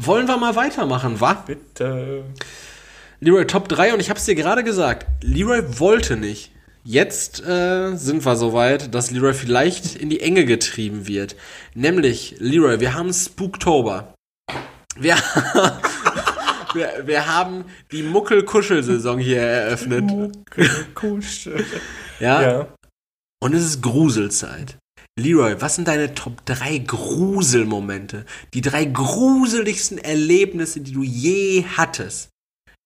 Wollen 0.00 0.26
wir 0.26 0.36
mal 0.36 0.56
weitermachen, 0.56 1.20
wa? 1.20 1.34
Bitte. 1.34 2.24
Leroy 3.20 3.46
Top 3.46 3.68
3 3.68 3.94
und 3.94 4.00
ich 4.00 4.10
habe 4.10 4.18
es 4.18 4.24
dir 4.24 4.34
gerade 4.34 4.64
gesagt, 4.64 5.06
Leroy 5.22 5.78
wollte 5.78 6.16
nicht. 6.16 6.50
Jetzt 6.84 7.40
äh, 7.46 7.94
sind 7.94 8.24
wir 8.24 8.34
soweit, 8.34 8.92
dass 8.92 9.12
Leroy 9.12 9.34
vielleicht 9.34 9.94
in 9.94 10.10
die 10.10 10.20
Enge 10.20 10.44
getrieben 10.44 11.06
wird. 11.06 11.36
Nämlich, 11.74 12.34
Leroy, 12.38 12.80
wir 12.80 12.94
haben 12.94 13.12
Spooktober. 13.12 14.14
Wir, 14.96 15.16
wir, 16.74 17.06
wir 17.06 17.26
haben 17.32 17.66
die 17.92 18.02
Muckel-Kuschel-Saison 18.02 19.18
hier 19.18 19.40
eröffnet. 19.40 20.10
Kuschel. 20.94 21.64
Ja? 22.18 22.42
Ja. 22.42 22.74
Und 23.40 23.54
es 23.54 23.64
ist 23.64 23.82
Gruselzeit. 23.82 24.76
Leroy, 25.20 25.60
was 25.60 25.74
sind 25.74 25.88
deine 25.88 26.14
Top 26.14 26.44
3 26.46 26.78
Gruselmomente? 26.78 28.24
Die 28.54 28.62
drei 28.62 28.86
gruseligsten 28.86 29.98
Erlebnisse, 29.98 30.80
die 30.80 30.92
du 30.92 31.02
je 31.02 31.64
hattest. 31.76 32.30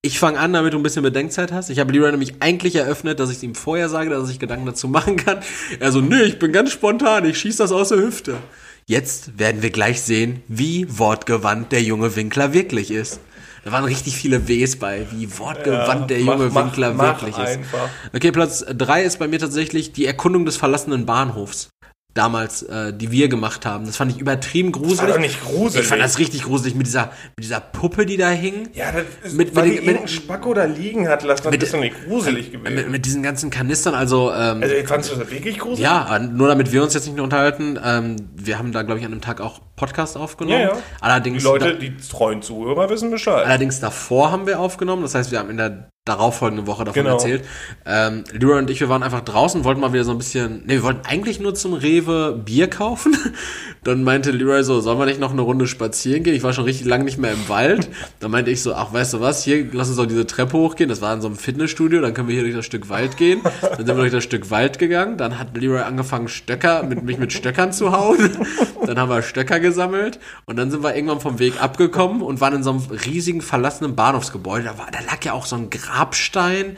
Ich 0.03 0.19
fange 0.19 0.41
an, 0.41 0.53
damit 0.53 0.73
du 0.73 0.79
ein 0.79 0.83
bisschen 0.83 1.05
Bedenkzeit 1.05 1.53
hast. 1.53 1.71
Ich 1.71 1.79
habe 1.79 1.93
Leroy 1.93 2.11
nämlich 2.11 2.35
eigentlich 2.41 2.75
eröffnet, 2.75 3.21
dass 3.21 3.31
ich 3.31 3.41
ihm 3.45 3.55
vorher 3.55 3.89
sage, 3.89 4.11
dass 4.11 4.27
sich 4.27 4.41
Gedanken 4.41 4.67
dazu 4.67 4.89
machen 4.89 5.15
kann. 5.17 5.39
Er 5.79 5.93
so, 5.93 6.01
nee, 6.01 6.23
ich 6.23 6.41
bin 6.41 6.51
ganz 6.51 6.73
spontan, 6.73 7.25
ich 7.27 7.39
schieß 7.39 7.59
das 7.59 7.71
aus 7.71 7.91
der 7.91 7.99
Hüfte. 7.99 8.39
Jetzt 8.87 9.39
werden 9.39 9.63
wir 9.63 9.71
gleich 9.71 10.03
sehen, 10.03 10.43
wie 10.49 10.99
wortgewandt 10.99 11.71
der 11.71 11.83
junge 11.83 12.17
Winkler 12.17 12.53
wirklich 12.53 12.91
ist. 12.91 13.21
Da 13.65 13.71
waren 13.71 13.85
richtig 13.85 14.17
viele 14.17 14.49
Ws 14.49 14.77
bei, 14.77 15.07
wie 15.13 15.39
wortgewandt 15.39 16.11
der 16.11 16.21
junge 16.21 16.51
mach, 16.51 16.65
Winkler 16.65 16.93
mach, 16.93 17.23
wirklich 17.23 17.37
mach 17.37 17.45
ist. 17.45 17.57
einfach. 17.59 17.89
Okay, 18.13 18.33
Platz 18.33 18.65
3 18.69 19.05
ist 19.05 19.21
bei 19.21 19.29
mir 19.29 19.39
tatsächlich 19.39 19.93
die 19.93 20.07
Erkundung 20.07 20.45
des 20.45 20.57
verlassenen 20.57 21.07
Bahnhofs. 21.07 21.71
Damals, 22.17 22.63
äh, 22.63 22.93
die 22.95 23.13
wir 23.13 23.29
gemacht 23.29 23.67
haben. 23.67 23.85
Das 23.87 23.97
fand 23.97 24.11
ich 24.11 24.19
übertrieben 24.19 24.75
War 24.75 24.81
gruselig. 24.83 25.13
doch 25.13 25.21
nicht 25.21 25.45
gruselig. 25.45 25.83
ich 25.85 25.89
fand 25.89 26.01
das 26.03 26.19
richtig 26.19 26.45
gruselig 26.45 26.75
mit 26.75 26.87
dieser, 26.87 27.13
mit 27.37 27.45
dieser 27.45 27.61
Puppe, 27.61 28.07
die 28.07 28.17
da 28.17 28.31
hing. 28.31 28.71
ja, 28.73 28.91
das 28.91 29.05
ist, 29.23 29.37
Mit- 29.37 29.55
weil 29.55 29.69
mit 29.69 29.83
die 29.83 29.87
mit- 29.87 30.11
Spacko 30.11 30.55
da 30.55 30.65
liegen 30.65 31.09
hat 31.09 31.23
lassen, 31.25 31.45
das 31.45 31.53
mit- 31.53 31.63
ist 31.63 31.75
doch 31.75 31.81
nicht 31.81 31.95
gruselig 32.07 32.51
gewesen. 32.53 32.75
Mit, 32.75 32.91
mit 32.91 33.05
diesen 33.07 33.23
ganzen 33.23 33.51
Kanistern, 33.51 33.95
also, 33.95 34.33
ähm, 34.33 34.63
also, 34.63 34.75
fandest 34.87 35.13
du 35.13 35.17
das 35.17 35.31
wirklich 35.31 35.59
gruselig? 35.59 35.81
ja, 35.85 36.19
nur 36.19 36.49
damit 36.49 36.73
wir 36.73 36.83
uns 36.83 36.95
jetzt 36.95 37.05
nicht 37.07 37.17
nur 37.17 37.25
unterhalten, 37.25 37.79
ähm, 37.85 38.17
wir 38.35 38.59
haben 38.59 38.73
da, 38.73 38.83
glaube 38.83 38.99
ich, 38.99 39.05
an 39.07 39.13
einem 39.13 39.21
Tag 39.21 39.41
auch 39.43 39.61
Podcast 39.77 40.17
aufgenommen. 40.17 40.59
Ja, 40.61 40.69
ja. 40.69 40.77
Allerdings, 41.03 41.43
Die 41.43 41.49
Leute, 41.49 41.75
die 41.79 41.95
treuen 41.99 42.41
Zuhörer 42.41 42.89
wissen 42.89 43.11
Bescheid. 43.11 43.45
Allerdings 43.45 43.79
davor 43.79 44.33
haben 44.33 44.47
wir 44.47 44.59
aufgenommen, 44.59 45.03
das 45.03 45.15
heißt, 45.15 45.31
wir 45.31 45.39
haben 45.39 45.51
in 45.51 45.59
der 45.59 45.91
darauffolgenden 46.07 46.67
Woche 46.67 46.85
davon 46.85 47.03
Genau. 47.03 47.15
erzählt. 47.17 47.45
Ähm, 47.85 48.25
Leroy 48.33 48.59
und 48.59 48.71
ich, 48.71 48.81
wir 48.81 48.89
waren 48.89 49.03
einfach 49.03 49.21
draußen, 49.21 49.65
wollten 49.65 49.81
mal 49.81 49.93
wieder 49.93 50.05
so 50.05 50.13
ein 50.13 50.19
bisschen, 50.19 50.63
ne, 50.65 50.75
wir 50.75 50.83
wollten 50.83 51.05
eigentlich 51.07 51.41
nur 51.41 51.55
zum 51.55 51.75
Rewe 51.75 52.41
Bier 52.43 52.71
kaufen. 52.71 53.15
Dann 53.85 54.03
meinte 54.05 54.31
Leroy 54.31 54.63
so, 54.63 54.81
sollen 54.81 54.99
wir 54.99 55.07
nicht 55.07 55.21
noch 55.21 55.33
eine 55.33 55.43
Runde 55.43 55.67
spazieren 55.67 56.23
gehen? 56.23 56.35
Ich 56.35 56.43
war 56.43 56.53
schon 56.53 56.65
richtig 56.65 56.87
lange 56.87 57.05
nicht 57.05 57.19
mehr 57.19 57.33
im 57.33 57.49
Wald. 57.49 57.89
Dann 58.21 58.31
meinte 58.31 58.51
ich 58.51 58.63
so, 58.63 58.75
ach, 58.75 58.93
weißt 58.93 59.15
du 59.15 59.21
was, 59.21 59.43
hier, 59.45 59.67
lass 59.73 59.89
uns 59.89 59.97
doch 59.97 60.07
diese 60.07 60.27
Treppe 60.27 60.57
hochgehen. 60.57 60.89
Das 60.89 61.01
war 61.01 61.13
in 61.13 61.21
so 61.21 61.27
einem 61.27 61.37
Fitnessstudio, 61.37 62.01
dann 62.01 62.15
können 62.15 62.29
wir 62.29 62.35
hier 62.35 62.45
durch 62.45 62.55
das 62.57 62.67
Stück 62.67 62.89
Wald 62.89 63.17
gehen. 63.17 63.41
Dann 63.61 63.77
sind 63.79 63.89
wir 63.89 63.95
durch 63.97 64.13
das 64.13 64.25
Stück 64.25 64.51
Wald 64.51 64.79
gegangen. 64.79 65.17
Dann 65.19 65.39
hat 65.39 65.57
Leroy 65.57 65.81
angefangen, 65.81 66.29
Stöcker, 66.29 66.85
mit, 66.85 67.03
mich 67.03 67.19
mit 67.19 67.33
Stöckern 67.33 67.73
zu 67.73 67.91
hauen. 67.93 68.31
Dann 68.87 68.99
haben 69.01 69.09
wir 69.09 69.23
Stöcker 69.23 69.59
gesammelt. 69.59 70.21
Und 70.45 70.57
dann 70.57 70.71
sind 70.71 70.85
wir 70.85 70.95
irgendwann 70.95 71.19
vom 71.21 71.41
Weg 71.41 71.61
abgekommen 71.61 72.23
und 72.23 72.41
waren 72.41 72.55
in 72.55 72.63
so 72.63 72.71
einem 72.71 72.83
riesigen 73.05 73.41
verlassenen 73.41 73.97
Bahnhofsgebäude. 73.97 74.65
Da, 74.65 74.79
war, 74.79 74.87
da 74.93 75.01
lag 75.01 75.25
ja 75.25 75.33
auch 75.33 75.45
so 75.45 75.57
ein 75.57 75.71
Grabstein. 75.97 76.77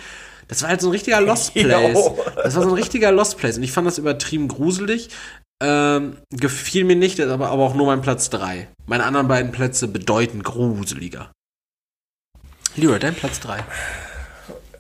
Das 0.49 0.63
war 0.63 0.71
halt 0.71 0.81
so 0.81 0.89
ein 0.89 0.93
richtiger 0.93 1.21
Lost 1.21 1.55
Place. 1.55 2.13
Das 2.37 2.57
war 2.57 2.63
so 2.63 2.69
ein 2.69 2.75
richtiger 2.75 3.13
Lost 3.13 3.39
Place. 3.39 3.57
Und 3.57 3.63
ich 3.63 3.73
fand 3.73 3.87
das 3.87 3.99
übertrieben 3.99 4.49
gruselig. 4.49 5.11
Ähm, 5.61 6.19
gefiel 6.31 6.85
mir 6.85 6.95
nicht, 6.95 7.21
aber, 7.21 7.49
aber 7.49 7.65
auch 7.65 7.75
nur 7.75 7.87
mein 7.87 8.01
Platz 8.01 8.31
3. 8.31 8.69
Meine 8.87 9.05
anderen 9.05 9.27
beiden 9.27 9.51
Plätze 9.51 9.89
bedeuten 9.89 10.45
gruseliger. 10.45 11.33
Leroy, 12.77 13.01
dein 13.01 13.17
Platz 13.17 13.41
3. 13.41 13.65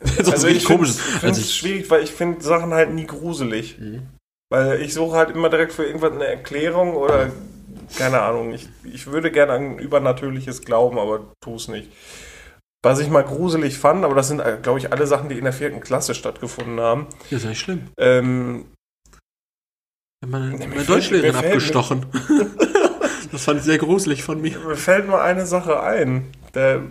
also 0.18 0.47
ich 0.47 0.64
finde 0.64 0.86
es 0.86 1.55
schwierig, 1.55 1.91
weil 1.91 2.05
ich 2.05 2.12
finde 2.12 2.43
Sachen 2.43 2.72
halt 2.72 2.93
nie 2.93 3.07
gruselig. 3.07 3.78
Mhm. 3.78 4.07
Weil 4.51 4.80
ich 4.80 4.95
suche 4.95 5.16
halt 5.16 5.30
immer 5.30 5.51
direkt 5.51 5.72
für 5.72 5.84
irgendwas 5.84 6.12
eine 6.12 6.26
Erklärung 6.26 6.95
oder 6.95 7.32
keine 7.97 8.22
Ahnung. 8.22 8.55
Ich, 8.55 8.68
ich 8.84 9.09
würde 9.09 9.32
gerne 9.32 9.53
an 9.53 9.78
Übernatürliches 9.78 10.62
glauben, 10.62 10.99
aber 10.99 11.32
tu 11.41 11.57
es 11.57 11.66
nicht. 11.66 11.91
Was 12.82 13.00
ich 13.00 13.10
mal 13.10 13.24
gruselig 13.24 13.76
fand, 13.78 14.04
aber 14.04 14.14
das 14.14 14.28
sind, 14.28 14.40
äh, 14.40 14.58
glaube 14.62 14.78
ich, 14.78 14.92
alle 14.92 15.06
Sachen, 15.06 15.28
die 15.28 15.36
in 15.36 15.44
der 15.44 15.52
vierten 15.52 15.80
Klasse 15.80 16.14
stattgefunden 16.14 16.80
haben. 16.80 17.06
Das 17.22 17.38
ist 17.38 17.42
ja 17.42 17.48
nicht 17.50 17.60
schlimm. 17.60 17.88
Ähm, 17.98 18.66
meine, 20.26 20.56
meine 20.58 20.84
Deutschlehrerin 20.84 21.36
abgestochen. 21.36 22.06
das 23.32 23.44
fand 23.44 23.60
ich 23.60 23.64
sehr 23.64 23.78
gruselig 23.78 24.22
von 24.22 24.40
mir. 24.40 24.58
Mir 24.58 24.76
fällt 24.76 25.06
nur 25.06 25.22
eine 25.22 25.46
Sache 25.46 25.80
ein. 25.80 26.32
Der 26.54 26.82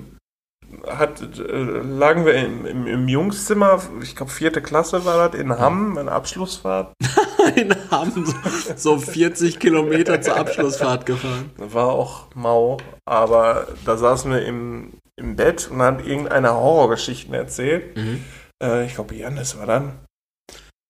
hat, 0.86 1.22
äh, 1.22 1.54
lagen 1.54 2.26
wir 2.26 2.34
im, 2.34 2.66
im, 2.66 2.88
im 2.88 3.08
Jungszimmer, 3.08 3.82
ich 4.02 4.16
glaube 4.16 4.32
vierte 4.32 4.62
Klasse 4.62 5.06
war 5.06 5.30
das, 5.30 5.40
in 5.40 5.58
Hamm, 5.58 5.98
eine 5.98 6.12
Abschlussfahrt. 6.12 6.94
in 7.56 7.74
Hamm, 7.92 8.12
so, 8.14 8.34
so 8.76 8.98
40 8.98 9.60
Kilometer 9.60 10.22
zur 10.22 10.36
Abschlussfahrt 10.36 11.06
gefahren. 11.06 11.52
War 11.58 11.88
auch 11.88 12.28
mau, 12.36 12.78
aber 13.06 13.68
da 13.86 13.98
saßen 13.98 14.32
wir 14.32 14.46
im, 14.46 14.94
im 15.18 15.36
Bett 15.36 15.70
und 15.70 15.82
hat 15.82 16.06
irgendeine 16.06 16.54
Horrorgeschichten 16.54 17.34
erzählt. 17.34 17.98
Mhm. 17.98 18.24
Äh, 18.64 18.86
ich 18.86 18.96
glaube, 18.96 19.16
Janis 19.16 19.58
war 19.58 19.66
dann. 19.66 20.00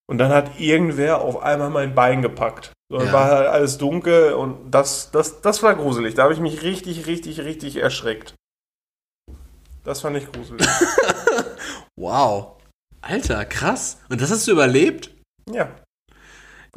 Und 0.10 0.20
dann 0.20 0.32
hat 0.32 0.60
irgendwer 0.60 1.22
auf 1.22 1.42
einmal 1.42 1.70
mein 1.70 1.96
Bein 1.96 2.22
gepackt. 2.22 2.72
So, 2.90 3.00
ja. 3.00 3.12
war 3.12 3.32
halt 3.32 3.48
alles 3.48 3.78
dunkel 3.78 4.34
und 4.34 4.72
das, 4.72 5.12
das, 5.12 5.42
das 5.42 5.62
war 5.62 5.76
gruselig. 5.76 6.16
Da 6.16 6.24
habe 6.24 6.34
ich 6.34 6.40
mich 6.40 6.62
richtig, 6.62 7.06
richtig, 7.06 7.42
richtig 7.42 7.76
erschreckt. 7.78 8.34
Das 9.84 10.02
fand 10.02 10.18
ich 10.18 10.32
gruselig. 10.32 10.66
wow. 11.98 12.58
Alter, 13.02 13.46
krass. 13.46 14.00
Und 14.10 14.22
das 14.22 14.32
hast 14.32 14.48
du 14.48 14.52
überlebt? 14.52 15.12
Ja. 15.50 15.70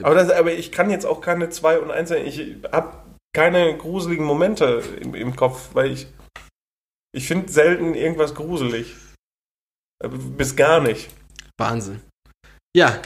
Aber, 0.02 0.14
das, 0.14 0.30
aber 0.30 0.52
ich 0.52 0.72
kann 0.72 0.90
jetzt 0.90 1.06
auch 1.06 1.20
keine 1.20 1.50
2 1.50 1.80
und 1.80 1.90
1 1.90 2.08
sein. 2.08 2.26
Ich 2.26 2.56
habe 2.72 2.96
keine 3.32 3.76
gruseligen 3.76 4.24
Momente 4.24 4.82
im, 5.00 5.14
im 5.14 5.36
Kopf, 5.36 5.70
weil 5.74 5.92
ich. 5.92 6.08
Ich 7.12 7.26
finde 7.26 7.50
selten 7.50 7.94
irgendwas 7.94 8.34
gruselig. 8.34 8.94
Bis 10.36 10.56
gar 10.56 10.80
nicht. 10.80 11.10
Wahnsinn. 11.58 12.00
Ja, 12.74 13.00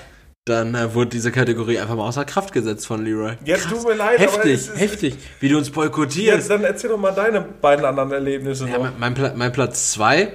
dann 0.46 0.74
äh, 0.74 0.92
wurde 0.94 1.10
diese 1.10 1.32
Kategorie 1.32 1.78
einfach 1.78 1.96
mal 1.96 2.06
außer 2.06 2.24
Kraft 2.26 2.52
gesetzt 2.52 2.86
von 2.86 3.02
Leroy. 3.02 3.36
Jetzt 3.44 3.70
tut 3.70 3.82
mir 3.84 3.94
leid, 3.94 4.18
heftig, 4.18 4.40
aber 4.40 4.50
es, 4.50 4.68
es, 4.68 4.78
heftig, 4.78 5.16
wie 5.40 5.48
du 5.48 5.56
uns 5.56 5.70
boykottierst. 5.70 6.36
Jetzt 6.36 6.50
dann 6.50 6.64
erzähl 6.64 6.90
doch 6.90 6.98
mal 6.98 7.12
deine 7.12 7.40
beiden 7.40 7.84
anderen 7.84 8.12
Erlebnisse 8.12 8.68
ja. 8.68 8.78
Mein, 8.78 9.14
mein, 9.14 9.38
mein 9.38 9.52
Platz 9.52 9.92
2 9.92 10.32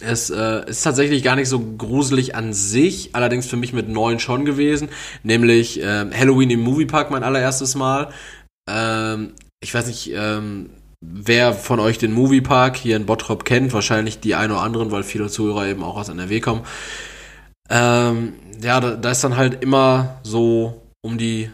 ist, 0.00 0.28
äh, 0.28 0.68
ist 0.68 0.82
tatsächlich 0.82 1.22
gar 1.22 1.36
nicht 1.36 1.48
so 1.48 1.58
gruselig 1.60 2.34
an 2.34 2.52
sich, 2.52 3.14
allerdings 3.14 3.46
für 3.46 3.56
mich 3.56 3.72
mit 3.72 3.88
neun 3.88 4.18
schon 4.18 4.44
gewesen, 4.44 4.90
nämlich 5.22 5.80
äh, 5.80 6.10
Halloween 6.12 6.50
im 6.50 6.60
Moviepark 6.60 7.10
mein 7.10 7.22
allererstes 7.22 7.74
Mal. 7.74 8.12
Ähm, 8.68 9.32
ich 9.62 9.72
weiß 9.72 9.86
nicht, 9.86 10.12
ähm, 10.12 10.70
wer 11.00 11.52
von 11.52 11.80
euch 11.80 11.98
den 11.98 12.12
Moviepark 12.12 12.76
hier 12.76 12.96
in 12.96 13.06
Bottrop 13.06 13.44
kennt, 13.44 13.72
wahrscheinlich 13.72 14.20
die 14.20 14.34
ein 14.34 14.50
oder 14.50 14.62
anderen, 14.62 14.90
weil 14.90 15.02
viele 15.02 15.28
Zuhörer 15.28 15.66
eben 15.66 15.82
auch 15.82 15.96
aus 15.96 16.08
NRW 16.08 16.40
kommen. 16.40 16.62
Ähm, 17.68 18.34
ja, 18.62 18.80
da, 18.80 18.96
da 18.96 19.10
ist 19.10 19.24
dann 19.24 19.36
halt 19.36 19.62
immer 19.62 20.20
so 20.22 20.82
um 21.02 21.18
die 21.18 21.50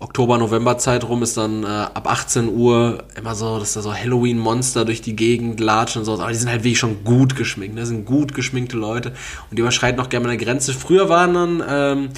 Oktober-November-Zeit 0.00 1.02
rum 1.08 1.24
ist 1.24 1.36
dann 1.36 1.64
äh, 1.64 1.66
ab 1.66 2.08
18 2.08 2.48
Uhr 2.48 3.04
immer 3.16 3.34
so, 3.34 3.58
dass 3.58 3.72
da 3.72 3.82
so 3.82 3.92
Halloween-Monster 3.92 4.84
durch 4.84 5.02
die 5.02 5.16
Gegend 5.16 5.58
latschen 5.58 6.00
und 6.00 6.04
so. 6.06 6.12
Aber 6.14 6.28
die 6.28 6.36
sind 6.36 6.48
halt 6.48 6.62
wirklich 6.62 6.78
schon 6.78 7.02
gut 7.02 7.34
geschminkt. 7.34 7.76
Das 7.76 7.88
ne? 7.88 7.96
sind 7.96 8.04
gut 8.04 8.32
geschminkte 8.32 8.76
Leute 8.76 9.10
und 9.50 9.56
die 9.56 9.60
überschreiten 9.60 10.00
auch 10.00 10.08
gerne 10.08 10.28
eine 10.28 10.36
Grenze. 10.36 10.72
Früher 10.72 11.08
waren 11.08 11.34
dann, 11.34 11.64
ähm, 11.68 12.08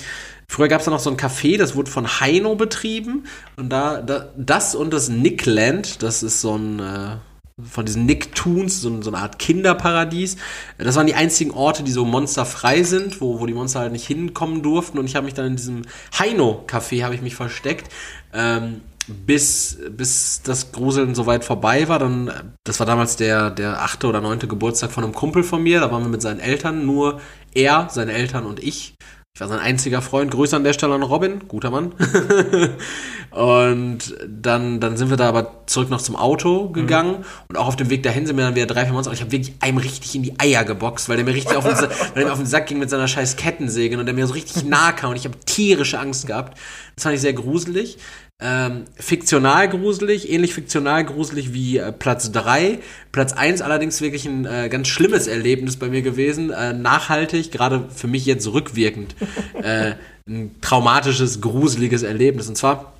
früher 0.50 0.68
gab 0.68 0.80
es 0.80 0.86
dann 0.86 0.94
noch 0.94 1.00
so 1.00 1.10
ein 1.10 1.16
Café, 1.16 1.56
das 1.56 1.76
wurde 1.76 1.90
von 1.90 2.20
Heino 2.20 2.56
betrieben 2.56 3.24
und 3.56 3.70
da, 3.70 4.02
da 4.02 4.28
das 4.36 4.74
und 4.74 4.92
das 4.92 5.08
Nickland, 5.08 6.02
das 6.02 6.24
ist 6.24 6.40
so 6.40 6.56
ein 6.56 6.80
äh, 6.80 7.16
von 7.62 7.84
diesen 7.84 8.06
Nicktoons, 8.06 8.80
so, 8.80 9.02
so 9.02 9.10
eine 9.10 9.18
Art 9.18 9.38
Kinderparadies. 9.38 10.36
Das 10.78 10.96
waren 10.96 11.06
die 11.06 11.14
einzigen 11.14 11.50
Orte, 11.50 11.82
die 11.82 11.92
so 11.92 12.06
monsterfrei 12.06 12.82
sind, 12.82 13.20
wo, 13.20 13.38
wo 13.38 13.44
die 13.44 13.52
Monster 13.52 13.80
halt 13.80 13.92
nicht 13.92 14.06
hinkommen 14.06 14.62
durften. 14.62 14.98
Und 14.98 15.04
ich 15.04 15.14
habe 15.14 15.26
mich 15.26 15.34
dann 15.34 15.46
in 15.46 15.56
diesem 15.56 15.82
Heino-Café 16.18 17.04
habe 17.04 17.14
ich 17.14 17.20
mich 17.20 17.34
versteckt. 17.34 17.92
Ähm, 18.32 18.80
bis, 19.06 19.78
bis 19.90 20.40
das 20.42 20.72
Gruseln 20.72 21.14
soweit 21.14 21.44
vorbei 21.44 21.88
war. 21.88 21.98
Dann, 21.98 22.54
das 22.64 22.78
war 22.78 22.86
damals 22.86 23.16
der, 23.16 23.50
der 23.50 23.82
achte 23.82 24.06
oder 24.06 24.20
neunte 24.20 24.48
Geburtstag 24.48 24.90
von 24.90 25.04
einem 25.04 25.14
Kumpel 25.14 25.42
von 25.42 25.62
mir. 25.62 25.80
Da 25.80 25.90
waren 25.90 26.02
wir 26.02 26.08
mit 26.08 26.22
seinen 26.22 26.40
Eltern, 26.40 26.86
nur 26.86 27.20
er, 27.52 27.88
seine 27.90 28.12
Eltern 28.12 28.46
und 28.46 28.62
ich. 28.62 28.94
Ich 29.34 29.40
war 29.40 29.48
sein 29.48 29.60
einziger 29.60 30.02
Freund. 30.02 30.30
Grüße 30.32 30.54
an 30.56 30.64
der 30.64 30.72
Stelle 30.72 30.94
an 30.94 31.02
Robin, 31.02 31.46
guter 31.46 31.70
Mann. 31.70 31.92
und 33.30 33.98
dann, 34.28 34.80
dann 34.80 34.96
sind 34.96 35.08
wir 35.08 35.16
da 35.16 35.28
aber 35.28 35.62
zurück 35.66 35.88
noch 35.88 36.02
zum 36.02 36.16
Auto 36.16 36.68
gegangen. 36.70 37.20
Mhm. 37.20 37.24
Und 37.48 37.56
auch 37.56 37.68
auf 37.68 37.76
dem 37.76 37.90
Weg 37.90 38.02
dahin 38.02 38.26
sind 38.26 38.36
wir 38.36 38.44
dann 38.44 38.56
wieder 38.56 38.66
drei, 38.66 38.84
vier 38.84 38.92
Monster. 38.92 39.10
Und 39.10 39.14
ich 39.14 39.22
habe 39.22 39.32
wirklich 39.32 39.54
einem 39.60 39.78
richtig 39.78 40.14
in 40.16 40.24
die 40.24 40.38
Eier 40.38 40.64
geboxt, 40.64 41.08
weil 41.08 41.16
der 41.16 41.24
mir 41.24 41.34
richtig 41.34 41.56
auf 41.56 41.64
den, 41.64 41.74
weil 41.78 41.88
der 42.16 42.24
mir 42.26 42.32
auf 42.32 42.38
den 42.38 42.46
Sack 42.46 42.66
ging 42.66 42.80
mit 42.80 42.90
seiner 42.90 43.08
scheiß 43.08 43.36
Kettensäge 43.36 43.98
und 43.98 44.04
der 44.04 44.14
mir 44.14 44.26
so 44.26 44.34
richtig 44.34 44.64
nah 44.64 44.92
kam. 44.92 45.10
Und 45.10 45.16
ich 45.16 45.24
habe 45.24 45.38
tierische 45.46 45.98
Angst 45.98 46.26
gehabt. 46.26 46.58
Das 46.96 47.04
fand 47.04 47.14
ich 47.14 47.20
sehr 47.20 47.32
gruselig. 47.32 47.98
Ähm, 48.42 48.84
fiktional 48.96 49.68
gruselig, 49.68 50.30
ähnlich 50.30 50.54
fiktional 50.54 51.04
gruselig 51.04 51.52
wie 51.52 51.76
äh, 51.76 51.92
Platz 51.92 52.32
3. 52.32 52.78
Platz 53.12 53.34
1 53.34 53.60
allerdings 53.60 54.00
wirklich 54.00 54.24
ein 54.24 54.46
äh, 54.46 54.68
ganz 54.70 54.88
schlimmes 54.88 55.26
Erlebnis 55.26 55.76
bei 55.76 55.88
mir 55.88 56.00
gewesen. 56.00 56.50
Äh, 56.50 56.72
nachhaltig, 56.72 57.52
gerade 57.52 57.88
für 57.94 58.06
mich 58.06 58.24
jetzt 58.26 58.46
rückwirkend. 58.52 59.14
Äh, 59.62 59.96
ein 60.26 60.54
traumatisches, 60.62 61.42
gruseliges 61.42 62.02
Erlebnis. 62.02 62.48
Und 62.48 62.56
zwar, 62.56 62.94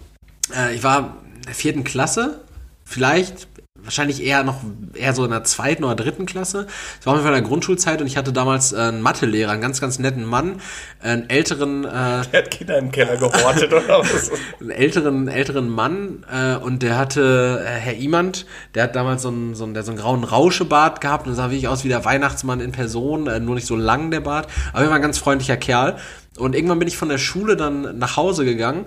äh, 0.54 0.74
ich 0.74 0.82
war 0.82 1.16
in 1.36 1.42
der 1.46 1.54
vierten 1.54 1.84
Klasse, 1.84 2.40
vielleicht 2.84 3.48
wahrscheinlich 3.82 4.22
eher 4.22 4.42
noch 4.42 4.60
eher 4.94 5.14
so 5.14 5.24
in 5.24 5.30
der 5.30 5.44
zweiten 5.44 5.84
oder 5.84 5.94
dritten 5.94 6.26
Klasse. 6.26 6.66
Das 6.96 7.06
war 7.06 7.12
auf 7.12 7.18
jeden 7.18 7.28
Fall 7.28 7.36
in 7.36 7.42
der 7.42 7.48
Grundschulzeit 7.48 8.00
und 8.00 8.06
ich 8.06 8.16
hatte 8.16 8.32
damals 8.32 8.72
äh, 8.72 8.76
einen 8.76 9.02
Mathelehrer, 9.02 9.52
einen 9.52 9.60
ganz, 9.60 9.80
ganz 9.80 9.98
netten 9.98 10.24
Mann, 10.24 10.60
einen 11.00 11.28
älteren. 11.28 11.84
Äh, 11.84 11.88
der 12.32 12.42
hat 12.42 12.50
Kinder 12.50 12.78
im 12.78 12.90
Keller 12.90 13.16
gehortet 13.16 13.72
oder 13.72 14.00
was? 14.00 14.30
einen 14.60 14.70
älteren, 14.70 15.28
älteren 15.28 15.68
Mann 15.68 16.24
äh, 16.32 16.56
und 16.56 16.82
der 16.82 16.98
hatte 16.98 17.64
äh, 17.64 17.68
Herr 17.68 17.96
Iemand, 17.96 18.46
der 18.74 18.84
hat 18.84 18.96
damals 18.96 19.22
so 19.22 19.28
einen, 19.28 19.54
so 19.54 19.64
einen, 19.64 19.74
der 19.74 19.82
so 19.82 19.92
einen 19.92 20.00
grauen 20.00 20.24
Rauschebart 20.24 21.00
gehabt 21.00 21.26
und 21.26 21.34
sah 21.34 21.50
wirklich 21.50 21.68
aus 21.68 21.84
wie 21.84 21.88
der 21.88 22.04
Weihnachtsmann 22.04 22.60
in 22.60 22.72
Person, 22.72 23.26
äh, 23.26 23.40
nur 23.40 23.54
nicht 23.54 23.66
so 23.66 23.76
lang 23.76 24.10
der 24.10 24.20
Bart, 24.20 24.48
aber 24.72 24.84
er 24.84 24.88
war 24.88 24.96
ein 24.96 25.02
ganz 25.02 25.18
freundlicher 25.18 25.56
Kerl. 25.56 25.96
Und 26.38 26.54
irgendwann 26.54 26.78
bin 26.78 26.88
ich 26.88 26.96
von 26.96 27.08
der 27.08 27.18
Schule 27.18 27.56
dann 27.56 27.98
nach 27.98 28.16
Hause 28.16 28.44
gegangen 28.44 28.86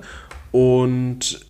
und 0.52 1.46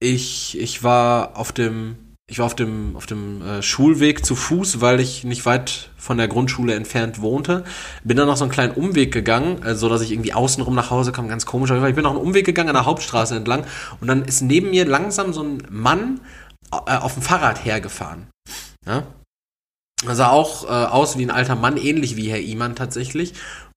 ich, 0.00 0.58
ich 0.58 0.82
war 0.82 1.36
auf 1.36 1.52
dem 1.52 1.96
ich 2.28 2.40
war 2.40 2.46
auf 2.46 2.56
dem, 2.56 2.96
auf 2.96 3.06
dem 3.06 3.40
äh, 3.42 3.62
Schulweg 3.62 4.24
zu 4.24 4.34
Fuß, 4.34 4.80
weil 4.80 4.98
ich 4.98 5.22
nicht 5.22 5.46
weit 5.46 5.90
von 5.96 6.18
der 6.18 6.26
Grundschule 6.26 6.74
entfernt 6.74 7.20
wohnte. 7.20 7.64
Bin 8.02 8.16
dann 8.16 8.26
noch 8.26 8.36
so 8.36 8.44
einen 8.44 8.52
kleinen 8.52 8.74
Umweg 8.74 9.12
gegangen, 9.12 9.62
äh, 9.62 9.76
so 9.76 9.88
dass 9.88 10.00
ich 10.00 10.10
irgendwie 10.10 10.32
außenrum 10.32 10.74
nach 10.74 10.90
Hause 10.90 11.12
kam, 11.12 11.28
ganz 11.28 11.46
komisch. 11.46 11.70
Aber 11.70 11.88
ich 11.88 11.94
bin 11.94 12.02
noch 12.02 12.10
einen 12.10 12.20
Umweg 12.20 12.44
gegangen 12.44 12.70
an 12.70 12.74
der 12.74 12.84
Hauptstraße 12.84 13.36
entlang 13.36 13.64
und 14.00 14.08
dann 14.08 14.24
ist 14.24 14.42
neben 14.42 14.70
mir 14.70 14.86
langsam 14.86 15.32
so 15.32 15.42
ein 15.42 15.62
Mann 15.70 16.20
äh, 16.72 16.96
auf 16.96 17.14
dem 17.14 17.22
Fahrrad 17.22 17.64
hergefahren. 17.64 18.26
Ja? 18.84 19.04
Er 20.04 20.16
sah 20.16 20.30
auch 20.30 20.64
äh, 20.64 20.68
aus 20.68 21.16
wie 21.16 21.24
ein 21.24 21.30
alter 21.30 21.54
Mann, 21.54 21.76
ähnlich 21.76 22.16
wie 22.16 22.28
Herr 22.28 22.40
Iman 22.40 22.74
tatsächlich 22.74 23.34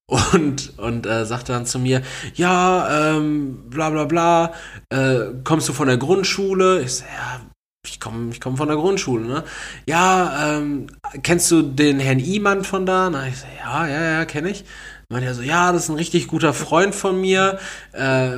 und, 0.07 0.77
und 0.79 1.05
äh, 1.05 1.25
sagte 1.25 1.53
dann 1.53 1.67
zu 1.67 1.77
mir, 1.77 2.01
ja, 2.33 3.15
ähm, 3.15 3.69
bla 3.69 3.91
bla 3.91 4.05
bla, 4.05 4.53
äh, 4.89 5.33
kommst 5.43 5.69
du 5.69 5.73
von 5.73 5.87
der 5.87 5.97
Grundschule? 5.97 6.81
Ich 6.81 6.95
so, 6.95 7.05
ja, 7.05 7.41
ich 7.85 7.99
komme 7.99 8.31
ich 8.31 8.41
komm 8.41 8.57
von 8.57 8.67
der 8.67 8.77
Grundschule, 8.77 9.25
ne? 9.25 9.43
Ja, 9.87 10.57
ähm, 10.57 10.87
kennst 11.23 11.49
du 11.51 11.61
den 11.61 11.99
Herrn 11.99 12.19
Iman 12.19 12.63
von 12.63 12.85
da? 12.85 13.09
Na, 13.09 13.27
ich 13.27 13.37
so, 13.37 13.47
ja, 13.57 13.87
ja, 13.87 14.01
ja, 14.19 14.25
kenne 14.25 14.49
ich 14.49 14.65
meinte 15.11 15.27
er 15.27 15.33
so, 15.33 15.41
ja, 15.41 15.71
das 15.71 15.85
ist 15.85 15.89
ein 15.89 15.95
richtig 15.95 16.27
guter 16.27 16.53
Freund 16.53 16.93
von 16.93 17.19
mir. 17.19 17.57
Äh, 17.93 18.29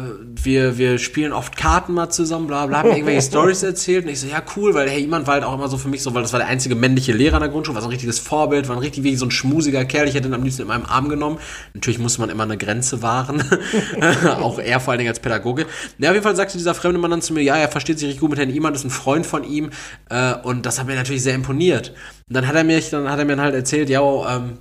wir, 0.42 0.78
wir 0.78 1.00
spielen 1.00 1.34
oft 1.34 1.58
Karten 1.58 1.94
mal 1.94 2.10
zusammen, 2.10 2.48
bla 2.48 2.66
bla, 2.66 2.78
haben 2.78 2.92
irgendwelche 2.92 3.22
Stories 3.28 3.62
erzählt. 3.62 4.06
Und 4.06 4.12
ich 4.12 4.22
so, 4.22 4.28
ja, 4.28 4.42
cool, 4.56 4.74
weil 4.74 4.90
hey, 4.90 5.02
jemand 5.02 5.28
war 5.28 5.34
halt 5.34 5.44
auch 5.44 5.54
immer 5.54 5.68
so 5.68 5.78
für 5.78 5.90
mich 5.90 6.02
so, 6.02 6.14
weil 6.14 6.22
das 6.22 6.32
war 6.32 6.40
der 6.40 6.48
einzige 6.48 6.76
männliche 6.76 7.12
Lehrer 7.12 7.36
an 7.36 7.42
der 7.42 7.50
Grundschule, 7.50 7.76
war 7.76 7.82
so 7.82 7.90
ein 7.90 7.92
richtiges 7.92 8.20
Vorbild, 8.20 8.70
war 8.70 8.78
ein 8.78 8.82
richtig 8.82 9.04
wie 9.04 9.18
so 9.18 9.26
ein 9.26 9.32
schmusiger 9.32 9.84
Kerl. 9.84 10.08
Ich 10.08 10.16
hätte 10.16 10.30
ihn 10.30 10.34
am 10.34 10.44
liebsten 10.44 10.62
in 10.62 10.70
meinem 10.70 10.86
Arm 10.86 11.10
genommen. 11.10 11.40
Natürlich 11.74 12.00
musste 12.00 12.22
man 12.22 12.30
immer 12.30 12.44
eine 12.44 12.56
Grenze 12.56 13.02
wahren. 13.02 13.44
auch 14.40 14.58
er 14.58 14.80
vor 14.80 14.92
allen 14.92 15.00
Dingen 15.00 15.10
als 15.10 15.20
Pädagoge. 15.20 15.66
Ja, 15.98 16.12
auf 16.12 16.16
jeden 16.16 16.24
Fall 16.24 16.38
sagte 16.38 16.58
dieser 16.58 16.74
fremde 16.74 17.00
Mann 17.00 17.12
dann 17.12 17.22
zu 17.22 17.34
mir, 17.34 17.42
ja, 17.42 17.58
er 17.58 17.68
versteht 17.68 18.00
sich 18.00 18.08
richtig 18.08 18.22
gut 18.22 18.30
mit 18.30 18.40
Herrn 18.40 18.50
Iman, 18.50 18.74
ist 18.74 18.86
ein 18.86 18.92
Freund 18.92 19.26
von 19.26 19.44
ihm. 19.44 19.72
Äh, 20.10 20.36
und 20.36 20.66
das 20.66 20.80
hat 20.80 20.88
mir 20.88 20.96
natürlich 20.96 21.24
sehr 21.24 21.36
imponiert. 21.36 21.90
Und 22.30 22.36
dann 22.38 22.48
hat 22.48 22.56
er 22.56 22.64
mir, 22.64 22.80
dann 22.80 23.10
hat 23.10 23.20
er 23.20 23.26
mir 23.26 23.36
halt 23.36 23.56
erzählt, 23.56 23.90
ja, 23.90 24.00
oh, 24.00 24.26
ähm, 24.26 24.58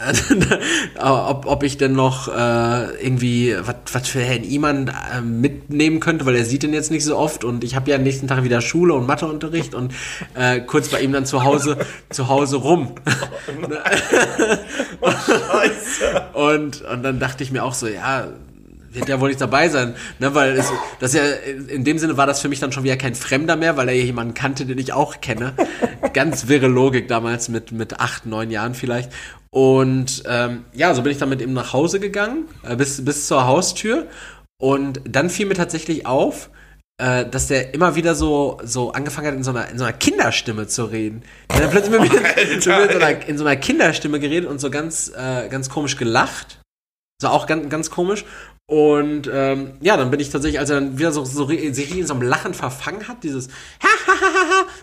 ob, 0.98 1.46
ob 1.46 1.62
ich 1.62 1.76
denn 1.76 1.92
noch 1.92 2.28
äh, 2.28 3.04
irgendwie 3.04 3.54
was 3.92 4.08
für 4.08 4.20
Herrn 4.20 4.44
Iman 4.44 4.88
äh, 4.88 5.20
mitnehmen 5.20 6.00
könnte, 6.00 6.26
weil 6.26 6.36
er 6.36 6.44
sieht 6.44 6.62
den 6.62 6.72
jetzt 6.72 6.90
nicht 6.90 7.04
so 7.04 7.16
oft 7.16 7.44
und 7.44 7.64
ich 7.64 7.76
habe 7.76 7.90
ja 7.90 7.96
am 7.96 8.02
nächsten 8.02 8.28
Tag 8.28 8.42
wieder 8.44 8.60
Schule 8.60 8.94
und 8.94 9.06
Matheunterricht 9.06 9.74
und 9.74 9.92
äh, 10.34 10.60
kurz 10.60 10.88
bei 10.88 11.00
ihm 11.00 11.12
dann 11.12 11.26
zu 11.26 11.44
Hause 11.44 11.76
zu 12.10 12.28
Hause 12.28 12.56
rum. 12.56 12.94
Oh, 15.00 15.10
und, 16.50 16.82
und 16.82 17.02
dann 17.02 17.18
dachte 17.18 17.42
ich 17.42 17.50
mir 17.52 17.64
auch 17.64 17.74
so, 17.74 17.86
ja, 17.86 18.28
wird 18.92 19.08
ja 19.08 19.20
wohl 19.20 19.28
nicht 19.28 19.40
dabei 19.40 19.68
sein, 19.68 19.94
ne, 20.18 20.34
weil 20.34 20.56
es, 20.56 20.72
das 20.98 21.12
ja, 21.12 21.22
in 21.68 21.84
dem 21.84 21.98
Sinne 21.98 22.16
war 22.16 22.26
das 22.26 22.40
für 22.40 22.48
mich 22.48 22.58
dann 22.58 22.72
schon 22.72 22.82
wieder 22.84 22.96
kein 22.96 23.14
Fremder 23.14 23.56
mehr, 23.56 23.76
weil 23.76 23.88
er 23.88 23.94
ja 23.94 24.04
jemanden 24.04 24.34
kannte, 24.34 24.66
den 24.66 24.78
ich 24.78 24.92
auch 24.92 25.20
kenne. 25.20 25.52
Ganz 26.12 26.48
wirre 26.48 26.66
Logik 26.66 27.06
damals 27.06 27.48
mit, 27.48 27.70
mit 27.70 28.00
acht, 28.00 28.26
neun 28.26 28.50
Jahren 28.50 28.74
vielleicht. 28.74 29.12
Und 29.52 30.22
ähm, 30.26 30.64
ja, 30.72 30.94
so 30.94 31.02
bin 31.02 31.12
ich 31.12 31.18
dann 31.18 31.28
mit 31.28 31.40
ihm 31.40 31.52
nach 31.52 31.72
Hause 31.72 31.98
gegangen, 31.98 32.48
äh, 32.62 32.76
bis, 32.76 33.04
bis 33.04 33.26
zur 33.26 33.46
Haustür. 33.46 34.06
Und 34.60 35.00
dann 35.04 35.30
fiel 35.30 35.46
mir 35.46 35.54
tatsächlich 35.54 36.06
auf, 36.06 36.50
äh, 36.98 37.26
dass 37.26 37.48
der 37.48 37.74
immer 37.74 37.96
wieder 37.96 38.14
so, 38.14 38.60
so 38.62 38.92
angefangen 38.92 39.28
hat, 39.28 39.34
in 39.34 39.42
so 39.42 39.50
einer, 39.50 39.68
in 39.68 39.78
so 39.78 39.84
einer 39.84 39.92
Kinderstimme 39.94 40.66
zu 40.68 40.84
reden. 40.84 41.22
Der 41.50 41.64
hat 41.64 41.70
plötzlich 41.70 41.98
mit, 41.98 42.12
mit 42.12 42.62
so 42.62 42.70
einer, 42.70 43.26
in 43.26 43.38
so 43.38 43.44
einer 43.44 43.56
Kinderstimme 43.56 44.20
geredet 44.20 44.48
und 44.48 44.60
so 44.60 44.70
ganz, 44.70 45.10
äh, 45.16 45.48
ganz 45.48 45.68
komisch 45.68 45.96
gelacht. 45.96 46.60
So 47.20 47.28
auch 47.28 47.46
ganz, 47.46 47.68
ganz 47.68 47.90
komisch. 47.90 48.24
Und 48.70 49.28
ähm, 49.34 49.72
ja, 49.80 49.96
dann 49.96 50.12
bin 50.12 50.20
ich 50.20 50.30
tatsächlich, 50.30 50.60
als 50.60 50.70
er 50.70 50.76
dann 50.78 50.96
wieder 50.96 51.10
so, 51.10 51.24
so 51.24 51.48
sich 51.48 51.90
in 51.96 52.06
so 52.06 52.14
einem 52.14 52.22
Lachen 52.22 52.54
verfangen 52.54 53.08
hat, 53.08 53.24
dieses 53.24 53.48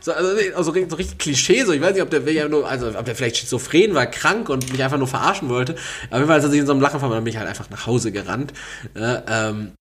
so, 0.02 0.12
also, 0.12 0.30
also 0.58 0.74
so 0.74 0.96
richtig 0.98 1.18
Klischee, 1.18 1.64
so 1.64 1.72
ich 1.72 1.80
weiß 1.80 1.94
nicht, 1.94 2.02
ob 2.02 2.10
der 2.10 2.50
nur, 2.50 2.68
also 2.68 2.90
ob 2.90 3.06
der 3.06 3.16
vielleicht 3.16 3.38
schizophren 3.38 3.94
war, 3.94 4.06
krank 4.06 4.50
und 4.50 4.70
mich 4.74 4.84
einfach 4.84 4.98
nur 4.98 5.08
verarschen 5.08 5.48
wollte. 5.48 5.76
Aber 6.10 6.18
jeden 6.18 6.28
Fall, 6.28 6.36
als 6.36 6.44
er 6.44 6.50
sich 6.50 6.60
in 6.60 6.66
so 6.66 6.74
einem 6.74 6.82
Lachen 6.82 7.00
verfangen 7.00 7.14
hat, 7.14 7.20
dann 7.20 7.24
bin 7.24 7.32
ich 7.32 7.40
halt 7.40 7.48
einfach 7.48 7.70
nach 7.70 7.88
Hause 7.88 8.12
gerannt. 8.12 8.52
Äh, 8.94 9.22
ähm, 9.30 9.72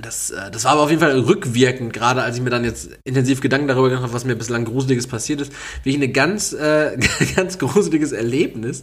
das, 0.00 0.30
äh, 0.30 0.50
das 0.50 0.64
war 0.64 0.72
aber 0.72 0.82
auf 0.82 0.90
jeden 0.90 1.00
Fall 1.00 1.18
rückwirkend, 1.18 1.92
gerade 1.92 2.22
als 2.22 2.36
ich 2.36 2.42
mir 2.42 2.50
dann 2.50 2.64
jetzt 2.64 2.90
intensiv 3.04 3.40
Gedanken 3.40 3.68
darüber 3.68 3.88
gemacht 3.88 4.04
habe, 4.04 4.12
was 4.12 4.24
mir 4.24 4.34
bislang 4.34 4.64
Gruseliges 4.64 5.06
passiert 5.06 5.40
ist, 5.40 5.52
wirklich 5.82 5.96
eine 5.96 6.08
ganz, 6.08 6.52
äh, 6.52 6.96
ganz 7.36 7.58
gruseliges 7.58 8.12
Erlebnis. 8.12 8.82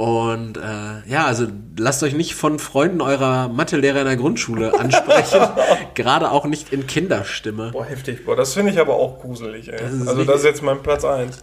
Und 0.00 0.56
äh, 0.58 1.10
ja, 1.10 1.26
also 1.26 1.48
lasst 1.76 2.04
euch 2.04 2.14
nicht 2.14 2.36
von 2.36 2.60
Freunden 2.60 3.00
eurer 3.00 3.48
Mathelehrer 3.48 3.98
in 4.00 4.06
der 4.06 4.16
Grundschule 4.16 4.78
ansprechen, 4.78 5.40
gerade 5.94 6.30
auch 6.30 6.44
nicht 6.44 6.72
in 6.72 6.86
Kinderstimme. 6.86 7.72
Boah, 7.72 7.84
heftig. 7.84 8.24
Boah, 8.24 8.36
das 8.36 8.54
finde 8.54 8.70
ich 8.70 8.78
aber 8.78 8.94
auch 8.94 9.20
gruselig, 9.20 9.72
ey. 9.72 9.80
Das 9.80 10.06
also 10.06 10.22
das 10.22 10.36
ist 10.36 10.44
jetzt 10.44 10.62
mein 10.62 10.84
Platz 10.84 11.04
1. 11.04 11.40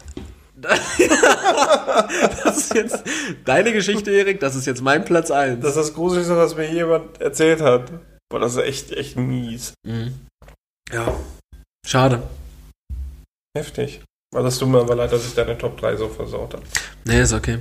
das 2.46 2.58
ist 2.58 2.74
jetzt 2.74 3.04
deine 3.44 3.74
Geschichte, 3.74 4.10
Erik, 4.12 4.40
das 4.40 4.56
ist 4.56 4.66
jetzt 4.66 4.82
mein 4.82 5.04
Platz 5.04 5.32
1. 5.32 5.60
Das 5.60 5.72
ist 5.72 5.78
das 5.78 5.94
Gruseligste, 5.94 6.38
was 6.38 6.56
mir 6.56 6.72
jemand 6.72 7.20
erzählt 7.20 7.60
hat. 7.60 7.92
Boah, 8.30 8.40
das 8.40 8.54
ist 8.54 8.64
echt, 8.64 8.94
echt 8.94 9.18
mies. 9.18 9.74
Mhm. 9.86 10.14
Ja, 10.94 11.14
schade. 11.86 12.24
Heftig. 13.58 14.02
Also 14.34 14.48
es 14.48 14.58
tut 14.58 14.70
mir 14.70 14.80
aber 14.80 14.96
leid, 14.96 15.12
dass 15.12 15.26
ich 15.26 15.36
deine 15.36 15.58
Top 15.58 15.78
3 15.78 15.98
so 15.98 16.08
versaut 16.08 16.54
habe. 16.54 16.64
Nee, 17.04 17.20
ist 17.22 17.34
okay. 17.34 17.60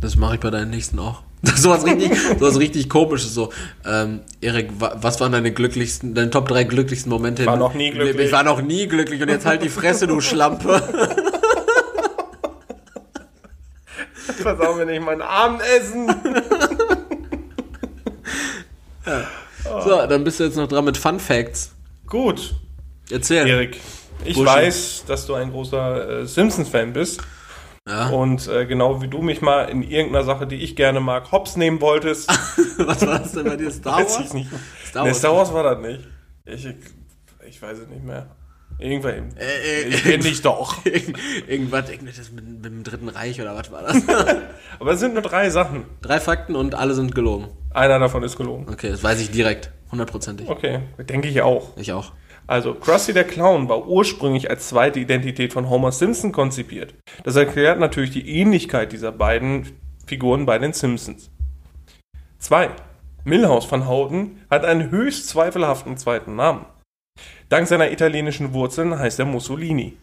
Das 0.00 0.16
mache 0.16 0.34
ich 0.34 0.40
bei 0.40 0.50
deinen 0.50 0.70
nächsten 0.70 0.98
auch. 0.98 1.22
so 1.56 1.70
was 1.70 1.86
richtig, 1.86 2.12
so 2.38 2.46
was 2.46 2.58
richtig 2.58 2.88
komisches. 2.88 3.32
So, 3.34 3.50
ähm, 3.86 4.20
Erik, 4.40 4.70
was 4.78 5.20
waren 5.20 5.32
deine 5.32 5.52
glücklichsten, 5.52 6.14
deine 6.14 6.30
Top 6.30 6.48
3 6.48 6.64
glücklichsten 6.64 7.10
Momente? 7.10 7.42
Ich 7.42 7.48
war 7.48 7.56
noch 7.56 7.74
nie 7.74 7.90
glücklich. 7.90 8.26
Ich 8.26 8.32
war 8.32 8.42
noch 8.42 8.60
nie 8.60 8.86
glücklich 8.86 9.22
und 9.22 9.28
jetzt 9.28 9.46
halt 9.46 9.62
die 9.62 9.70
Fresse, 9.70 10.06
du 10.06 10.20
Schlampe. 10.20 10.82
Versau 14.40 14.74
mir 14.74 14.86
nicht 14.86 15.02
mein 15.02 15.22
Abendessen. 15.22 16.08
ja. 19.06 19.24
So, 19.82 20.06
dann 20.06 20.24
bist 20.24 20.40
du 20.40 20.44
jetzt 20.44 20.56
noch 20.56 20.68
dran 20.68 20.84
mit 20.84 20.96
Fun 20.96 21.20
Facts. 21.20 21.72
Gut. 22.06 22.54
Erzähl. 23.10 23.46
Erik, 23.46 23.78
ich 24.24 24.34
Buschen. 24.34 24.46
weiß, 24.46 25.04
dass 25.06 25.26
du 25.26 25.34
ein 25.34 25.50
großer 25.50 26.20
äh, 26.20 26.26
Simpsons-Fan 26.26 26.92
bist. 26.92 27.20
Ja. 27.90 28.08
Und 28.10 28.46
äh, 28.46 28.66
genau 28.66 29.02
wie 29.02 29.08
du 29.08 29.20
mich 29.20 29.40
mal 29.40 29.64
in 29.64 29.82
irgendeiner 29.82 30.24
Sache, 30.24 30.46
die 30.46 30.56
ich 30.56 30.76
gerne 30.76 31.00
mag, 31.00 31.32
hops 31.32 31.56
nehmen 31.56 31.80
wolltest. 31.80 32.28
Was 32.78 33.04
war 33.04 33.18
das 33.18 33.32
denn 33.32 33.44
bei 33.44 33.56
dir? 33.56 33.70
Star 33.70 33.98
Wars? 33.98 34.18
Weiß 34.18 34.26
ich 34.26 34.32
nicht. 34.32 34.50
Star, 34.86 35.04
nee, 35.04 35.12
Star 35.12 35.34
Wars 35.34 35.52
war 35.52 35.64
das 35.64 35.80
nicht. 35.80 36.06
Ich, 36.44 36.68
ich 37.48 37.60
weiß 37.60 37.78
es 37.78 37.88
nicht 37.88 38.04
mehr. 38.04 38.28
Irgendwann. 38.78 39.36
Äh, 39.36 39.82
äh, 39.82 39.88
ich 39.88 40.02
kenne 40.04 40.22
dich 40.22 40.40
doch. 40.40 40.84
Irgendwas, 41.48 41.90
irgendwas 41.90 42.30
mit, 42.32 42.46
mit, 42.46 42.64
dem 42.64 42.82
Dritten 42.82 43.08
Reich 43.08 43.40
oder 43.40 43.54
was 43.54 43.70
war 43.70 43.82
das? 43.82 44.02
Aber 44.78 44.92
es 44.92 45.00
sind 45.00 45.14
nur 45.14 45.22
drei 45.22 45.50
Sachen. 45.50 45.84
Drei 46.00 46.20
Fakten 46.20 46.54
und 46.56 46.74
alle 46.74 46.94
sind 46.94 47.14
gelogen. 47.14 47.48
Einer 47.74 47.98
davon 47.98 48.22
ist 48.22 48.36
gelogen. 48.36 48.66
Okay, 48.70 48.90
das 48.90 49.02
weiß 49.02 49.20
ich 49.20 49.30
direkt. 49.30 49.70
Hundertprozentig. 49.90 50.48
Okay, 50.48 50.80
denke 50.98 51.28
ich 51.28 51.42
auch. 51.42 51.76
Ich 51.76 51.92
auch. 51.92 52.12
Also, 52.50 52.74
Krusty 52.74 53.12
der 53.12 53.22
Clown 53.22 53.68
war 53.68 53.86
ursprünglich 53.86 54.50
als 54.50 54.70
zweite 54.70 54.98
Identität 54.98 55.52
von 55.52 55.70
Homer 55.70 55.92
Simpson 55.92 56.32
konzipiert. 56.32 56.96
Das 57.22 57.36
erklärt 57.36 57.78
natürlich 57.78 58.10
die 58.10 58.28
Ähnlichkeit 58.28 58.90
dieser 58.90 59.12
beiden 59.12 59.78
Figuren 60.04 60.46
bei 60.46 60.58
den 60.58 60.72
Simpsons. 60.72 61.30
2. 62.40 62.70
Milhouse 63.22 63.70
van 63.70 63.86
Houten 63.86 64.42
hat 64.50 64.64
einen 64.64 64.90
höchst 64.90 65.28
zweifelhaften 65.28 65.96
zweiten 65.96 66.34
Namen. 66.34 66.66
Dank 67.50 67.68
seiner 67.68 67.92
italienischen 67.92 68.52
Wurzeln 68.52 68.98
heißt 68.98 69.20
er 69.20 69.26
Mussolini. 69.26 69.96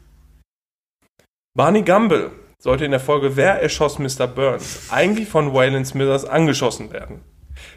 Barney 1.53 1.81
Gumble 1.81 2.31
sollte 2.59 2.85
in 2.85 2.91
der 2.91 3.01
Folge 3.01 3.35
Wer 3.35 3.61
erschoss 3.61 3.99
Mr. 3.99 4.25
Burns 4.25 4.87
eigentlich 4.89 5.27
von 5.27 5.53
Waylon 5.53 5.83
Smithers 5.83 6.23
angeschossen 6.23 6.93
werden. 6.93 7.25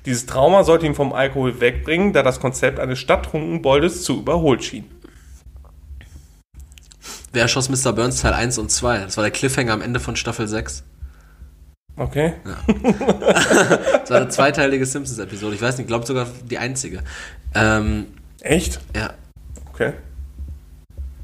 Dieses 0.07 0.27
Trauma 0.27 0.65
sollte 0.65 0.87
ihn 0.87 0.95
vom 0.95 1.13
Alkohol 1.13 1.61
wegbringen, 1.61 2.13
da 2.13 2.23
das 2.23 2.41
Konzept 2.41 2.79
eines 2.79 2.99
Stadttrunkenboldes 2.99 4.03
zu 4.03 4.19
überholt 4.19 4.65
schien. 4.65 4.85
Wer 7.33 7.47
schoss 7.47 7.69
Mr. 7.69 7.93
Burns 7.93 8.21
Teil 8.21 8.33
1 8.33 8.59
und 8.59 8.71
2? 8.71 8.99
Das 8.99 9.17
war 9.17 9.23
der 9.23 9.31
Cliffhanger 9.31 9.73
am 9.73 9.83
Ende 9.83 10.01
von 10.01 10.17
Staffel 10.17 10.49
6. 10.49 10.85
Okay. 11.97 12.35
Ja. 12.45 12.75
das 14.01 14.11
war 14.11 14.17
eine 14.17 14.29
zweiteilige 14.29 14.87
Simpsons-Episode. 14.87 15.55
Ich 15.55 15.63
weiß 15.63 15.77
nicht, 15.77 15.85
ich 15.85 15.89
glaube 15.89 16.07
sogar 16.07 16.27
die 16.45 16.59
einzige. 16.59 17.03
Ähm, 17.55 18.07
Echt? 18.41 18.81
Ja. 18.97 19.13
Okay. 19.73 19.93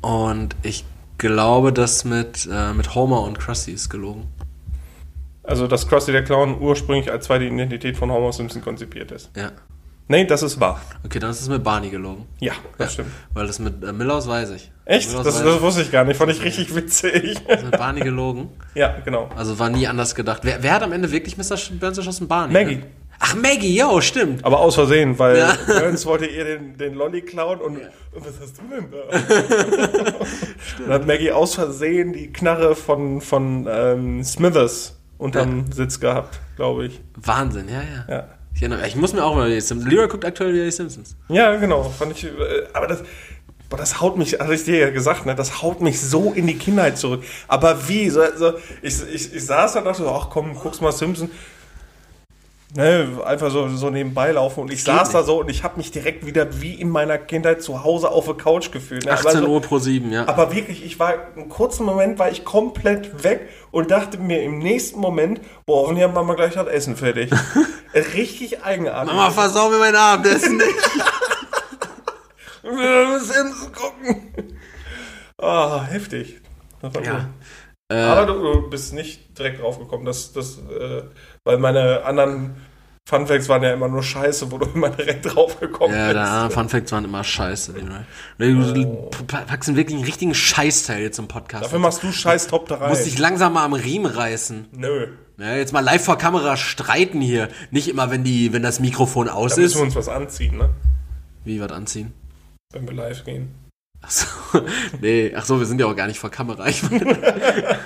Und 0.02 0.54
ich 0.62 0.84
glaube, 1.18 1.72
das 1.72 2.04
mit, 2.04 2.48
äh, 2.50 2.72
mit 2.74 2.94
Homer 2.94 3.22
und 3.22 3.38
Krusty 3.38 3.72
ist 3.72 3.88
gelogen. 3.88 4.28
Also, 5.46 5.66
dass 5.68 5.88
Krusty 5.88 6.12
der 6.12 6.24
Clown 6.24 6.60
ursprünglich 6.60 7.10
als 7.10 7.26
zweite 7.26 7.44
Identität 7.44 7.96
von 7.96 8.10
Homer 8.10 8.32
Simpson 8.32 8.62
konzipiert 8.62 9.12
ist. 9.12 9.30
Ja. 9.36 9.52
Nee, 10.08 10.24
das 10.24 10.42
ist 10.42 10.60
wahr. 10.60 10.80
Okay, 11.04 11.18
dann 11.18 11.30
ist 11.30 11.40
es 11.40 11.48
mit 11.48 11.64
Barney 11.64 11.90
gelogen. 11.90 12.26
Ja, 12.38 12.52
das 12.78 12.88
ja, 12.88 12.92
stimmt. 12.92 13.10
Weil 13.32 13.48
das 13.48 13.58
mit 13.58 13.82
äh, 13.82 13.92
Milhouse 13.92 14.28
weiß 14.28 14.50
ich. 14.50 14.70
Echt? 14.84 15.12
Das, 15.12 15.24
das, 15.24 15.60
wusste 15.60 15.82
ich 15.82 15.90
gar 15.90 16.04
nicht. 16.04 16.16
Fand 16.16 16.30
ich 16.30 16.42
richtig 16.44 16.72
witzig. 16.76 17.38
Das 17.48 17.58
ist 17.58 17.64
mit 17.64 17.76
Barney 17.76 18.02
gelogen? 18.02 18.50
ja, 18.74 18.94
genau. 19.04 19.28
Also 19.36 19.58
war 19.58 19.68
nie 19.68 19.86
anders 19.88 20.14
gedacht. 20.14 20.40
Wer, 20.44 20.62
wer 20.62 20.74
hat 20.74 20.84
am 20.84 20.92
Ende 20.92 21.10
wirklich 21.10 21.36
Mr. 21.36 21.56
Burns 21.80 21.98
erschossen? 21.98 22.28
Barney? 22.28 22.52
Maggie. 22.52 22.76
Ne? 22.76 22.86
Ach, 23.18 23.34
Maggie, 23.34 23.76
jo, 23.76 24.00
stimmt. 24.00 24.44
Aber 24.44 24.60
aus 24.60 24.76
Versehen, 24.76 25.18
weil 25.18 25.38
ja. 25.38 25.56
Burns 25.66 26.06
wollte 26.06 26.26
ihr 26.26 26.44
den, 26.44 26.76
den 26.76 26.94
Lolli 26.94 27.22
klauen 27.22 27.60
und, 27.60 27.80
ja. 27.80 27.88
und 28.12 28.24
was 28.24 28.34
hast 28.40 28.58
du 28.58 28.62
denn 28.68 28.88
da? 28.90 30.16
dann 30.84 30.92
hat 30.92 31.06
Maggie 31.06 31.32
aus 31.32 31.56
Versehen 31.56 32.12
die 32.12 32.32
Knarre 32.32 32.76
von, 32.76 33.20
von 33.20 33.66
ähm, 33.68 34.22
Smithers 34.22 34.96
unterm 35.18 35.64
ja. 35.68 35.74
Sitz 35.74 36.00
gehabt, 36.00 36.40
glaube 36.56 36.86
ich. 36.86 37.00
Wahnsinn, 37.16 37.68
ja, 37.68 37.82
ja. 37.82 38.04
ja. 38.08 38.28
Ich, 38.54 38.62
erinnere, 38.62 38.86
ich 38.86 38.96
muss 38.96 39.12
mir 39.12 39.22
auch 39.22 39.34
mal 39.34 39.50
die 39.50 39.60
Simpsons. 39.60 39.92
Lyra 39.92 40.06
guckt 40.06 40.24
aktuell 40.24 40.54
wieder 40.54 40.64
die 40.64 40.70
Simpsons. 40.70 41.14
Ja, 41.28 41.56
genau. 41.56 41.82
Fand 41.84 42.12
ich, 42.12 42.24
äh, 42.24 42.30
aber 42.72 42.86
das, 42.86 43.02
boah, 43.68 43.76
das 43.76 44.00
haut 44.00 44.16
mich, 44.16 44.38
hatte 44.38 44.54
ich 44.54 44.64
dir 44.64 44.78
ja 44.78 44.90
gesagt, 44.90 45.26
ne, 45.26 45.34
das 45.34 45.62
haut 45.62 45.82
mich 45.82 46.00
so 46.00 46.32
in 46.32 46.46
die 46.46 46.56
Kindheit 46.56 46.96
zurück. 46.96 47.22
Aber 47.48 47.88
wie? 47.88 48.08
So, 48.08 48.22
so, 48.34 48.54
ich, 48.80 48.96
ich, 49.12 49.34
ich 49.34 49.44
saß 49.44 49.74
da 49.74 49.80
und 49.80 49.84
dachte 49.84 50.02
so, 50.02 50.10
ach 50.10 50.30
komm, 50.30 50.54
guck's 50.54 50.80
mal 50.80 50.92
Simpsons. 50.92 51.30
Ne, 52.76 53.08
einfach 53.24 53.50
so, 53.50 53.68
so 53.68 53.88
nebenbei 53.88 54.32
laufen 54.32 54.60
und 54.60 54.70
ich 54.70 54.84
saß 54.84 55.08
nicht. 55.08 55.14
da 55.14 55.22
so 55.22 55.40
und 55.40 55.48
ich 55.48 55.64
habe 55.64 55.78
mich 55.78 55.92
direkt 55.92 56.26
wieder 56.26 56.60
wie 56.60 56.74
in 56.74 56.90
meiner 56.90 57.16
Kindheit 57.16 57.62
zu 57.62 57.84
Hause 57.84 58.10
auf 58.10 58.26
der 58.26 58.34
Couch 58.34 58.70
gefühlt. 58.70 59.06
Ne? 59.06 59.12
18 59.12 59.28
also, 59.28 59.46
Uhr 59.46 59.62
pro 59.62 59.78
7, 59.78 60.12
ja. 60.12 60.28
Aber 60.28 60.54
wirklich, 60.54 60.84
ich 60.84 60.98
war, 60.98 61.14
einen 61.34 61.48
kurzen 61.48 61.86
Moment 61.86 62.18
war 62.18 62.30
ich 62.30 62.44
komplett 62.44 63.24
weg 63.24 63.48
und 63.70 63.90
dachte 63.90 64.18
mir 64.18 64.42
im 64.42 64.58
nächsten 64.58 65.00
Moment, 65.00 65.40
boah, 65.64 65.84
hoffentlich 65.84 66.04
hat 66.04 66.12
Mama 66.12 66.34
gleich 66.34 66.52
das 66.52 66.66
Essen 66.66 66.96
fertig. 66.96 67.30
Richtig 67.94 68.62
eigenartig. 68.62 69.10
Mama, 69.10 69.30
versau 69.30 69.70
mir 69.70 69.78
mein 69.78 69.96
Abendessen 69.96 70.58
nicht. 70.58 70.68
Wir 72.62 73.06
müssen 73.08 73.72
gucken. 73.72 74.58
Ah, 75.38 75.76
oh, 75.76 75.82
heftig. 75.82 76.42
ja. 76.82 77.30
Äh, 77.88 77.94
Aber 77.94 78.26
du, 78.26 78.42
du, 78.42 78.68
bist 78.68 78.92
nicht 78.92 79.38
direkt 79.38 79.62
draufgekommen, 79.62 80.04
dass, 80.04 80.32
dass 80.32 80.58
äh, 80.58 81.04
weil 81.46 81.58
meine 81.58 82.04
anderen 82.04 82.56
Funfacts 83.08 83.48
waren 83.48 83.62
ja 83.62 83.72
immer 83.72 83.88
nur 83.88 84.02
scheiße, 84.02 84.50
wo 84.50 84.58
du 84.58 84.66
immer 84.74 84.90
direkt 84.90 85.24
draufgekommen 85.24 85.96
ja, 85.96 86.06
bist. 86.08 86.16
Ja, 86.16 86.50
Funfacts 86.50 86.92
waren 86.92 87.04
immer 87.04 87.22
scheiße. 87.22 87.74
Du 88.38 88.82
oh. 88.84 89.10
packst 89.26 89.68
einen 89.68 89.78
wirklich 89.78 89.96
einen 89.96 90.04
richtigen 90.04 90.34
Scheißteil 90.34 91.02
jetzt 91.02 91.18
im 91.18 91.28
Podcast. 91.28 91.66
Dafür 91.66 91.78
machst 91.78 92.02
du 92.02 92.10
scheiß 92.10 92.48
Top 92.48 92.68
3. 92.68 92.88
Musst 92.88 93.06
dich 93.06 93.18
langsam 93.18 93.54
mal 93.54 93.64
am 93.64 93.74
Riemen 93.74 94.10
reißen. 94.10 94.66
Nö. 94.72 95.06
Ja, 95.38 95.54
jetzt 95.54 95.72
mal 95.72 95.80
live 95.80 96.04
vor 96.04 96.18
Kamera 96.18 96.56
streiten 96.56 97.20
hier. 97.20 97.48
Nicht 97.70 97.88
immer, 97.88 98.10
wenn 98.10 98.24
die, 98.24 98.52
wenn 98.52 98.62
das 98.62 98.80
Mikrofon 98.80 99.28
aus 99.28 99.54
Da 99.54 99.62
ist. 99.62 99.74
müssen 99.74 99.78
wir 99.78 99.84
uns 99.84 99.96
was 99.96 100.08
anziehen, 100.08 100.56
ne? 100.56 100.70
Wie 101.44 101.60
was 101.60 101.70
anziehen? 101.70 102.12
Wenn 102.72 102.88
wir 102.88 102.94
live 102.94 103.22
gehen. 103.24 103.54
Ach 104.02 104.10
so, 104.10 104.26
nee, 105.00 105.32
ach 105.34 105.44
so, 105.44 105.58
wir 105.58 105.66
sind 105.66 105.80
ja 105.80 105.86
auch 105.86 105.96
gar 105.96 106.06
nicht 106.06 106.18
vor 106.18 106.30
Kamera. 106.30 106.66
Ich 106.68 106.82
meine, 106.90 107.04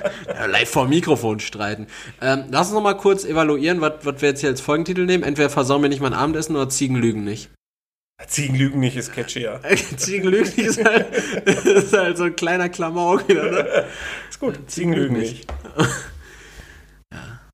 live 0.47 0.71
vor 0.71 0.89
Mikrofon 0.89 1.41
streiten. 1.41 1.87
Ähm, 2.21 2.45
lass 2.51 2.69
uns 2.69 2.75
noch 2.75 2.83
mal 2.83 2.95
kurz 2.95 3.25
evaluieren, 3.25 3.81
was 3.81 4.21
wir 4.21 4.29
jetzt 4.29 4.41
hier 4.41 4.51
als 4.51 4.61
Folgentitel 4.61 5.07
nehmen. 5.07 5.25
Entweder 5.25 5.51
versauen 5.51 5.83
wir 5.83 5.89
nicht 5.89 6.03
mein 6.03 6.15
Abendessen 6.15 6.57
oder 6.57 6.69
Ziegen 6.69 6.97
lügen 6.97 7.25
nicht. 7.25 7.51
Ziegen 8.27 8.55
lügen 8.55 8.81
nicht 8.81 8.97
ist 8.97 9.13
catchier. 9.13 9.61
Ziegen 9.97 10.29
lügen 10.29 10.53
nicht 10.57 10.59
ist 10.59 10.85
halt, 10.85 11.07
ist 11.47 11.97
halt 11.97 12.19
so 12.19 12.25
ein 12.25 12.37
kleiner 12.37 12.69
Klamauk 12.69 13.29
wieder, 13.29 13.51
ne? 13.51 13.85
Ist 14.29 14.41
gut. 14.41 14.59
Ziegen 14.67 14.93
lügen 14.93 15.17
nicht. 15.19 15.47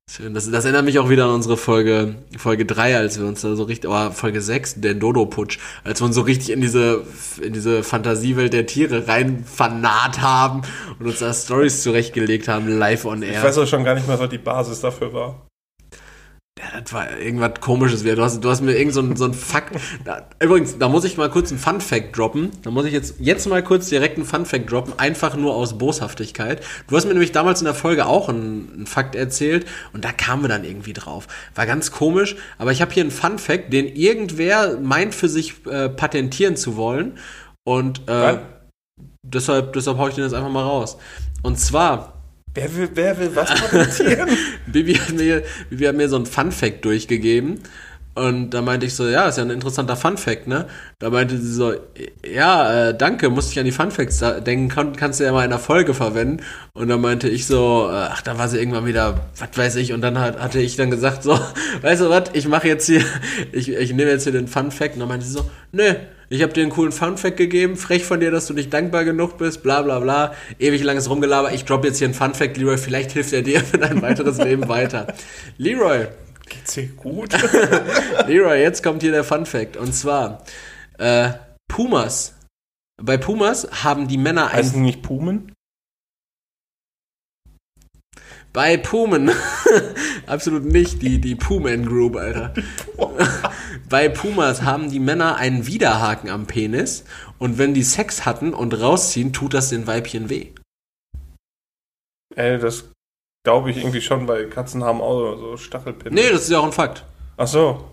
Schön, 0.09 0.33
das, 0.33 0.49
das 0.49 0.63
erinnert 0.63 0.85
mich 0.85 0.97
auch 0.99 1.09
wieder 1.09 1.25
an 1.25 1.31
unsere 1.31 1.57
Folge, 1.57 2.15
Folge 2.37 2.65
3, 2.65 2.97
als 2.97 3.19
wir 3.19 3.27
uns 3.27 3.41
da 3.41 3.55
so 3.55 3.63
richtig, 3.63 3.89
oh, 3.89 4.09
Folge 4.11 4.41
6, 4.41 4.81
der 4.81 4.95
Dodo-Putsch, 4.95 5.59
als 5.83 6.01
wir 6.01 6.05
uns 6.05 6.15
so 6.15 6.21
richtig 6.21 6.51
in 6.51 6.61
diese, 6.61 7.03
in 7.39 7.53
diese 7.53 7.83
Fantasiewelt 7.83 8.51
der 8.51 8.65
Tiere 8.65 9.07
rein 9.07 9.43
fanat 9.43 10.21
haben 10.21 10.61
und 10.97 11.05
uns 11.05 11.19
da 11.19 11.31
Stories 11.33 11.83
zurechtgelegt 11.83 12.47
haben, 12.47 12.67
live 12.67 13.05
on 13.05 13.21
air. 13.21 13.33
Ich 13.33 13.43
weiß 13.43 13.57
auch 13.59 13.67
schon 13.67 13.83
gar 13.83 13.93
nicht 13.95 14.07
mehr, 14.07 14.17
was 14.17 14.29
die 14.29 14.37
Basis 14.37 14.79
dafür 14.79 15.13
war. 15.13 15.46
Ja, 16.57 16.81
das 16.81 16.91
war 16.91 17.17
irgendwas 17.17 17.61
komisches 17.61 18.03
wieder. 18.03 18.15
Du 18.15 18.23
hast, 18.23 18.43
du 18.43 18.49
hast 18.49 18.61
mir 18.61 18.75
irgend 18.75 18.93
so 18.93 19.01
ein, 19.01 19.15
so 19.15 19.25
ein 19.25 19.33
Fakt. 19.33 19.79
Da, 20.03 20.27
übrigens, 20.39 20.77
da 20.79 20.89
muss 20.89 21.03
ich 21.03 21.15
mal 21.15 21.29
kurz 21.29 21.51
einen 21.51 21.59
Fun 21.59 21.81
Fact 21.81 22.17
droppen. 22.17 22.49
Da 22.63 22.71
muss 22.71 22.85
ich 22.85 22.93
jetzt, 22.93 23.15
jetzt 23.19 23.47
mal 23.47 23.61
kurz 23.63 23.89
direkt 23.89 24.17
einen 24.17 24.25
Fun 24.25 24.45
Fact 24.45 24.71
droppen, 24.71 24.93
einfach 24.97 25.35
nur 25.35 25.55
aus 25.55 25.77
Boshaftigkeit. 25.77 26.63
Du 26.87 26.95
hast 26.95 27.05
mir 27.05 27.13
nämlich 27.13 27.31
damals 27.31 27.61
in 27.61 27.65
der 27.65 27.75
Folge 27.75 28.07
auch 28.07 28.29
einen, 28.29 28.71
einen 28.73 28.87
Fakt 28.87 29.15
erzählt 29.15 29.67
und 29.93 30.03
da 30.03 30.11
kamen 30.11 30.43
wir 30.43 30.49
dann 30.49 30.63
irgendwie 30.63 30.93
drauf. 30.93 31.27
War 31.53 31.67
ganz 31.67 31.91
komisch, 31.91 32.35
aber 32.57 32.71
ich 32.71 32.81
habe 32.81 32.91
hier 32.91 33.03
einen 33.03 33.11
Fun 33.11 33.37
Fact, 33.37 33.71
den 33.71 33.87
irgendwer 33.87 34.79
meint 34.79 35.13
für 35.13 35.29
sich 35.29 35.65
äh, 35.67 35.89
patentieren 35.89 36.55
zu 36.55 36.75
wollen. 36.75 37.19
Und 37.65 38.07
äh, 38.07 38.39
deshalb, 39.21 39.73
deshalb 39.73 39.97
hau 39.97 40.07
ich 40.07 40.15
den 40.15 40.23
jetzt 40.23 40.33
einfach 40.33 40.49
mal 40.49 40.63
raus. 40.63 40.97
Und 41.43 41.59
zwar 41.59 42.16
Wer 42.57 42.75
will, 42.75 42.89
wer 42.95 43.19
will 43.19 43.35
was 43.35 43.49
patentieren? 43.53 44.29
Bibi 44.65 44.95
hat 44.95 45.13
mir, 45.13 45.43
Bibi 45.69 45.85
hat 45.85 45.95
mir 45.95 46.09
so 46.09 46.17
ein 46.17 46.25
Fun 46.25 46.51
Fact 46.51 46.83
durchgegeben. 46.85 47.59
Und 48.17 48.49
da 48.49 48.63
meinte 48.63 48.87
ich 48.87 48.95
so, 48.95 49.07
ja, 49.07 49.27
ist 49.27 49.37
ja 49.37 49.43
ein 49.43 49.51
interessanter 49.51 49.95
Fun 49.95 50.17
Fact, 50.17 50.47
ne? 50.47 50.65
Da 50.97 51.11
meinte 51.11 51.37
sie 51.37 51.53
so, 51.53 51.75
ja, 52.25 52.89
äh, 52.89 52.97
danke, 52.97 53.29
musste 53.29 53.51
ich 53.51 53.59
an 53.59 53.65
die 53.65 53.71
Fun 53.71 53.91
Facts 53.91 54.17
da- 54.17 54.39
denken, 54.39 54.69
kann, 54.69 54.95
kannst 54.95 55.19
du 55.19 55.23
ja 55.23 55.31
mal 55.31 55.43
in 55.43 55.51
der 55.51 55.59
Folge 55.59 55.93
verwenden. 55.93 56.43
Und 56.73 56.87
dann 56.87 56.99
meinte 56.99 57.29
ich 57.29 57.45
so, 57.45 57.87
äh, 57.91 57.93
ach, 57.93 58.23
da 58.23 58.39
war 58.39 58.47
sie 58.47 58.57
irgendwann 58.57 58.87
wieder, 58.87 59.27
was 59.37 59.49
weiß 59.55 59.75
ich, 59.75 59.93
und 59.93 60.01
dann 60.01 60.17
hat, 60.17 60.39
hatte 60.39 60.59
ich 60.59 60.75
dann 60.75 60.89
gesagt 60.89 61.21
so, 61.21 61.39
weißt 61.83 62.01
du 62.01 62.09
was, 62.09 62.31
ich 62.33 62.47
mache 62.47 62.67
jetzt 62.67 62.87
hier, 62.87 63.03
ich, 63.51 63.69
ich 63.69 63.93
nehme 63.93 64.09
jetzt 64.09 64.23
hier 64.23 64.33
den 64.33 64.47
Fun 64.47 64.71
Fact. 64.71 64.95
Und 64.95 65.01
dann 65.01 65.09
meinte 65.09 65.27
sie 65.27 65.33
so, 65.33 65.47
nö, 65.71 65.93
ich 66.29 66.41
habe 66.41 66.51
dir 66.53 66.61
einen 66.63 66.71
coolen 66.71 66.91
Fun 66.91 67.17
Fact 67.17 67.37
gegeben, 67.37 67.77
frech 67.77 68.03
von 68.03 68.19
dir, 68.19 68.31
dass 68.31 68.47
du 68.47 68.53
nicht 68.53 68.73
dankbar 68.73 69.05
genug 69.05 69.37
bist, 69.37 69.61
bla 69.61 69.83
bla 69.83 69.99
bla, 69.99 70.33
ewig 70.57 70.83
langes 70.83 71.07
Rumgelaber, 71.07 71.53
ich 71.53 71.65
droppe 71.65 71.87
jetzt 71.87 71.99
hier 71.99 72.07
einen 72.07 72.15
Fun 72.15 72.33
Fact, 72.33 72.57
Leroy, 72.57 72.77
vielleicht 72.77 73.11
hilft 73.11 73.31
er 73.31 73.43
dir 73.43 73.59
für 73.63 73.77
dein 73.77 74.01
weiteres 74.01 74.37
Leben 74.39 74.67
weiter. 74.67 75.05
Leroy, 75.57 76.07
Geht's 76.49 76.73
dir 76.73 76.87
gut? 76.87 77.33
Leroy, 78.27 78.61
jetzt 78.61 78.83
kommt 78.83 79.01
hier 79.01 79.11
der 79.11 79.23
Fun 79.23 79.45
Fact. 79.45 79.77
Und 79.77 79.93
zwar, 79.93 80.43
äh, 80.97 81.31
Pumas. 81.67 82.35
Bei 83.01 83.17
Pumas 83.17 83.83
haben 83.83 84.07
die 84.07 84.17
Männer 84.17 84.47
ein. 84.47 84.57
Heißen 84.57 84.81
nicht 84.81 85.03
Pumen? 85.03 85.53
Bei 88.53 88.77
Pumen. 88.77 89.29
Absolut 90.25 90.65
nicht, 90.65 91.01
die, 91.01 91.21
die 91.21 91.35
Pumen 91.35 91.85
Group, 91.85 92.15
Alter. 92.15 92.53
Bei 93.89 94.09
Pumas 94.09 94.63
haben 94.63 94.89
die 94.89 94.99
Männer 94.99 95.35
einen 95.35 95.67
Widerhaken 95.67 96.29
am 96.29 96.47
Penis. 96.47 97.03
Und 97.37 97.57
wenn 97.59 97.73
die 97.73 97.83
Sex 97.83 98.25
hatten 98.25 98.53
und 98.53 98.73
rausziehen, 98.73 99.31
tut 99.31 99.53
das 99.53 99.69
den 99.69 99.85
Weibchen 99.85 100.29
weh. 100.29 100.53
Ey, 102.35 102.57
das 102.57 102.85
glaube 103.47 103.71
ich 103.71 103.77
irgendwie 103.77 104.01
schon, 104.01 104.27
weil 104.27 104.49
Katzen 104.49 104.83
haben 104.83 104.99
auch 104.99 105.37
so 105.37 105.55
Stachelpinnen. 105.55 106.13
Nee, 106.13 106.29
das 106.29 106.41
ist 106.41 106.49
ja 106.49 106.59
auch 106.59 106.65
ein 106.65 106.73
Fakt. 106.73 107.05
Ach 107.37 107.47
so. 107.47 107.91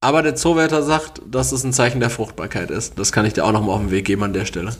Aber 0.00 0.22
der 0.22 0.34
Zoowärter 0.34 0.82
sagt, 0.82 1.22
dass 1.24 1.52
es 1.52 1.62
ein 1.62 1.72
Zeichen 1.72 2.00
der 2.00 2.10
Fruchtbarkeit 2.10 2.72
ist. 2.72 2.98
Das 2.98 3.12
kann 3.12 3.24
ich 3.26 3.32
dir 3.32 3.44
auch 3.44 3.52
nochmal 3.52 3.76
auf 3.76 3.80
den 3.80 3.92
Weg 3.92 4.06
geben 4.06 4.24
an 4.24 4.32
der 4.32 4.44
Stelle. 4.44 4.74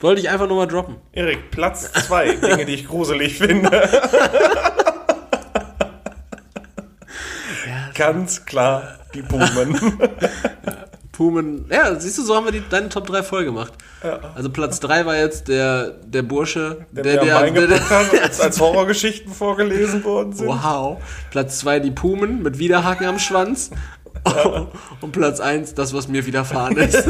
Wollte 0.00 0.20
ich 0.20 0.30
einfach 0.30 0.48
nur 0.48 0.56
mal 0.56 0.66
droppen. 0.66 0.96
Erik, 1.12 1.52
Platz 1.52 1.92
zwei 1.92 2.34
Dinge, 2.42 2.64
die 2.66 2.74
ich 2.74 2.88
gruselig 2.88 3.38
finde. 3.38 3.70
Ganz 7.94 8.44
klar 8.46 8.98
die 9.14 9.22
Pumen. 9.22 9.78
Pumen. 11.16 11.64
Ja, 11.70 11.98
siehst 11.98 12.18
du, 12.18 12.22
so 12.22 12.36
haben 12.36 12.44
wir 12.44 12.52
die, 12.52 12.62
deine 12.68 12.90
Top 12.90 13.06
3 13.06 13.22
voll 13.22 13.46
gemacht. 13.46 13.72
Also 14.34 14.50
Platz 14.50 14.80
3 14.80 15.06
war 15.06 15.16
jetzt 15.16 15.48
der, 15.48 15.92
der 16.04 16.20
Bursche, 16.20 16.84
Der, 16.90 17.04
der, 17.04 17.24
Bein 17.24 17.54
gepackt 17.54 17.90
hat, 18.12 18.22
als, 18.22 18.40
als 18.42 18.60
Horrorgeschichten 18.60 19.32
vorgelesen 19.32 20.04
worden 20.04 20.34
sind. 20.34 20.48
Wow. 20.48 21.02
Platz 21.30 21.60
2 21.60 21.80
die 21.80 21.90
Pumen 21.90 22.42
mit 22.42 22.58
Widerhaken 22.58 23.06
am 23.06 23.18
Schwanz. 23.18 23.70
Und 25.00 25.12
Platz 25.12 25.40
1 25.40 25.72
das, 25.72 25.94
was 25.94 26.06
mir 26.06 26.26
widerfahren 26.26 26.76
ist. 26.76 27.06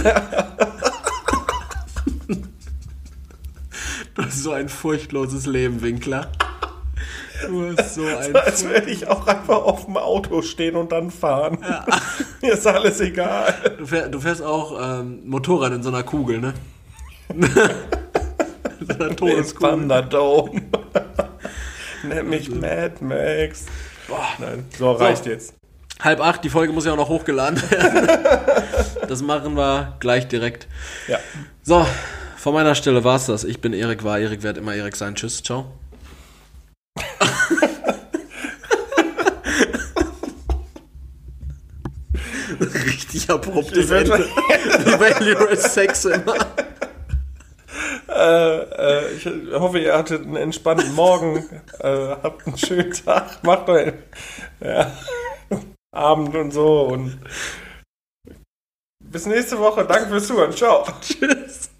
Du 4.14 4.22
hast 4.22 4.42
so 4.42 4.52
ein 4.52 4.68
furchtloses 4.68 5.46
Leben, 5.46 5.82
Winkler. 5.82 6.30
Du 7.46 7.74
hast 7.76 7.94
so 7.94 8.04
ein 8.20 8.34
Als 8.36 8.64
würde 8.64 8.90
ich 8.90 9.06
auch 9.06 9.26
einfach 9.26 9.62
auf 9.62 9.86
dem 9.86 9.96
Auto 9.96 10.42
stehen 10.42 10.76
und 10.76 10.92
dann 10.92 11.10
fahren. 11.10 11.58
Mir 12.42 12.52
ist 12.52 12.66
alles 12.66 13.00
egal. 13.00 13.54
Du 13.78 13.86
fährst, 13.86 14.14
du 14.14 14.20
fährst 14.20 14.42
auch 14.42 15.00
ähm, 15.00 15.20
Motorrad 15.24 15.72
in 15.72 15.82
so 15.82 15.88
einer 15.90 16.02
Kugel, 16.02 16.40
ne? 16.40 16.54
in 17.28 18.86
so 18.86 18.94
einer 18.94 19.16
Todeskugel. 19.16 19.70
Thunderdome. 19.70 20.62
Nenn 22.04 22.28
mich 22.28 22.50
Mad 22.50 22.94
Max. 23.00 23.66
Boah, 24.08 24.28
nein. 24.38 24.64
So, 24.78 24.92
reicht 24.92 25.26
jetzt. 25.26 25.54
Halb 26.00 26.20
acht, 26.20 26.44
die 26.44 26.50
Folge 26.50 26.72
muss 26.72 26.84
ja 26.84 26.92
auch 26.92 26.96
noch 26.96 27.08
hochgeladen 27.08 27.60
werden. 27.70 28.08
das 29.08 29.22
machen 29.22 29.56
wir 29.56 29.94
gleich 29.98 30.28
direkt. 30.28 30.68
Ja. 31.08 31.18
So, 31.62 31.86
von 32.36 32.52
meiner 32.54 32.74
Stelle 32.74 33.02
war's 33.02 33.26
das. 33.26 33.44
Ich 33.44 33.60
bin 33.60 33.72
Erik, 33.72 34.04
war 34.04 34.18
Erik, 34.18 34.42
werd 34.42 34.58
immer 34.58 34.74
Erik 34.74 34.94
sein. 34.94 35.14
Tschüss, 35.14 35.42
ciao. 35.42 35.72
Richtig 42.60 43.30
abruptes 43.30 43.90
Ende. 43.90 44.18
Wie 44.18 44.96
bei 44.96 45.10
Leroy 45.24 45.56
Sex 45.56 46.04
immer. 46.06 46.36
Äh, 48.08 48.58
äh, 48.58 49.12
ich 49.12 49.26
hoffe, 49.52 49.78
ihr 49.78 49.96
hattet 49.96 50.22
einen 50.22 50.36
entspannten 50.36 50.94
Morgen. 50.94 51.44
äh, 51.80 52.16
habt 52.22 52.46
einen 52.46 52.56
schönen 52.56 52.92
Tag. 52.92 53.42
Macht 53.44 53.68
euch 53.68 53.92
ja, 54.60 54.92
Abend 55.92 56.34
und 56.34 56.52
so. 56.52 56.82
Und 56.84 57.18
bis 59.04 59.26
nächste 59.26 59.58
Woche. 59.58 59.84
Danke 59.84 60.08
fürs 60.08 60.26
Zuhören. 60.26 60.52
Ciao. 60.52 60.86
Tschüss. 61.00 61.70